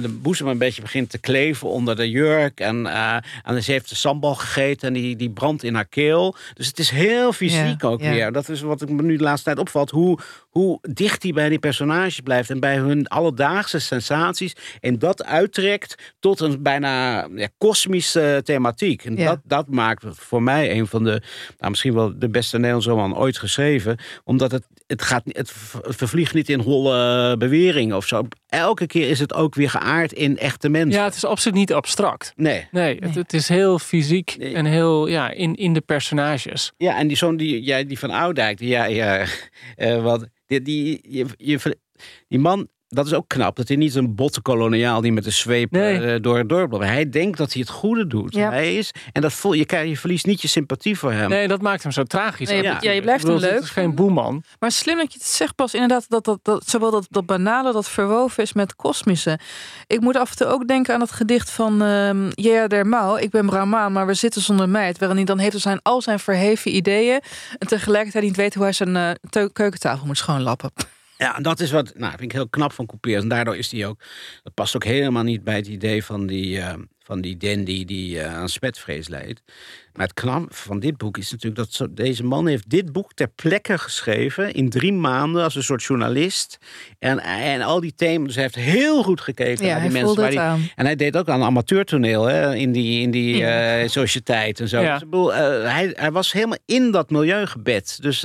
de 0.00 0.08
boezem 0.08 0.46
een 0.46 0.58
beetje 0.58 0.82
begint 0.82 1.10
te 1.10 1.18
kleven 1.18 1.68
onder 1.68 1.96
de 1.96 2.10
jurk. 2.10 2.60
En, 2.60 2.86
eh, 2.86 3.16
en 3.44 3.62
ze 3.62 3.72
heeft 3.72 3.88
de 3.88 3.94
sambal 3.94 4.34
gegeten 4.34 4.88
en 4.88 4.94
die, 4.94 5.16
die 5.16 5.30
brandt 5.30 5.62
in 5.62 5.74
haar 5.74 5.86
keel. 5.88 6.36
Dus 6.54 6.66
het 6.66 6.78
is 6.78 6.90
heel 6.90 7.32
fysiek 7.32 7.82
Ja, 7.82 7.88
ook 7.88 8.00
ja. 8.00 8.10
weer. 8.10 8.32
Dat 8.32 8.48
is 8.48 8.60
wat 8.60 8.82
ik 8.82 8.88
me 8.88 9.02
nu 9.02 9.16
de 9.16 9.22
laatste 9.22 9.44
tijd 9.44 9.58
opvalt. 9.58 9.90
Hoe, 9.90 10.18
hoe 10.48 10.78
dicht 10.90 11.22
hij 11.22 11.32
bij 11.32 11.48
die 11.48 11.58
personages 11.58 12.20
blijft 12.20 12.50
en 12.50 12.60
bij 12.60 12.76
hun 12.76 13.06
alledaagse 13.08 13.78
sensaties. 13.78 14.54
En 14.80 14.98
dat 14.98 15.24
uittrekt 15.24 16.12
tot 16.20 16.40
een 16.40 16.55
bijna 16.62 17.26
ja, 17.34 17.48
kosmische 17.58 18.40
thematiek. 18.44 19.04
En 19.04 19.16
Ja. 19.16 19.24
dat, 19.28 19.40
dat 19.44 19.68
maakt 19.68 20.04
voor 20.08 20.42
mij 20.42 20.70
een 20.78 20.86
van 20.86 21.04
de, 21.04 21.22
nou, 21.58 21.70
misschien 21.70 21.94
wel 21.94 22.18
de 22.18 22.28
beste 22.28 22.56
Nederlandse 22.56 22.90
roman 22.90 23.16
ooit 23.16 23.38
geschreven. 23.38 23.98
Omdat 24.24 24.50
het, 24.52 24.66
het, 24.86 25.02
gaat, 25.02 25.24
niet- 25.24 25.36
het 25.36 25.52
vervliegt 25.96 26.34
niet 26.34 26.48
in 26.48 26.60
holle 26.60 27.36
beweringen 27.36 27.96
of 27.96 28.06
zo. 28.06 28.26
Elke 28.46 28.86
keer 28.86 29.08
is 29.08 29.18
het 29.18 29.34
ook 29.34 29.54
weer 29.54 29.70
geaard 29.70 30.12
in 30.12 30.38
echte 30.38 30.68
mensen. 30.68 30.98
Ja, 31.00 31.04
het 31.04 31.14
is 31.14 31.24
absoluut 31.24 31.58
niet 31.58 31.72
abstract. 31.72 32.32
Nee. 32.36 32.66
Nee, 32.70 32.96
Het, 33.00 33.14
het 33.14 33.32
is 33.32 33.48
heel 33.48 33.78
fysiek 33.78 34.36
Nee. 34.38 34.54
en 34.54 34.64
heel 34.64 35.06
ja, 35.06 35.30
in, 35.30 35.54
in 35.54 35.72
de 35.72 35.80
personages. 35.80 36.72
Ja, 36.76 36.98
en 36.98 37.06
die 37.08 37.16
zoon 37.16 37.36
die, 37.36 37.64
ja, 37.64 37.82
die 37.82 37.98
van 37.98 38.10
Oudijk, 38.10 38.58
die, 38.58 38.68
ja, 38.68 38.84
ja, 38.84 39.24
eh, 39.76 40.02
wat, 40.02 40.26
die, 40.46 40.62
die, 40.62 41.00
je, 41.08 41.26
je, 41.36 41.76
die 42.28 42.38
man, 42.38 42.68
dat 42.88 43.06
is 43.06 43.12
ook 43.14 43.28
knap. 43.28 43.56
Dat 43.56 43.68
hij 43.68 43.76
niet 43.76 43.94
een 43.94 44.14
botte 44.14 44.40
koloniaal 44.40 45.00
die 45.00 45.12
met 45.12 45.26
een 45.26 45.32
zweep 45.32 45.70
Nee. 45.70 46.00
eh, 46.14 46.22
door 46.22 46.38
het 46.38 46.48
dorp 46.48 46.70
loopt. 46.72 46.84
Hij 46.84 47.08
denkt 47.10 47.38
dat 47.38 47.52
hij 47.52 47.60
het 47.60 47.70
goede 47.70 48.06
doet. 48.06 48.34
Ja. 48.34 48.50
Hij 48.50 48.76
is, 48.76 48.90
en 49.12 49.22
dat 49.22 49.32
voel, 49.32 49.52
je, 49.52 49.64
krijgt- 49.64 49.88
je 49.88 49.96
verliest 49.96 50.26
niet 50.26 50.42
je 50.42 50.48
sympathie 50.48 50.98
voor 50.98 51.12
hem. 51.12 51.28
Nee, 51.28 51.48
dat 51.48 51.62
maakt 51.62 51.82
hem 51.82 51.92
zo 51.92 52.02
tragisch. 52.02 52.48
Nee, 52.48 52.62
ja, 52.62 52.90
je 52.90 53.00
blijft 53.00 53.22
bedoel, 53.24 53.38
hem 53.40 53.44
leuk 53.48 53.54
Het 53.54 53.64
is 53.64 53.70
geen 53.70 53.94
boeman. 53.94 54.42
Maar 54.58 54.70
slim 54.72 54.96
dat 54.96 55.12
je 55.12 55.18
het 55.18 55.28
zegt 55.28 55.54
pas 55.54 55.74
inderdaad 55.74 56.04
dat, 56.08 56.24
dat, 56.24 56.38
dat 56.42 56.68
zowel 56.68 56.90
dat, 56.90 57.06
dat 57.10 57.26
banale 57.26 57.72
dat 57.72 57.88
verwoven 57.88 58.42
is 58.42 58.52
met 58.52 58.76
kosmische. 58.76 59.38
Ik 59.86 60.00
moet 60.00 60.16
af 60.16 60.30
en 60.30 60.36
toe 60.36 60.46
ook 60.46 60.68
denken 60.68 60.94
aan 60.94 61.00
het 61.00 61.12
gedicht 61.12 61.50
van 61.50 61.82
ehm 61.82 62.28
Jea 62.34 62.66
der 62.66 62.86
Mouw. 62.86 63.16
Ik 63.16 63.30
ben 63.30 63.46
Brahmaan, 63.46 63.92
maar 63.92 64.06
we 64.06 64.14
zitten 64.14 64.42
zonder 64.42 64.68
meid. 64.68 64.98
Waarin 64.98 65.16
hij 65.16 65.26
dan 65.26 65.38
heeft 65.38 65.58
zijn 65.60 65.80
al 65.82 66.02
zijn 66.02 66.18
verheven 66.18 66.74
ideeën 66.76 67.20
en 67.58 67.66
tegelijkertijd 67.68 68.24
niet 68.24 68.36
weet 68.36 68.54
hoe 68.54 68.62
hij 68.62 68.72
zijn 68.72 68.96
eh, 68.96 69.44
keukentafel 69.52 70.06
moet 70.06 70.16
schoonlappen. 70.18 70.70
Ja, 71.18 71.36
en 71.36 71.42
dat 71.42 71.60
is 71.60 71.70
wat, 71.70 71.92
nou, 71.94 72.10
vind 72.10 72.22
ik 72.22 72.32
heel 72.32 72.48
knap 72.48 72.72
van 72.72 72.86
Couperus. 72.86 73.22
En 73.22 73.28
daardoor 73.28 73.56
is 73.56 73.70
hij 73.72 73.86
ook, 73.86 74.00
dat 74.42 74.54
past 74.54 74.76
ook 74.76 74.84
helemaal 74.84 75.22
niet 75.22 75.44
bij 75.44 75.56
het 75.56 75.66
idee 75.66 76.04
van 76.04 76.26
die, 76.26 76.60
eh, 76.60 76.74
van 77.02 77.20
die 77.20 77.36
dandy 77.36 77.84
die 77.84 78.20
eh, 78.20 78.34
aan 78.36 78.48
spetvrees 78.48 79.08
leidt. 79.08 79.42
Maar 79.92 80.06
het 80.06 80.14
knap 80.14 80.54
van 80.54 80.80
dit 80.80 80.96
boek 80.96 81.18
is 81.18 81.30
natuurlijk 81.30 81.56
dat 81.56 81.72
zo, 81.72 81.86
deze 81.92 82.24
man 82.24 82.46
heeft 82.46 82.70
dit 82.70 82.92
boek 82.92 83.12
ter 83.14 83.28
plekke 83.28 83.78
geschreven 83.78 84.52
in 84.52 84.68
drie 84.70 84.92
maanden 84.92 85.42
als 85.42 85.54
een 85.54 85.62
soort 85.62 85.82
journalist. 85.82 86.58
En, 86.98 87.18
en 87.18 87.62
al 87.62 87.80
die 87.80 87.94
thema's, 87.94 88.26
dus 88.26 88.34
hij 88.34 88.42
heeft 88.44 88.54
heel 88.54 89.02
goed 89.02 89.20
gekeken 89.20 89.64
Ja, 89.64 89.70
naar 89.70 89.80
hij 89.80 89.88
die 89.90 89.98
mensen. 89.98 90.06
voelde 90.16 90.20
waar 90.20 90.30
het 90.46 90.60
die- 90.60 90.68
aan. 90.68 90.70
en 90.76 90.84
hij 90.84 90.96
deed 90.96 91.16
ook 91.16 91.28
aan 91.28 91.42
amateurtoneel 91.42 92.24
hè, 92.24 92.54
in 92.54 92.72
die, 92.72 93.00
in 93.00 93.10
die 93.10 93.36
Ja. 93.36 93.78
eh, 93.80 93.88
sociëteit 93.88 94.60
en 94.60 94.68
zo. 94.68 94.80
Ja. 94.80 94.92
Dus, 94.92 95.02
ik 95.02 95.10
bedoel, 95.10 95.34
hij, 95.34 95.92
hij 95.94 96.12
was 96.12 96.32
helemaal 96.32 96.58
in 96.66 96.90
dat 96.90 97.10
milieu 97.10 97.46
gebed. 97.46 97.98
Dus, 98.02 98.24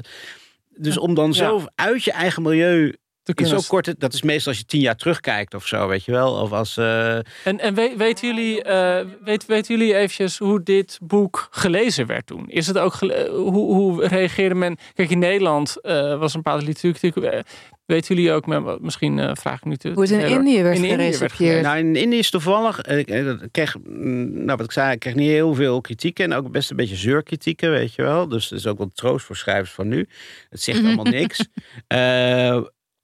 dus 0.77 0.97
om 0.97 1.13
dan 1.13 1.33
zo 1.33 1.65
uit 1.75 2.03
je 2.03 2.11
eigen 2.11 2.41
milieu 2.41 2.95
te 3.23 3.31
In 3.31 3.35
kunnen. 3.35 3.59
zo'n 3.59 3.67
korte, 3.69 3.95
dat 3.97 4.13
is 4.13 4.21
meestal 4.21 4.51
als 4.51 4.61
je 4.61 4.67
tien 4.67 4.81
jaar 4.81 4.95
terugkijkt 4.95 5.53
of 5.53 5.67
zo, 5.67 5.87
weet 5.87 6.05
je 6.05 6.11
wel. 6.11 6.33
Of 6.33 6.51
als, 6.51 6.77
eh, 6.77 7.15
En, 7.15 7.23
en 7.59 7.73
we- 7.73 7.93
weten, 7.97 8.27
jullie, 8.27 8.63
eh 8.63 9.05
weet, 9.23 9.45
weten 9.45 9.77
jullie 9.77 9.95
eventjes 9.95 10.37
hoe 10.37 10.63
dit 10.63 10.99
boek 11.03 11.47
gelezen 11.51 12.05
werd 12.05 12.25
toen? 12.27 12.49
Is 12.49 12.67
het 12.67 12.77
ook 12.77 12.93
hoe, 13.29 13.73
hoe 13.73 14.07
reageerde 14.07 14.55
men? 14.55 14.77
Kijk, 14.93 15.09
in 15.09 15.19
Nederland 15.19 15.81
eh, 15.81 16.19
was 16.19 16.33
een 16.33 16.41
bepaalde 16.41 16.65
literatuur. 16.65 17.43
Weten 17.85 18.15
jullie 18.15 18.31
ook, 18.31 18.45
maar 18.45 18.61
misschien 18.81 19.19
eh, 19.19 19.31
vraag 19.33 19.57
ik 19.57 19.65
nu 19.65 19.75
te. 19.75 19.89
Hoe 19.91 20.01
het 20.01 20.11
in 20.11 20.17
Nee. 20.17 20.29
Indië 20.29 20.63
werd 20.63 20.77
In 20.77 20.83
gerecepteerd. 20.85 21.61
Nou, 21.63 21.77
in 21.77 21.95
Indië 21.95 22.17
is 22.17 22.29
toevallig. 22.29 22.81
Ik 22.81 23.09
eh, 23.09 23.33
kreeg, 23.51 23.75
mm, 23.83 24.33
nou 24.45 24.57
wat 24.57 24.65
ik 24.65 24.71
zei, 24.71 24.91
ik 24.93 24.99
kreeg 24.99 25.15
niet 25.15 25.29
heel 25.29 25.53
veel 25.53 25.81
kritieken. 25.81 26.25
En 26.31 26.33
ook 26.37 26.51
best 26.51 26.69
een 26.69 26.75
beetje 26.75 26.95
zeurkritieken, 26.95 27.71
weet 27.71 27.93
je 27.93 28.01
wel. 28.01 28.27
Dus 28.27 28.47
dat 28.47 28.59
is 28.59 28.67
ook 28.67 28.77
wel 28.77 28.89
troost 28.93 29.25
voor 29.25 29.35
schrijvers 29.35 29.71
van 29.71 29.87
nu. 29.87 30.07
Het 30.49 30.61
zegt 30.61 30.83
allemaal 30.85 31.05
niks. 31.05 31.45
Eh, 31.87 32.61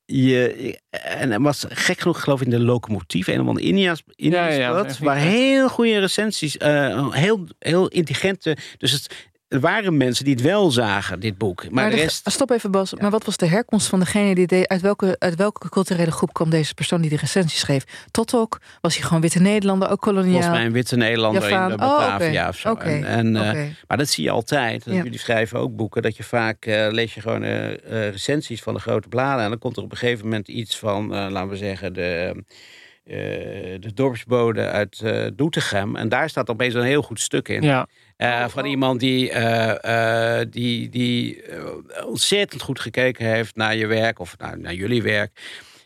je, 0.08 0.80
en 0.90 1.32
er 1.32 1.42
was 1.42 1.66
gek 1.70 2.00
genoeg, 2.00 2.22
geloof 2.24 2.40
ik, 2.40 2.46
in 2.46 2.52
de 2.52 2.60
locomotief. 2.60 3.28
Een 3.28 3.42
of 3.42 3.48
andere 3.48 3.66
India's, 3.66 4.04
India's 4.16 4.56
Ja, 4.56 4.60
ja, 4.60 4.96
waar 5.00 5.18
heel 5.18 5.70
goede 5.70 6.00
recensies. 6.00 6.58
eh, 6.58 7.12
heel, 7.14 7.48
heel 7.60 7.88
intelligente. 7.88 8.58
Dus 8.78 8.92
het, 8.92 9.30
er 9.48 9.60
waren 9.60 9.98
mensen 9.98 10.26
die 10.26 10.34
het 10.34 10.44
wel 10.44 10.72
zagen, 10.72 11.20
dit 11.20 11.38
boek. 11.38 11.64
Maar, 11.64 11.72
Maar 11.74 11.90
de 11.90 11.96
de- 11.96 12.02
rest. 12.02 12.32
stop 12.32 12.52
even 12.52 12.72
Bas, 12.72 12.94
maar 12.94 13.12
wat 13.12 13.26
was 13.26 13.38
de 13.38 13.46
herkomst 13.46 13.88
van 13.88 14.00
degene 14.00 14.36
die 14.36 14.48
deed? 14.48 14.68
Uit 14.68 14.82
welke, 14.82 15.16
uit 15.20 15.36
welke 15.36 15.70
culturele 15.70 16.12
groep 16.12 16.34
kwam 16.34 16.50
deze 16.50 16.74
persoon 16.74 17.02
die 17.02 17.10
de 17.10 17.16
recensie 17.18 17.60
schreef? 17.60 17.84
Totok? 18.12 18.60
Was 18.82 18.96
hij 18.96 19.04
gewoon 19.06 19.22
witte 19.22 19.40
Nederlander, 19.42 19.90
ook 19.90 20.02
koloniaal? 20.02 20.32
Volgens 20.32 20.52
mij 20.54 20.66
een 20.66 20.72
witte 20.72 20.96
Nederlander 20.98 21.50
Javaan. 21.50 21.72
in 21.72 21.78
de 21.78 21.84
Oh. 21.84 21.98
Batavia 21.98 22.48
of 22.48 22.58
zo. 22.58 22.72
Oké, 22.72 22.84
En, 22.84 23.04
en, 23.06 23.36
eh, 23.36 23.50
oké. 23.50 23.76
Maar 23.88 23.98
dat 23.98 24.08
zie 24.08 24.24
je 24.24 24.30
altijd. 24.30 24.86
Dat 24.86 24.94
Ja. 24.96 25.04
Jullie 25.04 25.20
schrijven 25.20 25.60
ook 25.60 25.76
boeken. 25.76 26.02
Dat 26.02 26.18
je 26.18 26.24
vaak 26.24 26.66
uh, 26.66 26.88
lees 26.92 27.14
je 27.14 27.22
gewoon 27.22 27.44
uh, 27.44 27.74
recensies 28.10 28.62
van 28.62 28.74
de 28.74 28.80
grote 28.80 29.08
bladen. 29.08 29.44
En 29.44 29.50
dan 29.50 29.60
komt 29.60 29.78
er 29.78 29.84
op 29.84 29.92
een 29.92 29.98
gegeven 29.98 30.24
moment 30.26 30.48
iets 30.48 30.78
van, 30.80 31.04
uh, 31.14 31.28
laten 31.30 31.50
we 31.50 31.58
zeggen, 31.58 31.94
de, 31.94 32.44
uh, 33.06 33.14
de 33.80 33.92
dorpsbode 33.94 34.62
uit 34.70 35.02
uh, 35.04 35.28
Doetinchem. 35.34 35.96
En 35.96 36.10
daar 36.10 36.30
staat 36.30 36.50
opeens 36.50 36.74
een 36.74 36.82
heel 36.84 37.02
goed 37.02 37.20
stuk 37.20 37.48
in. 37.48 37.62
Ja. 37.62 37.88
Uh, 38.18 38.48
van 38.48 38.66
iemand 38.66 39.00
die, 39.00 39.32
uh, 39.32 40.40
die, 40.50 40.90
die 40.90 41.44
ontzettend 42.06 42.62
goed 42.62 42.80
gekeken 42.80 43.26
heeft 43.26 43.56
naar 43.56 43.76
je 43.76 43.88
werk 43.88 44.20
of 44.20 44.38
naar, 44.38 44.60
naar 44.60 44.74
jullie 44.74 45.04
werk. 45.04 45.42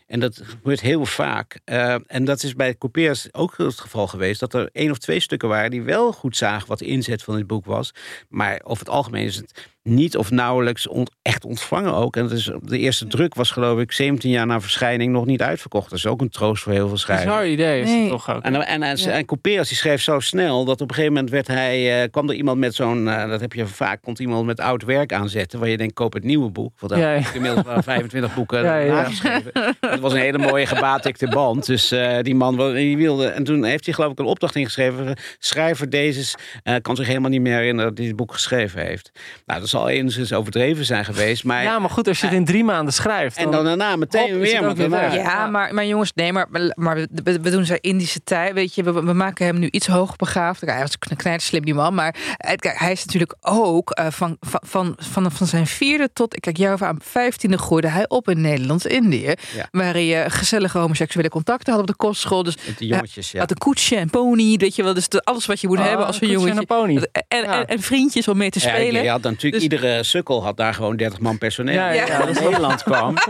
En 0.06 0.20
dat 0.20 0.40
gebeurt 0.44 0.80
heel 0.80 1.06
vaak. 1.06 1.58
En 2.06 2.24
dat 2.24 2.42
is 2.42 2.54
bij 2.54 2.76
Couperus 2.78 3.28
ook 3.34 3.56
het 3.56 3.80
geval 3.80 4.06
geweest. 4.06 4.40
Dat 4.40 4.54
er 4.54 4.68
één 4.72 4.90
of 4.90 4.98
twee 4.98 5.20
stukken 5.20 5.48
waren 5.48 5.70
die 5.70 5.82
wel 5.82 6.12
goed 6.12 6.36
zagen 6.36 6.68
wat 6.68 6.78
de 6.78 6.86
inzet 6.86 7.22
van 7.22 7.36
dit 7.36 7.46
boek 7.46 7.64
was. 7.64 7.94
Maar 8.28 8.60
over 8.64 8.84
het 8.84 8.94
algemeen 8.94 9.24
is 9.24 9.36
het 9.36 9.71
niet 9.82 10.16
of 10.16 10.30
nauwelijks 10.30 10.86
on 10.88 11.06
echt 11.22 11.44
ontvangen 11.44 11.94
ook. 11.94 12.16
En 12.16 12.22
het 12.22 12.32
is, 12.32 12.50
de 12.62 12.78
eerste 12.78 13.06
druk 13.06 13.34
was 13.34 13.50
geloof 13.50 13.80
ik 13.80 13.92
17 13.92 14.30
jaar 14.30 14.46
na 14.46 14.60
verschijning 14.60 15.12
nog 15.12 15.26
niet 15.26 15.42
uitverkocht. 15.42 15.90
Dat 15.90 15.98
is 15.98 16.06
ook 16.06 16.20
een 16.20 16.28
troost 16.28 16.62
voor 16.62 16.72
heel 16.72 16.88
veel 16.88 16.96
schrijvers. 16.96 17.26
Bizar 17.28 17.46
idee 17.46 17.80
is 17.80 17.88
nee. 17.88 18.00
het 18.00 18.10
toch 18.10 18.30
ook. 18.30 18.42
En, 18.42 18.54
en, 18.54 18.82
en, 18.82 18.96
ja. 18.96 19.10
en 19.10 19.24
Couperus 19.24 19.68
die 19.68 19.76
schreef 19.76 20.02
zo 20.02 20.20
snel 20.20 20.64
dat 20.64 20.80
op 20.80 20.88
een 20.88 20.94
gegeven 20.94 21.14
moment 21.14 21.32
werd 21.32 21.46
hij, 21.46 22.02
uh, 22.02 22.10
kwam 22.10 22.28
er 22.28 22.34
iemand 22.34 22.58
met 22.58 22.74
zo'n, 22.74 23.06
uh, 23.06 23.28
dat 23.28 23.40
heb 23.40 23.52
je 23.52 23.66
vaak, 23.66 24.02
komt 24.02 24.18
iemand 24.18 24.46
met 24.46 24.60
oud 24.60 24.84
werk 24.84 25.12
aanzetten. 25.12 25.58
Waar 25.58 25.68
je 25.68 25.76
denkt, 25.76 25.94
koop 25.94 26.12
het 26.12 26.24
nieuwe 26.24 26.50
boek. 26.50 26.80
Want 26.80 26.92
daar 26.92 27.00
ja, 27.00 27.12
ja. 27.12 27.32
inmiddels 27.34 27.66
wel 27.66 27.82
25 27.92 28.34
boeken 28.34 28.62
ja, 28.62 28.76
ja. 28.76 28.94
nageschreven. 28.94 29.52
Dat 29.80 30.00
was 30.00 30.12
een 30.12 30.18
hele 30.18 30.38
mooie 30.38 30.66
gebatikte 30.66 31.28
band. 31.28 31.66
Dus 31.66 31.92
uh, 31.92 32.18
die 32.20 32.34
man 32.34 32.74
die 32.74 32.96
wilde. 32.96 33.26
En 33.26 33.44
toen 33.44 33.64
heeft 33.64 33.84
hij 33.84 33.94
geloof 33.94 34.12
ik 34.12 34.18
een 34.18 34.24
opdracht 34.24 34.56
ingeschreven. 34.56 35.16
Schrijver 35.38 35.90
deze 35.90 36.36
uh, 36.64 36.74
kan 36.82 36.96
zich 36.96 37.06
helemaal 37.06 37.30
niet 37.30 37.40
meer 37.40 37.56
herinneren 37.56 37.88
dat 37.88 37.98
hij 37.98 38.06
dit 38.06 38.16
boek 38.16 38.32
geschreven 38.32 38.86
heeft. 38.86 39.10
Nou, 39.46 39.60
dat 39.60 39.68
zal 39.72 39.88
enigszins 39.88 40.32
overdreven 40.32 40.84
zijn 40.84 41.04
geweest. 41.04 41.44
Maar, 41.44 41.62
ja, 41.62 41.78
maar 41.78 41.90
goed, 41.90 42.08
als 42.08 42.20
je 42.20 42.26
het 42.26 42.34
in 42.34 42.44
drie 42.44 42.64
maanden 42.64 42.92
schrijft. 42.92 43.36
En 43.36 43.50
dan 43.50 43.64
daarna 43.64 43.96
meteen 43.96 44.38
weer. 44.38 45.14
Ja, 45.14 45.46
maar, 45.46 45.74
maar 45.74 45.86
jongens, 45.86 46.12
nee, 46.14 46.32
maar, 46.32 46.46
maar 46.74 46.96
we, 46.96 47.40
we 47.40 47.50
doen 47.50 47.64
zijn 47.64 47.80
Indische 47.80 48.20
tijd. 48.24 48.52
Weet 48.52 48.74
je, 48.74 48.82
we, 48.82 48.92
we 48.92 49.12
maken 49.12 49.46
hem 49.46 49.58
nu 49.58 49.68
iets 49.70 49.86
hoogbegaafd. 49.86 50.60
Hij 50.60 50.80
was 50.80 50.96
een 50.98 51.16
knijterslim 51.16 51.64
die 51.64 51.74
man. 51.74 51.94
Maar 51.94 52.14
kijk, 52.56 52.78
hij 52.78 52.92
is 52.92 53.04
natuurlijk 53.04 53.34
ook 53.40 53.98
uh, 53.98 54.06
van, 54.10 54.36
van, 54.40 54.94
van, 54.98 55.32
van 55.32 55.46
zijn 55.46 55.66
vierde 55.66 56.10
tot, 56.12 56.40
kijk, 56.40 56.56
jou 56.56 56.84
aan 56.84 56.98
vijftiende 57.02 57.58
groeide 57.58 57.88
hij 57.88 58.08
op 58.08 58.28
in 58.28 58.40
Nederlands-Indië. 58.40 59.34
Ja. 59.54 59.68
Waar 59.70 59.92
hij 59.92 60.24
uh, 60.24 60.30
gezellige 60.30 60.78
homoseksuele 60.78 61.28
contacten 61.28 61.72
had 61.72 61.80
op 61.80 61.86
de 61.86 61.96
kostschool. 61.96 62.42
Dus 62.42 62.56
Met 62.66 62.78
de 62.78 62.86
jongetjes, 62.86 63.30
ja. 63.30 63.38
Had 63.38 63.50
een 63.50 63.58
koetsje 63.58 63.96
en 63.96 64.10
pony, 64.10 64.56
weet 64.56 64.76
je 64.76 64.82
wel. 64.82 64.94
Dus 64.94 65.08
de, 65.08 65.20
alles 65.20 65.46
wat 65.46 65.60
je 65.60 65.68
moet 65.68 65.78
oh, 65.78 65.84
hebben 65.84 66.06
als 66.06 66.20
een 66.20 66.28
jongetje. 66.28 66.50
En, 66.50 66.58
een 66.58 66.66
pony. 66.66 67.06
En, 67.28 67.66
en, 67.66 67.80
vriendjes 67.80 68.28
om 68.28 68.36
mee 68.36 68.50
te 68.50 68.60
spelen. 68.60 68.92
Ja, 68.92 69.02
je 69.02 69.08
had 69.08 69.22
natuurlijk 69.22 69.61
dus, 69.62 69.78
iedere 69.78 70.02
sukkel 70.02 70.42
had 70.42 70.56
daar 70.56 70.74
gewoon 70.74 70.96
30 70.96 71.20
man 71.20 71.38
personeel. 71.38 71.74
Ja, 71.74 71.90
ja, 71.90 72.06
ja. 72.06 72.26
in 72.26 72.34
Nederland 72.34 72.82
kwam. 72.82 73.14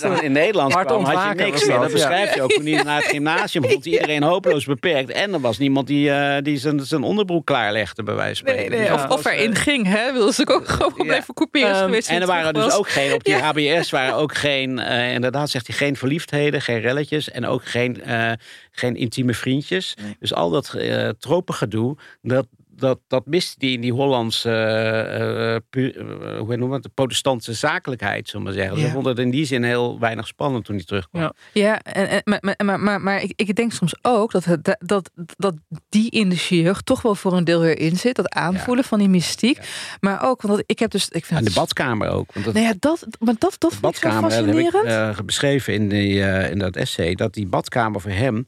Dan 0.00 0.22
in 0.22 0.32
Nederland 0.32 0.74
kwam, 0.74 1.04
had 1.04 1.38
je 1.38 1.44
niks 1.44 1.66
meer. 1.66 1.78
Dat 1.78 1.92
beschrijf 1.92 2.34
je 2.34 2.42
ook. 2.42 2.52
Toen 2.52 2.66
hij 2.66 2.82
naar 2.82 2.96
het 2.96 3.10
gymnasium 3.16 3.64
vond 3.64 3.86
iedereen 3.86 4.22
hopeloos 4.22 4.64
beperkt. 4.64 5.10
En 5.10 5.32
er 5.32 5.40
was 5.40 5.58
niemand 5.58 5.86
die, 5.86 6.08
uh, 6.08 6.36
die 6.42 6.58
zijn, 6.58 6.80
zijn 6.80 7.02
onderbroek 7.02 7.46
klaarlegde, 7.46 8.02
bij 8.02 8.14
wijze 8.14 8.44
van 8.44 8.52
spreken. 8.52 8.70
Nee, 8.78 8.88
nee, 8.88 8.92
of, 8.92 9.08
of 9.08 9.24
erin 9.24 9.54
ging, 9.54 9.86
hè? 9.86 10.12
Wilde 10.12 10.32
ze 10.32 10.48
ook 10.48 10.68
gewoon 10.68 10.92
blijven 11.06 11.34
couperen 11.34 11.76
um, 11.76 11.84
geweest. 11.84 12.08
En 12.08 12.20
er 12.20 12.26
waren 12.26 12.54
dus 12.54 12.72
ook 12.72 12.88
geen, 12.88 13.12
op 13.12 13.24
die 13.24 13.34
HBS 13.34 13.90
waren 13.90 14.14
ook 14.14 14.34
geen, 14.34 14.78
uh, 14.78 15.12
inderdaad 15.12 15.50
zegt 15.50 15.66
hij, 15.66 15.76
geen 15.76 15.96
verliefdheden, 15.96 16.60
geen 16.60 16.80
relletjes. 16.80 17.30
En 17.30 17.46
ook 17.46 17.64
geen, 17.64 18.02
uh, 18.06 18.32
geen 18.70 18.96
intieme 18.96 19.34
vriendjes. 19.34 19.94
Nee. 20.02 20.16
Dus 20.20 20.34
al 20.34 20.50
dat 20.50 20.74
uh, 20.76 21.08
tropengedoe, 21.18 21.96
dat, 22.22 22.46
dat, 22.76 23.00
dat 23.06 23.26
miste 23.26 23.54
die 23.58 23.72
in 23.72 23.80
die 23.80 23.92
Hollandse, 23.92 24.50
uh, 24.50 25.56
pu, 25.70 25.92
uh, 25.92 26.38
hoe 26.38 26.56
noemen 26.56 26.72
het, 26.72 26.82
de 26.82 26.90
protestantse 26.94 27.52
zakelijkheid, 27.52 28.28
zullen 28.28 28.46
we 28.46 28.52
maar 28.52 28.62
zeggen. 28.62 28.80
Ja. 28.80 28.86
Ze 28.86 28.92
vonden 28.92 29.12
het 29.12 29.20
in 29.20 29.30
die 29.30 29.44
zin 29.44 29.62
heel 29.62 29.98
weinig 29.98 30.26
spannend 30.26 30.64
toen 30.64 30.76
hij 30.76 30.84
terugkwam. 30.84 31.22
Ja, 31.22 31.32
ja 31.52 31.82
en, 31.82 32.08
en, 32.08 32.22
maar, 32.24 32.54
maar, 32.64 32.80
maar, 32.80 33.00
maar 33.00 33.22
ik, 33.22 33.32
ik 33.36 33.54
denk 33.54 33.72
soms 33.72 33.94
ook 34.02 34.32
dat, 34.32 34.44
het, 34.44 34.76
dat, 34.78 35.10
dat 35.36 35.54
die 35.88 36.10
in 36.10 36.28
de 36.28 36.36
jeugd 36.48 36.86
toch 36.86 37.02
wel 37.02 37.14
voor 37.14 37.32
een 37.32 37.44
deel 37.44 37.60
weer 37.60 37.78
in 37.78 37.96
zit. 37.96 38.16
Dat 38.16 38.28
aanvoelen 38.28 38.82
ja. 38.82 38.88
van 38.88 38.98
die 38.98 39.08
mystiek. 39.08 39.58
Maar 40.00 40.22
ook, 40.22 40.42
want 40.42 40.62
ik 40.66 40.78
heb 40.78 40.90
dus... 40.90 41.08
Ik 41.08 41.24
vind 41.24 41.38
en 41.38 41.44
de 41.44 41.52
badkamer 41.52 42.08
ook. 42.08 42.32
Want 42.32 42.44
dat, 42.44 42.54
nou 42.54 42.66
ja, 42.66 42.74
dat, 42.78 43.06
maar 43.18 43.34
dat, 43.38 43.56
dat 43.58 43.78
heb 43.80 44.56
ik 44.56 44.84
uh, 44.84 45.18
beschreven 45.24 45.74
in, 45.74 45.88
die, 45.88 46.18
in 46.50 46.58
dat 46.58 46.76
essay. 46.76 47.14
Dat 47.14 47.34
die 47.34 47.46
badkamer 47.46 48.00
voor 48.00 48.10
hem 48.10 48.44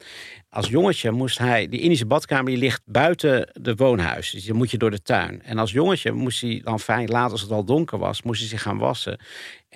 als 0.48 0.68
jongetje 0.68 1.10
moest 1.10 1.38
hij, 1.38 1.68
die 1.68 1.80
Indische 1.80 2.06
badkamer 2.06 2.50
die 2.50 2.56
ligt 2.56 2.82
buiten 2.84 3.50
de 3.52 3.74
woonhuis. 3.74 4.30
Dus 4.30 4.44
dan 4.44 4.56
moet 4.56 4.70
je 4.70 4.78
door 4.78 4.90
de 4.90 5.02
tuin. 5.02 5.42
En 5.42 5.58
als 5.58 5.72
jongetje 5.72 6.12
moest 6.12 6.40
hij 6.40 6.60
dan 6.64 6.80
fijn, 6.80 7.08
later 7.08 7.32
als 7.32 7.40
het 7.40 7.50
al 7.50 7.64
donker 7.64 7.98
was, 7.98 8.22
moest 8.22 8.40
hij 8.40 8.48
zich 8.48 8.62
gaan 8.62 8.78
wassen. 8.78 9.20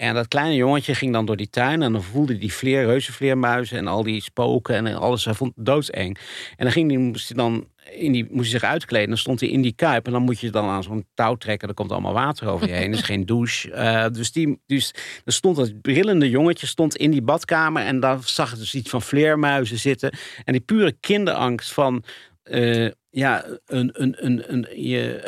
En 0.00 0.14
dat 0.14 0.28
kleine 0.28 0.54
jongetje 0.54 0.94
ging 0.94 1.12
dan 1.12 1.26
door 1.26 1.36
die 1.36 1.50
tuin 1.50 1.82
en 1.82 1.92
dan 1.92 2.02
voelde 2.02 2.32
hij 2.32 2.40
die 2.40 2.52
vleer, 2.52 2.84
reuzenvleermuizen 2.84 3.78
en 3.78 3.86
al 3.86 4.02
die 4.02 4.22
spoken 4.22 4.74
en 4.74 4.94
alles. 4.94 5.24
Hij 5.24 5.34
vond 5.34 5.52
het 5.56 5.66
doodseng. 5.66 6.18
En 6.56 6.64
dan 6.64 6.72
ging 6.72 6.90
hij, 6.90 7.00
moest 7.00 7.28
hij 7.28 7.36
dan 7.36 7.66
in 7.90 8.12
die, 8.12 8.26
moest 8.30 8.50
hij 8.50 8.60
zich 8.60 8.68
uitkleden. 8.68 9.08
Dan 9.08 9.18
stond 9.18 9.40
hij 9.40 9.48
in 9.48 9.62
die 9.62 9.72
kuip 9.72 10.06
en 10.06 10.12
dan 10.12 10.22
moet 10.22 10.40
je 10.40 10.50
dan 10.50 10.68
aan 10.68 10.82
zo'n 10.82 11.06
touw 11.14 11.34
trekken. 11.34 11.68
Er 11.68 11.74
komt 11.74 11.92
allemaal 11.92 12.12
water 12.12 12.48
over 12.48 12.66
je 12.68 12.72
heen. 12.72 12.92
Er 12.92 12.98
is 12.98 13.02
geen 13.02 13.26
douche. 13.26 13.68
Uh, 13.68 14.06
dus, 14.18 14.32
die, 14.32 14.60
dus 14.66 14.94
er 15.24 15.32
stond 15.32 15.56
dat 15.56 15.80
brillende 15.80 16.30
jongetje 16.30 16.66
stond 16.66 16.96
in 16.96 17.10
die 17.10 17.22
badkamer 17.22 17.82
en 17.82 18.00
daar 18.00 18.18
zag 18.24 18.50
het 18.50 18.58
dus 18.58 18.74
iets 18.74 18.90
van 18.90 19.02
vleermuizen 19.02 19.78
zitten. 19.78 20.12
En 20.44 20.52
die 20.52 20.62
pure 20.62 20.92
kinderangst 21.00 21.72
van 21.72 22.04
uh, 22.44 22.90
ja, 23.10 23.44
een, 23.66 23.90
een, 23.92 24.24
een, 24.24 24.52
een, 24.52 24.66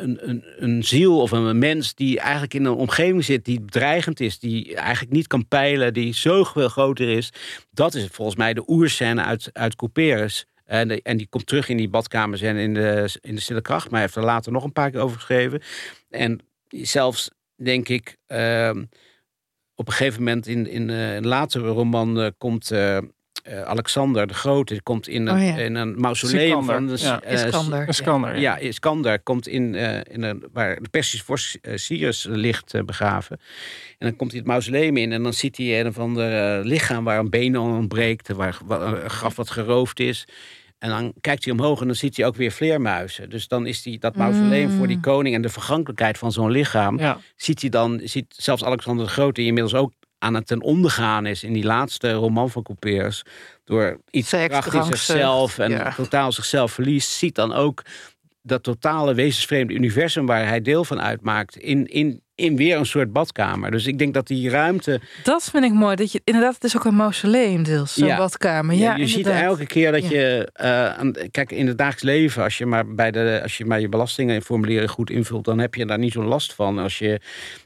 een, 0.03 0.29
een, 0.29 0.45
een 0.57 0.85
ziel 0.85 1.21
of 1.21 1.31
een 1.31 1.59
mens 1.59 1.95
die 1.95 2.21
eigenlijk 2.21 2.55
in 2.55 2.65
een 2.65 2.73
omgeving 2.73 3.25
zit 3.25 3.45
die 3.45 3.61
bedreigend 3.61 4.21
is, 4.21 4.39
die 4.39 4.77
eigenlijk 4.77 5.13
niet 5.13 5.27
kan 5.27 5.49
peilen, 5.49 5.95
die 5.95 6.15
zoveel 6.15 6.69
groter 6.69 7.09
is. 7.09 7.33
Dat 7.71 7.95
is 7.95 8.07
volgens 8.07 8.37
mij 8.37 8.55
de 8.55 8.65
oerscène 8.67 9.23
uit, 9.23 9.51
uit 9.53 9.77
Couperus. 9.77 10.47
En, 10.65 11.03
en 11.03 11.17
die 11.17 11.27
komt 11.27 11.47
terug 11.47 11.69
in 11.69 11.77
die 11.77 11.89
badkamers 11.89 12.41
en 12.41 12.57
in 12.57 12.75
de, 12.75 13.19
in 13.21 13.35
de 13.35 13.41
stille 13.41 13.61
kracht. 13.61 13.85
Maar 13.85 13.93
hij 13.93 14.01
heeft 14.03 14.17
er 14.17 14.25
later 14.25 14.53
nog 14.53 14.65
een 14.65 14.73
paar 14.73 14.91
keer 14.91 15.01
over 15.01 15.17
geschreven. 15.17 15.63
En 16.11 16.41
zelfs, 16.69 17.31
denk 17.57 17.89
ik, 17.89 18.17
uh, 18.29 18.71
op 19.75 19.87
een 19.87 19.93
gegeven 19.93 20.23
moment 20.23 20.47
in, 20.47 20.67
in 20.67 20.89
uh, 20.89 21.15
een 21.15 21.27
latere 21.27 21.69
roman 21.69 22.21
uh, 22.21 22.29
komt... 22.39 22.71
Uh, 23.49 23.63
Alexander 23.63 24.27
de 24.27 24.35
Grote 24.35 24.83
komt 24.83 25.09
in 25.09 25.27
een, 25.27 25.37
oh, 25.37 25.47
ja. 25.47 25.57
in 25.57 25.75
een 25.75 26.01
mausoleum 26.01 26.63
Sikander. 26.63 26.75
van 26.75 26.87
de, 26.87 27.03
ja. 27.03 27.23
Iskander. 27.25 27.89
Iskander. 27.89 28.39
Ja, 28.39 28.57
Iskander 28.57 29.21
komt 29.21 29.49
in, 29.49 29.75
in 30.05 30.23
een, 30.23 30.45
waar 30.53 30.83
de 30.83 30.89
Persische 30.89 31.25
vorst 31.25 31.59
Cyrus 31.75 32.27
ligt 32.31 32.85
begraven. 32.85 33.41
En 33.99 34.09
dan 34.09 34.17
komt 34.17 34.31
hij 34.31 34.41
het 34.41 34.49
mausoleum 34.49 34.97
in 34.97 35.13
en 35.13 35.23
dan 35.23 35.33
ziet 35.33 35.57
hij 35.57 35.81
een 35.81 35.87
of 35.87 35.99
ander 35.99 36.65
lichaam 36.65 37.05
waar 37.05 37.19
een 37.19 37.31
been 37.31 37.59
ontbreekt, 37.59 38.29
waar, 38.29 38.59
waar 38.65 39.05
een 39.05 39.11
graf 39.11 39.37
wat 39.37 39.51
geroofd 39.51 40.01
is. 40.01 40.27
En 40.83 40.89
dan 40.89 41.13
kijkt 41.21 41.45
hij 41.45 41.53
omhoog 41.53 41.81
en 41.81 41.87
dan 41.87 41.97
ziet 41.97 42.17
hij 42.17 42.27
ook 42.27 42.37
weer 42.37 42.51
vleermuizen. 42.51 43.31
Dus 43.31 43.49
dan 43.49 43.67
is 43.67 43.83
die, 43.83 43.99
dat 43.99 44.17
mausoleum 44.17 44.71
mm. 44.71 44.77
voor 44.77 44.87
die 44.87 45.01
koning 45.01 45.35
en 45.35 45.43
de 45.43 45.49
vergankelijkheid 45.49 46.19
van 46.19 46.33
zo'n 46.33 46.51
lichaam. 46.51 46.99
Ja. 46.99 47.19
Ziet 47.37 47.61
hij 47.61 47.71
dan, 47.71 48.01
ziet 48.05 48.27
zelfs 48.29 48.65
Alexander 48.65 49.07
de 49.07 49.13
Grote, 49.13 49.33
die 49.33 49.47
inmiddels 49.47 49.75
ook 49.75 49.93
aan 50.23 50.35
het 50.35 50.47
ten 50.47 50.63
ondergaan 50.63 51.27
is 51.27 51.43
in 51.43 51.53
die 51.53 51.65
laatste 51.65 52.13
roman 52.13 52.51
van 52.51 52.63
Couperus. 52.63 53.25
Door 53.65 54.01
iets 54.11 54.31
krachtig 54.31 54.85
zichzelf 54.85 55.59
en 55.59 55.71
ja. 55.71 55.93
totaal 55.93 56.33
zichzelf 56.33 56.73
verliest. 56.73 57.11
Ziet 57.11 57.35
dan 57.35 57.53
ook 57.53 57.83
dat 58.43 58.63
totale 58.63 59.15
wezensvreemde 59.15 59.75
universum 59.75 60.27
waar 60.27 60.47
hij 60.47 60.61
deel 60.61 60.85
van 60.85 61.01
uitmaakt. 61.01 61.57
In, 61.57 61.87
in 61.87 62.21
in 62.35 62.57
weer 62.57 62.77
een 62.77 62.87
soort 62.87 63.13
badkamer. 63.13 63.71
Dus 63.71 63.87
ik 63.87 63.99
denk 63.99 64.15
dat 64.15 64.27
die 64.27 64.51
ruimte. 64.51 65.01
Dat 65.23 65.49
vind 65.51 65.65
ik 65.65 65.73
mooi. 65.73 65.97
Dat 65.97 66.13
je, 66.13 66.21
inderdaad, 66.25 66.55
het 66.55 66.65
is 66.65 66.77
ook 66.77 66.85
een 66.85 66.97
mausoleum 66.97 67.63
deels, 67.63 67.95
zo'n 67.95 68.07
Ja. 68.07 68.17
badkamer. 68.17 68.75
Ja, 68.75 68.97
je 68.97 69.07
ziet 69.07 69.27
elke 69.27 69.67
keer 69.67 69.93
dat 69.93 70.03
Ja. 70.03 70.11
je. 70.11 70.49
eh, 70.53 70.87
aan- 70.99 71.15
kijk, 71.31 71.53
in 71.53 71.67
het 71.67 71.79
dagelijks 71.79 72.03
leven, 72.05 72.43
als 72.43 72.59
je 72.59 72.67
maar 72.67 72.95
bij 72.95 73.11
de, 73.11 73.41
als 73.43 73.59
je 73.59 73.65
maar 73.65 73.81
je 73.81 73.89
belastingenformulieren 73.89 74.89
goed 74.89 75.11
invult, 75.11 75.45
dan 75.45 75.59
heb 75.59 75.75
je 75.75 75.87
daar 75.87 75.99
niet 75.99 76.13
zo'n 76.13 76.27
last 76.27 76.55
van. 76.55 76.79
Als 76.79 76.99
je. 76.99 77.21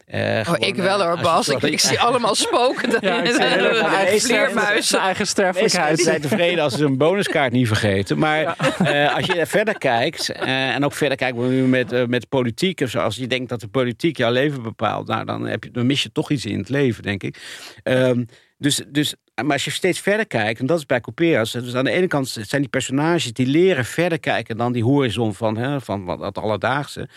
Eh, 0.07 0.48
Oh, 0.50 0.54
ik 0.59 0.74
wel 0.74 1.00
eh, 1.00 1.07
hoor, 1.07 1.20
Bas. 1.20 1.48
Ik, 1.48 1.80
zie 1.80 2.00
allemaal 2.00 2.34
spoken. 2.34 2.90
Ja, 3.00 3.22
ik 3.22 4.20
Vleermuizen. 4.20 4.98
Eigen 4.98 5.26
sterfelijkheid. 5.26 6.00
zijn 6.00 6.20
tevreden 6.20 6.64
als 6.64 6.74
ze 6.74 6.84
een 6.84 6.96
bonuskaart 6.96 7.52
niet 7.52 7.66
vergeten. 7.66 8.18
Maar 8.18 8.57
eh, 8.78 9.14
als 9.14 9.26
je 9.26 9.46
verder 9.46 9.78
kijkt, 9.78 10.28
eh, 10.28 10.74
en 10.74 10.84
ook 10.84 10.92
verder 10.92 11.16
kijkt 11.16 11.38
nu 11.38 11.62
met, 11.66 12.09
met 12.09 12.28
politiek 12.28 12.80
of 12.80 12.90
zo. 12.90 12.98
Als 12.98 13.16
je 13.16 13.26
denkt 13.26 13.48
dat 13.48 13.61
de 13.61 13.68
politiek 13.68 14.16
jouw 14.16 14.30
leven 14.30 14.62
bepaalt, 14.62 15.07
nou, 15.07 15.24
dan, 15.24 15.46
heb 15.46 15.64
je, 15.64 15.70
dan 15.70 15.86
mis 15.86 16.02
je 16.02 16.12
toch 16.12 16.30
iets 16.30 16.44
in 16.44 16.59
het 16.59 16.68
leven, 16.68 17.02
denk 17.02 17.22
ik. 17.22 17.36
Ehm, 17.82 18.24
dus, 18.59 18.82
dus, 18.88 19.14
maar 19.45 19.53
als 19.53 19.64
je 19.64 19.70
steeds 19.70 20.01
verder 20.01 20.26
kijkt, 20.26 20.61
en 20.61 20.66
dat 20.66 20.78
is 20.78 20.87
bij 20.87 21.01
Couperus. 21.01 21.51
Dus 21.51 21.74
aan 21.74 21.84
de 21.84 21.91
ene 21.91 22.07
kant 22.07 22.28
zijn 22.28 22.61
die 22.61 22.70
personages 22.70 23.32
die 23.32 23.47
leren 23.47 23.84
verder 23.84 24.20
kijken 24.20 24.57
dan 24.57 24.72
die 24.72 24.84
horizon 24.84 25.34
van, 25.34 25.57
hè, 25.57 25.80
van 25.80 26.07
dat 26.07 26.39
alledaagse. 26.39 27.09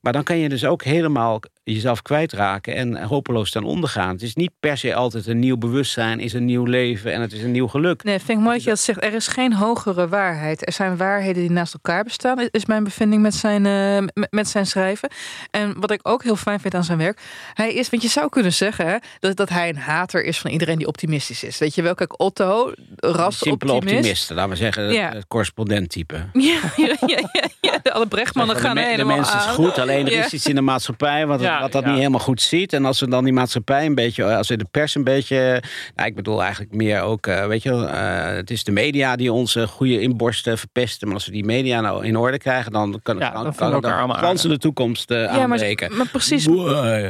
Maar 0.00 0.12
dan 0.12 0.22
kan 0.22 0.38
je 0.38 0.48
dus 0.48 0.64
ook 0.64 0.82
helemaal 0.82 1.40
jezelf 1.64 2.02
kwijtraken 2.02 2.74
en 2.74 3.02
hopeloos 3.02 3.50
ten 3.50 3.64
onder 3.64 3.88
gaan. 3.88 4.08
Het 4.08 4.22
is 4.22 4.34
niet 4.34 4.50
per 4.60 4.78
se 4.78 4.94
altijd 4.94 5.26
een 5.26 5.38
nieuw 5.38 5.56
bewustzijn, 5.56 6.20
is 6.20 6.32
een 6.32 6.44
nieuw 6.44 6.64
leven 6.64 7.12
en 7.12 7.20
het 7.20 7.32
is 7.32 7.42
een 7.42 7.50
nieuw 7.50 7.68
geluk. 7.68 8.02
Nee, 8.02 8.18
vind 8.18 8.38
ik 8.38 8.44
mooi 8.44 8.54
dat 8.54 8.62
je 8.62 8.70
dat 8.70 8.78
zegt. 8.78 9.04
Er 9.04 9.14
is 9.14 9.26
geen 9.26 9.54
hogere 9.54 10.08
waarheid. 10.08 10.66
Er 10.66 10.72
zijn 10.72 10.96
waarheden 10.96 11.42
die 11.42 11.50
naast 11.50 11.74
elkaar 11.74 12.04
bestaan, 12.04 12.48
is 12.50 12.66
mijn 12.66 12.84
bevinding 12.84 13.22
met 13.22 13.34
zijn, 13.34 13.66
eh, 13.66 14.24
met, 14.30 14.48
zijn 14.48 14.66
schrijven. 14.66 15.08
En 15.50 15.80
wat 15.80 15.90
ik 15.90 16.00
ook 16.02 16.22
heel 16.22 16.36
fijn 16.36 16.60
vind 16.60 16.74
aan 16.74 16.84
zijn 16.84 16.98
werk, 16.98 17.20
hij 17.54 17.74
is, 17.74 17.90
want 17.90 18.02
je 18.02 18.08
zou 18.08 18.28
kunnen 18.28 18.52
zeggen 18.52 19.00
dat, 19.18 19.36
dat 19.36 19.48
hij 19.48 19.68
een 19.68 19.76
hater 19.76 20.24
is 20.24 20.38
van 20.38 20.50
iedereen 20.50 20.78
die 20.78 20.86
optimistisch 20.86 21.42
is. 21.44 21.56
Weet 21.68 21.76
je 21.76 21.82
wel, 21.82 21.94
kijk, 21.94 22.20
Otto, 22.20 22.72
ras 22.96 23.38
Simpele 23.38 23.72
optimist. 23.72 23.96
optimisten, 23.98 24.36
laten 24.36 24.50
we 24.50 24.56
zeggen, 24.56 24.92
Ja. 24.92 25.10
het 25.12 25.26
correspondenttype. 25.26 26.14
Ja, 26.32 26.58
ja, 26.76 26.96
ja, 27.06 27.18
ja, 27.32 27.48
ja. 27.60 27.78
De 27.82 27.92
alle 27.92 28.06
Brechtmannen 28.06 28.56
de 28.56 28.60
gaan 28.62 28.74
me- 28.74 28.80
de 28.82 28.86
helemaal 28.88 29.16
mens 29.16 29.34
is 29.34 29.42
goed, 29.42 29.78
alleen 29.78 30.06
er 30.06 30.12
Ja. 30.12 30.24
is 30.24 30.32
iets 30.32 30.46
in 30.46 30.54
de 30.54 30.60
maatschappij 30.60 31.26
wat, 31.26 31.40
Ja, 31.40 31.60
wat 31.60 31.72
dat 31.72 31.82
ja. 31.82 31.88
niet 31.88 31.98
helemaal 31.98 32.20
goed 32.20 32.42
ziet. 32.42 32.72
En 32.72 32.84
als 32.84 33.00
we 33.00 33.08
dan 33.08 33.24
die 33.24 33.32
maatschappij 33.32 33.86
een 33.86 33.94
beetje, 33.94 34.36
als 34.36 34.48
we 34.48 34.56
de 34.56 34.66
pers 34.70 34.94
een 34.94 35.04
beetje, 35.04 35.62
nou, 35.94 36.08
ik 36.08 36.14
bedoel 36.14 36.42
eigenlijk 36.42 36.72
meer 36.74 37.00
ook, 37.00 37.26
eh, 37.26 37.46
weet 37.46 37.62
je, 37.62 37.70
wel, 37.70 37.88
eh, 37.88 38.24
het 38.24 38.50
is 38.50 38.64
de 38.64 38.72
media 38.72 39.16
die 39.16 39.32
onze 39.32 39.66
goede 39.66 40.00
inborsten 40.00 40.58
verpesten. 40.58 41.06
Maar 41.06 41.16
als 41.16 41.26
we 41.26 41.32
die 41.32 41.44
media 41.44 41.80
nou 41.80 42.04
in 42.06 42.16
orde 42.16 42.38
krijgen, 42.38 42.72
dan 42.72 43.00
kan, 43.02 43.18
Ja, 43.18 43.24
kan, 43.30 43.32
dan 43.34 43.42
kan, 43.42 43.52
vinden 43.54 43.68
we 43.68 43.74
elkaar 43.74 43.90
dan 43.90 43.98
allemaal 43.98 44.16
kansen 44.22 44.44
aardig. 44.50 44.62
de 44.62 44.66
toekomst 44.68 45.10
eh 45.10 45.22
Ja, 45.22 45.32
maar, 45.32 45.40
aanbreken. 45.40 45.96
maar 45.96 46.08
precies. 46.08 46.46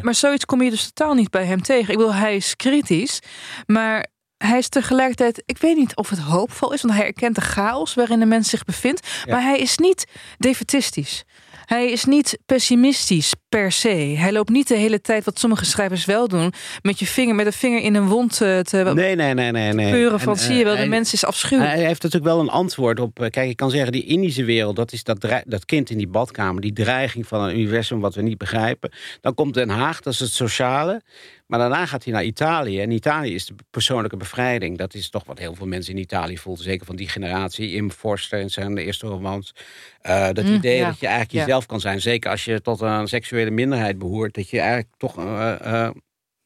Maar 0.02 0.14
zoiets 0.14 0.44
kom 0.44 0.62
je 0.62 0.70
dus 0.70 0.90
totaal 0.92 1.14
niet 1.14 1.30
bij 1.30 1.44
hem 1.44 1.62
tegen. 1.62 1.92
Ik 1.92 1.98
bedoel, 1.98 2.14
hij 2.14 2.36
is 2.36 2.56
kritisch, 2.56 3.20
maar 3.66 4.06
hij 4.39 4.59
is 4.59 4.68
tegelijkertijd, 4.68 5.43
ik 5.47 5.59
weet 5.59 5.76
niet 5.76 5.97
of 5.97 6.11
het 6.11 6.18
hoopvol 6.18 6.72
is, 6.72 6.82
want 6.82 6.95
hij 6.95 7.05
erkent 7.07 7.34
de 7.34 7.41
chaos 7.41 7.95
waarin 7.95 8.18
de 8.18 8.26
mens 8.26 8.49
zich 8.51 8.64
bevindt, 8.64 9.07
Ja. 9.24 9.32
maar 9.34 9.43
hij 9.43 9.59
is 9.59 9.76
niet 9.78 10.05
defetistisch. 10.39 11.24
Hij 11.64 11.91
is 11.91 12.05
niet 12.05 12.39
pessimistisch 12.47 13.32
per 13.49 13.72
se. 13.72 13.88
Hij 14.18 14.32
loopt 14.32 14.49
niet 14.51 14.68
de 14.68 14.76
hele 14.76 15.01
tijd, 15.01 15.24
wat 15.24 15.38
sommige 15.38 15.64
schrijvers 15.64 16.05
wel 16.05 16.28
doen, 16.28 16.53
met 16.82 16.99
je 16.99 17.07
vinger, 17.07 17.34
met 17.34 17.46
een 17.46 17.53
vinger 17.53 17.80
in 17.80 17.94
een 17.94 18.07
wond 18.07 18.40
eh, 18.40 18.59
te 18.59 18.76
Nee, 18.94 19.14
nee, 19.14 19.34
nee, 19.34 19.51
nee. 19.53 19.72
nee. 19.72 19.90
peuren 19.90 20.20
van, 20.20 20.32
En, 20.32 20.38
zie 20.38 20.55
je 20.57 20.64
wel, 20.64 20.72
eh, 20.72 20.78
de 20.78 20.84
en- 20.84 20.90
mens 20.90 21.12
is 21.12 21.24
afschuwelijk. 21.24 21.74
Hij 21.76 21.84
heeft 21.86 22.03
natuurlijk 22.03 22.32
wel 22.32 22.40
een 22.40 22.49
antwoord 22.51 23.01
op. 23.01 23.20
eh, 23.22 23.30
Kijk, 23.30 23.51
ik 23.51 23.57
kan 23.57 23.70
zeggen, 23.70 23.92
die 23.92 24.05
Indische 24.05 24.44
wereld, 24.44 24.76
dat 24.76 24.92
is 24.92 25.05
dat, 25.05 25.26
dat 25.44 25.64
kind 25.64 25.90
in 25.90 25.99
die 25.99 26.09
badkamer, 26.09 26.61
die 26.62 26.72
dreiging 26.72 27.26
van 27.26 27.40
een 27.42 27.59
universum 27.59 28.01
wat 28.01 28.14
we 28.14 28.22
niet 28.22 28.38
begrijpen. 28.38 28.90
Dan 29.20 29.34
komt 29.34 29.55
Den 29.55 29.68
Haag, 29.68 30.01
dat 30.01 30.12
is 30.12 30.18
het 30.20 30.32
sociale. 30.32 31.03
Maar 31.46 31.59
daarna 31.59 31.86
gaat 31.86 32.05
hij 32.05 32.12
naar 32.12 32.24
Italië. 32.24 32.80
En 32.80 32.90
Italië 32.90 33.34
is 33.34 33.46
de 33.46 33.55
persoonlijke 33.70 34.16
bevrijding. 34.16 34.78
Dat 34.78 34.94
is 34.94 35.11
toch 35.11 35.24
wat 35.24 35.38
heel 35.38 35.55
veel 35.55 35.66
mensen 35.66 35.94
in 35.94 36.01
Italië 36.01 36.38
voelden. 36.38 36.64
Zeker 36.64 36.86
van 36.86 36.96
die 36.96 37.09
generatie. 37.09 37.70
Im 37.72 37.90
Forster 37.90 38.38
in 38.40 38.51
zijn 38.51 38.76
eerste 38.78 39.07
romans. 39.07 39.55
Dat 40.32 40.42
Mm, 40.44 40.55
idee 40.55 40.76
ja. 40.76 40.86
dat 40.86 41.01
je 41.01 41.07
eigenlijk 41.07 41.34
Ja. 41.36 41.40
jezelf 41.44 41.66
kan 41.66 41.80
zijn. 41.80 42.01
Zeker 42.01 42.30
als 42.30 42.44
je 42.44 42.61
tot 42.61 42.80
een 42.80 43.09
seksuele 43.39 43.51
minderheid 43.51 43.99
behoort. 43.99 44.34
Dat 44.34 44.49
je 44.51 44.59
eigenlijk 44.61 44.89
toch... 44.97 45.18
eh, 45.18 45.84
eh, 45.84 45.91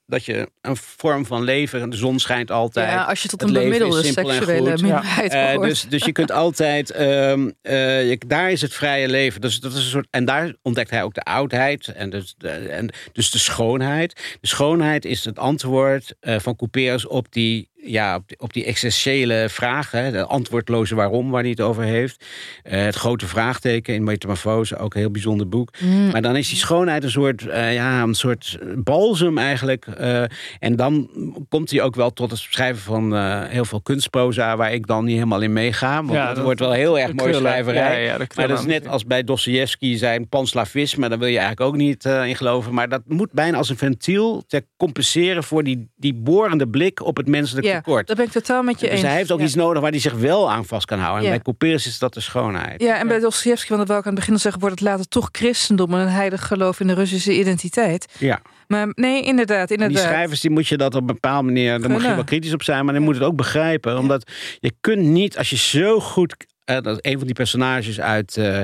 dat 0.07 0.24
je 0.24 0.49
een 0.61 0.76
vorm 0.76 1.26
van 1.26 1.43
leven, 1.43 1.90
de 1.90 1.97
zon 1.97 2.18
schijnt 2.18 2.51
altijd. 2.51 2.88
ja, 2.90 3.05
als 3.05 3.22
je 3.22 3.28
tot 3.28 3.43
een 3.43 3.51
leven 3.53 3.70
is 3.72 3.78
bemiddelde 3.78 4.03
seksuele 4.12 4.70
minderheid 4.82 5.32
Eh, 5.32 5.47
behoort. 5.47 5.68
dus, 5.68 5.82
dus 5.82 6.05
je 6.05 6.12
kunt 6.12 6.30
altijd, 6.30 6.90
ehm, 6.90 7.51
eh, 7.62 8.09
je- 8.09 8.18
daar 8.26 8.51
is 8.51 8.61
het 8.61 8.74
vrije 8.74 9.09
leven. 9.09 9.40
Dus, 9.40 9.61
dat 9.61 9.72
is 9.72 9.78
een 9.78 9.90
soort, 9.90 10.07
en 10.11 10.24
daar 10.24 10.55
ontdekt 10.62 10.90
hij 10.90 11.03
ook 11.03 11.14
de 11.14 11.22
oudheid 11.22 11.88
en 11.88 12.11
dus 12.11 12.34
de, 12.38 12.49
en 12.49 12.90
dus 13.12 13.30
de 13.30 13.38
schoonheid. 13.38 14.36
De 14.40 14.47
schoonheid 14.49 15.05
is 15.05 15.24
het 15.24 15.38
antwoord 15.38 16.14
eh, 16.20 16.38
van 16.38 16.57
Couperus 16.57 17.07
op 17.07 17.32
die, 17.32 17.68
ja, 17.85 18.16
op 18.16 18.28
die, 18.28 18.41
op 18.41 18.53
die 18.53 18.64
essentiële 18.64 19.47
vragen. 19.51 20.12
De 20.12 20.24
antwoordloze 20.26 20.95
waarom, 20.95 21.30
waar 21.30 21.41
hij 21.41 21.51
het 21.51 21.61
over 21.61 21.83
heeft. 21.83 22.24
Eh, 22.62 22.83
het 22.83 22.95
grote 22.95 23.26
vraagteken 23.26 23.95
in 23.95 24.05
Metamorfose, 24.05 24.76
ook 24.76 24.95
een 24.95 25.01
heel 25.01 25.11
bijzonder 25.11 25.49
boek. 25.49 25.70
Mm. 25.80 26.11
Maar 26.11 26.22
dan 26.22 26.37
is 26.37 26.49
die 26.49 26.59
schoonheid 26.59 27.05
een 27.05 27.11
soort, 27.11 27.47
eh, 27.47 27.74
ja, 27.74 28.03
een 28.03 28.14
soort 28.14 28.59
balsem 28.76 29.39
eigenlijk. 29.39 29.87
eh, 29.87 30.22
en 30.59 30.76
dan 30.76 31.11
komt 31.49 31.70
hij 31.70 31.83
ook 31.83 31.95
wel 31.95 32.12
tot 32.12 32.30
het 32.30 32.41
schrijven 32.41 32.83
van 32.83 33.14
eh, 33.16 33.43
heel 33.45 33.64
veel 33.64 33.80
kunstproza... 33.80 34.57
waar 34.57 34.72
ik 34.72 34.87
dan 34.87 35.05
niet 35.05 35.14
helemaal 35.14 35.41
in 35.41 35.53
meega. 35.53 35.97
Want 35.97 36.12
Ja, 36.12 36.26
dat, 36.26 36.35
dat- 36.35 36.45
wordt 36.45 36.61
wel 36.61 36.72
heel 36.72 36.99
erg 36.99 37.14
krullen. 37.14 37.35
schrijverij. 37.41 38.05
Ja, 38.05 38.16
maar 38.37 38.49
dat 38.49 38.59
is 38.59 38.64
net 38.66 38.89
als 38.89 39.05
bij 39.05 39.24
Dostoevsky 39.24 39.97
zijn 39.97 40.28
panslavisme. 40.28 41.09
Daar 41.09 41.18
wil 41.18 41.28
je 41.28 41.39
eigenlijk 41.39 41.68
ook 41.70 41.76
niet 41.76 42.05
eh, 42.05 42.26
in 42.26 42.37
geloven. 42.37 42.74
Maar 42.74 42.89
dat 42.89 43.03
moet 43.07 43.33
bijna 43.33 43.57
als 43.57 43.68
een 43.68 43.76
ventiel 43.76 44.45
ter 44.47 44.62
compenseren... 44.76 45.45
voor 45.45 45.64
die, 45.64 45.89
die 45.97 46.14
borende 46.14 46.68
blik 46.68 47.05
op 47.05 47.16
het 47.16 47.26
menselijk 47.28 47.66
ja, 47.73 47.81
tekort. 47.81 48.07
dat 48.07 48.16
ben 48.16 48.27
ik 48.27 48.33
totaal 48.33 48.62
met 48.62 48.81
je 48.81 48.89
eens. 48.89 49.01
Dus 49.01 49.09
hij 49.09 49.18
heeft 49.18 49.33
ook 49.33 49.39
Ja. 49.39 49.45
iets 49.45 49.55
nodig 49.55 49.83
waar 49.83 49.91
hij 49.91 50.01
zich 50.01 50.14
wel 50.14 50.51
aan 50.51 50.64
vast 50.64 50.87
kan 50.87 50.99
houden. 50.99 51.18
En 51.18 51.25
Ja. 51.25 51.31
bij 51.31 51.43
Couperus 51.43 51.87
is 51.87 51.99
dat 51.99 52.14
de 52.14 52.20
schoonheid. 52.20 52.83
Ja, 52.83 52.99
en 52.99 53.09
bij 53.09 53.18
Dostoevsky, 53.20 53.68
want 53.68 53.79
dat 53.81 53.89
wou 53.89 54.01
ik 54.01 54.07
aan 54.07 54.12
het 54.12 54.20
begin 54.25 54.39
zeggen, 54.41 54.61
wordt 54.61 54.81
het 54.81 54.89
later 54.89 55.09
toch 55.09 55.29
christendom 55.33 55.95
en 55.95 56.01
een 56.01 56.09
heilig 56.09 56.47
geloof 56.47 56.81
in 56.81 56.87
de 56.87 56.95
Russische 56.95 57.39
identiteit. 57.39 58.07
Ja. 58.18 58.41
Maar 58.66 58.87
nee, 58.95 59.23
inderdaad, 59.23 59.68
Die 59.68 59.77
inderdaad. 59.77 60.03
schrijvers 60.09 60.41
die 60.41 60.51
moet 60.51 60.68
je 60.68 60.77
dat 60.77 60.95
op 60.95 61.01
een 61.01 61.07
bepaalde 61.07 61.45
manier. 61.47 61.81
Daar 61.81 61.91
mag 61.91 62.03
je 62.03 62.14
wel 62.14 62.25
kritisch 62.25 62.53
op 62.53 62.62
zijn, 62.62 62.85
maar 62.85 62.95
dan 62.95 63.03
moet 63.03 63.14
het 63.14 63.25
ook 63.25 63.37
begrijpen. 63.37 63.99
Omdat 63.99 64.31
je 64.61 64.73
kunt 64.81 65.03
niet, 65.03 65.39
als 65.39 65.51
je 65.51 65.57
zo 65.57 66.01
goed. 66.01 66.35
eh, 66.64 66.81
dat 66.81 66.97
is 67.03 67.11
een 67.11 67.16
van 67.18 67.27
die 67.27 67.35
personages 67.35 68.01
uit 68.01 68.37
eh, 68.37 68.61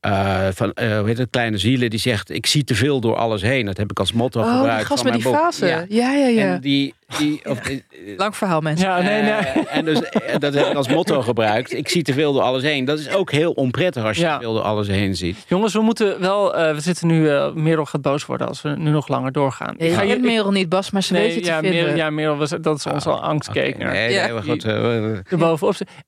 eh, 0.00 0.48
van 0.54 0.72
eh, 0.72 0.98
hoe 0.98 1.06
heet 1.08 1.18
het, 1.18 1.30
Kleine 1.30 1.58
Zielen, 1.58 1.90
die 1.90 1.98
zegt: 1.98 2.30
Ik 2.30 2.46
zie 2.46 2.64
te 2.64 2.74
veel 2.74 3.00
door 3.00 3.16
alles 3.16 3.42
heen. 3.42 3.66
Dat 3.66 3.76
heb 3.76 3.90
ik 3.90 3.98
als 3.98 4.12
motto 4.12 4.40
Oh, 4.40 4.46
die 4.46 4.56
gebruikt. 4.56 4.86
gast 4.86 5.02
van 5.02 5.10
met 5.12 5.20
die 5.20 5.30
mijn 5.30 5.42
boek. 5.42 5.52
fase. 5.52 5.66
Ja. 5.66 5.84
Ja, 5.88 6.12
ja, 6.12 6.26
ja. 6.26 6.54
En 6.54 6.60
die. 6.60 6.94
Die 7.18 7.40
of, 7.50 7.58
eh, 7.68 7.80
Lang 8.16 8.36
verhaal, 8.36 8.60
mensen. 8.60 8.88
Ja, 8.88 9.00
nee, 9.00 9.22
nee. 9.22 9.30
eh, 9.32 9.76
en 9.76 9.84
dus, 9.84 10.02
eh, 10.02 10.38
dat 10.38 10.54
heb 10.54 10.66
ik 10.66 10.74
als 10.74 10.88
motto 10.88 11.22
gebruikt. 11.22 11.72
Ik 11.74 11.88
zie 11.88 12.02
te 12.02 12.12
veel 12.12 12.32
door 12.32 12.42
alles 12.42 12.62
heen. 12.62 12.84
Dat 12.84 12.98
is 12.98 13.10
ook 13.10 13.30
heel 13.30 13.52
onprettig 13.52 14.04
als 14.04 14.16
je 14.16 14.22
Ja. 14.22 14.34
te 14.36 14.42
veel 14.42 14.52
door 14.54 14.62
alles 14.62 14.86
heen 14.88 15.16
ziet. 15.16 15.44
Jongens, 15.48 15.72
we 15.72 15.80
moeten 15.80 16.20
wel. 16.20 16.56
eh, 16.56 16.74
we 16.74 16.80
zitten 16.80 17.06
nu. 17.06 17.30
eh 17.30 17.52
Merel 17.52 17.84
gaat 17.84 18.02
boos 18.02 18.26
worden 18.26 18.46
als 18.48 18.62
we 18.62 18.68
nu 18.68 18.90
nog 18.90 19.08
langer 19.08 19.32
doorgaan. 19.32 19.74
Ja, 19.78 19.84
je 19.86 19.92
Ga 19.92 20.04
kent 20.04 20.22
Merel 20.22 20.50
niet, 20.50 20.68
Bas, 20.68 20.90
maar 20.90 21.02
ze 21.02 21.12
weet 21.14 21.34
je 21.34 21.40
te 21.40 21.46
ja, 21.46 21.60
vinden. 21.60 21.80
Merel, 21.82 21.96
ja, 21.96 22.10
Merel, 22.10 22.38
we- 22.38 22.60
dat 22.60 22.76
is 22.76 22.86
onze 22.86 23.10
angstkeker. 23.10 23.80
Oké, 23.86 23.92
nee, 23.92 24.12
Ja. 24.12 24.24
nee, 24.24 24.32
maar 24.32 24.42
goed. 24.42 24.64
eh. 24.64 25.10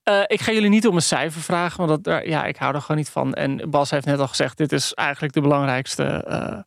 Eh, 0.03 0.21
ik 0.27 0.41
ga 0.41 0.53
jullie 0.53 0.69
niet 0.69 0.87
om 0.87 0.95
een 0.97 1.03
cijfer 1.03 1.41
vragen, 1.41 1.77
want 1.79 1.89
dat, 1.91 2.05
daar- 2.05 2.29
ja, 2.29 2.45
ik 2.45 2.57
hou 2.57 2.75
er 2.75 2.81
gewoon 2.81 2.97
niet 2.97 3.09
van. 3.11 3.35
En 3.35 3.61
Bas 3.71 3.91
heeft 3.91 4.07
net 4.07 4.19
al 4.21 4.29
gezegd, 4.29 4.57
dit 4.57 4.73
is 4.73 4.95
eigenlijk 4.95 5.35
de 5.35 5.41
belangrijkste, 5.41 6.03
eh, 6.05 6.59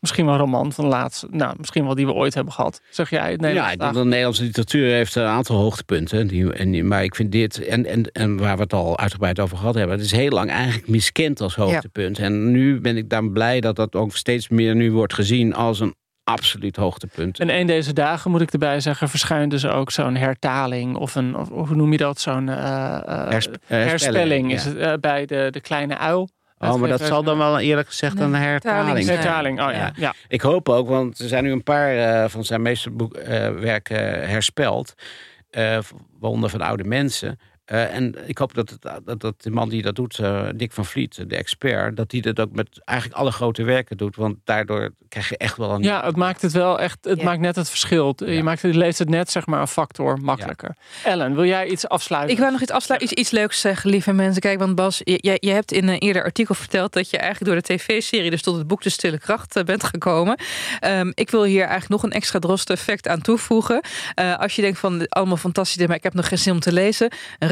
misschien 0.00 0.26
wel 0.26 0.36
roman 0.36 0.72
van 0.72 0.84
de 0.84 0.90
laatste, 0.90 1.26
nou, 1.30 1.54
misschien 1.58 1.84
wel 1.84 1.94
die 1.94 2.06
we 2.06 2.12
ooit 2.12 2.34
hebben 2.34 2.52
gehad. 2.52 2.80
Zeg 2.90 3.10
jij 3.10 3.30
het 3.30 3.40
Ja, 3.40 3.46
Nederlands? 3.46 3.72
ik 3.72 3.78
denk 3.78 3.92
dat 3.92 4.02
de 4.02 4.08
Nederlandse 4.08 4.42
literatuur 4.42 4.90
heeft 4.90 5.14
een 5.14 5.24
aantal 5.24 5.56
hoogtepunten. 5.56 6.26
Die, 6.26 6.52
en, 6.52 6.88
maar 6.88 7.04
ik 7.04 7.14
vind 7.14 7.32
dit, 7.32 7.64
en, 7.66 7.86
en, 7.86 8.04
en 8.12 8.36
waar 8.36 8.56
we 8.56 8.62
het 8.62 8.72
al 8.72 8.98
uitgebreid 8.98 9.40
over 9.40 9.56
gehad 9.56 9.74
hebben... 9.74 9.96
het 9.96 10.04
is 10.04 10.12
heel 10.12 10.30
lang 10.30 10.50
eigenlijk 10.50 10.88
miskend 10.88 11.40
als 11.40 11.54
hoogtepunt. 11.54 12.18
En 12.18 12.50
nu 12.50 12.80
ben 12.80 12.96
ik 12.96 13.08
dan 13.08 13.32
blij 13.32 13.60
dat 13.60 13.76
dat 13.76 13.94
ook 13.94 14.16
steeds 14.16 14.48
meer 14.48 14.74
nu 14.74 14.92
wordt 14.92 15.14
gezien... 15.14 15.54
als 15.54 15.80
een 15.80 15.94
absoluut 16.24 16.76
hoogtepunt. 16.76 17.38
En 17.38 17.54
een 17.54 17.66
deze 17.66 17.92
dagen, 17.92 18.30
moet 18.30 18.40
ik 18.40 18.52
erbij 18.52 18.80
zeggen, 18.80 19.08
verschijnt 19.08 19.50
dus 19.50 19.66
ook 19.66 19.90
zo'n 19.90 20.16
hertaling 20.16 20.96
of 20.96 21.14
een, 21.14 21.36
of, 21.36 21.48
hoe 21.48 21.76
noem 21.76 21.92
je 21.92 21.98
dat, 21.98 22.20
zo'n 22.20 22.48
eh, 22.48 22.96
eh, 22.96 23.28
Hersp- 23.28 23.56
eh, 23.66 23.78
herspelling 23.78 24.52
is 24.52 24.64
ja. 24.64 24.70
het 24.70 25.00
bij 25.00 25.26
de, 25.26 25.48
de 25.50 25.60
kleine 25.60 25.98
uil. 25.98 26.28
Oh, 26.62 26.74
maar 26.74 26.88
dat 26.88 27.00
zal 27.00 27.22
dan 27.22 27.38
wel 27.38 27.58
eerlijk 27.58 27.88
gezegd 27.88 28.20
een 28.20 28.30
Nee, 28.30 28.40
hertaling 28.40 28.84
hertaling 28.84 29.04
zijn. 29.06 29.18
Hertaling, 29.18 29.60
oh 29.60 29.70
ja. 29.72 29.78
Ja. 29.78 29.92
ja. 29.96 30.14
Ik 30.28 30.40
hoop 30.40 30.68
ook, 30.68 30.88
want 30.88 31.18
er 31.18 31.28
zijn 31.28 31.44
nu 31.44 31.52
een 31.52 31.62
paar 31.62 31.96
eh, 31.96 32.28
van 32.28 32.44
zijn 32.44 32.62
meeste 32.62 32.90
boek, 32.90 33.14
eh, 33.14 33.48
werken 33.50 34.28
herspeld. 34.28 34.94
eh, 35.50 35.78
waaronder 36.20 36.50
van 36.50 36.60
oude 36.60 36.84
mensen. 36.84 37.38
Eh, 37.70 37.94
en 37.94 38.14
ik 38.26 38.38
hoop 38.38 38.54
dat, 38.54 38.70
het, 38.70 38.82
dat, 39.04 39.20
dat 39.20 39.42
de 39.42 39.50
man 39.50 39.68
die 39.68 39.82
dat 39.82 39.94
doet, 39.94 40.18
uh, 40.18 40.48
Dick 40.54 40.72
van 40.72 40.84
Vliet, 40.84 41.28
de 41.28 41.36
expert, 41.36 41.96
dat 41.96 42.12
hij 42.12 42.20
dat 42.20 42.40
ook 42.40 42.52
met 42.52 42.68
eigenlijk 42.84 43.18
alle 43.20 43.30
grote 43.30 43.62
werken 43.62 43.96
doet. 43.96 44.16
Want 44.16 44.36
daardoor 44.44 44.90
krijg 45.08 45.28
je 45.28 45.36
echt 45.36 45.56
wel 45.56 45.70
een. 45.70 45.82
Ja, 45.82 46.04
het 46.04 46.16
maakt 46.16 46.42
het 46.42 46.52
wel 46.52 46.80
echt. 46.80 46.98
Het 47.04 47.18
Ja. 47.18 47.24
maakt 47.24 47.40
net 47.40 47.56
het 47.56 47.68
verschil. 47.68 48.14
Je 48.16 48.42
maakt 48.42 48.62
het, 48.62 48.74
leest 48.74 48.98
het 48.98 49.08
net 49.08 49.30
zeg 49.30 49.46
maar 49.46 49.60
een 49.60 49.68
factor 49.68 50.18
makkelijker. 50.20 50.76
Ellen, 51.04 51.34
wil 51.34 51.44
jij 51.44 51.66
iets 51.68 51.88
afsluiten? 51.88 52.32
Ik 52.32 52.38
wou 52.38 52.52
nog 52.52 52.60
iets 52.60 52.70
afsluiten, 52.70 53.10
iets, 53.10 53.20
iets 53.20 53.30
leuks 53.30 53.60
zeggen, 53.60 53.90
lieve 53.90 54.12
mensen. 54.12 54.40
Kijk, 54.40 54.58
want 54.58 54.74
Bas, 54.74 55.00
je, 55.04 55.18
je, 55.20 55.36
je 55.40 55.50
hebt 55.50 55.72
in 55.72 55.88
een 55.88 55.98
eerder 55.98 56.22
artikel 56.22 56.54
verteld 56.54 56.92
dat 56.92 57.10
je 57.10 57.18
eigenlijk 57.18 57.52
door 57.52 57.62
de 57.62 57.74
tv-serie 57.74 58.30
dus 58.30 58.42
tot 58.42 58.56
het 58.56 58.66
boek 58.66 58.82
De 58.82 58.90
Stille 58.90 59.18
Kracht 59.18 59.56
eh, 59.56 59.64
bent 59.64 59.84
gekomen. 59.84 60.38
Ehm, 60.80 61.10
ik 61.14 61.30
wil 61.30 61.44
hier 61.44 61.62
eigenlijk 61.62 61.90
nog 61.90 62.02
een 62.02 62.12
extra 62.12 62.38
droste 62.38 62.72
effect 62.72 63.08
aan 63.08 63.20
toevoegen. 63.20 63.80
Eh, 64.14 64.38
als 64.38 64.56
je 64.56 64.62
denkt 64.62 64.78
van 64.78 65.08
allemaal 65.08 65.36
fantastisch, 65.36 65.86
maar 65.86 65.96
ik 65.96 66.02
heb 66.02 66.14
nog 66.14 66.28
geen 66.28 66.38
zin 66.38 66.52
om 66.52 66.60
te 66.60 66.72
lezen, 66.72 67.10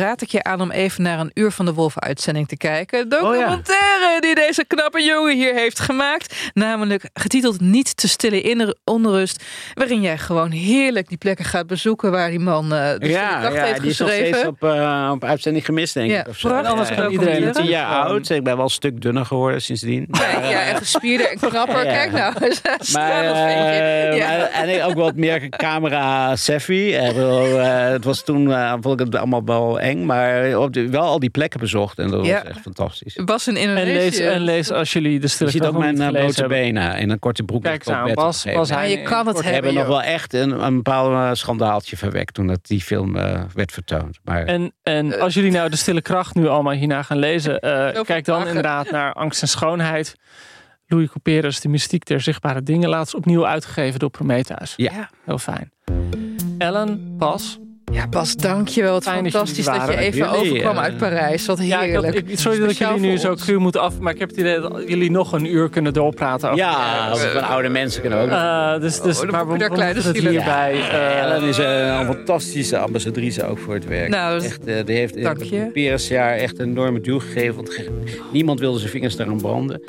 raad 0.08 0.22
ik 0.22 0.30
je 0.30 0.42
aan 0.42 0.60
om 0.60 0.70
even 0.70 1.02
naar 1.02 1.18
een 1.20 1.30
Uur 1.34 1.50
van 1.50 1.64
de 1.64 1.72
Wolf 1.74 1.98
uitzending 1.98 2.48
te 2.48 2.56
kijken. 2.56 3.08
Documentaire 3.08 4.16
die 4.20 4.34
deze 4.34 4.64
knappe 4.66 5.02
jongen 5.02 5.36
hier 5.36 5.54
heeft 5.54 5.80
gemaakt. 5.80 6.34
Namelijk 6.54 7.08
getiteld 7.14 7.60
Niet 7.60 7.96
te 7.96 8.08
stille 8.08 8.40
inner- 8.40 8.74
onrust. 8.84 9.44
Waarin 9.74 10.00
jij 10.00 10.18
gewoon 10.18 10.50
heerlijk 10.50 11.08
die 11.08 11.16
plekken 11.18 11.44
gaat 11.44 11.66
bezoeken 11.66 12.10
waar 12.10 12.30
die 12.30 12.38
man 12.38 12.64
eh 12.72 12.90
de 12.98 13.08
ja, 13.08 13.42
ja 13.42 13.64
heeft 13.64 13.80
die 13.80 13.90
is 13.90 13.98
nog 13.98 14.08
geschreven. 14.08 14.34
steeds 14.38 14.48
op, 14.48 14.62
eh, 14.64 15.10
op 15.12 15.24
uitzending 15.24 15.64
gemist, 15.64 15.94
denk 15.94 16.10
Ja, 16.10 16.20
ik. 16.20 16.28
Of 16.28 16.40
prachtig 16.40 16.70
anders 16.70 16.88
iedereen 16.90 17.34
Ik 17.34 17.38
ben 17.38 17.42
het 17.48 17.54
tien 17.56 17.64
jaar 17.66 17.86
oud. 17.94 18.28
Ik 18.30 18.44
ben 18.44 18.54
wel 18.56 18.64
een 18.64 18.70
stuk 18.70 19.00
dunner 19.02 19.24
geworden 19.26 19.62
sindsdien. 19.62 20.08
Ja, 20.12 20.62
en 20.62 20.76
gespierder 20.76 21.30
en 21.30 21.38
knapper. 21.50 21.84
Ja. 21.84 21.92
Kijk 21.92 22.12
nou, 22.12 22.34
Maar, 22.92 23.24
eh, 23.24 24.16
Ja. 24.16 24.26
maar- 24.28 24.50
en 24.50 24.68
ik 24.68 24.84
ook 24.84 24.94
wat 24.94 25.16
meer 25.16 25.48
camera 25.48 26.36
savvy. 26.36 26.72
Ik 26.74 27.14
bedoel, 27.14 27.58
eh, 27.60 27.88
het 27.88 28.04
was 28.04 28.22
toen 28.24 28.52
eh, 28.52 28.72
vond 28.80 29.00
ik 29.00 29.06
het 29.06 29.16
allemaal 29.16 29.44
wel 29.44 29.80
eng, 29.80 29.97
maar 30.06 30.58
op 30.58 30.72
de, 30.72 30.88
wel 30.90 31.02
al 31.02 31.18
die 31.18 31.30
plekken 31.30 31.60
bezocht 31.60 31.98
en 31.98 32.10
dat 32.10 32.26
Ja. 32.26 32.34
was 32.34 32.42
echt 32.42 32.60
fantastisch. 32.60 33.14
Bas 33.24 33.48
in 33.48 33.56
en, 33.56 33.62
Indonesië. 33.62 33.92
lees, 33.94 34.18
en 34.18 34.40
lees 34.40 34.70
als 34.70 34.92
jullie 34.92 35.16
de 35.16 35.22
Je 35.22 35.28
stille 35.28 35.50
ziet 35.50 35.60
kracht 35.60 35.74
ook 35.74 35.80
mijn 35.80 36.00
eh, 36.00 36.08
blote 36.08 36.40
hebben. 36.40 36.48
benen 36.58 36.98
in 36.98 37.10
een 37.10 37.18
korte 37.18 37.42
broek. 37.42 37.62
Kijk 37.62 37.84
bed 37.84 38.14
Bas, 38.14 38.44
hij 38.70 38.90
je 38.90 39.02
kan 39.02 39.26
het 39.26 39.36
We 39.36 39.42
hebben, 39.42 39.52
hebben 39.52 39.74
nog 39.74 39.86
wel 39.86 40.02
echt 40.02 40.32
een, 40.34 40.64
een 40.64 40.74
bepaald 40.76 41.12
eh, 41.12 41.30
schandaaltje 41.32 41.96
verwekt 41.96 42.34
toen 42.34 42.46
dat 42.46 42.66
die 42.66 42.80
film 42.80 43.16
eh, 43.16 43.42
werd 43.54 43.72
vertoond. 43.72 44.18
Maar 44.24 44.44
En, 44.44 44.72
en 44.82 45.20
als 45.20 45.34
jullie 45.34 45.50
nou 45.50 45.70
de 45.70 45.76
stille 45.76 46.02
kracht 46.02 46.34
nu 46.34 46.46
allemaal 46.48 46.72
hierna 46.72 47.02
gaan 47.02 47.18
lezen, 47.18 47.58
eh, 47.94 48.02
kijk 48.02 48.24
dan 48.24 48.46
inderdaad 48.46 48.90
naar 48.98 49.12
Angst 49.12 49.42
en 49.42 49.48
Schoonheid. 49.48 50.14
Louis 50.86 51.08
Couperus, 51.08 51.60
de 51.60 51.68
mystiek 51.68 52.04
der 52.06 52.20
zichtbare 52.20 52.62
dingen, 52.62 52.88
laatst 52.88 53.14
opnieuw 53.14 53.46
uitgegeven 53.46 53.98
door 53.98 54.10
Prometheus. 54.10 54.74
Ja. 54.76 55.10
Heel 55.24 55.38
fijn. 55.38 55.72
Ellen, 56.58 57.16
Bas. 57.18 57.58
Ja, 57.92 58.06
Bas, 58.08 58.36
dankjewel. 58.36 58.92
Wat 58.92 59.02
Fijn 59.02 59.22
dat 59.22 59.32
fantastisch 59.32 59.64
dat 59.64 59.74
je 59.86 59.96
even 59.96 60.18
Jullie, 60.18 60.36
overkwam 60.36 60.76
uit 60.78 60.96
Parijs. 60.96 61.46
Wat 61.46 61.58
Ja, 61.66 61.80
ik 61.82 61.90
heerlijk. 61.90 62.14
had, 62.14 62.28
ik, 62.30 62.38
sorry 62.38 62.58
dat 62.58 62.70
ik 62.70 62.76
jullie 62.76 63.00
nu 63.00 63.16
zo 63.16 63.34
cru 63.34 63.58
moet 63.58 63.76
af, 63.76 63.98
maar 63.98 64.12
ik 64.12 64.18
heb 64.18 64.28
het 64.28 64.38
idee 64.38 64.60
dat 64.60 64.82
jullie 64.86 65.10
nog 65.10 65.32
een 65.32 65.44
uur 65.54 65.68
kunnen 65.70 65.92
doorpraten. 65.92 66.48
Over 66.50 66.64
ja, 66.64 67.08
als 67.08 67.22
het 67.22 67.30
van 67.32 67.42
oude 67.42 67.68
mensen 67.68 68.00
kunnen 68.00 68.18
ook. 68.20 68.28
Eh, 68.30 68.80
dus, 68.80 69.00
dus, 69.00 69.16
Oh, 69.16 69.22
dan 69.22 69.30
maar 69.30 69.46
we 69.46 69.56
moeten 69.56 69.96
het 69.96 70.18
hierbij. 70.18 70.72
eh, 70.90 71.20
Ellen 71.20 71.42
is 71.42 71.58
eh, 71.58 71.98
een 72.00 72.06
fantastische 72.14 72.78
ambassadrice 72.78 73.46
ook 73.46 73.58
voor 73.58 73.74
het 73.74 73.86
werk. 73.86 74.08
Nou, 74.08 74.42
echt, 74.44 74.66
eh, 74.66 74.84
die 74.84 74.96
heeft 74.96 75.16
in 75.16 75.26
het. 75.26 75.72
Peresjaar 75.72 76.36
echt 76.36 76.58
een 76.58 76.68
enorme 76.68 77.00
duw 77.00 77.18
gegeven. 77.20 77.54
Want 77.54 77.80
niemand 78.32 78.60
wilde 78.60 78.78
zijn 78.78 78.90
vingers 78.90 79.16
daaraan 79.16 79.40
branden. 79.40 79.82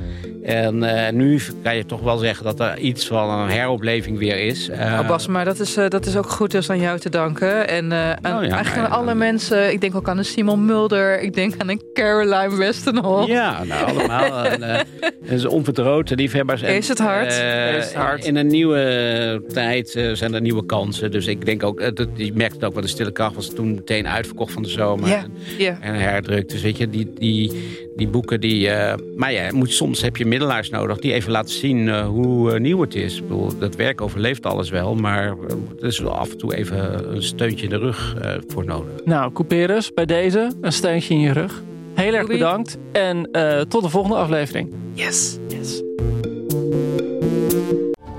En 0.44 0.84
eh, 0.84 1.12
nu 1.14 1.40
kan 1.64 1.76
je 1.76 1.86
toch 1.86 2.02
wel 2.02 2.18
zeggen 2.18 2.44
dat 2.46 2.60
er 2.60 2.78
iets 2.78 3.08
van 3.08 3.30
een 3.30 3.50
heropleving 3.50 4.18
weer 4.18 4.38
is. 4.46 4.70
Eh, 4.70 4.98
Oh, 5.00 5.08
Bas, 5.08 5.28
maar 5.28 5.46
dat 5.46 5.60
is, 5.60 5.78
eh, 5.78 5.88
dat 5.88 6.06
is 6.06 6.16
ook 6.18 6.30
goed 6.30 6.52
dus 6.52 6.70
aan 6.70 6.80
jou 6.80 7.00
te 7.00 7.10
danken. 7.10 7.68
En 7.68 7.89
eh, 7.92 8.12
aan, 8.12 8.38
Oh 8.38 8.44
ja, 8.46 8.56
eigenlijk 8.56 8.88
aan 8.88 8.92
alle 8.92 9.16
mensen. 9.16 9.72
Ik 9.72 9.82
denk 9.82 9.96
ook 9.96 10.10
aan 10.10 10.18
een 10.18 10.26
Simon 10.26 10.66
Mulder. 10.66 11.22
Ik 11.22 11.34
denk 11.34 11.54
aan 11.58 11.70
een 11.70 11.82
Caroline 11.94 12.56
Westenhof. 12.58 13.28
Ja, 13.28 13.64
nou 13.64 13.86
allemaal. 13.98 14.46
en, 14.46 14.64
eh, 14.64 14.80
en 15.26 15.40
ze 15.40 15.50
onvertrouwde 15.50 16.16
liefhebbers. 16.16 16.62
Kees 16.62 16.88
het 16.88 17.00
Hart. 17.00 17.32
eh, 17.40 17.74
Kees 17.74 17.86
het 17.86 17.94
Hart. 17.94 18.26
In 18.26 18.36
een 18.36 18.48
nieuwe 18.48 19.44
tijd 19.54 19.96
eh, 19.96 20.12
zijn 20.14 20.34
er 20.34 20.42
nieuwe 20.42 20.66
kansen. 20.66 21.12
Dus 21.12 21.28
ik 21.28 21.46
denk 21.46 21.64
ook, 21.64 21.80
eh, 21.80 21.94
dat, 21.94 22.08
je 22.14 22.32
merkt 22.34 22.54
het 22.54 22.64
ook 22.66 22.74
wel, 22.74 22.82
de 22.82 22.88
stille 22.88 23.12
kracht 23.12 23.36
was 23.36 23.54
toen 23.54 23.74
meteen 23.74 24.08
uitverkocht 24.08 24.52
van 24.54 24.64
de 24.64 24.70
zomer. 24.70 25.10
Ja, 25.10 25.18
En, 25.24 25.32
ja. 25.58 25.78
en 25.82 25.94
herdrukt. 25.96 26.50
Dus 26.52 26.62
weet 26.62 26.78
je, 26.78 26.90
die, 26.90 27.14
die, 27.18 27.52
die 27.96 28.08
boeken 28.08 28.40
die... 28.42 28.70
eh, 28.70 28.94
maar 29.18 29.34
ja, 29.34 29.48
moet, 29.54 29.72
soms 29.72 30.02
heb 30.02 30.18
je 30.18 30.26
middelaars 30.26 30.70
nodig 30.70 30.98
die 31.00 31.14
even 31.14 31.32
laten 31.32 31.54
zien 31.54 31.90
eh, 31.90 32.06
hoe 32.08 32.52
eh, 32.54 32.60
nieuw 32.60 32.82
het 32.82 32.96
is. 32.96 33.16
Ik 33.18 33.22
bedoel, 33.28 33.58
dat 33.60 33.76
werk 33.76 34.02
overleeft 34.02 34.46
alles 34.46 34.70
wel. 34.70 34.96
Maar 34.96 35.24
eh, 35.28 35.34
er 35.80 35.88
is 35.88 36.00
wel 36.00 36.16
af 36.18 36.32
en 36.32 36.38
toe 36.38 36.56
even 36.56 37.14
een 37.16 37.24
steuntje 37.24 37.64
in 37.64 37.70
de 37.70 37.79
rug 37.80 38.16
eh, 38.22 38.32
voor 38.48 38.66
nodig. 38.66 39.06
Nou, 39.06 39.34
Couperus, 39.34 39.94
bij 39.94 40.06
deze 40.06 40.52
een 40.62 40.72
steuntje 40.72 41.14
in 41.14 41.20
je 41.20 41.32
rug. 41.32 41.64
Heel 41.94 42.14
erg 42.14 42.28
bedankt 42.28 42.78
en 42.92 43.32
eh, 43.32 43.62
tot 43.62 43.84
de 43.84 43.90
volgende 43.90 44.18
aflevering. 44.18 44.74
Yes. 44.94 45.38
Yes. 45.48 45.84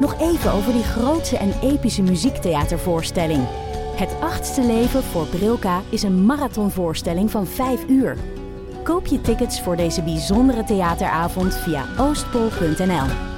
Nog 0.01 0.21
even 0.21 0.53
over 0.53 0.73
die 0.73 0.83
grootse 0.83 1.37
en 1.37 1.53
epische 1.63 2.03
muziektheatervoorstelling. 2.03 3.41
Het 3.97 4.17
achtste 4.21 4.63
leven 4.63 5.03
voor 5.03 5.27
Brilka 5.27 5.83
is 5.89 6.03
een 6.03 6.25
marathonvoorstelling 6.25 7.31
van 7.31 7.47
5 7.47 7.85
uur. 7.89 8.17
Koop 8.83 9.07
je 9.07 9.21
tickets 9.21 9.63
voor 9.63 9.77
deze 9.77 10.03
bijzondere 10.03 10.65
theateravond 10.65 11.55
via 11.55 11.85
oostpol.nl. 11.99 13.30